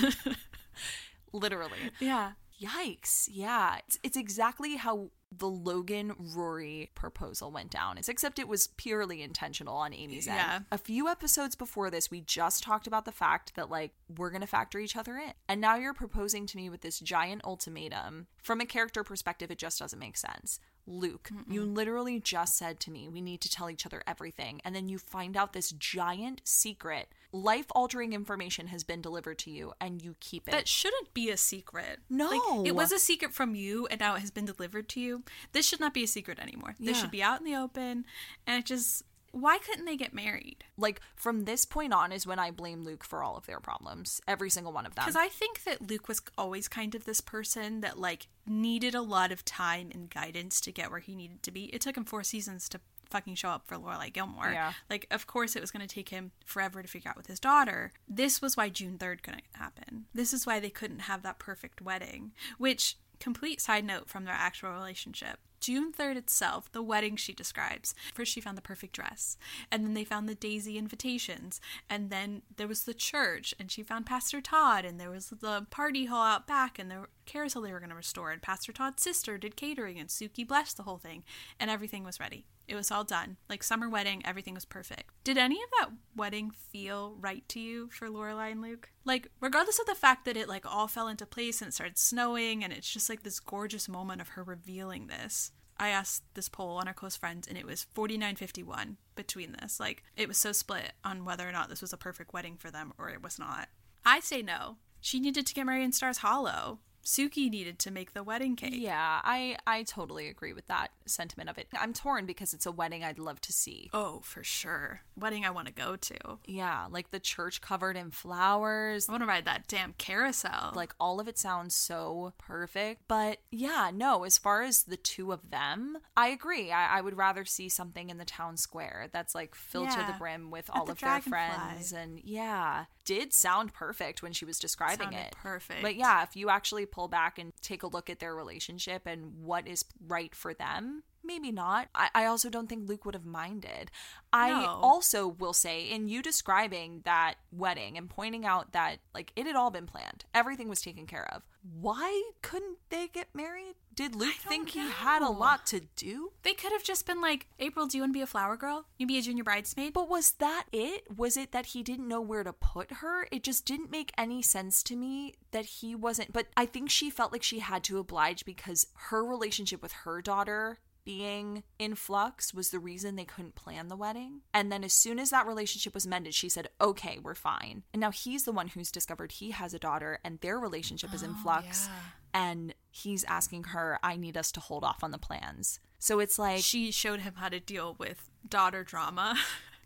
Literally. 1.32 1.78
yeah. 2.00 2.32
Yikes. 2.60 3.28
Yeah. 3.30 3.78
It's, 3.86 3.98
it's 4.02 4.16
exactly 4.16 4.76
how 4.76 5.10
the 5.36 5.48
Logan 5.48 6.14
Rory 6.18 6.90
proposal 6.94 7.50
went 7.50 7.70
down. 7.70 7.98
It's 7.98 8.08
except 8.08 8.38
it 8.38 8.48
was 8.48 8.68
purely 8.76 9.22
intentional 9.22 9.76
on 9.76 9.92
Amy's 9.92 10.28
end. 10.28 10.36
Yeah. 10.36 10.58
A 10.70 10.78
few 10.78 11.08
episodes 11.08 11.54
before 11.54 11.90
this, 11.90 12.10
we 12.10 12.20
just 12.20 12.62
talked 12.62 12.86
about 12.86 13.04
the 13.04 13.12
fact 13.12 13.54
that 13.56 13.70
like 13.70 13.92
we're 14.16 14.30
going 14.30 14.40
to 14.42 14.46
factor 14.46 14.78
each 14.78 14.96
other 14.96 15.16
in. 15.16 15.32
And 15.48 15.60
now 15.60 15.76
you're 15.76 15.94
proposing 15.94 16.46
to 16.46 16.56
me 16.56 16.70
with 16.70 16.82
this 16.82 17.00
giant 17.00 17.42
ultimatum. 17.44 18.26
From 18.42 18.60
a 18.60 18.66
character 18.66 19.02
perspective, 19.02 19.50
it 19.50 19.58
just 19.58 19.78
doesn't 19.78 19.98
make 19.98 20.16
sense. 20.16 20.60
Luke, 20.86 21.30
you 21.48 21.64
literally 21.64 22.20
just 22.20 22.56
said 22.56 22.78
to 22.80 22.90
me, 22.90 23.08
we 23.08 23.20
need 23.20 23.40
to 23.40 23.50
tell 23.50 23.68
each 23.68 23.84
other 23.84 24.02
everything. 24.06 24.60
And 24.64 24.74
then 24.74 24.88
you 24.88 24.98
find 24.98 25.36
out 25.36 25.52
this 25.52 25.72
giant 25.72 26.42
secret, 26.44 27.08
life 27.32 27.66
altering 27.72 28.12
information 28.12 28.68
has 28.68 28.84
been 28.84 29.00
delivered 29.02 29.38
to 29.40 29.50
you, 29.50 29.72
and 29.80 30.00
you 30.00 30.14
keep 30.20 30.46
it. 30.46 30.52
That 30.52 30.68
shouldn't 30.68 31.12
be 31.12 31.28
a 31.30 31.36
secret. 31.36 31.98
No. 32.08 32.28
Like, 32.30 32.66
it 32.68 32.74
was 32.76 32.92
a 32.92 32.98
secret 32.98 33.32
from 33.32 33.54
you 33.54 33.86
and 33.88 33.98
now 33.98 34.14
it 34.14 34.20
has 34.20 34.30
been 34.30 34.44
delivered 34.44 34.88
to 34.90 35.00
you. 35.00 35.22
This 35.52 35.66
should 35.66 35.80
not 35.80 35.92
be 35.94 36.04
a 36.04 36.08
secret 36.08 36.38
anymore. 36.38 36.76
This 36.78 36.96
Yeah. 36.96 37.02
should 37.02 37.10
be 37.10 37.22
out 37.22 37.40
in 37.40 37.44
the 37.44 37.56
open. 37.56 38.04
And 38.46 38.60
it 38.60 38.66
just, 38.66 39.02
why 39.36 39.58
couldn't 39.58 39.84
they 39.84 39.96
get 39.96 40.14
married? 40.14 40.64
like 40.78 41.00
from 41.14 41.44
this 41.44 41.64
point 41.64 41.92
on 41.92 42.12
is 42.12 42.26
when 42.26 42.38
I 42.38 42.50
blame 42.50 42.84
Luke 42.84 43.04
for 43.04 43.22
all 43.22 43.36
of 43.36 43.46
their 43.46 43.60
problems, 43.60 44.20
every 44.28 44.50
single 44.50 44.72
one 44.72 44.86
of 44.86 44.94
them. 44.94 45.04
Because 45.04 45.16
I 45.16 45.28
think 45.28 45.64
that 45.64 45.88
Luke 45.90 46.08
was 46.08 46.20
always 46.36 46.68
kind 46.68 46.94
of 46.94 47.04
this 47.04 47.20
person 47.20 47.80
that 47.80 47.98
like 47.98 48.28
needed 48.46 48.94
a 48.94 49.00
lot 49.02 49.32
of 49.32 49.44
time 49.44 49.90
and 49.92 50.10
guidance 50.10 50.60
to 50.62 50.72
get 50.72 50.90
where 50.90 51.00
he 51.00 51.14
needed 51.14 51.42
to 51.44 51.50
be. 51.50 51.64
It 51.66 51.80
took 51.80 51.96
him 51.96 52.04
four 52.04 52.22
seasons 52.22 52.68
to 52.70 52.80
fucking 53.08 53.36
show 53.36 53.50
up 53.50 53.66
for 53.66 53.76
Lorelai 53.76 54.12
Gilmore. 54.12 54.50
Yeah. 54.52 54.72
Like, 54.90 55.06
of 55.10 55.26
course, 55.26 55.54
it 55.56 55.60
was 55.60 55.70
going 55.70 55.86
to 55.86 55.94
take 55.94 56.08
him 56.08 56.32
forever 56.44 56.82
to 56.82 56.88
figure 56.88 57.10
out 57.10 57.16
with 57.16 57.28
his 57.28 57.40
daughter. 57.40 57.92
This 58.08 58.42
was 58.42 58.56
why 58.56 58.68
June 58.68 58.98
third 58.98 59.22
couldn't 59.22 59.44
happen. 59.52 60.06
This 60.12 60.32
is 60.32 60.46
why 60.46 60.60
they 60.60 60.70
couldn't 60.70 61.00
have 61.00 61.22
that 61.22 61.38
perfect 61.38 61.80
wedding. 61.80 62.32
Which, 62.58 62.96
complete 63.20 63.60
side 63.60 63.84
note 63.84 64.08
from 64.08 64.24
their 64.24 64.34
actual 64.34 64.72
relationship. 64.72 65.38
June 65.66 65.92
3rd 65.92 66.16
itself, 66.16 66.70
the 66.70 66.80
wedding 66.80 67.16
she 67.16 67.32
describes. 67.32 67.92
First, 68.14 68.30
she 68.30 68.40
found 68.40 68.56
the 68.56 68.62
perfect 68.62 68.92
dress, 68.92 69.36
and 69.68 69.84
then 69.84 69.94
they 69.94 70.04
found 70.04 70.28
the 70.28 70.36
daisy 70.36 70.78
invitations, 70.78 71.60
and 71.90 72.08
then 72.08 72.42
there 72.56 72.68
was 72.68 72.84
the 72.84 72.94
church, 72.94 73.52
and 73.58 73.68
she 73.68 73.82
found 73.82 74.06
Pastor 74.06 74.40
Todd, 74.40 74.84
and 74.84 75.00
there 75.00 75.10
was 75.10 75.30
the 75.30 75.66
party 75.68 76.04
hall 76.04 76.22
out 76.22 76.46
back, 76.46 76.78
and 76.78 76.88
the 76.88 77.06
carousel 77.24 77.62
they 77.62 77.72
were 77.72 77.80
going 77.80 77.90
to 77.90 77.96
restore, 77.96 78.30
and 78.30 78.40
Pastor 78.40 78.70
Todd's 78.70 79.02
sister 79.02 79.38
did 79.38 79.56
catering, 79.56 79.98
and 79.98 80.08
Sookie 80.08 80.46
blessed 80.46 80.76
the 80.76 80.84
whole 80.84 80.98
thing, 80.98 81.24
and 81.58 81.68
everything 81.68 82.04
was 82.04 82.20
ready. 82.20 82.46
It 82.68 82.74
was 82.74 82.90
all 82.90 83.04
done. 83.04 83.36
Like 83.48 83.62
summer 83.62 83.88
wedding, 83.88 84.22
everything 84.24 84.54
was 84.54 84.64
perfect. 84.64 85.10
Did 85.22 85.38
any 85.38 85.56
of 85.56 85.70
that 85.78 85.90
wedding 86.16 86.50
feel 86.50 87.16
right 87.20 87.48
to 87.50 87.60
you 87.60 87.88
for 87.90 88.08
Lorelai 88.08 88.52
and 88.52 88.60
Luke? 88.60 88.90
Like, 89.04 89.28
regardless 89.40 89.78
of 89.78 89.86
the 89.86 89.94
fact 89.94 90.24
that 90.24 90.36
it 90.36 90.48
like 90.48 90.66
all 90.66 90.88
fell 90.88 91.06
into 91.06 91.26
place 91.26 91.60
and 91.60 91.68
it 91.68 91.74
started 91.74 91.98
snowing 91.98 92.64
and 92.64 92.72
it's 92.72 92.90
just 92.90 93.08
like 93.08 93.22
this 93.22 93.38
gorgeous 93.38 93.88
moment 93.88 94.20
of 94.20 94.30
her 94.30 94.42
revealing 94.42 95.06
this. 95.06 95.52
I 95.78 95.88
asked 95.88 96.22
this 96.34 96.48
poll 96.48 96.78
on 96.78 96.88
our 96.88 96.94
close 96.94 97.16
friends 97.16 97.46
and 97.46 97.58
it 97.58 97.66
was 97.66 97.86
49-51 97.94 98.96
between 99.14 99.52
this. 99.60 99.78
Like, 99.78 100.02
it 100.16 100.28
was 100.28 100.38
so 100.38 100.52
split 100.52 100.92
on 101.04 101.24
whether 101.24 101.48
or 101.48 101.52
not 101.52 101.68
this 101.68 101.82
was 101.82 101.92
a 101.92 101.98
perfect 101.98 102.32
wedding 102.32 102.56
for 102.56 102.70
them 102.70 102.92
or 102.98 103.10
it 103.10 103.22
was 103.22 103.38
not. 103.38 103.68
I 104.04 104.20
say 104.20 104.42
no. 104.42 104.76
She 105.00 105.20
needed 105.20 105.46
to 105.46 105.54
get 105.54 105.66
married 105.66 105.84
in 105.84 105.92
Stars 105.92 106.18
Hollow. 106.18 106.80
Sookie 107.06 107.48
needed 107.48 107.78
to 107.78 107.92
make 107.92 108.14
the 108.14 108.24
wedding 108.24 108.56
cake. 108.56 108.74
yeah, 108.74 109.20
I 109.22 109.56
I 109.64 109.84
totally 109.84 110.26
agree 110.28 110.52
with 110.52 110.66
that 110.66 110.90
sentiment 111.06 111.48
of 111.48 111.56
it. 111.56 111.68
I'm 111.78 111.92
torn 111.92 112.26
because 112.26 112.52
it's 112.52 112.66
a 112.66 112.72
wedding 112.72 113.04
I'd 113.04 113.20
love 113.20 113.40
to 113.42 113.52
see. 113.52 113.90
Oh, 113.94 114.20
for 114.24 114.42
sure. 114.42 115.02
Wedding 115.16 115.44
I 115.44 115.50
want 115.50 115.68
to 115.68 115.72
go 115.72 115.94
to. 115.94 116.38
Yeah, 116.46 116.88
like 116.90 117.12
the 117.12 117.20
church 117.20 117.60
covered 117.60 117.96
in 117.96 118.10
flowers. 118.10 119.08
I 119.08 119.12
want 119.12 119.22
to 119.22 119.28
ride 119.28 119.44
that 119.44 119.68
damn 119.68 119.92
carousel. 119.98 120.72
Like 120.74 120.94
all 120.98 121.20
of 121.20 121.28
it 121.28 121.38
sounds 121.38 121.76
so 121.76 122.32
perfect. 122.38 123.02
But 123.06 123.38
yeah, 123.52 123.92
no, 123.94 124.24
as 124.24 124.36
far 124.36 124.62
as 124.62 124.82
the 124.82 124.96
two 124.96 125.30
of 125.32 125.50
them, 125.50 125.98
I 126.16 126.26
agree. 126.28 126.72
I, 126.72 126.98
I 126.98 127.00
would 127.02 127.16
rather 127.16 127.44
see 127.44 127.68
something 127.68 128.10
in 128.10 128.18
the 128.18 128.24
town 128.24 128.56
square 128.56 129.08
that's 129.12 129.32
like 129.32 129.54
filled 129.54 129.90
to 129.90 129.98
the 129.98 130.14
brim 130.18 130.50
with 130.50 130.68
all 130.70 130.84
the 130.84 130.92
of 130.92 130.98
their 130.98 131.20
friends. 131.20 131.92
And 131.92 132.20
yeah, 132.24 132.86
did 133.04 133.32
sound 133.32 133.72
perfect 133.72 134.22
when 134.22 134.32
she 134.32 134.44
was 134.44 134.58
describing 134.58 135.12
Sounded 135.12 135.26
it. 135.28 135.32
perfect. 135.40 135.82
But 135.82 135.94
yeah, 135.94 136.24
if 136.24 136.34
you 136.34 136.50
actually 136.50 136.84
pull 136.96 137.08
back 137.08 137.38
and 137.38 137.52
take 137.60 137.82
a 137.82 137.86
look 137.86 138.08
at 138.10 138.18
their 138.18 138.34
relationship 138.34 139.02
and 139.06 139.32
what 139.44 139.68
is 139.68 139.84
right 140.08 140.34
for 140.34 140.54
them, 140.54 141.02
maybe 141.22 141.52
not. 141.52 141.88
I, 141.94 142.08
I 142.14 142.24
also 142.24 142.48
don't 142.48 142.68
think 142.68 142.88
Luke 142.88 143.04
would 143.04 143.14
have 143.14 143.26
minded. 143.26 143.90
I 144.32 144.48
No. 144.50 144.78
also 144.82 145.28
will 145.28 145.52
say, 145.52 145.82
in 145.84 146.08
you 146.08 146.22
describing 146.22 147.02
that 147.04 147.34
wedding 147.52 147.98
and 147.98 148.08
pointing 148.08 148.46
out 148.46 148.72
that 148.72 148.98
like 149.14 149.32
it 149.36 149.46
had 149.46 149.56
all 149.56 149.70
been 149.70 149.86
planned, 149.86 150.24
everything 150.34 150.68
was 150.68 150.80
taken 150.80 151.06
care 151.06 151.28
of. 151.34 151.42
Why 151.80 152.30
couldn't 152.42 152.78
they 152.90 153.08
get 153.08 153.34
married? 153.34 153.74
Did 153.94 154.14
Luke 154.14 154.34
think 154.34 154.70
he 154.70 154.80
had 154.80 155.22
a 155.22 155.30
lot 155.30 155.64
to 155.66 155.80
do? 155.96 156.32
They 156.42 156.52
could 156.52 156.70
have 156.72 156.84
just 156.84 157.06
been 157.06 157.22
like, 157.22 157.46
April, 157.58 157.86
do 157.86 157.96
you 157.96 158.02
want 158.02 158.12
to 158.12 158.18
be 158.18 158.22
a 158.22 158.26
flower 158.26 158.56
girl? 158.56 158.84
You 158.98 159.06
be 159.06 159.18
a 159.18 159.22
junior 159.22 159.42
bridesmaid? 159.42 159.94
But 159.94 160.08
was 160.08 160.32
that 160.32 160.64
it? 160.70 161.16
Was 161.16 161.36
it 161.36 161.52
that 161.52 161.66
he 161.66 161.82
didn't 161.82 162.06
know 162.06 162.20
where 162.20 162.44
to 162.44 162.52
put 162.52 162.92
her? 162.92 163.26
It 163.32 163.42
just 163.42 163.64
didn't 163.64 163.90
make 163.90 164.12
any 164.18 164.42
sense 164.42 164.82
to 164.84 164.96
me 164.96 165.34
that 165.52 165.64
he 165.64 165.94
wasn't. 165.94 166.32
But 166.34 166.48
I 166.58 166.66
think 166.66 166.90
she 166.90 167.08
felt 167.08 167.32
like 167.32 167.42
she 167.42 167.60
had 167.60 167.82
to 167.84 167.98
oblige 167.98 168.44
because 168.44 168.86
her 168.94 169.24
relationship 169.24 169.80
with 169.80 169.92
her 169.92 170.20
daughter 170.20 170.78
being 171.06 171.62
in 171.78 171.94
flux 171.94 172.52
was 172.52 172.70
the 172.70 172.80
reason 172.80 173.14
they 173.14 173.24
couldn't 173.24 173.54
plan 173.54 173.86
the 173.86 173.96
wedding. 173.96 174.42
And 174.52 174.70
then 174.70 174.82
as 174.84 174.92
soon 174.92 175.18
as 175.20 175.30
that 175.30 175.46
relationship 175.46 175.94
was 175.94 176.06
mended, 176.06 176.34
she 176.34 176.48
said, 176.48 176.68
okay, 176.80 177.18
we're 177.22 177.36
fine. 177.36 177.84
And 177.94 178.00
now 178.00 178.10
he's 178.10 178.44
the 178.44 178.52
one 178.52 178.68
who's 178.68 178.90
discovered 178.90 179.32
he 179.32 179.52
has 179.52 179.72
a 179.72 179.78
daughter 179.78 180.18
and 180.24 180.40
their 180.40 180.58
relationship 180.58 181.14
is 181.14 181.22
in 181.22 181.30
oh, 181.30 181.42
flux. 181.42 181.88
And 182.34 182.74
he's 182.90 183.24
asking 183.24 183.64
her, 183.64 184.00
I 184.02 184.16
need 184.16 184.36
us 184.36 184.50
to 184.52 184.60
hold 184.60 184.82
off 184.82 185.04
on 185.04 185.12
the 185.12 185.18
plans. 185.18 185.78
So 186.00 186.18
it's 186.18 186.40
like, 186.40 186.62
she 186.62 186.90
showed 186.90 187.20
him 187.20 187.34
how 187.36 187.48
to 187.48 187.60
deal 187.60 187.94
with 187.98 188.28
daughter 188.46 188.82
drama. 188.82 189.36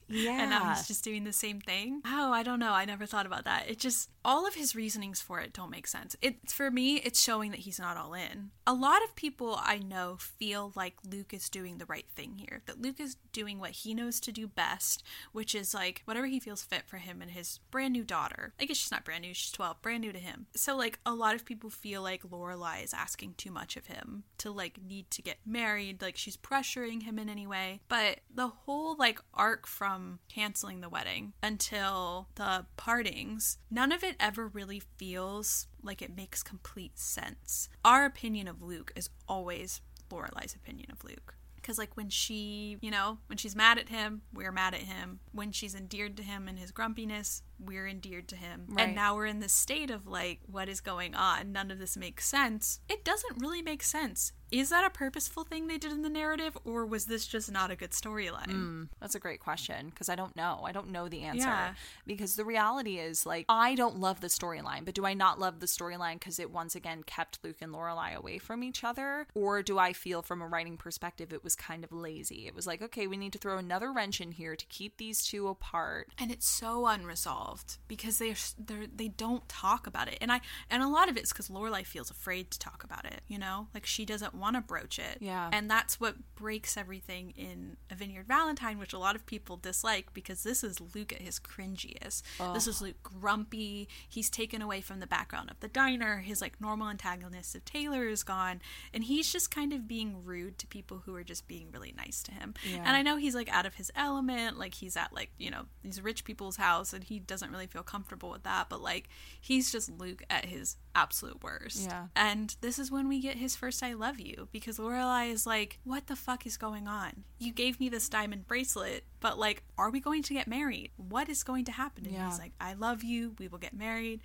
yeah. 0.08 0.30
and 0.40 0.50
now 0.50 0.70
he's 0.70 0.88
just 0.88 1.04
doing 1.04 1.24
the 1.24 1.34
same 1.34 1.60
thing. 1.60 2.00
Oh, 2.06 2.32
I 2.32 2.42
don't 2.42 2.58
know. 2.58 2.72
I 2.72 2.86
never 2.86 3.04
thought 3.04 3.26
about 3.26 3.44
that. 3.44 3.68
It 3.68 3.78
just 3.78 4.08
all 4.24 4.46
of 4.46 4.54
his 4.54 4.74
reasonings 4.74 5.20
for 5.20 5.40
it 5.40 5.52
don't 5.52 5.70
make 5.70 5.86
sense. 5.86 6.16
It 6.20 6.50
for 6.50 6.70
me, 6.70 6.96
it's 6.96 7.20
showing 7.20 7.50
that 7.50 7.60
he's 7.60 7.78
not 7.78 7.96
all 7.96 8.14
in. 8.14 8.50
A 8.66 8.74
lot 8.74 9.02
of 9.02 9.16
people 9.16 9.58
I 9.60 9.78
know 9.78 10.16
feel 10.18 10.72
like 10.74 10.94
Luke 11.08 11.32
is 11.32 11.48
doing 11.48 11.78
the 11.78 11.86
right 11.86 12.06
thing 12.14 12.36
here. 12.36 12.62
That 12.66 12.80
Luke 12.80 13.00
is 13.00 13.16
doing 13.32 13.58
what 13.58 13.70
he 13.70 13.94
knows 13.94 14.20
to 14.20 14.32
do 14.32 14.46
best, 14.46 15.02
which 15.32 15.54
is 15.54 15.74
like 15.74 16.02
whatever 16.04 16.26
he 16.26 16.40
feels 16.40 16.62
fit 16.62 16.82
for 16.86 16.98
him 16.98 17.22
and 17.22 17.30
his 17.30 17.60
brand 17.70 17.92
new 17.92 18.04
daughter. 18.04 18.52
I 18.60 18.64
guess 18.64 18.76
she's 18.76 18.90
not 18.90 19.04
brand 19.04 19.22
new, 19.22 19.34
she's 19.34 19.52
12, 19.52 19.80
brand 19.82 20.02
new 20.02 20.12
to 20.12 20.18
him. 20.18 20.46
So 20.54 20.76
like 20.76 20.98
a 21.06 21.14
lot 21.14 21.34
of 21.34 21.44
people 21.44 21.70
feel 21.70 22.02
like 22.02 22.22
Lorelai 22.22 22.84
is 22.84 22.94
asking 22.94 23.34
too 23.36 23.50
much 23.50 23.76
of 23.76 23.86
him 23.86 24.24
to 24.38 24.50
like 24.50 24.80
need 24.82 25.10
to 25.12 25.22
get 25.22 25.38
married, 25.46 26.02
like 26.02 26.16
she's 26.16 26.36
pressuring 26.36 27.02
him 27.02 27.18
in 27.18 27.28
any 27.28 27.46
way. 27.46 27.80
But 27.88 28.20
the 28.32 28.48
whole 28.48 28.96
like 28.96 29.20
arc 29.34 29.66
from 29.66 30.18
canceling 30.28 30.80
the 30.80 30.88
wedding 30.88 31.32
until 31.42 32.28
the 32.34 32.66
partings, 32.76 33.58
none 33.70 33.92
of 33.92 34.04
it 34.04 34.09
ever 34.18 34.48
really 34.48 34.80
feels 34.80 35.66
like 35.82 36.02
it 36.02 36.16
makes 36.16 36.42
complete 36.42 36.98
sense. 36.98 37.68
Our 37.84 38.04
opinion 38.04 38.48
of 38.48 38.62
Luke 38.62 38.92
is 38.96 39.10
always 39.28 39.80
Lorelai's 40.10 40.54
opinion 40.54 40.90
of 40.90 41.04
Luke. 41.04 41.34
Because, 41.56 41.76
like, 41.76 41.94
when 41.94 42.08
she, 42.08 42.78
you 42.80 42.90
know, 42.90 43.18
when 43.26 43.36
she's 43.36 43.54
mad 43.54 43.76
at 43.76 43.90
him, 43.90 44.22
we're 44.32 44.50
mad 44.50 44.72
at 44.72 44.80
him. 44.80 45.20
When 45.32 45.52
she's 45.52 45.74
endeared 45.74 46.16
to 46.16 46.22
him 46.22 46.48
and 46.48 46.58
his 46.58 46.70
grumpiness, 46.70 47.42
we're 47.58 47.86
endeared 47.86 48.28
to 48.28 48.36
him. 48.36 48.64
Right. 48.66 48.86
And 48.86 48.96
now 48.96 49.14
we're 49.14 49.26
in 49.26 49.40
this 49.40 49.52
state 49.52 49.90
of, 49.90 50.06
like, 50.06 50.40
what 50.50 50.70
is 50.70 50.80
going 50.80 51.14
on? 51.14 51.52
None 51.52 51.70
of 51.70 51.78
this 51.78 51.98
makes 51.98 52.26
sense. 52.26 52.80
It 52.88 53.04
doesn't 53.04 53.42
really 53.42 53.60
make 53.60 53.82
sense. 53.82 54.32
Is 54.50 54.70
that 54.70 54.84
a 54.84 54.90
purposeful 54.90 55.44
thing 55.44 55.66
they 55.66 55.78
did 55.78 55.92
in 55.92 56.02
the 56.02 56.08
narrative, 56.08 56.56
or 56.64 56.84
was 56.86 57.06
this 57.06 57.26
just 57.26 57.50
not 57.50 57.70
a 57.70 57.76
good 57.76 57.90
storyline? 57.90 58.50
Hmm, 58.50 58.82
that's 59.00 59.14
a 59.14 59.20
great 59.20 59.40
question 59.40 59.90
because 59.90 60.08
I 60.08 60.16
don't 60.16 60.34
know. 60.36 60.60
I 60.64 60.72
don't 60.72 60.90
know 60.90 61.08
the 61.08 61.22
answer. 61.22 61.46
Yeah. 61.46 61.74
Because 62.06 62.36
the 62.36 62.44
reality 62.44 62.98
is, 62.98 63.24
like, 63.26 63.46
I 63.48 63.74
don't 63.74 63.98
love 64.00 64.20
the 64.20 64.26
storyline, 64.28 64.84
but 64.84 64.94
do 64.94 65.06
I 65.06 65.14
not 65.14 65.38
love 65.38 65.60
the 65.60 65.66
storyline 65.66 66.14
because 66.14 66.38
it 66.38 66.50
once 66.50 66.74
again 66.74 67.02
kept 67.04 67.38
Luke 67.44 67.58
and 67.60 67.72
Lorelai 67.72 68.14
away 68.14 68.38
from 68.38 68.62
each 68.64 68.82
other? 68.84 69.26
Or 69.34 69.62
do 69.62 69.78
I 69.78 69.92
feel 69.92 70.22
from 70.22 70.42
a 70.42 70.46
writing 70.46 70.76
perspective 70.76 71.32
it 71.32 71.44
was 71.44 71.54
kind 71.56 71.84
of 71.84 71.92
lazy? 71.92 72.46
It 72.46 72.54
was 72.54 72.66
like, 72.66 72.82
okay, 72.82 73.06
we 73.06 73.16
need 73.16 73.32
to 73.34 73.38
throw 73.38 73.58
another 73.58 73.92
wrench 73.92 74.20
in 74.20 74.32
here 74.32 74.56
to 74.56 74.66
keep 74.66 74.96
these 74.96 75.24
two 75.24 75.48
apart. 75.48 76.08
and 76.18 76.30
it's 76.30 76.48
so 76.48 76.86
unresolved 76.86 77.78
because 77.88 78.18
they 78.18 78.34
they're, 78.58 78.86
they 78.94 79.08
don't 79.08 79.48
talk 79.48 79.86
about 79.86 80.08
it 80.08 80.16
and 80.20 80.30
i 80.32 80.40
and 80.70 80.82
a 80.82 80.88
lot 80.88 81.08
of 81.08 81.16
it's 81.16 81.32
because 81.32 81.48
lorelai 81.48 81.84
feels 81.84 82.10
afraid 82.10 82.50
to 82.50 82.58
talk 82.58 82.82
about 82.84 83.04
it 83.04 83.20
you 83.28 83.38
know 83.38 83.68
like 83.74 83.84
she 83.86 84.04
doesn't 84.04 84.34
want 84.40 84.56
to 84.56 84.62
broach 84.62 84.98
it. 84.98 85.18
Yeah. 85.20 85.50
and 85.52 85.70
that's 85.70 86.00
what 86.00 86.16
breaks 86.34 86.76
everything 86.76 87.32
in 87.36 87.76
a 87.90 87.94
vineyard 87.94 88.26
valentine 88.26 88.78
which 88.78 88.94
a 88.94 88.98
lot 88.98 89.14
of 89.14 89.26
people 89.26 89.56
dislike 89.58 90.12
because 90.14 90.42
this 90.42 90.64
is 90.64 90.80
luke 90.94 91.12
at 91.12 91.20
his 91.20 91.38
cringiest. 91.38 92.22
This 92.54 92.66
is 92.66 92.80
luke 92.80 93.02
grumpy. 93.02 93.88
He's 94.08 94.30
taken 94.30 94.62
away 94.62 94.80
from 94.80 95.00
the 95.00 95.06
background 95.06 95.50
of 95.50 95.60
the 95.60 95.68
diner. 95.68 96.18
His 96.18 96.40
like 96.40 96.60
normal 96.60 96.88
antagonist 96.88 97.54
of 97.54 97.64
taylor 97.64 98.08
is 98.08 98.22
gone. 98.22 98.60
And 98.94 99.04
he's 99.04 99.30
just 99.30 99.50
kind 99.50 99.72
of 99.72 99.86
being 99.86 100.24
rude 100.24 100.58
to 100.58 100.66
people 100.66 101.02
who 101.04 101.14
are 101.14 101.24
just 101.24 101.46
being 101.46 101.68
really 101.72 101.92
nice 101.96 102.22
to 102.24 102.32
him. 102.32 102.54
Yeah. 102.68 102.78
and 102.78 102.96
i 102.96 103.02
know 103.02 103.16
he's 103.16 103.34
like 103.34 103.50
out 103.54 103.66
of 103.66 103.74
his 103.74 103.90
element. 103.94 104.58
Like 104.58 104.74
he's 104.74 104.96
at 104.96 105.12
like 105.12 105.30
you 105.38 105.50
know 105.50 105.66
these 105.82 106.00
rich 106.00 106.24
people's 106.24 106.56
house 106.56 106.92
and 106.92 107.04
he 107.04 107.18
doesn't 107.18 107.50
really 107.50 107.66
feel 107.66 107.82
comfortable 107.82 108.30
with 108.30 108.44
that. 108.44 108.68
But 108.70 108.80
like 108.80 109.08
he's 109.40 109.70
just 109.70 109.90
luke 109.98 110.22
at 110.30 110.46
his 110.46 110.76
absolute 110.94 111.42
worst. 111.42 111.84
Yeah. 111.90 112.06
and 112.16 112.56
this 112.62 112.78
is 112.78 112.90
when 112.90 113.06
we 113.08 113.20
get 113.20 113.36
his 113.36 113.54
first 113.54 113.82
i 113.82 113.92
love 113.92 114.18
you 114.18 114.29
because 114.52 114.78
lorelai 114.78 115.30
is 115.30 115.46
like 115.46 115.78
what 115.84 116.06
the 116.06 116.16
fuck 116.16 116.46
is 116.46 116.56
going 116.56 116.86
on 116.88 117.24
you 117.38 117.52
gave 117.52 117.78
me 117.80 117.88
this 117.88 118.08
diamond 118.08 118.46
bracelet 118.46 119.04
but 119.20 119.38
like 119.38 119.62
are 119.78 119.90
we 119.90 120.00
going 120.00 120.22
to 120.22 120.34
get 120.34 120.46
married 120.48 120.90
what 120.96 121.28
is 121.28 121.42
going 121.42 121.64
to 121.64 121.72
happen 121.72 122.04
and 122.04 122.14
Yeah. 122.14 122.28
he's 122.28 122.38
like 122.38 122.52
i 122.60 122.72
love 122.74 123.02
you 123.04 123.34
we 123.38 123.48
will 123.48 123.58
get 123.58 123.74
married 123.74 124.20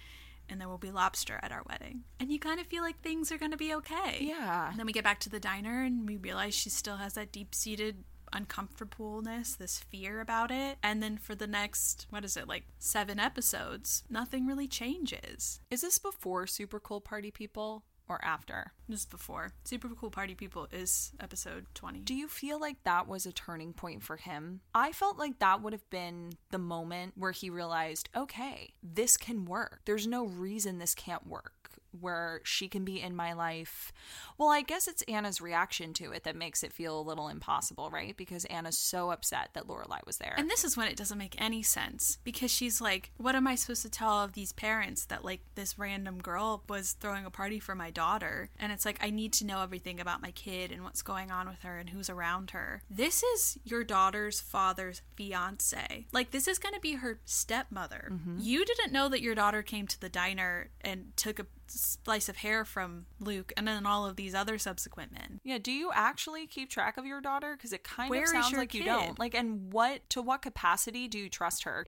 and 0.49 0.61
there 0.61 0.67
will 0.69 0.77
be 0.77 0.91
lobster 0.91 1.39
at 1.41 1.51
our 1.51 1.63
wedding 1.69 2.03
and 2.19 2.31
you 2.31 2.39
kind 2.39 2.59
of 2.59 2.67
feel 2.67 2.83
like 2.83 2.99
things 3.01 3.31
are 3.31 3.37
going 3.37 3.51
to 3.51 3.57
be 3.57 3.73
okay 3.73 4.17
Yeah. 4.21 4.69
and 4.69 4.77
then 4.79 4.85
we 4.85 4.93
get 4.93 5.03
back 5.03 5.19
to 5.21 5.29
the 5.29 5.39
diner 5.39 5.83
and 5.83 6.07
we 6.07 6.17
realize 6.17 6.53
she 6.53 6.69
still 6.69 6.97
has 6.97 7.13
that 7.13 7.31
deep 7.31 7.55
seated 7.55 8.03
uncomfortableness, 8.33 9.55
this 9.55 9.79
fear 9.79 10.19
about 10.21 10.51
it. 10.51 10.77
And 10.83 11.01
then 11.01 11.17
for 11.17 11.35
the 11.35 11.47
next, 11.47 12.05
what 12.09 12.25
is 12.25 12.35
it, 12.35 12.47
like 12.47 12.63
seven 12.79 13.19
episodes, 13.19 14.03
nothing 14.09 14.45
really 14.47 14.67
changes. 14.67 15.59
Is 15.69 15.81
this 15.81 15.99
before 15.99 16.47
Super 16.47 16.79
Cool 16.79 17.01
Party 17.01 17.31
People 17.31 17.83
or 18.07 18.23
after? 18.23 18.71
This 18.87 19.05
before. 19.05 19.51
Super 19.63 19.89
Cool 19.89 20.11
Party 20.11 20.35
People 20.35 20.67
is 20.71 21.11
episode 21.19 21.65
20. 21.73 21.99
Do 22.01 22.13
you 22.13 22.27
feel 22.27 22.59
like 22.59 22.83
that 22.83 23.07
was 23.07 23.25
a 23.25 23.31
turning 23.31 23.73
point 23.73 24.03
for 24.03 24.17
him? 24.17 24.61
I 24.73 24.91
felt 24.91 25.17
like 25.17 25.39
that 25.39 25.61
would 25.61 25.73
have 25.73 25.89
been 25.89 26.33
the 26.51 26.57
moment 26.57 27.13
where 27.15 27.31
he 27.31 27.49
realized, 27.49 28.09
okay, 28.15 28.73
this 28.83 29.17
can 29.17 29.45
work. 29.45 29.81
There's 29.85 30.07
no 30.07 30.25
reason 30.25 30.77
this 30.77 30.95
can't 30.95 31.25
work. 31.27 31.64
Where 31.99 32.41
she 32.43 32.67
can 32.67 32.85
be 32.85 33.01
in 33.01 33.15
my 33.15 33.33
life. 33.33 33.91
Well, 34.37 34.49
I 34.49 34.61
guess 34.61 34.87
it's 34.87 35.01
Anna's 35.03 35.41
reaction 35.41 35.93
to 35.93 36.11
it 36.11 36.23
that 36.23 36.35
makes 36.35 36.63
it 36.63 36.73
feel 36.73 36.99
a 36.99 37.01
little 37.01 37.29
impossible, 37.29 37.89
right? 37.89 38.15
Because 38.15 38.45
Anna's 38.45 38.77
so 38.77 39.11
upset 39.11 39.49
that 39.53 39.67
Lorelai 39.67 40.05
was 40.05 40.17
there. 40.17 40.35
And 40.37 40.49
this 40.49 40.63
is 40.63 40.75
when 40.75 40.87
it 40.87 40.97
doesn't 40.97 41.17
make 41.17 41.39
any 41.41 41.63
sense 41.63 42.17
because 42.23 42.51
she's 42.51 42.81
like, 42.81 43.11
What 43.17 43.35
am 43.35 43.47
I 43.47 43.55
supposed 43.55 43.83
to 43.83 43.89
tell 43.89 44.23
of 44.23 44.33
these 44.33 44.51
parents 44.51 45.05
that 45.05 45.23
like 45.23 45.41
this 45.55 45.79
random 45.79 46.19
girl 46.19 46.63
was 46.67 46.93
throwing 46.93 47.25
a 47.25 47.31
party 47.31 47.59
for 47.59 47.75
my 47.75 47.91
daughter? 47.91 48.49
And 48.59 48.71
it's 48.71 48.85
like, 48.85 48.99
I 49.01 49.09
need 49.09 49.33
to 49.33 49.45
know 49.45 49.61
everything 49.61 49.99
about 49.99 50.21
my 50.21 50.31
kid 50.31 50.71
and 50.71 50.83
what's 50.83 51.01
going 51.01 51.31
on 51.31 51.47
with 51.47 51.61
her 51.61 51.77
and 51.79 51.89
who's 51.89 52.09
around 52.09 52.51
her. 52.51 52.81
This 52.89 53.23
is 53.23 53.57
your 53.63 53.83
daughter's 53.83 54.41
father's 54.41 55.01
fiance. 55.15 56.07
Like, 56.11 56.31
this 56.31 56.47
is 56.47 56.59
going 56.59 56.75
to 56.75 56.81
be 56.81 56.93
her 56.93 57.19
stepmother. 57.25 58.09
Mm-hmm. 58.11 58.37
You 58.39 58.65
didn't 58.65 58.91
know 58.91 59.09
that 59.09 59.21
your 59.21 59.35
daughter 59.35 59.61
came 59.61 59.87
to 59.87 59.99
the 59.99 60.09
diner 60.09 60.69
and 60.81 61.15
took 61.15 61.39
a 61.39 61.45
slice 61.67 62.29
of 62.29 62.37
hair 62.37 62.65
from 62.65 63.05
Luke 63.19 63.53
and 63.57 63.67
then 63.67 63.85
all 63.85 64.05
of 64.05 64.15
these 64.15 64.35
other 64.35 64.57
subsequent 64.57 65.11
men. 65.11 65.39
Yeah, 65.43 65.57
do 65.57 65.71
you 65.71 65.91
actually 65.93 66.47
keep 66.47 66.69
track 66.69 66.97
of 66.97 67.05
your 67.05 67.21
daughter? 67.21 67.55
Because 67.55 67.73
it 67.73 67.83
kind 67.83 68.09
Where 68.09 68.23
of 68.23 68.29
sounds 68.29 68.53
like 68.53 68.73
you 68.73 68.83
don't. 68.83 69.17
Like, 69.19 69.35
and 69.35 69.71
what 69.71 70.09
to 70.11 70.21
what 70.21 70.41
capacity 70.41 71.07
do 71.07 71.17
you 71.17 71.29
trust 71.29 71.63
her? 71.63 71.85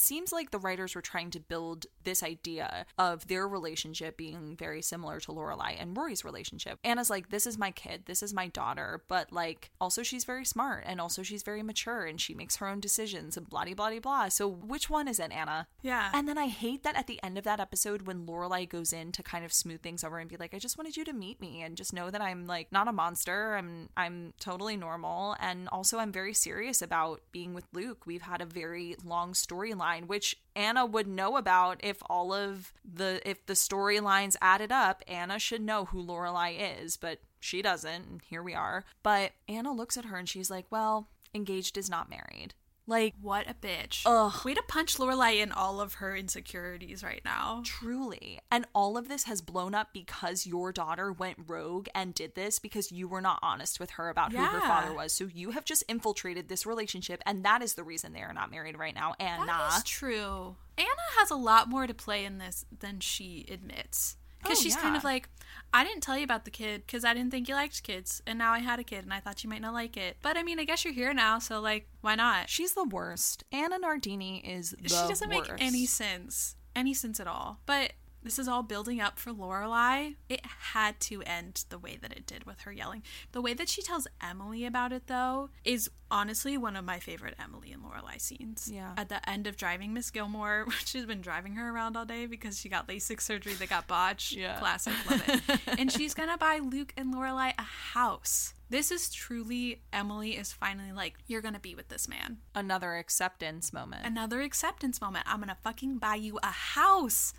It 0.00 0.04
seems 0.04 0.32
like 0.32 0.50
the 0.50 0.58
writers 0.58 0.94
were 0.94 1.02
trying 1.02 1.28
to 1.32 1.40
build 1.40 1.84
this 2.04 2.22
idea 2.22 2.86
of 2.96 3.28
their 3.28 3.46
relationship 3.46 4.16
being 4.16 4.56
very 4.56 4.80
similar 4.80 5.20
to 5.20 5.30
Lorelai 5.30 5.76
and 5.78 5.94
Rory's 5.94 6.24
relationship. 6.24 6.78
Anna's 6.82 7.10
like, 7.10 7.28
this 7.28 7.46
is 7.46 7.58
my 7.58 7.70
kid, 7.70 8.04
this 8.06 8.22
is 8.22 8.32
my 8.32 8.48
daughter, 8.48 9.02
but 9.08 9.30
like, 9.30 9.70
also 9.78 10.02
she's 10.02 10.24
very 10.24 10.46
smart 10.46 10.84
and 10.86 11.02
also 11.02 11.22
she's 11.22 11.42
very 11.42 11.62
mature 11.62 12.06
and 12.06 12.18
she 12.18 12.32
makes 12.32 12.56
her 12.56 12.66
own 12.66 12.80
decisions 12.80 13.36
and 13.36 13.50
blah 13.50 13.66
blah 13.66 13.74
blah 13.74 14.00
blah. 14.00 14.28
So 14.30 14.48
which 14.48 14.88
one 14.88 15.06
is 15.06 15.20
it, 15.20 15.32
Anna? 15.32 15.68
Yeah. 15.82 16.08
And 16.14 16.26
then 16.26 16.38
I 16.38 16.46
hate 16.46 16.82
that 16.84 16.96
at 16.96 17.06
the 17.06 17.20
end 17.22 17.36
of 17.36 17.44
that 17.44 17.60
episode 17.60 18.02
when 18.06 18.24
Lorelai 18.24 18.66
goes 18.66 18.94
in 18.94 19.12
to 19.12 19.22
kind 19.22 19.44
of 19.44 19.52
smooth 19.52 19.82
things 19.82 20.02
over 20.02 20.18
and 20.18 20.30
be 20.30 20.38
like, 20.38 20.54
I 20.54 20.58
just 20.58 20.78
wanted 20.78 20.96
you 20.96 21.04
to 21.04 21.12
meet 21.12 21.42
me 21.42 21.60
and 21.60 21.76
just 21.76 21.92
know 21.92 22.10
that 22.10 22.22
I'm 22.22 22.46
like 22.46 22.72
not 22.72 22.88
a 22.88 22.92
monster. 22.92 23.54
I'm 23.54 23.90
I'm 23.98 24.32
totally 24.40 24.78
normal 24.78 25.36
and 25.40 25.68
also 25.68 25.98
I'm 25.98 26.10
very 26.10 26.32
serious 26.32 26.80
about 26.80 27.20
being 27.32 27.52
with 27.52 27.66
Luke. 27.74 28.06
We've 28.06 28.22
had 28.22 28.40
a 28.40 28.46
very 28.46 28.96
long 29.04 29.34
storyline 29.34 29.89
which 29.98 30.36
Anna 30.54 30.86
would 30.86 31.06
know 31.06 31.36
about 31.36 31.82
if 31.82 31.98
all 32.08 32.32
of 32.32 32.72
the 32.84 33.20
if 33.28 33.44
the 33.46 33.54
storylines 33.54 34.36
added 34.40 34.72
up. 34.72 35.02
Anna 35.06 35.38
should 35.38 35.62
know 35.62 35.86
who 35.86 36.02
Lorelai 36.02 36.80
is, 36.82 36.96
but 36.96 37.20
she 37.38 37.62
doesn't, 37.62 38.06
and 38.06 38.22
here 38.22 38.42
we 38.42 38.54
are. 38.54 38.84
But 39.02 39.32
Anna 39.48 39.72
looks 39.72 39.96
at 39.96 40.04
her 40.06 40.16
and 40.16 40.28
she's 40.28 40.50
like, 40.50 40.66
Well, 40.70 41.08
engaged 41.34 41.76
is 41.76 41.90
not 41.90 42.10
married. 42.10 42.54
Like, 42.90 43.14
What 43.22 43.48
a 43.48 43.54
bitch. 43.54 44.02
Ugh. 44.04 44.44
Way 44.44 44.54
to 44.54 44.62
punch 44.66 44.96
Lorelai 44.96 45.40
in 45.40 45.52
all 45.52 45.80
of 45.80 45.94
her 45.94 46.16
insecurities 46.16 47.04
right 47.04 47.22
now. 47.24 47.62
truly. 47.64 48.40
And 48.50 48.66
all 48.74 48.98
of 48.98 49.08
this 49.08 49.24
has 49.24 49.40
blown 49.40 49.74
up 49.74 49.90
because 49.92 50.44
your 50.44 50.72
daughter 50.72 51.12
went 51.12 51.38
rogue 51.46 51.86
and 51.94 52.12
did 52.12 52.34
this 52.34 52.58
because 52.58 52.90
you 52.90 53.06
were 53.06 53.20
not 53.20 53.38
honest 53.42 53.78
with 53.78 53.90
her 53.90 54.08
about 54.08 54.32
who 54.32 54.38
her 54.38 54.60
father 54.60 54.92
was. 54.92 55.12
So 55.12 55.26
you 55.32 55.52
have 55.52 55.64
just 55.64 55.84
infiltrated 55.88 56.48
this 56.48 56.66
relationship, 56.66 57.22
and 57.24 57.44
that 57.44 57.62
is 57.62 57.74
the 57.74 57.84
reason 57.84 58.12
they 58.12 58.22
are 58.22 58.32
not 58.32 58.50
married 58.50 58.76
right 58.76 58.94
now. 58.94 59.14
Anna. 59.20 59.46
That 59.46 59.78
is 59.78 59.84
true. 59.84 60.56
Anna 60.76 60.88
has 61.18 61.30
a 61.30 61.36
lot 61.36 61.68
more 61.68 61.86
to 61.86 61.94
play 61.94 62.24
in 62.24 62.38
this 62.38 62.64
than 62.80 62.98
she 63.00 63.46
admits. 63.50 64.16
Because 64.42 64.58
Oh, 64.58 64.62
she's 64.62 64.76
kind 64.76 64.96
of 64.96 65.04
like, 65.04 65.28
I 65.72 65.84
didn't 65.84 66.02
tell 66.02 66.16
you 66.16 66.24
about 66.24 66.44
the 66.44 66.50
kid 66.50 66.82
because 66.86 67.04
I 67.04 67.14
didn't 67.14 67.30
think 67.30 67.48
you 67.48 67.54
liked 67.54 67.82
kids. 67.82 68.22
And 68.26 68.38
now 68.38 68.52
I 68.52 68.58
had 68.58 68.78
a 68.78 68.84
kid 68.84 69.04
and 69.04 69.12
I 69.12 69.20
thought 69.20 69.44
you 69.44 69.50
might 69.50 69.60
not 69.62 69.74
like 69.74 69.96
it. 69.96 70.16
But 70.22 70.36
I 70.36 70.42
mean, 70.42 70.58
I 70.58 70.64
guess 70.64 70.84
you're 70.84 70.94
here 70.94 71.12
now. 71.14 71.38
So, 71.38 71.60
like, 71.60 71.88
why 72.00 72.14
not? 72.14 72.48
She's 72.50 72.74
the 72.74 72.84
worst. 72.84 73.44
Anna 73.52 73.78
Nardini 73.78 74.38
is 74.38 74.74
the 74.80 74.88
she 74.88 75.08
doesn't 75.08 75.28
make 75.28 75.50
any 75.58 75.86
sense. 75.86 76.56
Any 76.74 76.94
sense 76.94 77.20
at 77.20 77.26
all. 77.26 77.60
But 77.66 77.92
this 78.22 78.38
is 78.38 78.48
all 78.48 78.62
building 78.62 79.00
up 79.00 79.18
for 79.18 79.32
Lorelai. 79.32 80.16
It 80.28 80.44
had 80.44 81.00
to 81.00 81.22
end 81.22 81.64
the 81.70 81.78
way 81.78 81.98
that 82.00 82.12
it 82.12 82.26
did 82.26 82.44
with 82.44 82.60
her 82.62 82.72
yelling. 82.72 83.02
The 83.32 83.40
way 83.40 83.54
that 83.54 83.68
she 83.68 83.82
tells 83.82 84.06
Emily 84.22 84.64
about 84.66 84.92
it, 84.92 85.06
though, 85.06 85.50
is 85.64 85.90
honestly 86.10 86.58
one 86.58 86.76
of 86.76 86.84
my 86.84 86.98
favorite 86.98 87.34
Emily 87.42 87.72
and 87.72 87.82
Lorelai 87.82 88.20
scenes. 88.20 88.70
Yeah. 88.72 88.92
At 88.96 89.08
the 89.08 89.26
end 89.28 89.46
of 89.46 89.56
driving 89.56 89.94
Miss 89.94 90.10
Gilmore, 90.10 90.66
she's 90.84 91.06
been 91.06 91.20
driving 91.20 91.54
her 91.54 91.74
around 91.74 91.96
all 91.96 92.04
day 92.04 92.26
because 92.26 92.58
she 92.58 92.68
got 92.68 92.88
LASIK 92.88 93.20
surgery 93.20 93.54
that 93.54 93.68
got 93.70 93.86
botched. 93.86 94.32
Yeah. 94.32 94.58
Classic, 94.58 94.92
love 95.08 95.22
it. 95.28 95.60
and 95.78 95.90
she's 95.90 96.12
gonna 96.14 96.36
buy 96.38 96.58
Luke 96.62 96.92
and 96.96 97.14
Lorelai 97.14 97.52
a 97.58 97.62
house. 97.62 98.54
This 98.68 98.90
is 98.92 99.10
truly 99.10 99.82
Emily 99.92 100.36
is 100.36 100.52
finally 100.52 100.92
like, 100.92 101.14
you're 101.26 101.40
gonna 101.40 101.58
be 101.58 101.74
with 101.74 101.88
this 101.88 102.06
man 102.08 102.38
Another 102.54 102.94
acceptance 102.96 103.72
moment. 103.72 104.06
another 104.06 104.42
acceptance 104.42 105.00
moment. 105.00 105.24
I'm 105.28 105.40
gonna 105.40 105.56
fucking 105.62 105.98
buy 105.98 106.16
you 106.16 106.38
a 106.42 106.46
house. 106.48 107.32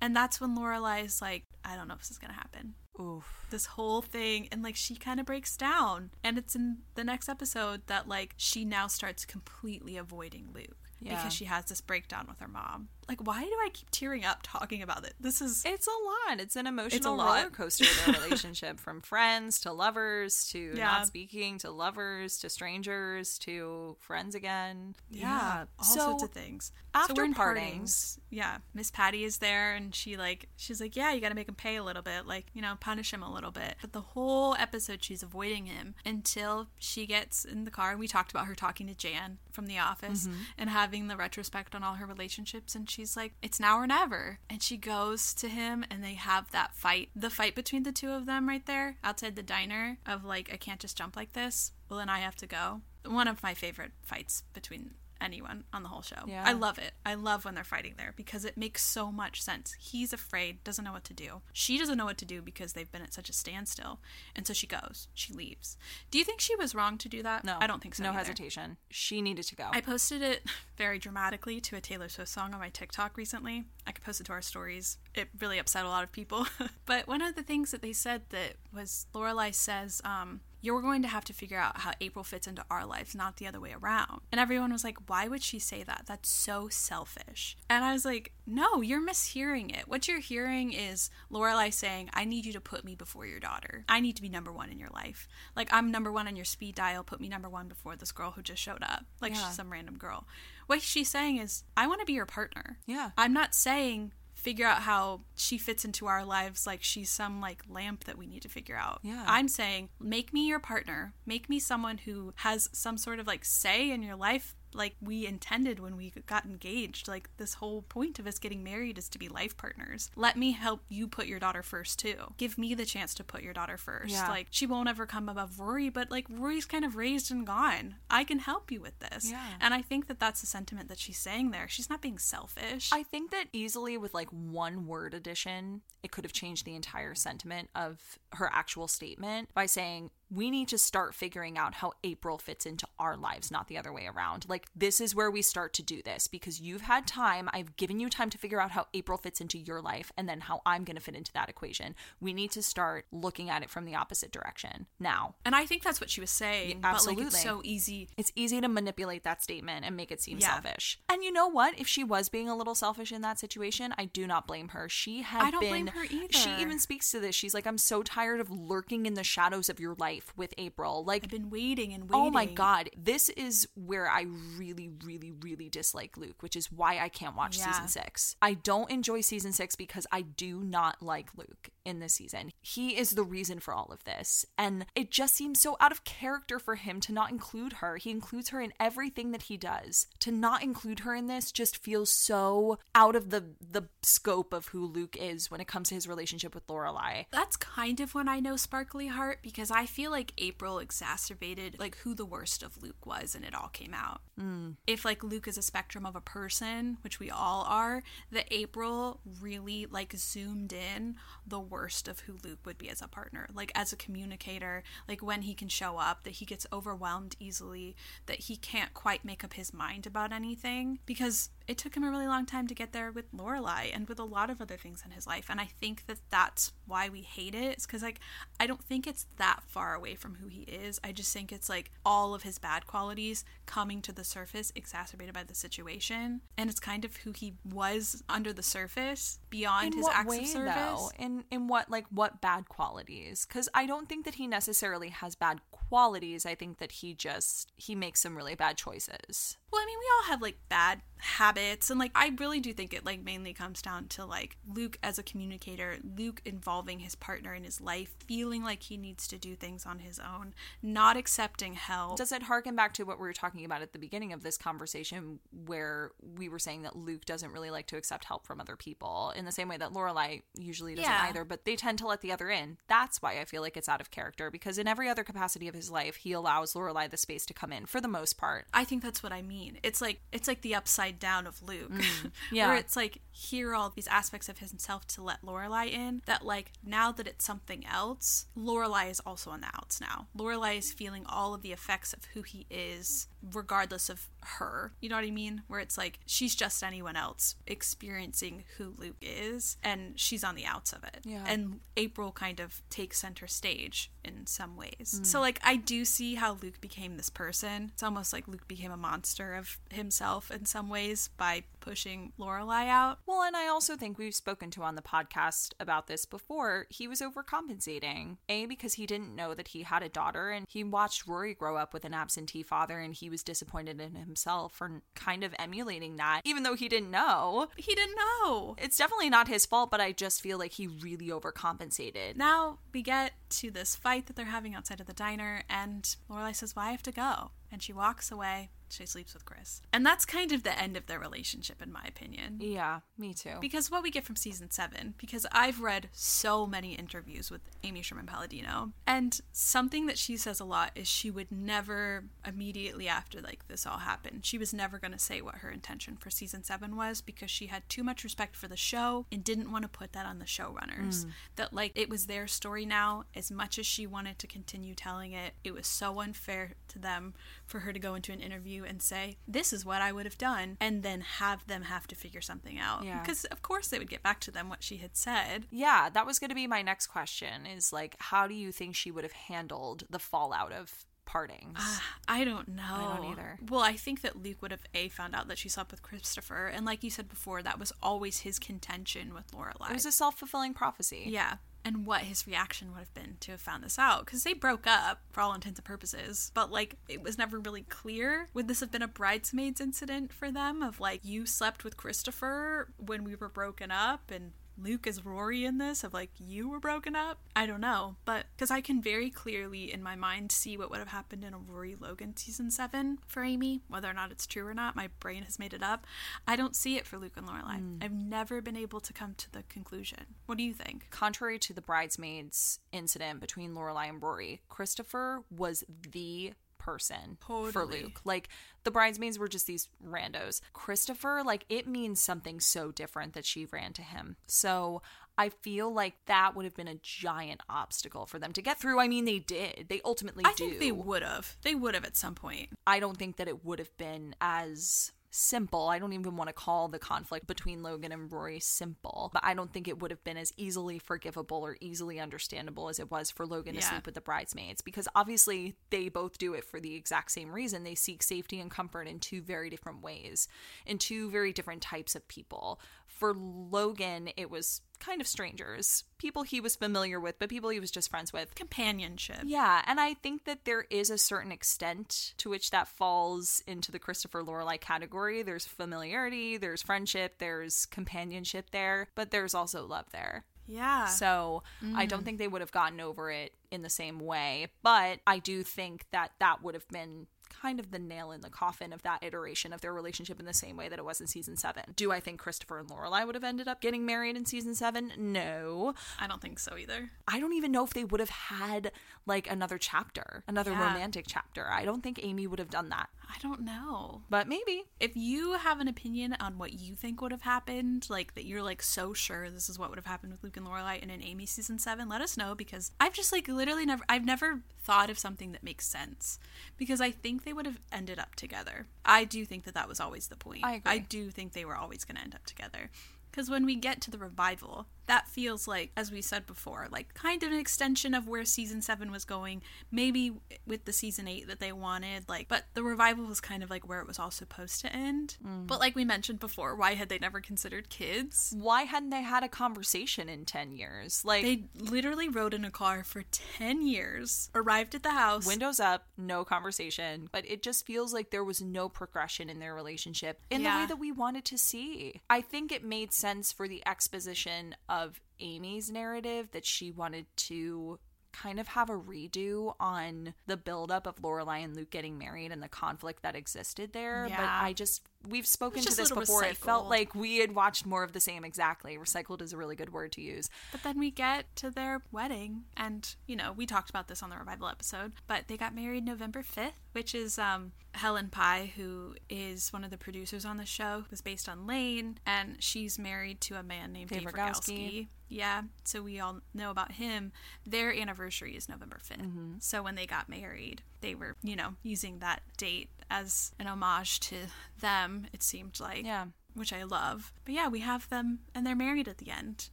And 0.00 0.14
that's 0.14 0.40
when 0.40 0.56
Lorelai 0.56 1.04
is 1.04 1.20
like, 1.20 1.44
I 1.64 1.76
don't 1.76 1.88
know 1.88 1.94
if 1.94 2.00
this 2.00 2.10
is 2.10 2.18
gonna 2.18 2.32
happen. 2.34 2.74
Oof. 3.00 3.46
This 3.50 3.66
whole 3.66 4.02
thing, 4.02 4.48
and 4.50 4.62
like 4.62 4.76
she 4.76 4.96
kind 4.96 5.20
of 5.20 5.26
breaks 5.26 5.56
down. 5.56 6.10
And 6.24 6.36
it's 6.38 6.54
in 6.56 6.78
the 6.94 7.04
next 7.04 7.28
episode 7.28 7.82
that 7.86 8.08
like 8.08 8.34
she 8.36 8.64
now 8.64 8.86
starts 8.86 9.24
completely 9.24 9.96
avoiding 9.96 10.48
Luke 10.54 10.76
Yeah. 11.00 11.16
because 11.16 11.32
she 11.32 11.44
has 11.46 11.66
this 11.66 11.80
breakdown 11.80 12.26
with 12.28 12.40
her 12.40 12.48
mom. 12.48 12.88
Like, 13.08 13.26
why 13.26 13.42
do 13.42 13.50
I 13.64 13.70
keep 13.72 13.90
tearing 13.90 14.24
up 14.24 14.40
talking 14.42 14.82
about 14.82 15.04
it? 15.04 15.14
This 15.18 15.40
is 15.40 15.62
It's 15.64 15.86
a 15.86 15.90
lot. 16.30 16.40
It's 16.40 16.56
an 16.56 16.66
emotional 16.66 17.16
lot. 17.16 17.36
roller 17.38 17.50
coaster, 17.50 17.86
their 18.12 18.20
relationship 18.22 18.78
from 18.78 19.00
friends 19.00 19.60
to 19.60 19.72
lovers 19.72 20.46
to 20.50 20.72
Yeah. 20.76 20.86
not 20.86 21.06
speaking 21.06 21.58
to 21.58 21.70
lovers 21.70 22.38
to 22.38 22.50
strangers 22.50 23.38
to 23.40 23.96
friends 24.00 24.34
again. 24.34 24.94
Yeah, 25.10 25.64
all 25.78 25.84
So, 25.84 26.00
sorts 26.00 26.22
of 26.24 26.30
things. 26.32 26.70
after 26.94 27.14
we're 27.14 27.24
in 27.24 27.34
partings- 27.34 28.18
yeah, 28.30 28.58
Miss 28.74 28.90
Patty 28.90 29.24
is 29.24 29.38
there, 29.38 29.74
and 29.74 29.94
she 29.94 30.16
like 30.18 30.48
she's 30.56 30.80
like, 30.80 30.94
yeah, 30.94 31.12
you 31.12 31.20
got 31.20 31.30
to 31.30 31.34
make 31.34 31.48
him 31.48 31.54
pay 31.54 31.76
a 31.76 31.82
little 31.82 32.02
bit, 32.02 32.26
like 32.26 32.46
you 32.52 32.60
know, 32.60 32.76
punish 32.78 33.12
him 33.12 33.22
a 33.22 33.32
little 33.32 33.50
bit. 33.50 33.76
But 33.80 33.92
the 33.92 34.00
whole 34.02 34.54
episode, 34.56 35.02
she's 35.02 35.22
avoiding 35.22 35.66
him 35.66 35.94
until 36.04 36.68
she 36.78 37.06
gets 37.06 37.44
in 37.44 37.64
the 37.64 37.70
car. 37.70 37.92
And 37.92 38.00
we 38.00 38.06
talked 38.08 38.30
about 38.32 38.46
her 38.46 38.54
talking 38.54 38.86
to 38.88 38.94
Jan 38.94 39.38
from 39.50 39.66
The 39.66 39.78
Office 39.78 40.26
Mm-hmm. 40.26 40.40
and 40.58 40.70
having 40.70 41.08
the 41.08 41.16
retrospect 41.16 41.74
on 41.74 41.82
all 41.82 41.94
her 41.94 42.06
relationships, 42.06 42.74
and 42.74 42.88
she's 42.98 43.16
like, 43.16 43.34
it's 43.40 43.60
now 43.60 43.78
or 43.78 43.86
never. 43.86 44.40
And 44.50 44.60
she 44.60 44.76
goes 44.76 45.32
to 45.34 45.48
him, 45.48 45.84
and 45.88 46.02
they 46.02 46.14
have 46.14 46.50
that 46.50 46.74
fight, 46.74 47.10
the 47.14 47.30
fight 47.30 47.54
between 47.54 47.84
the 47.84 47.92
two 47.92 48.10
of 48.10 48.26
them 48.26 48.48
right 48.48 48.66
there 48.66 48.96
outside 49.04 49.36
the 49.36 49.42
diner 49.42 49.98
of 50.04 50.24
like, 50.24 50.50
I 50.52 50.56
can't 50.56 50.80
just 50.80 50.98
jump 50.98 51.14
like 51.14 51.32
this. 51.32 51.70
Well, 51.88 52.00
then 52.00 52.08
I 52.08 52.18
have 52.18 52.34
to 52.36 52.46
go. 52.46 52.80
One 53.06 53.28
of 53.28 53.40
my 53.40 53.54
favorite 53.54 53.92
fights 54.02 54.42
between 54.52 54.94
anyone 55.20 55.64
on 55.72 55.82
the 55.82 55.88
whole 55.88 56.02
show. 56.02 56.16
Yeah. 56.26 56.44
I 56.46 56.52
love 56.52 56.78
it. 56.78 56.92
I 57.04 57.14
love 57.14 57.44
when 57.44 57.54
they're 57.54 57.64
fighting 57.64 57.94
there 57.96 58.12
because 58.16 58.44
it 58.44 58.56
makes 58.56 58.82
so 58.82 59.10
much 59.10 59.42
sense. 59.42 59.74
He's 59.78 60.12
afraid, 60.12 60.62
doesn't 60.64 60.84
know 60.84 60.92
what 60.92 61.04
to 61.04 61.14
do. 61.14 61.42
She 61.52 61.78
doesn't 61.78 61.98
know 61.98 62.04
what 62.04 62.18
to 62.18 62.24
do 62.24 62.42
because 62.42 62.72
they've 62.72 62.90
been 62.90 63.02
at 63.02 63.14
such 63.14 63.28
a 63.28 63.32
standstill. 63.32 64.00
And 64.34 64.46
so 64.46 64.52
she 64.52 64.66
goes, 64.66 65.08
she 65.14 65.32
leaves. 65.32 65.76
Do 66.10 66.18
you 66.18 66.24
think 66.24 66.40
she 66.40 66.56
was 66.56 66.74
wrong 66.74 66.98
to 66.98 67.08
do 67.08 67.22
that? 67.22 67.44
No, 67.44 67.56
I 67.60 67.66
don't 67.66 67.82
think 67.82 67.94
so. 67.94 68.02
No 68.02 68.10
either. 68.10 68.18
hesitation. 68.18 68.76
She 68.90 69.22
needed 69.22 69.44
to 69.44 69.56
go. 69.56 69.68
I 69.72 69.80
posted 69.80 70.22
it 70.22 70.42
very 70.76 70.98
dramatically 70.98 71.60
to 71.62 71.76
a 71.76 71.80
Taylor 71.80 72.08
Swift 72.08 72.30
song 72.30 72.54
on 72.54 72.60
my 72.60 72.68
TikTok 72.68 73.16
recently. 73.16 73.64
I 73.86 73.92
could 73.92 74.04
post 74.04 74.20
it 74.20 74.24
to 74.24 74.32
our 74.32 74.42
stories. 74.42 74.98
It 75.14 75.28
really 75.40 75.58
upset 75.58 75.84
a 75.84 75.88
lot 75.88 76.04
of 76.04 76.12
people. 76.12 76.46
but 76.86 77.08
one 77.08 77.22
of 77.22 77.34
the 77.34 77.42
things 77.42 77.70
that 77.70 77.82
they 77.82 77.92
said 77.92 78.22
that 78.30 78.54
was 78.74 79.06
Lorelai 79.14 79.54
says, 79.54 80.00
um, 80.04 80.40
you're 80.60 80.82
going 80.82 81.02
to 81.02 81.08
have 81.08 81.24
to 81.24 81.32
figure 81.32 81.58
out 81.58 81.78
how 81.80 81.92
April 82.00 82.24
fits 82.24 82.46
into 82.46 82.64
our 82.70 82.84
lives, 82.84 83.14
not 83.14 83.36
the 83.36 83.46
other 83.46 83.60
way 83.60 83.74
around. 83.80 84.20
And 84.32 84.40
everyone 84.40 84.72
was 84.72 84.84
like, 84.84 85.08
why 85.08 85.28
would 85.28 85.42
she 85.42 85.58
say 85.58 85.82
that? 85.84 86.04
That's 86.06 86.28
so 86.28 86.68
selfish. 86.68 87.56
And 87.70 87.84
I 87.84 87.92
was 87.92 88.04
like, 88.04 88.32
no, 88.46 88.80
you're 88.80 89.00
mishearing 89.06 89.70
it. 89.76 89.86
What 89.88 90.08
you're 90.08 90.20
hearing 90.20 90.72
is 90.72 91.10
Lorelai 91.30 91.72
saying, 91.72 92.10
I 92.12 92.24
need 92.24 92.44
you 92.46 92.52
to 92.54 92.60
put 92.60 92.84
me 92.84 92.94
before 92.94 93.26
your 93.26 93.40
daughter. 93.40 93.84
I 93.88 94.00
need 94.00 94.16
to 94.16 94.22
be 94.22 94.28
number 94.28 94.50
one 94.52 94.70
in 94.70 94.78
your 94.78 94.88
life. 94.90 95.28
Like, 95.54 95.68
I'm 95.72 95.90
number 95.90 96.10
one 96.10 96.26
on 96.26 96.36
your 96.36 96.44
speed 96.44 96.74
dial. 96.74 97.04
Put 97.04 97.20
me 97.20 97.28
number 97.28 97.48
one 97.48 97.68
before 97.68 97.94
this 97.96 98.12
girl 98.12 98.32
who 98.32 98.42
just 98.42 98.60
showed 98.62 98.82
up. 98.82 99.04
Like, 99.20 99.34
Yeah. 99.34 99.46
she's 99.46 99.56
some 99.56 99.70
random 99.70 99.96
girl. 99.96 100.26
What 100.66 100.82
she's 100.82 101.08
saying 101.08 101.38
is, 101.38 101.64
I 101.76 101.86
want 101.86 102.00
to 102.00 102.06
be 102.06 102.12
your 102.14 102.26
partner. 102.26 102.78
Yeah. 102.86 103.10
I'm 103.16 103.32
not 103.32 103.54
saying 103.54 104.12
figure 104.38 104.66
out 104.66 104.82
how 104.82 105.20
she 105.34 105.58
fits 105.58 105.84
into 105.84 106.06
our 106.06 106.24
lives 106.24 106.64
like 106.64 106.80
she's 106.80 107.10
some 107.10 107.40
like 107.40 107.60
lamp 107.68 108.04
that 108.04 108.16
we 108.16 108.24
need 108.26 108.40
to 108.40 108.48
figure 108.48 108.76
out. 108.76 109.00
Yeah. 109.02 109.24
I'm 109.26 109.48
saying 109.48 109.88
make 110.00 110.32
me 110.32 110.46
your 110.46 110.60
partner. 110.60 111.12
Make 111.26 111.48
me 111.48 111.58
someone 111.58 111.98
who 111.98 112.32
has 112.36 112.70
some 112.72 112.96
sort 112.96 113.18
of 113.18 113.26
like 113.26 113.44
say 113.44 113.90
in 113.90 114.02
your 114.02 114.14
life 114.14 114.54
like 114.74 114.96
we 115.00 115.26
intended 115.26 115.80
when 115.80 115.96
we 115.96 116.12
got 116.26 116.44
engaged. 116.44 117.08
Like 117.08 117.30
this 117.36 117.54
whole 117.54 117.82
point 117.82 118.18
of 118.18 118.26
us 118.26 118.38
getting 118.38 118.62
married 118.62 118.98
is 118.98 119.08
to 119.10 119.18
be 119.18 119.28
life 119.28 119.56
partners. 119.56 120.10
Let 120.16 120.36
me 120.36 120.52
help 120.52 120.82
you 120.88 121.08
put 121.08 121.26
your 121.26 121.38
daughter 121.38 121.62
first 121.62 121.98
too. 121.98 122.16
Give 122.36 122.58
me 122.58 122.74
the 122.74 122.84
chance 122.84 123.14
to 123.14 123.24
put 123.24 123.42
your 123.42 123.52
daughter 123.52 123.76
first. 123.76 124.12
Yeah. 124.12 124.28
Like 124.28 124.48
she 124.50 124.66
won't 124.66 124.88
ever 124.88 125.06
come 125.06 125.28
above 125.28 125.58
Rory, 125.58 125.88
but 125.88 126.10
like 126.10 126.26
Rory's 126.30 126.66
kind 126.66 126.84
of 126.84 126.96
raised 126.96 127.30
and 127.30 127.46
gone. 127.46 127.96
I 128.10 128.24
can 128.24 128.40
help 128.40 128.70
you 128.70 128.80
with 128.80 128.98
this. 128.98 129.30
Yeah. 129.30 129.42
And 129.60 129.74
I 129.74 129.82
think 129.82 130.06
that 130.08 130.20
that's 130.20 130.40
the 130.40 130.46
sentiment 130.46 130.88
that 130.88 130.98
she's 130.98 131.18
saying 131.18 131.50
there. 131.50 131.68
She's 131.68 131.90
not 131.90 132.02
being 132.02 132.18
selfish. 132.18 132.90
I 132.92 133.02
think 133.02 133.30
that 133.30 133.46
easily 133.52 133.96
with 133.96 134.14
like 134.14 134.28
one 134.30 134.86
word 134.86 135.14
addition, 135.14 135.82
it 136.02 136.10
could 136.10 136.24
have 136.24 136.32
changed 136.32 136.64
the 136.64 136.74
entire 136.74 137.14
sentiment 137.14 137.70
of 137.74 138.18
her 138.32 138.50
actual 138.52 138.88
statement 138.88 139.52
by 139.54 139.66
saying, 139.66 140.10
we 140.30 140.50
need 140.50 140.68
to 140.68 140.78
start 140.78 141.14
figuring 141.14 141.56
out 141.56 141.74
how 141.74 141.92
April 142.04 142.38
fits 142.38 142.66
into 142.66 142.86
our 142.98 143.16
lives, 143.16 143.50
not 143.50 143.68
the 143.68 143.78
other 143.78 143.92
way 143.92 144.06
around. 144.06 144.44
Like, 144.48 144.66
this 144.76 145.00
is 145.00 145.14
where 145.14 145.30
we 145.30 145.42
start 145.42 145.72
to 145.74 145.82
do 145.82 146.02
this 146.02 146.28
because 146.28 146.60
you've 146.60 146.82
had 146.82 147.06
time. 147.06 147.48
I've 147.52 147.76
given 147.76 147.98
you 148.00 148.08
time 148.10 148.30
to 148.30 148.38
figure 148.38 148.60
out 148.60 148.72
how 148.72 148.86
April 148.94 149.16
fits 149.18 149.40
into 149.40 149.58
your 149.58 149.80
life 149.80 150.12
and 150.16 150.28
then 150.28 150.40
how 150.40 150.60
I'm 150.66 150.84
going 150.84 150.96
to 150.96 151.02
fit 151.02 151.14
into 151.14 151.32
that 151.32 151.48
equation. 151.48 151.94
We 152.20 152.34
need 152.34 152.50
to 152.52 152.62
start 152.62 153.06
looking 153.10 153.48
at 153.48 153.62
it 153.62 153.70
from 153.70 153.84
the 153.84 153.94
opposite 153.94 154.30
direction 154.32 154.86
now. 155.00 155.34
And 155.44 155.54
I 155.54 155.64
think 155.66 155.82
that's 155.82 156.00
what 156.00 156.10
she 156.10 156.20
was 156.20 156.30
saying. 156.30 156.70
Yeah, 156.70 156.92
But 156.92 157.06
like 157.06 157.18
it's 157.18 157.34
absolutely. 157.36 157.40
so 157.40 157.60
easy. 157.64 158.08
It's 158.16 158.32
easy 158.34 158.60
to 158.60 158.68
manipulate 158.68 159.24
that 159.24 159.42
statement 159.42 159.84
and 159.86 159.96
make 159.96 160.10
it 160.10 160.20
seem 160.20 160.38
Yeah. 160.38 160.54
selfish. 160.54 160.98
And 161.08 161.22
you 161.24 161.32
know 161.32 161.46
what? 161.48 161.78
If 161.78 161.86
she 161.88 162.04
was 162.04 162.28
being 162.28 162.48
a 162.48 162.56
little 162.56 162.74
selfish 162.74 163.12
in 163.12 163.22
that 163.22 163.38
situation, 163.38 163.94
I 163.96 164.04
do 164.06 164.26
not 164.26 164.46
blame 164.46 164.68
her. 164.68 164.88
She 164.88 165.22
had 165.22 165.42
I 165.42 165.50
don't 165.50 165.60
been 165.60 165.70
blame 165.70 165.86
her 165.88 166.04
either. 166.04 166.32
She 166.32 166.50
even 166.60 166.78
speaks 166.78 167.10
to 167.12 167.20
this. 167.20 167.34
She's 167.34 167.54
like, 167.54 167.66
I'm 167.66 167.78
so 167.78 168.02
tired 168.02 168.40
of 168.40 168.50
lurking 168.50 169.06
in 169.06 169.14
the 169.14 169.24
shadows 169.24 169.68
of 169.68 169.80
your 169.80 169.94
life 169.94 170.17
with 170.36 170.54
April. 170.58 171.04
Like 171.04 171.24
I've 171.24 171.30
been 171.30 171.50
waiting 171.50 171.92
and 171.92 172.04
waiting. 172.04 172.26
Oh 172.26 172.30
my 172.30 172.46
god, 172.46 172.90
this 172.96 173.28
is 173.30 173.68
where 173.74 174.08
I 174.08 174.26
really, 174.56 174.90
really, 175.04 175.32
really 175.32 175.68
dislike 175.68 176.16
Luke, 176.16 176.42
which 176.42 176.56
is 176.56 176.70
why 176.72 176.98
I 176.98 177.08
can't 177.08 177.36
watch 177.36 177.58
Yeah. 177.58 177.70
season 177.72 177.88
six. 177.88 178.36
I 178.42 178.54
don't 178.54 178.90
enjoy 178.90 179.20
season 179.20 179.52
six 179.52 179.76
because 179.76 180.06
I 180.12 180.22
do 180.22 180.62
not 180.62 181.02
like 181.02 181.30
Luke 181.36 181.70
in 181.84 182.00
this 182.00 182.14
season. 182.14 182.52
He 182.60 182.96
is 182.98 183.10
the 183.10 183.24
reason 183.24 183.60
for 183.60 183.72
all 183.72 183.90
of 183.90 184.04
this. 184.04 184.44
And 184.58 184.84
it 184.94 185.10
just 185.10 185.34
seems 185.34 185.60
so 185.60 185.76
out 185.80 185.92
of 185.92 186.04
character 186.04 186.58
for 186.58 186.74
him 186.74 187.00
to 187.02 187.12
not 187.12 187.30
include 187.30 187.74
her. 187.74 187.96
He 187.96 188.10
includes 188.10 188.50
her 188.50 188.60
in 188.60 188.72
everything 188.78 189.30
that 189.32 189.42
he 189.42 189.56
does. 189.56 190.06
To 190.20 190.30
not 190.30 190.62
include 190.62 191.00
her 191.00 191.14
in 191.14 191.26
this 191.26 191.50
just 191.50 191.76
feels 191.78 192.10
so 192.10 192.78
out 192.94 193.16
of 193.16 193.30
the 193.30 193.54
the 193.60 193.88
scope 194.02 194.52
of 194.52 194.68
who 194.68 194.86
Luke 194.86 195.16
is 195.18 195.50
when 195.50 195.60
it 195.60 195.66
comes 195.66 195.88
to 195.88 195.94
his 195.94 196.06
relationship 196.08 196.54
with 196.54 196.66
Lorelai. 196.66 197.26
That's 197.30 197.56
kind 197.56 198.00
of 198.00 198.14
when 198.14 198.28
I 198.28 198.40
know 198.40 198.56
Sparkly 198.56 199.06
Heart 199.08 199.38
because 199.42 199.70
I 199.70 199.86
feel 199.86 200.07
like 200.10 200.32
April 200.38 200.78
exacerbated 200.78 201.78
like 201.78 201.96
who 201.98 202.14
the 202.14 202.24
worst 202.24 202.62
of 202.62 202.82
Luke 202.82 203.06
was 203.06 203.34
and 203.34 203.44
it 203.44 203.54
all 203.54 203.68
came 203.68 203.94
out. 203.94 204.20
Mm. 204.40 204.76
If 204.86 205.04
like 205.04 205.22
Luke 205.22 205.48
is 205.48 205.58
a 205.58 205.62
spectrum 205.62 206.06
of 206.06 206.16
a 206.16 206.20
person, 206.20 206.98
which 207.02 207.20
we 207.20 207.30
all 207.30 207.64
are, 207.68 208.02
that 208.32 208.46
April 208.50 209.20
really 209.40 209.86
like 209.86 210.14
zoomed 210.16 210.72
in 210.72 211.16
the 211.46 211.60
worst 211.60 212.08
of 212.08 212.20
who 212.20 212.36
Luke 212.42 212.60
would 212.64 212.78
be 212.78 212.88
as 212.88 213.02
a 213.02 213.08
partner, 213.08 213.48
like 213.52 213.72
as 213.74 213.92
a 213.92 213.96
communicator, 213.96 214.82
like 215.08 215.22
when 215.22 215.42
he 215.42 215.54
can 215.54 215.68
show 215.68 215.98
up, 215.98 216.24
that 216.24 216.34
he 216.34 216.44
gets 216.44 216.66
overwhelmed 216.72 217.36
easily, 217.40 217.96
that 218.26 218.40
he 218.40 218.56
can't 218.56 218.94
quite 218.94 219.24
make 219.24 219.44
up 219.44 219.54
his 219.54 219.72
mind 219.72 220.06
about 220.06 220.32
anything 220.32 220.98
because 221.06 221.50
it 221.68 221.76
took 221.78 221.94
him 221.94 222.02
a 222.02 222.10
really 222.10 222.26
long 222.26 222.46
time 222.46 222.66
to 222.66 222.74
get 222.74 222.92
there 222.92 223.12
with 223.12 223.30
Lorelai 223.32 223.90
and 223.94 224.08
with 224.08 224.18
a 224.18 224.24
lot 224.24 224.48
of 224.50 224.60
other 224.60 224.76
things 224.78 225.02
in 225.04 225.10
his 225.12 225.26
life. 225.26 225.46
And 225.50 225.60
I 225.60 225.66
think 225.80 226.06
that 226.06 226.18
that's 226.30 226.72
why 226.86 227.08
we 227.10 227.20
hate 227.20 227.54
it. 227.54 227.72
It's 227.72 227.86
because 227.86 228.02
like 228.02 228.20
I 228.58 228.66
don't 228.66 228.82
think 228.82 229.06
it's 229.06 229.26
that 229.36 229.60
far 229.66 229.94
away 229.94 230.14
from 230.14 230.36
who 230.36 230.48
he 230.48 230.62
is. 230.62 230.98
I 231.04 231.12
just 231.12 231.32
think 231.32 231.52
it's 231.52 231.68
like 231.68 231.90
all 232.04 232.34
of 232.34 232.42
his 232.42 232.58
bad 232.58 232.86
qualities 232.86 233.44
coming 233.66 234.00
to 234.02 234.12
the 234.12 234.24
surface, 234.24 234.72
exacerbated 234.74 235.34
by 235.34 235.44
the 235.44 235.54
situation, 235.54 236.40
and 236.56 236.70
it's 236.70 236.80
kind 236.80 237.04
of 237.04 237.18
who 237.18 237.32
he 237.32 237.54
was 237.64 238.22
under 238.28 238.52
the 238.52 238.62
surface 238.62 239.38
beyond 239.50 239.92
in 239.92 239.98
his 239.98 240.08
acts 240.08 240.28
way 240.28 240.40
of 240.40 240.46
service. 240.46 240.74
though 240.74 241.10
in 241.18 241.44
in 241.50 241.68
what 241.68 241.90
like 241.90 242.06
what 242.10 242.40
bad 242.40 242.68
qualities 242.68 243.46
because 243.46 243.68
i 243.74 243.86
don't 243.86 244.08
think 244.08 244.24
that 244.26 244.34
he 244.34 244.46
necessarily 244.46 245.08
has 245.08 245.34
bad 245.34 245.58
qualities 245.70 246.44
i 246.44 246.54
think 246.54 246.78
that 246.78 246.92
he 246.92 247.14
just 247.14 247.72
he 247.76 247.94
makes 247.94 248.20
some 248.20 248.36
really 248.36 248.54
bad 248.54 248.76
choices 248.76 249.56
Well, 249.72 249.80
I 249.82 249.86
mean, 249.86 249.98
we 249.98 250.06
all 250.18 250.30
have 250.30 250.42
like 250.42 250.58
bad 250.68 251.00
habits, 251.20 251.90
and 251.90 251.98
like 251.98 252.12
I 252.14 252.32
really 252.38 252.60
do 252.60 252.72
think 252.72 252.92
it 252.94 253.04
like 253.04 253.22
mainly 253.22 253.52
comes 253.52 253.82
down 253.82 254.06
to 254.08 254.24
like 254.24 254.56
Luke 254.72 254.98
as 255.02 255.18
a 255.18 255.22
communicator, 255.22 255.98
Luke 256.16 256.40
involving 256.44 257.00
his 257.00 257.14
partner 257.14 257.54
in 257.54 257.64
his 257.64 257.80
life, 257.80 258.14
feeling 258.26 258.62
like 258.62 258.82
he 258.84 258.96
needs 258.96 259.26
to 259.28 259.38
do 259.38 259.54
things 259.54 259.86
on 259.86 260.00
his 260.00 260.18
own, 260.18 260.54
not 260.82 261.16
accepting 261.16 261.74
help. 261.74 262.16
does 262.16 262.32
it 262.32 262.44
harken 262.44 262.74
back 262.76 262.92
to 262.94 263.04
what 263.04 263.18
we 263.18 263.26
were 263.26 263.32
talking 263.32 263.64
about 263.64 263.82
at 263.82 263.92
the 263.92 263.98
beginning 263.98 264.32
of 264.32 264.42
this 264.42 264.56
conversation 264.56 265.38
where 265.66 266.12
we 266.36 266.48
were 266.48 266.58
saying 266.58 266.82
that 266.82 266.96
luke 266.96 267.24
doesn't 267.24 267.52
really 267.52 267.70
like 267.70 267.86
to 267.86 267.96
accept 267.96 268.24
help 268.24 268.46
from 268.46 268.60
other 268.60 268.76
people 268.76 269.32
in 269.36 269.44
the 269.44 269.52
same 269.52 269.68
way 269.68 269.76
that 269.76 269.92
lorelai 269.92 270.42
usually 270.56 270.94
doesn't 270.94 271.10
Yeah. 271.10 271.26
either 271.28 271.44
but 271.44 271.64
they 271.64 271.76
tend 271.76 271.98
to 271.98 272.06
let 272.06 272.20
the 272.20 272.32
other 272.32 272.48
in 272.50 272.78
that's 272.88 273.20
why 273.22 273.38
i 273.40 273.44
feel 273.44 273.62
like 273.62 273.76
it's 273.76 273.88
out 273.88 274.00
of 274.00 274.10
character 274.10 274.50
because 274.50 274.78
in 274.78 274.86
every 274.88 275.08
other 275.08 275.24
capacity 275.24 275.68
of 275.68 275.74
his 275.74 275.90
life 275.90 276.16
he 276.16 276.32
allows 276.32 276.74
lorelai 276.74 277.08
the 277.10 277.16
space 277.16 277.44
to 277.46 277.54
come 277.54 277.72
in 277.72 277.86
for 277.86 278.00
the 278.00 278.08
most 278.08 278.36
part 278.38 278.66
I 278.74 278.84
think 278.84 279.02
that's 279.02 279.22
what 279.22 279.32
I 279.32 279.42
mean. 279.42 279.78
It's 279.82 280.00
like 280.00 280.20
it's 280.32 280.46
like 280.48 280.60
the 280.62 280.74
upside 280.74 281.07
down 281.12 281.46
of 281.46 281.62
Luke, 281.62 281.92
mm. 281.92 282.30
yeah. 282.52 282.68
where 282.68 282.76
it's 282.76 282.96
like 282.96 283.20
here 283.30 283.74
all 283.74 283.90
these 283.90 284.08
aspects 284.08 284.48
of 284.48 284.58
himself 284.58 285.06
to 285.08 285.22
let 285.22 285.42
Lorelai 285.42 285.90
in. 285.90 286.22
That 286.26 286.44
like 286.44 286.72
now 286.84 287.12
that 287.12 287.26
it's 287.26 287.44
something 287.44 287.86
else, 287.86 288.46
Lorelai 288.56 289.10
is 289.10 289.20
also 289.20 289.50
on 289.50 289.60
the 289.60 289.68
outs 289.74 290.00
now. 290.00 290.28
Lorelai 290.36 290.78
is 290.78 290.92
feeling 290.92 291.24
all 291.26 291.54
of 291.54 291.62
the 291.62 291.72
effects 291.72 292.12
of 292.12 292.24
who 292.34 292.42
he 292.42 292.66
is, 292.70 293.28
regardless 293.52 294.08
of 294.08 294.28
her. 294.42 294.92
You 295.00 295.08
know 295.08 295.16
what 295.16 295.24
I 295.24 295.30
mean? 295.30 295.62
Where 295.66 295.80
it's 295.80 295.98
like 295.98 296.20
she's 296.26 296.54
just 296.54 296.82
anyone 296.82 297.16
else 297.16 297.56
experiencing 297.66 298.64
who 298.76 298.94
Luke 298.96 299.16
is, 299.20 299.76
and 299.82 300.18
she's 300.18 300.44
on 300.44 300.54
the 300.54 300.64
outs 300.64 300.92
of 300.92 301.04
it. 301.04 301.20
Yeah. 301.24 301.44
And 301.46 301.80
April 301.96 302.32
kind 302.32 302.60
of 302.60 302.82
takes 302.90 303.18
center 303.18 303.46
stage 303.46 304.10
in 304.24 304.46
some 304.46 304.76
ways. 304.76 305.14
Hmm. 305.18 305.24
So 305.24 305.40
like 305.40 305.60
I 305.62 305.76
do 305.76 306.04
see 306.04 306.34
how 306.34 306.58
Luke 306.62 306.80
became 306.80 307.16
this 307.16 307.30
person. 307.30 307.90
It's 307.92 308.02
almost 308.02 308.32
like 308.32 308.48
Luke 308.48 308.68
became 308.68 308.92
a 308.92 308.96
monster 308.96 309.54
of 309.54 309.78
himself 309.90 310.50
in 310.50 310.66
some 310.66 310.88
ways 310.88 311.30
by 311.36 311.64
pushing 311.88 312.32
Lorelai 312.38 312.86
out. 312.86 313.20
Well, 313.26 313.42
and 313.42 313.56
I 313.56 313.66
also 313.66 313.96
think 313.96 314.18
we've 314.18 314.34
spoken 314.34 314.70
to 314.72 314.82
on 314.82 314.94
the 314.94 315.02
podcast 315.02 315.72
about 315.80 316.06
this 316.06 316.26
before. 316.26 316.86
He 316.90 317.08
was 317.08 317.22
overcompensating. 317.22 318.36
A, 318.50 318.66
because 318.66 318.94
he 318.94 319.06
didn't 319.06 319.34
know 319.34 319.54
that 319.54 319.68
he 319.68 319.84
had 319.84 320.02
a 320.02 320.08
daughter 320.10 320.50
and 320.50 320.66
he 320.68 320.84
watched 320.84 321.26
Rory 321.26 321.54
grow 321.54 321.76
up 321.76 321.94
with 321.94 322.04
an 322.04 322.12
absentee 322.12 322.62
father 322.62 322.98
and 322.98 323.14
he 323.14 323.30
was 323.30 323.42
disappointed 323.42 324.00
in 324.02 324.16
himself 324.16 324.74
for 324.74 325.00
kind 325.14 325.42
of 325.42 325.54
emulating 325.58 326.16
that, 326.16 326.42
even 326.44 326.62
though 326.62 326.74
he 326.74 326.90
didn't 326.90 327.10
know. 327.10 327.68
He 327.76 327.94
didn't 327.94 328.16
know. 328.16 328.76
It's 328.78 328.98
definitely 328.98 329.30
not 329.30 329.48
his 329.48 329.64
fault, 329.64 329.90
but 329.90 330.00
I 330.00 330.12
just 330.12 330.42
feel 330.42 330.58
like 330.58 330.72
he 330.72 330.86
really 330.86 331.28
overcompensated. 331.28 332.36
Now 332.36 332.80
we 332.92 333.00
get 333.00 333.32
to 333.50 333.70
this 333.70 333.96
fight 333.96 334.26
that 334.26 334.36
they're 334.36 334.46
having 334.46 334.74
outside 334.74 335.00
of 335.00 335.06
the 335.06 335.12
diner, 335.12 335.62
and 335.68 336.16
Lorelai 336.30 336.54
says, 336.54 336.74
"Well, 336.74 336.86
I 336.86 336.90
have 336.90 337.02
to 337.04 337.12
go," 337.12 337.50
and 337.70 337.82
she 337.82 337.92
walks 337.92 338.30
away. 338.30 338.70
She 338.90 339.04
sleeps 339.04 339.34
with 339.34 339.44
Chris, 339.44 339.82
and 339.92 340.04
that's 340.04 340.24
kind 340.24 340.50
of 340.50 340.62
the 340.62 340.78
end 340.78 340.96
of 340.96 341.06
their 341.06 341.18
relationship, 341.18 341.82
in 341.82 341.92
my 341.92 342.04
opinion. 342.08 342.56
Yeah, 342.58 343.00
me 343.18 343.34
too. 343.34 343.56
Because 343.60 343.90
what 343.90 344.02
we 344.02 344.10
get 344.10 344.24
from 344.24 344.36
season 344.36 344.70
seven, 344.70 345.12
because 345.18 345.44
I've 345.52 345.82
read 345.82 346.08
so 346.12 346.66
many 346.66 346.94
interviews 346.94 347.50
with 347.50 347.60
Amy 347.84 348.00
Sherman 348.00 348.24
Palladino, 348.24 348.92
and 349.06 349.38
something 349.52 350.06
that 350.06 350.16
she 350.16 350.38
says 350.38 350.58
a 350.58 350.64
lot 350.64 350.92
is 350.94 351.06
she 351.06 351.30
would 351.30 351.52
never 351.52 352.24
immediately 352.46 353.08
after 353.08 353.42
like 353.42 353.68
this 353.68 353.86
all 353.86 353.98
happened, 353.98 354.46
she 354.46 354.56
was 354.56 354.72
never 354.72 354.98
going 354.98 355.12
to 355.12 355.18
say 355.18 355.42
what 355.42 355.56
her 355.56 355.70
intention 355.70 356.16
for 356.16 356.30
season 356.30 356.64
seven 356.64 356.96
was 356.96 357.20
because 357.20 357.50
she 357.50 357.66
had 357.66 357.86
too 357.90 358.02
much 358.02 358.24
respect 358.24 358.56
for 358.56 358.68
the 358.68 358.76
show 358.76 359.26
and 359.30 359.44
didn't 359.44 359.70
want 359.70 359.82
to 359.82 359.88
put 359.88 360.12
that 360.12 360.24
on 360.24 360.38
the 360.38 360.46
showrunners. 360.46 361.26
Mm. 361.26 361.30
That 361.56 361.74
like 361.74 361.92
it 361.94 362.08
was 362.08 362.24
their 362.24 362.46
story 362.46 362.86
now. 362.86 363.24
As 363.38 363.50
much 363.52 363.78
as 363.78 363.86
she 363.86 364.04
wanted 364.06 364.38
to 364.40 364.46
continue 364.48 364.94
telling 364.94 365.32
it, 365.32 365.54
it 365.62 365.72
was 365.72 365.86
so 365.86 366.18
unfair 366.20 366.72
to 366.88 366.98
them 366.98 367.34
for 367.64 367.78
her 367.80 367.92
to 367.92 367.98
go 368.00 368.14
into 368.16 368.32
an 368.32 368.40
interview 368.40 368.82
and 368.82 369.00
say, 369.00 369.36
This 369.46 369.72
is 369.72 369.84
what 369.84 370.02
I 370.02 370.10
would 370.10 370.26
have 370.26 370.36
done, 370.38 370.76
and 370.80 371.02
then 371.04 371.20
have 371.20 371.64
them 371.68 371.82
have 371.82 372.08
to 372.08 372.16
figure 372.16 372.40
something 372.40 372.78
out. 372.78 373.04
Yeah. 373.04 373.20
Because, 373.20 373.44
of 373.46 373.62
course, 373.62 373.88
they 373.88 373.98
would 373.98 374.10
get 374.10 374.24
back 374.24 374.40
to 374.40 374.50
them 374.50 374.68
what 374.68 374.82
she 374.82 374.96
had 374.96 375.16
said. 375.16 375.66
yeah, 375.70 376.08
that 376.12 376.26
was 376.26 376.38
going 376.40 376.48
to 376.50 376.54
be 376.56 376.66
my 376.66 376.82
next 376.82 377.06
question 377.06 377.64
is 377.64 377.92
like, 377.92 378.16
how 378.18 378.48
do 378.48 378.54
you 378.54 378.72
think 378.72 378.96
she 378.96 379.10
would 379.12 379.24
have 379.24 379.32
handled 379.32 380.02
the 380.10 380.18
fallout 380.18 380.72
of 380.72 381.04
partings? 381.24 381.76
Ah, 381.78 382.02
I 382.26 382.42
don't 382.42 382.68
know. 382.68 382.82
I 382.82 383.16
don't 383.16 383.32
either. 383.32 383.58
Well, 383.68 383.82
I 383.82 383.92
think 383.92 384.22
that 384.22 384.42
Luke 384.42 384.62
would 384.62 384.70
have 384.70 384.84
A, 384.94 385.08
found 385.10 385.34
out 385.34 385.46
that 385.48 385.58
she 385.58 385.68
slept 385.68 385.90
with 385.90 386.02
Christopher, 386.02 386.66
and 386.66 386.84
like 386.86 387.04
you 387.04 387.10
said 387.10 387.28
before, 387.28 387.62
that 387.62 387.78
was 387.78 387.92
always 388.02 388.40
his 388.40 388.58
contention 388.58 389.34
with 389.34 389.52
Lorelai. 389.52 389.90
it 389.90 389.94
was 389.94 390.06
a 390.06 390.12
self 390.12 390.38
fulfilling 390.38 390.74
prophecy. 390.74 391.24
Yeah. 391.28 391.56
And 391.88 392.04
what 392.04 392.20
his 392.20 392.46
reaction 392.46 392.90
would 392.90 392.98
have 392.98 393.14
been 393.14 393.38
to 393.40 393.52
have 393.52 393.62
found 393.62 393.82
this 393.82 393.98
out. 393.98 394.26
Because 394.26 394.44
they 394.44 394.52
broke 394.52 394.86
up 394.86 395.22
for 395.32 395.40
all 395.40 395.54
intents 395.54 395.78
and 395.78 395.86
purposes. 395.86 396.52
But, 396.52 396.70
like, 396.70 396.96
it 397.08 397.22
was 397.22 397.38
never 397.38 397.58
really 397.58 397.80
clear. 397.80 398.48
Would 398.52 398.68
this 398.68 398.80
have 398.80 398.90
been 398.90 399.00
a 399.00 399.08
bridesmaids 399.08 399.80
incident 399.80 400.30
for 400.30 400.50
them? 400.50 400.82
Of, 400.82 401.00
like, 401.00 401.24
you 401.24 401.46
slept 401.46 401.84
with 401.84 401.96
Christopher 401.96 402.92
when 402.98 403.24
we 403.24 403.36
were 403.36 403.48
broken 403.48 403.90
up 403.90 404.30
and 404.30 404.52
Luke 404.80 405.06
is 405.06 405.24
Rory 405.24 405.64
in 405.64 405.78
this 405.78 406.04
of 406.04 406.14
like 406.14 406.30
you 406.38 406.68
were 406.68 406.80
broken 406.80 407.16
up? 407.16 407.38
I 407.56 407.66
don't 407.66 407.80
know, 407.80 408.16
but 408.24 408.46
because 408.56 408.70
I 408.70 408.80
can 408.80 409.02
very 409.02 409.30
clearly 409.30 409.92
in 409.92 410.02
my 410.02 410.14
mind 410.14 410.52
see 410.52 410.76
what 410.76 410.90
would 410.90 410.98
have 410.98 411.08
happened 411.08 411.44
in 411.44 411.54
a 411.54 411.58
Rory 411.58 411.96
Logan 411.98 412.36
season 412.36 412.70
seven 412.70 413.18
for 413.26 413.42
Amy, 413.42 413.82
whether 413.88 414.08
or 414.08 414.14
not 414.14 414.30
it's 414.30 414.46
true 414.46 414.66
or 414.66 414.74
not, 414.74 414.96
my 414.96 415.08
brain 415.20 415.42
has 415.42 415.58
made 415.58 415.74
it 415.74 415.82
up. 415.82 416.06
I 416.46 416.56
don't 416.56 416.76
see 416.76 416.96
it 416.96 417.06
for 417.06 417.18
Luke 417.18 417.36
and 417.36 417.46
Lorelai. 417.46 417.78
Hmm. 417.78 417.96
I've 418.00 418.12
never 418.12 418.60
been 418.60 418.76
able 418.76 419.00
to 419.00 419.12
come 419.12 419.34
to 419.38 419.52
the 419.52 419.64
conclusion. 419.64 420.26
What 420.46 420.58
do 420.58 420.64
you 420.64 420.72
think? 420.72 421.08
Contrary 421.10 421.58
to 421.60 421.72
the 421.72 421.82
bridesmaids 421.82 422.78
incident 422.92 423.40
between 423.40 423.74
Lorelai 423.74 424.08
and 424.08 424.22
Rory, 424.22 424.60
Christopher 424.68 425.42
was 425.50 425.84
the 426.12 426.52
person 426.88 427.36
for 427.40 427.84
Luke. 427.84 428.20
Like 428.24 428.48
the 428.84 428.90
bridesmaids 428.90 429.38
were 429.38 429.48
just 429.48 429.66
these 429.66 429.88
randos. 430.04 430.60
Christopher, 430.72 431.42
like 431.44 431.64
it 431.68 431.86
means 431.86 432.20
something 432.20 432.60
so 432.60 432.90
different 432.90 433.34
that 433.34 433.44
she 433.44 433.66
ran 433.66 433.92
to 433.94 434.02
him. 434.02 434.36
So 434.46 435.02
I 435.36 435.50
feel 435.50 435.92
like 435.92 436.14
that 436.26 436.56
would 436.56 436.64
have 436.64 436.74
been 436.74 436.88
a 436.88 436.96
giant 436.96 437.60
obstacle 437.68 438.26
for 438.26 438.38
them 438.38 438.52
to 438.54 438.62
get 438.62 438.80
through. 438.80 438.98
I 439.00 439.06
mean, 439.06 439.24
they 439.24 439.38
did. 439.38 439.86
They 439.88 440.00
ultimately 440.04 440.44
I 440.44 440.52
do. 440.54 440.68
think 440.68 440.80
they 440.80 440.92
would 440.92 441.22
have. 441.22 441.56
They 441.62 441.74
would 441.74 441.94
have 441.94 442.04
at 442.04 442.16
some 442.16 442.34
point. 442.34 442.70
I 442.86 442.98
don't 442.98 443.16
think 443.16 443.36
that 443.36 443.48
it 443.48 443.64
would 443.64 443.78
have 443.78 443.96
been 443.98 444.34
as 444.40 445.12
simple. 445.30 445.88
I 445.88 445.98
don't 445.98 446.12
even 446.12 446.36
want 446.36 446.48
to 446.48 446.54
call 446.54 446.88
the 446.88 446.98
conflict 446.98 447.46
between 447.46 447.82
Logan 447.82 448.12
and 448.12 448.30
Rory 448.32 448.60
simple, 448.60 449.30
but 449.32 449.44
I 449.44 449.54
don't 449.54 449.72
think 449.72 449.88
it 449.88 450.00
would 450.00 450.10
have 450.10 450.24
been 450.24 450.36
as 450.36 450.52
easily 450.56 450.98
forgivable 450.98 451.58
or 451.58 451.76
easily 451.80 452.18
understandable 452.18 452.88
as 452.88 452.98
it 452.98 453.10
was 453.10 453.30
for 453.30 453.46
Logan 453.46 453.74
to 453.74 453.82
sleep 453.82 454.06
with 454.06 454.14
the 454.14 454.20
bridesmaids 454.20 454.80
because 454.80 455.08
obviously 455.14 455.74
they 455.90 456.08
both 456.08 456.38
do 456.38 456.54
it 456.54 456.64
for 456.64 456.80
the 456.80 456.94
exact 456.94 457.30
same 457.32 457.50
reason. 457.52 457.84
They 457.84 457.94
seek 457.94 458.22
safety 458.22 458.60
and 458.60 458.70
comfort 458.70 459.06
in 459.08 459.20
two 459.20 459.42
very 459.42 459.70
different 459.70 460.02
ways, 460.02 460.48
in 460.86 460.98
two 460.98 461.30
very 461.30 461.52
different 461.52 461.82
types 461.82 462.14
of 462.14 462.26
people. 462.28 462.80
For 463.18 463.34
Logan, 463.34 464.30
it 464.36 464.50
was 464.50 464.80
kind 465.00 465.20
of 465.20 465.26
strangers, 465.26 466.04
people 466.18 466.42
he 466.42 466.60
was 466.60 466.76
familiar 466.76 467.20
with, 467.20 467.38
but 467.38 467.48
people 467.48 467.70
he 467.70 467.80
was 467.80 467.90
just 467.90 468.10
friends 468.10 468.32
with. 468.32 468.54
Companionship. 468.54 469.40
Yeah, 469.44 469.82
and 469.86 470.00
I 470.00 470.14
think 470.14 470.44
that 470.44 470.64
there 470.64 470.86
is 470.90 471.10
a 471.10 471.18
certain 471.18 471.52
extent 471.52 472.34
to 472.38 472.50
which 472.50 472.70
that 472.70 472.88
falls 472.88 473.62
into 473.66 473.92
the 473.92 473.98
Christopher 473.98 474.42
Lorelai 474.42 474.80
category. 474.80 475.42
There's 475.42 475.66
familiarity, 475.66 476.56
there's 476.56 476.82
friendship, 476.82 477.36
there's 477.38 477.86
companionship 477.86 478.70
there, 478.70 479.08
but 479.14 479.30
there's 479.30 479.54
also 479.54 479.86
love 479.86 480.06
there. 480.12 480.44
Yeah. 480.68 481.06
So 481.06 481.62
I 481.96 482.04
don't 482.04 482.20
mm. 482.20 482.24
think 482.24 482.38
they 482.38 482.46
would 482.46 482.60
have 482.60 482.72
gotten 482.72 483.00
over 483.00 483.30
it 483.30 483.54
in 483.70 483.80
the 483.82 483.90
same 483.90 484.20
way, 484.20 484.68
but 484.82 485.20
I 485.26 485.38
do 485.38 485.62
think 485.62 486.04
that 486.12 486.32
that 486.40 486.62
would 486.62 486.74
have 486.74 486.86
been 486.88 487.26
kind 487.48 487.80
of 487.80 487.90
the 487.90 487.98
nail 487.98 488.30
in 488.32 488.40
the 488.40 488.50
coffin 488.50 488.92
of 488.92 489.02
that 489.02 489.22
iteration 489.22 489.72
of 489.72 489.80
their 489.80 489.92
relationship 489.92 490.38
in 490.40 490.46
the 490.46 490.54
same 490.54 490.76
way 490.76 490.88
that 490.88 490.98
it 490.98 491.04
was 491.04 491.20
in 491.20 491.26
season 491.26 491.56
seven. 491.56 491.84
Do 491.96 492.12
I 492.12 492.20
think 492.20 492.38
Christopher 492.38 492.78
and 492.78 492.88
Lorelai 492.88 493.24
would 493.26 493.34
have 493.34 493.44
ended 493.44 493.68
up 493.68 493.80
getting 493.80 494.04
married 494.06 494.36
in 494.36 494.46
season 494.46 494.74
seven? 494.74 495.12
No. 495.16 495.94
I 496.20 496.26
don't 496.26 496.40
think 496.40 496.58
so 496.58 496.76
either. 496.76 497.10
I 497.26 497.40
don't 497.40 497.52
even 497.54 497.72
know 497.72 497.84
if 497.84 497.90
they 497.94 498.04
would 498.04 498.20
have 498.20 498.30
had 498.30 498.92
like 499.26 499.50
another 499.50 499.78
chapter, 499.78 500.44
another 500.48 500.70
Yeah. 500.72 500.86
romantic 500.92 501.24
chapter. 501.28 501.68
I 501.70 501.84
don't 501.84 502.02
think 502.02 502.20
Amy 502.22 502.46
would 502.46 502.58
have 502.58 502.70
done 502.70 502.88
that, 502.90 503.08
I 503.28 503.38
don't 503.42 503.60
know. 503.60 504.22
but 504.30 504.48
maybe. 504.48 504.84
If 505.00 505.16
you 505.16 505.52
have 505.52 505.80
an 505.80 505.88
opinion 505.88 506.34
on 506.40 506.58
what 506.58 506.72
you 506.72 506.94
think 506.94 507.20
would 507.20 507.32
have 507.32 507.42
happened, 507.42 508.06
like 508.08 508.34
that 508.34 508.44
you're 508.44 508.62
like 508.62 508.82
so 508.82 509.12
sure 509.12 509.50
this 509.50 509.68
is 509.68 509.78
what 509.78 509.90
would 509.90 509.98
have 509.98 510.06
happened 510.06 510.32
with 510.32 510.42
Luke 510.42 510.56
and 510.56 510.66
Lorelai 510.66 511.02
in 511.02 511.10
an 511.10 511.22
Amy 511.22 511.46
season 511.46 511.78
seven, 511.78 512.08
let 512.08 512.20
us 512.20 512.36
know 512.36 512.54
because 512.54 512.90
I've 513.00 513.12
just 513.12 513.32
like 513.32 513.48
literally 513.48 513.84
never 513.86 514.04
I've 514.08 514.24
never 514.24 514.62
thought 514.80 515.10
of 515.10 515.18
something 515.18 515.52
that 515.52 515.62
makes 515.62 515.86
sense 515.86 516.38
because 516.78 517.00
I 517.00 517.10
think 517.10 517.37
they 517.44 517.52
would 517.52 517.66
have 517.66 517.80
ended 517.92 518.18
up 518.18 518.34
together. 518.34 518.86
I 519.04 519.24
do 519.24 519.44
think 519.44 519.64
that 519.64 519.74
that 519.74 519.88
was 519.88 520.00
always 520.00 520.28
the 520.28 520.36
point. 520.36 520.64
I 520.64 520.74
agree. 520.74 520.92
I 520.92 520.98
do 520.98 521.30
think 521.30 521.52
they 521.52 521.64
were 521.64 521.76
always 521.76 522.04
going 522.04 522.16
to 522.16 522.22
end 522.22 522.34
up 522.34 522.44
together. 522.46 522.90
Because 523.30 523.50
when 523.50 523.66
we 523.66 523.76
get 523.76 524.00
to 524.02 524.10
the 524.10 524.18
revival, 524.18 524.86
that 525.08 525.26
feels 525.26 525.66
like, 525.66 525.90
as 525.96 526.12
we 526.12 526.20
said 526.22 526.46
before, 526.46 526.86
like 526.90 527.14
kind 527.14 527.42
of 527.42 527.50
an 527.50 527.58
extension 527.58 528.14
of 528.14 528.28
where 528.28 528.44
season 528.44 528.82
seven 528.82 529.10
was 529.10 529.24
going. 529.24 529.62
Maybe 529.90 530.34
with 530.66 530.84
the 530.84 530.92
season 530.92 531.26
eight 531.26 531.48
that 531.48 531.60
they 531.60 531.72
wanted, 531.72 532.28
like, 532.28 532.46
but 532.48 532.64
the 532.74 532.82
revival 532.82 533.24
was 533.24 533.40
kind 533.40 533.62
of 533.62 533.70
like 533.70 533.88
where 533.88 534.00
it 534.00 534.06
was 534.06 534.18
all 534.18 534.30
supposed 534.30 534.82
to 534.82 534.94
end. 534.94 535.38
Mm. 535.44 535.66
But 535.66 535.80
like 535.80 535.96
we 535.96 536.04
mentioned 536.04 536.40
before, 536.40 536.76
why 536.76 536.94
had 536.94 537.08
they 537.08 537.18
never 537.18 537.40
considered 537.40 537.88
kids? 537.88 538.54
Why 538.56 538.82
hadn't 538.82 539.08
they 539.10 539.22
had 539.22 539.42
a 539.42 539.48
conversation 539.48 540.28
in 540.28 540.44
10 540.44 540.72
years? 540.72 541.24
Like, 541.24 541.42
They 541.42 541.64
literally 541.78 542.28
rode 542.28 542.52
in 542.52 542.64
a 542.66 542.70
car 542.70 543.02
for 543.02 543.22
10 543.22 543.86
years, 543.86 544.50
arrived 544.54 544.94
at 544.94 545.02
the 545.02 545.12
house. 545.12 545.46
windows 545.46 545.80
up, 545.80 546.06
no 546.18 546.44
conversation. 546.44 547.30
But 547.32 547.48
it 547.48 547.62
just 547.62 547.86
feels 547.86 548.12
like 548.12 548.30
there 548.30 548.44
was 548.44 548.60
no 548.60 548.90
progression 548.90 549.48
in 549.48 549.58
their 549.58 549.74
relationship 549.74 550.40
in 550.50 550.62
the 550.62 550.68
way 550.68 550.84
that 550.86 550.98
we 550.98 551.12
wanted 551.12 551.46
to 551.46 551.56
see. 551.56 552.20
I 552.28 552.42
think 552.42 552.70
it 552.70 552.84
made 552.84 553.14
sense 553.14 553.52
for 553.52 553.66
the 553.66 553.82
exposition 553.88 554.76
of 554.86 554.97
Amy's 555.40 555.90
narrative 555.90 556.50
that 556.52 556.66
she 556.66 556.90
wanted 556.90 557.26
to 557.36 557.98
kind 558.32 558.60
of 558.60 558.68
have 558.68 558.90
a 558.90 558.98
redo 558.98 559.74
on 559.80 560.34
the 560.46 560.56
buildup 560.56 561.06
of 561.06 561.16
Lorelai 561.22 561.64
and 561.64 561.74
Luke 561.74 561.90
getting 561.90 562.18
married 562.18 562.52
and 562.52 562.62
the 562.62 562.68
conflict 562.68 563.22
that 563.22 563.34
existed 563.34 563.92
there. 563.92 564.26
But 564.28 564.40
I 564.40 564.72
just 564.74 565.08
we've 565.26 565.46
spoken 565.46 565.82
to 565.82 565.94
this 565.94 566.10
before. 566.10 566.44
It 566.44 566.56
felt 566.56 566.88
like 566.88 567.14
we 567.14 567.38
had 567.38 567.54
watched 567.54 567.86
more 567.86 568.02
of 568.02 568.12
the 568.12 568.20
same 568.20 568.44
exactly. 568.44 568.96
Recycled 568.96 569.42
is 569.42 569.52
a 569.52 569.56
really 569.56 569.76
good 569.76 569.92
word 569.92 570.12
to 570.12 570.20
use. 570.20 570.48
But 570.72 570.82
then 570.82 570.98
we 570.98 571.10
get 571.10 571.54
to 571.56 571.70
their 571.70 572.02
wedding, 572.12 572.64
and 572.76 573.14
you 573.26 573.36
know, 573.36 573.52
we 573.52 573.66
talked 573.66 573.90
about 573.90 574.08
this 574.08 574.22
on 574.22 574.30
the 574.30 574.36
revival 574.36 574.68
episode, 574.68 575.12
but 575.26 575.48
they 575.48 575.56
got 575.56 575.74
married 575.74 576.04
November 576.04 576.42
5th, 576.42 576.72
which 576.92 577.14
is 577.14 577.38
um, 577.38 577.72
Helen 577.92 578.28
Pai, 578.28 578.72
who 578.76 579.14
is 579.28 579.72
one 579.72 579.84
of 579.84 579.90
the 579.90 579.98
producers 579.98 580.44
on 580.44 580.56
the 580.56 580.66
show, 580.66 581.04
was 581.10 581.20
based 581.20 581.48
on 581.48 581.66
Lane, 581.66 582.18
and 582.26 582.56
she's 582.60 582.98
married 582.98 583.40
to 583.42 583.54
a 583.58 583.62
man 583.62 583.92
named 583.92 584.10
Dave 584.10 584.24
Dave, 584.24 584.32
Rygalski. 584.32 584.72
Rygalski. 584.72 585.08
Yeah, 585.30 585.62
so 585.84 586.00
we 586.00 586.20
all 586.20 586.40
know 586.54 586.70
about 586.70 586.92
him. 586.92 587.32
Their 587.66 587.92
anniversary 587.92 588.56
is 588.56 588.66
November 588.66 588.98
5th. 589.04 589.20
Mm-hmm. 589.20 589.52
So 589.58 589.82
when 589.82 589.94
they 589.94 590.06
got 590.06 590.28
married, 590.28 590.82
they 591.02 591.14
were, 591.14 591.36
you 591.42 591.54
know, 591.54 591.74
using 591.82 592.20
that 592.20 592.40
date 592.56 592.88
as 593.10 593.52
an 593.58 593.66
homage 593.66 594.20
to 594.20 594.36
them, 594.80 595.26
it 595.32 595.42
seemed 595.42 595.80
like 595.80 596.04
Yeah. 596.04 596.26
which 596.54 596.72
I 596.72 596.82
love. 596.82 597.32
But 597.44 597.54
yeah, 597.54 597.68
we 597.68 597.80
have 597.80 598.08
them 598.08 598.40
and 598.54 598.66
they're 598.66 598.74
married 598.76 599.08
at 599.08 599.18
the 599.18 599.30
end. 599.30 599.70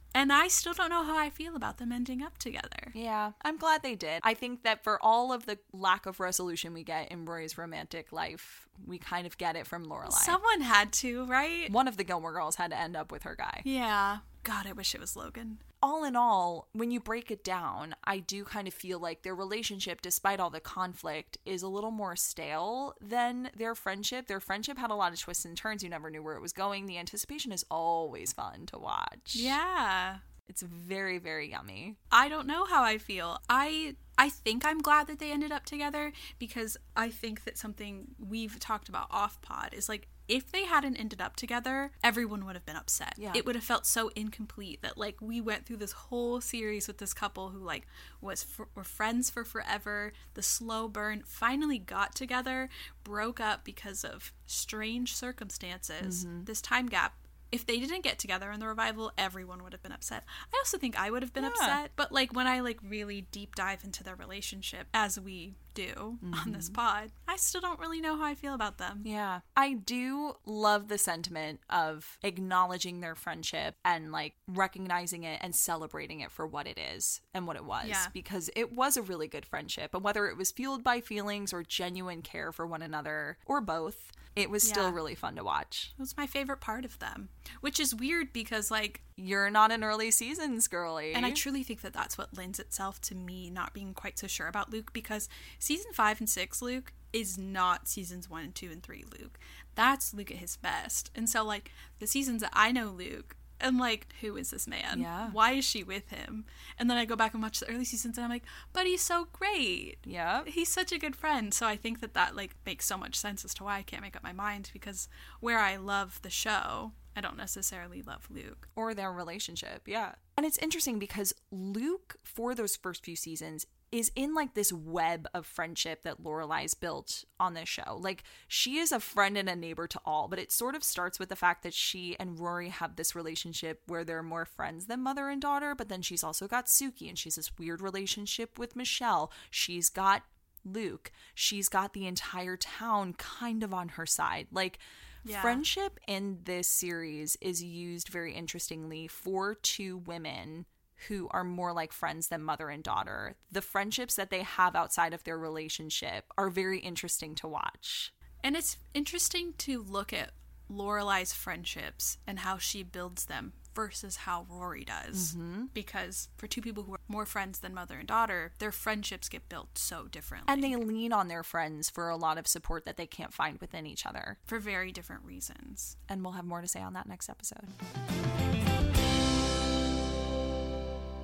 And 0.14 0.32
I 0.32 0.48
still 0.48 0.72
don't 0.72 0.90
know 0.90 1.02
how 1.04 1.18
I 1.18 1.30
feel 1.30 1.56
about 1.56 1.78
them 1.78 1.92
ending 1.92 2.22
up 2.22 2.38
together. 2.38 2.92
Yeah, 2.94 3.32
I'm 3.44 3.56
glad 3.58 3.82
they 3.82 3.94
did. 3.96 4.20
I 4.24 4.34
think 4.34 4.62
that 4.62 4.82
for 4.84 5.02
all 5.02 5.32
of 5.32 5.46
the 5.46 5.58
lack 5.72 6.06
of 6.06 6.20
resolution 6.20 6.72
we 6.72 6.84
get 6.84 7.10
in 7.10 7.24
Rory's 7.24 7.58
romantic 7.58 8.12
life, 8.12 8.66
we 8.86 8.98
kind 8.98 9.26
of 9.26 9.36
get 9.36 9.56
it 9.56 9.66
from 9.66 9.84
Lorelai. 9.86 10.12
Someone 10.12 10.60
had 10.62 10.92
to, 10.94 11.26
right? 11.26 11.70
One 11.70 11.88
of 11.88 11.96
the 11.96 12.04
Gilmore 12.04 12.32
Girls 12.32 12.56
had 12.56 12.70
to 12.70 12.78
end 12.78 12.96
up 12.96 13.10
with 13.12 13.24
her 13.24 13.34
guy. 13.36 13.62
Yeah. 13.64 14.18
God, 14.46 14.64
I 14.64 14.72
wish 14.72 14.94
it 14.94 15.00
was 15.00 15.16
Logan. 15.16 15.58
All 15.82 16.04
in 16.04 16.14
all, 16.14 16.68
when 16.72 16.92
you 16.92 17.00
break 17.00 17.32
it 17.32 17.42
down, 17.42 17.96
I 18.04 18.20
do 18.20 18.44
kind 18.44 18.68
of 18.68 18.74
feel 18.74 19.00
like 19.00 19.22
their 19.22 19.34
relationship, 19.34 20.00
despite 20.00 20.38
all 20.38 20.50
the 20.50 20.60
conflict, 20.60 21.36
is 21.44 21.64
a 21.64 21.68
little 21.68 21.90
more 21.90 22.14
stale 22.14 22.94
than 23.00 23.50
their 23.56 23.74
friendship. 23.74 24.28
Their 24.28 24.38
friendship 24.38 24.78
had 24.78 24.92
a 24.92 24.94
lot 24.94 25.12
of 25.12 25.18
twists 25.18 25.44
and 25.44 25.56
turns. 25.56 25.82
You 25.82 25.88
never 25.88 26.10
knew 26.10 26.22
where 26.22 26.36
it 26.36 26.42
was 26.42 26.52
going. 26.52 26.86
The 26.86 26.96
anticipation 26.96 27.50
is 27.50 27.64
always 27.72 28.32
fun 28.32 28.66
to 28.66 28.78
watch. 28.78 29.34
Yeah. 29.34 30.18
It's 30.48 30.62
very, 30.62 31.18
very 31.18 31.50
yummy. 31.50 31.96
I 32.10 32.28
don't 32.28 32.46
know 32.46 32.64
how 32.64 32.82
I 32.82 32.98
feel. 32.98 33.40
I 33.48 33.96
I 34.18 34.30
think 34.30 34.64
I'm 34.64 34.78
glad 34.78 35.08
that 35.08 35.18
they 35.18 35.30
ended 35.30 35.52
up 35.52 35.66
together 35.66 36.12
because 36.38 36.76
I 36.96 37.10
think 37.10 37.44
that 37.44 37.58
something 37.58 38.08
we've 38.18 38.58
talked 38.58 38.88
about 38.88 39.08
off 39.10 39.40
pod 39.42 39.70
is 39.72 39.88
like 39.88 40.08
if 40.28 40.50
they 40.50 40.64
hadn't 40.64 40.96
ended 40.96 41.20
up 41.20 41.36
together, 41.36 41.92
everyone 42.02 42.44
would 42.46 42.56
have 42.56 42.66
been 42.66 42.76
upset. 42.76 43.14
Yeah. 43.16 43.32
It 43.34 43.46
would 43.46 43.54
have 43.54 43.64
felt 43.64 43.86
so 43.86 44.10
incomplete 44.16 44.82
that 44.82 44.98
like 44.98 45.16
we 45.20 45.40
went 45.40 45.66
through 45.66 45.76
this 45.76 45.92
whole 45.92 46.40
series 46.40 46.88
with 46.88 46.98
this 46.98 47.14
couple 47.14 47.50
who 47.50 47.58
like 47.58 47.86
was 48.20 48.42
fr- 48.42 48.64
were 48.74 48.84
friends 48.84 49.30
for 49.30 49.44
forever. 49.44 50.12
The 50.34 50.42
slow 50.42 50.88
burn 50.88 51.22
finally 51.26 51.78
got 51.78 52.14
together, 52.14 52.68
broke 53.04 53.40
up 53.40 53.64
because 53.64 54.04
of 54.04 54.32
strange 54.46 55.14
circumstances. 55.14 56.24
Mm-hmm. 56.24 56.44
This 56.44 56.60
time 56.60 56.86
gap 56.86 57.14
if 57.52 57.66
they 57.66 57.78
didn't 57.78 58.02
get 58.02 58.18
together 58.18 58.50
in 58.50 58.60
the 58.60 58.66
revival, 58.66 59.12
everyone 59.16 59.62
would 59.62 59.72
have 59.72 59.82
been 59.82 59.92
upset. 59.92 60.24
I 60.52 60.58
also 60.58 60.78
think 60.78 60.98
I 60.98 61.10
would 61.10 61.22
have 61.22 61.32
been 61.32 61.44
Yeah. 61.44 61.50
upset. 61.50 61.92
But 61.96 62.12
like 62.12 62.34
when 62.34 62.46
I 62.46 62.60
like 62.60 62.78
really 62.82 63.22
deep 63.22 63.54
dive 63.54 63.84
into 63.84 64.02
their 64.02 64.16
relationship, 64.16 64.88
as 64.92 65.18
we 65.18 65.54
do 65.74 66.18
on 66.42 66.52
this 66.52 66.70
mm-hmm. 66.70 66.74
pod, 66.74 67.12
I 67.28 67.36
still 67.36 67.60
don't 67.60 67.78
really 67.78 68.00
know 68.00 68.16
how 68.16 68.24
I 68.24 68.34
feel 68.34 68.54
about 68.54 68.78
them. 68.78 69.02
Yeah. 69.04 69.40
I 69.56 69.74
do 69.74 70.34
love 70.46 70.88
the 70.88 70.98
sentiment 70.98 71.60
of 71.68 72.18
acknowledging 72.22 73.00
their 73.00 73.14
friendship 73.14 73.76
and 73.84 74.10
like 74.10 74.34
recognizing 74.48 75.24
it 75.24 75.38
and 75.42 75.54
celebrating 75.54 76.20
it 76.20 76.32
for 76.32 76.46
what 76.46 76.66
it 76.66 76.78
is 76.78 77.20
and 77.34 77.46
what 77.46 77.56
it 77.56 77.64
was. 77.64 77.86
Yeah. 77.88 78.06
Because 78.12 78.50
it 78.56 78.72
was 78.72 78.96
a 78.96 79.02
really 79.02 79.28
good 79.28 79.44
friendship. 79.44 79.94
And 79.94 80.02
whether 80.02 80.26
it 80.28 80.36
was 80.36 80.50
fueled 80.50 80.82
by 80.82 81.00
feelings 81.00 81.52
or 81.52 81.62
genuine 81.62 82.22
care 82.22 82.52
for 82.52 82.66
one 82.66 82.82
another 82.82 83.36
or 83.44 83.60
both, 83.60 84.10
it 84.36 84.50
was 84.50 84.62
still 84.62 84.92
really 84.92 85.14
fun 85.14 85.34
to 85.36 85.42
watch. 85.42 85.92
It 85.98 86.00
was 86.00 86.16
my 86.16 86.26
favorite 86.26 86.60
part 86.60 86.84
of 86.84 86.98
them, 86.98 87.30
which 87.62 87.80
is 87.80 87.94
weird 87.94 88.32
because 88.32 88.70
like 88.70 89.00
You're 89.16 89.50
not 89.50 89.72
an 89.72 89.82
early 89.82 90.10
seasons 90.10 90.68
girly. 90.68 91.14
And 91.14 91.24
I 91.24 91.30
truly 91.30 91.62
think 91.62 91.80
that 91.80 91.94
that's 91.94 92.18
what 92.18 92.36
lends 92.36 92.60
itself 92.60 93.00
to 93.02 93.14
me 93.14 93.48
not 93.50 93.72
being 93.72 93.94
quite 93.94 94.18
so 94.18 94.26
sure 94.26 94.46
about 94.46 94.70
Luke 94.70 94.92
because 94.92 95.28
season 95.58 95.92
five 95.94 96.20
and 96.20 96.28
six 96.28 96.60
Luke 96.60 96.92
is 97.12 97.38
not 97.38 97.88
seasons 97.88 98.28
one 98.28 98.44
and 98.44 98.54
two 98.54 98.70
and 98.70 98.82
three 98.82 99.04
Luke. 99.18 99.38
That's 99.74 100.12
Luke 100.12 100.30
at 100.30 100.36
his 100.36 100.56
best. 100.56 101.10
And 101.14 101.30
so, 101.30 101.42
like, 101.44 101.70
the 101.98 102.06
seasons 102.06 102.42
that 102.42 102.50
I 102.52 102.72
know 102.72 102.86
Luke, 102.86 103.36
I'm 103.60 103.78
like, 103.78 104.08
who 104.20 104.36
is 104.36 104.50
this 104.50 104.66
man? 104.68 105.00
Yeah. 105.00 105.30
Why 105.30 105.52
is 105.52 105.64
she 105.64 105.82
with 105.82 106.08
him? 106.10 106.44
And 106.78 106.90
then 106.90 106.96
I 106.98 107.04
go 107.04 107.16
back 107.16 107.32
and 107.34 107.42
watch 107.42 107.60
the 107.60 107.68
early 107.70 107.84
seasons 107.84 108.16
and 108.18 108.24
I'm 108.24 108.30
like, 108.30 108.44
but 108.72 108.86
he's 108.86 109.02
so 109.02 109.28
great. 109.32 109.98
yeah. 110.04 110.42
He's 110.46 110.68
such 110.68 110.92
a 110.92 110.98
good 110.98 111.16
friend. 111.16 111.52
So 111.54 111.66
I 111.66 111.76
think 111.76 112.00
that 112.00 112.14
that, 112.14 112.36
like, 112.36 112.54
makes 112.66 112.86
so 112.86 112.96
much 112.98 113.14
sense 113.16 113.44
as 113.44 113.54
to 113.54 113.64
why 113.64 113.78
I 113.78 113.82
can't 113.82 114.02
make 114.02 114.16
up 114.16 114.22
my 114.22 114.32
mind 114.32 114.70
because 114.72 115.08
where 115.40 115.58
I 115.58 115.76
love 115.76 116.20
the 116.22 116.30
show, 116.30 116.92
I 117.16 117.20
don't 117.22 117.36
necessarily 117.38 118.02
love 118.02 118.28
Luke. 118.30 118.68
or 118.76 118.92
their 118.92 119.10
relationship. 119.12 119.82
Yeah. 119.86 120.12
And 120.36 120.44
it's 120.44 120.58
interesting 120.58 120.98
because 120.98 121.32
Luke, 121.50 122.16
for 122.22 122.54
those 122.54 122.76
first 122.76 123.04
few 123.04 123.16
seasons, 123.16 123.64
is 123.92 124.10
in 124.16 124.34
like 124.34 124.54
this 124.54 124.72
web 124.72 125.28
of 125.32 125.46
friendship 125.46 126.02
that 126.02 126.22
Lorelai's 126.22 126.74
built 126.74 127.24
on 127.38 127.54
this 127.54 127.68
show. 127.68 127.98
Like 128.00 128.24
she 128.48 128.78
is 128.78 128.92
a 128.92 129.00
friend 129.00 129.38
and 129.38 129.48
a 129.48 129.56
neighbor 129.56 129.86
to 129.86 130.00
all, 130.04 130.28
but 130.28 130.38
it 130.38 130.50
sort 130.52 130.74
of 130.74 130.82
starts 130.82 131.18
with 131.18 131.28
the 131.28 131.36
fact 131.36 131.62
that 131.62 131.72
she 131.74 132.16
and 132.18 132.38
Rory 132.38 132.68
have 132.68 132.96
this 132.96 133.14
relationship 133.14 133.82
where 133.86 134.04
they're 134.04 134.22
more 134.22 134.44
friends 134.44 134.86
than 134.86 135.02
mother 135.02 135.28
and 135.28 135.40
daughter, 135.40 135.74
but 135.74 135.88
then 135.88 136.02
she's 136.02 136.24
also 136.24 136.48
got 136.48 136.66
Sookie 136.66 137.08
and 137.08 137.18
she's 137.18 137.36
this 137.36 137.56
weird 137.58 137.80
relationship 137.80 138.58
with 138.58 138.76
Michelle. 138.76 139.30
She's 139.50 139.88
got 139.88 140.22
Luke. 140.64 141.12
She's 141.34 141.68
got 141.68 141.92
the 141.92 142.06
entire 142.06 142.56
town 142.56 143.12
kind 143.14 143.62
of 143.62 143.72
on 143.72 143.90
her 143.90 144.06
side. 144.06 144.48
Like 144.50 144.78
Yeah. 145.24 145.40
friendship 145.42 146.00
in 146.08 146.40
this 146.44 146.68
series 146.68 147.36
is 147.40 147.62
used 147.62 148.08
very 148.08 148.34
interestingly 148.34 149.06
for 149.08 149.54
two 149.54 149.98
women 149.98 150.66
who 151.08 151.28
are 151.30 151.44
more 151.44 151.72
like 151.72 151.92
friends 151.92 152.28
than 152.28 152.42
mother 152.42 152.68
and 152.68 152.82
daughter. 152.82 153.36
The 153.50 153.62
friendships 153.62 154.14
that 154.16 154.30
they 154.30 154.42
have 154.42 154.74
outside 154.74 155.12
of 155.12 155.24
their 155.24 155.38
relationship 155.38 156.24
are 156.36 156.50
very 156.50 156.78
interesting 156.78 157.34
to 157.36 157.48
watch. 157.48 158.12
And 158.42 158.56
it's 158.56 158.76
interesting 158.94 159.54
to 159.58 159.82
look 159.82 160.12
at 160.12 160.30
Lorelai's 160.70 161.32
friendships 161.32 162.18
and 162.26 162.40
how 162.40 162.58
she 162.58 162.82
builds 162.82 163.26
them 163.26 163.52
versus 163.74 164.16
how 164.16 164.46
Rory 164.48 164.84
does. 164.84 165.34
Mm-hmm. 165.34 165.66
Because 165.74 166.28
for 166.36 166.46
two 166.46 166.62
people 166.62 166.82
who 166.82 166.94
are 166.94 167.00
more 167.08 167.26
friends 167.26 167.60
than 167.60 167.74
mother 167.74 167.98
and 167.98 168.08
daughter, 168.08 168.52
their 168.58 168.72
friendships 168.72 169.28
get 169.28 169.48
built 169.48 169.76
so 169.78 170.06
differently. 170.10 170.52
And 170.52 170.64
they 170.64 170.74
lean 170.76 171.12
on 171.12 171.28
their 171.28 171.42
friends 171.42 171.90
for 171.90 172.08
a 172.08 172.16
lot 172.16 172.38
of 172.38 172.46
support 172.48 172.86
that 172.86 172.96
they 172.96 173.06
can't 173.06 173.34
find 173.34 173.58
within 173.60 173.86
each 173.86 174.06
other. 174.06 174.38
for 174.46 174.58
very 174.58 174.92
different 174.92 175.24
reasons. 175.24 175.96
And 176.08 176.24
we'll 176.24 176.32
have 176.32 176.46
more 176.46 176.62
to 176.62 176.68
say 176.68 176.80
on 176.80 176.94
that 176.94 177.06
next 177.06 177.28
episode. 177.28 177.66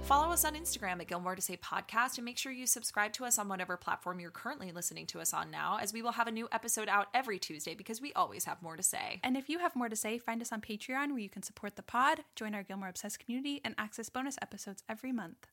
Follow 0.04 0.32
us 0.32 0.44
on 0.44 0.54
Instagram 0.54 1.00
at 1.00 1.06
Gilmore 1.06 1.36
to 1.36 1.40
Say 1.40 1.56
Podcast 1.56 2.18
and 2.18 2.24
make 2.24 2.36
sure 2.36 2.52
you 2.52 2.66
subscribe 2.66 3.12
to 3.14 3.24
us 3.24 3.38
on 3.38 3.48
whatever 3.48 3.76
platform 3.76 4.20
you're 4.20 4.30
currently 4.30 4.72
listening 4.72 5.06
to 5.06 5.20
us 5.20 5.32
on 5.32 5.50
now, 5.50 5.78
as 5.80 5.92
we 5.92 6.02
will 6.02 6.12
have 6.12 6.26
a 6.26 6.32
new 6.32 6.48
episode 6.52 6.88
out 6.88 7.06
every 7.14 7.38
Tuesday 7.38 7.74
because 7.74 8.00
we 8.00 8.12
always 8.12 8.44
have 8.44 8.60
more 8.60 8.76
to 8.76 8.82
say. 8.82 9.20
And 9.22 9.36
if 9.36 9.48
you 9.48 9.60
have 9.60 9.76
more 9.76 9.88
to 9.88 9.96
say, 9.96 10.18
find 10.18 10.42
us 10.42 10.52
on 10.52 10.60
Patreon 10.60 11.10
where 11.10 11.18
you 11.18 11.30
can 11.30 11.42
support 11.42 11.76
the 11.76 11.82
pod, 11.82 12.24
join 12.34 12.54
our 12.54 12.62
Gilmore 12.64 12.88
Obsessed 12.88 13.20
community, 13.20 13.60
and 13.64 13.74
access 13.78 14.08
bonus 14.08 14.36
episodes 14.42 14.82
every 14.88 15.12
month. 15.12 15.46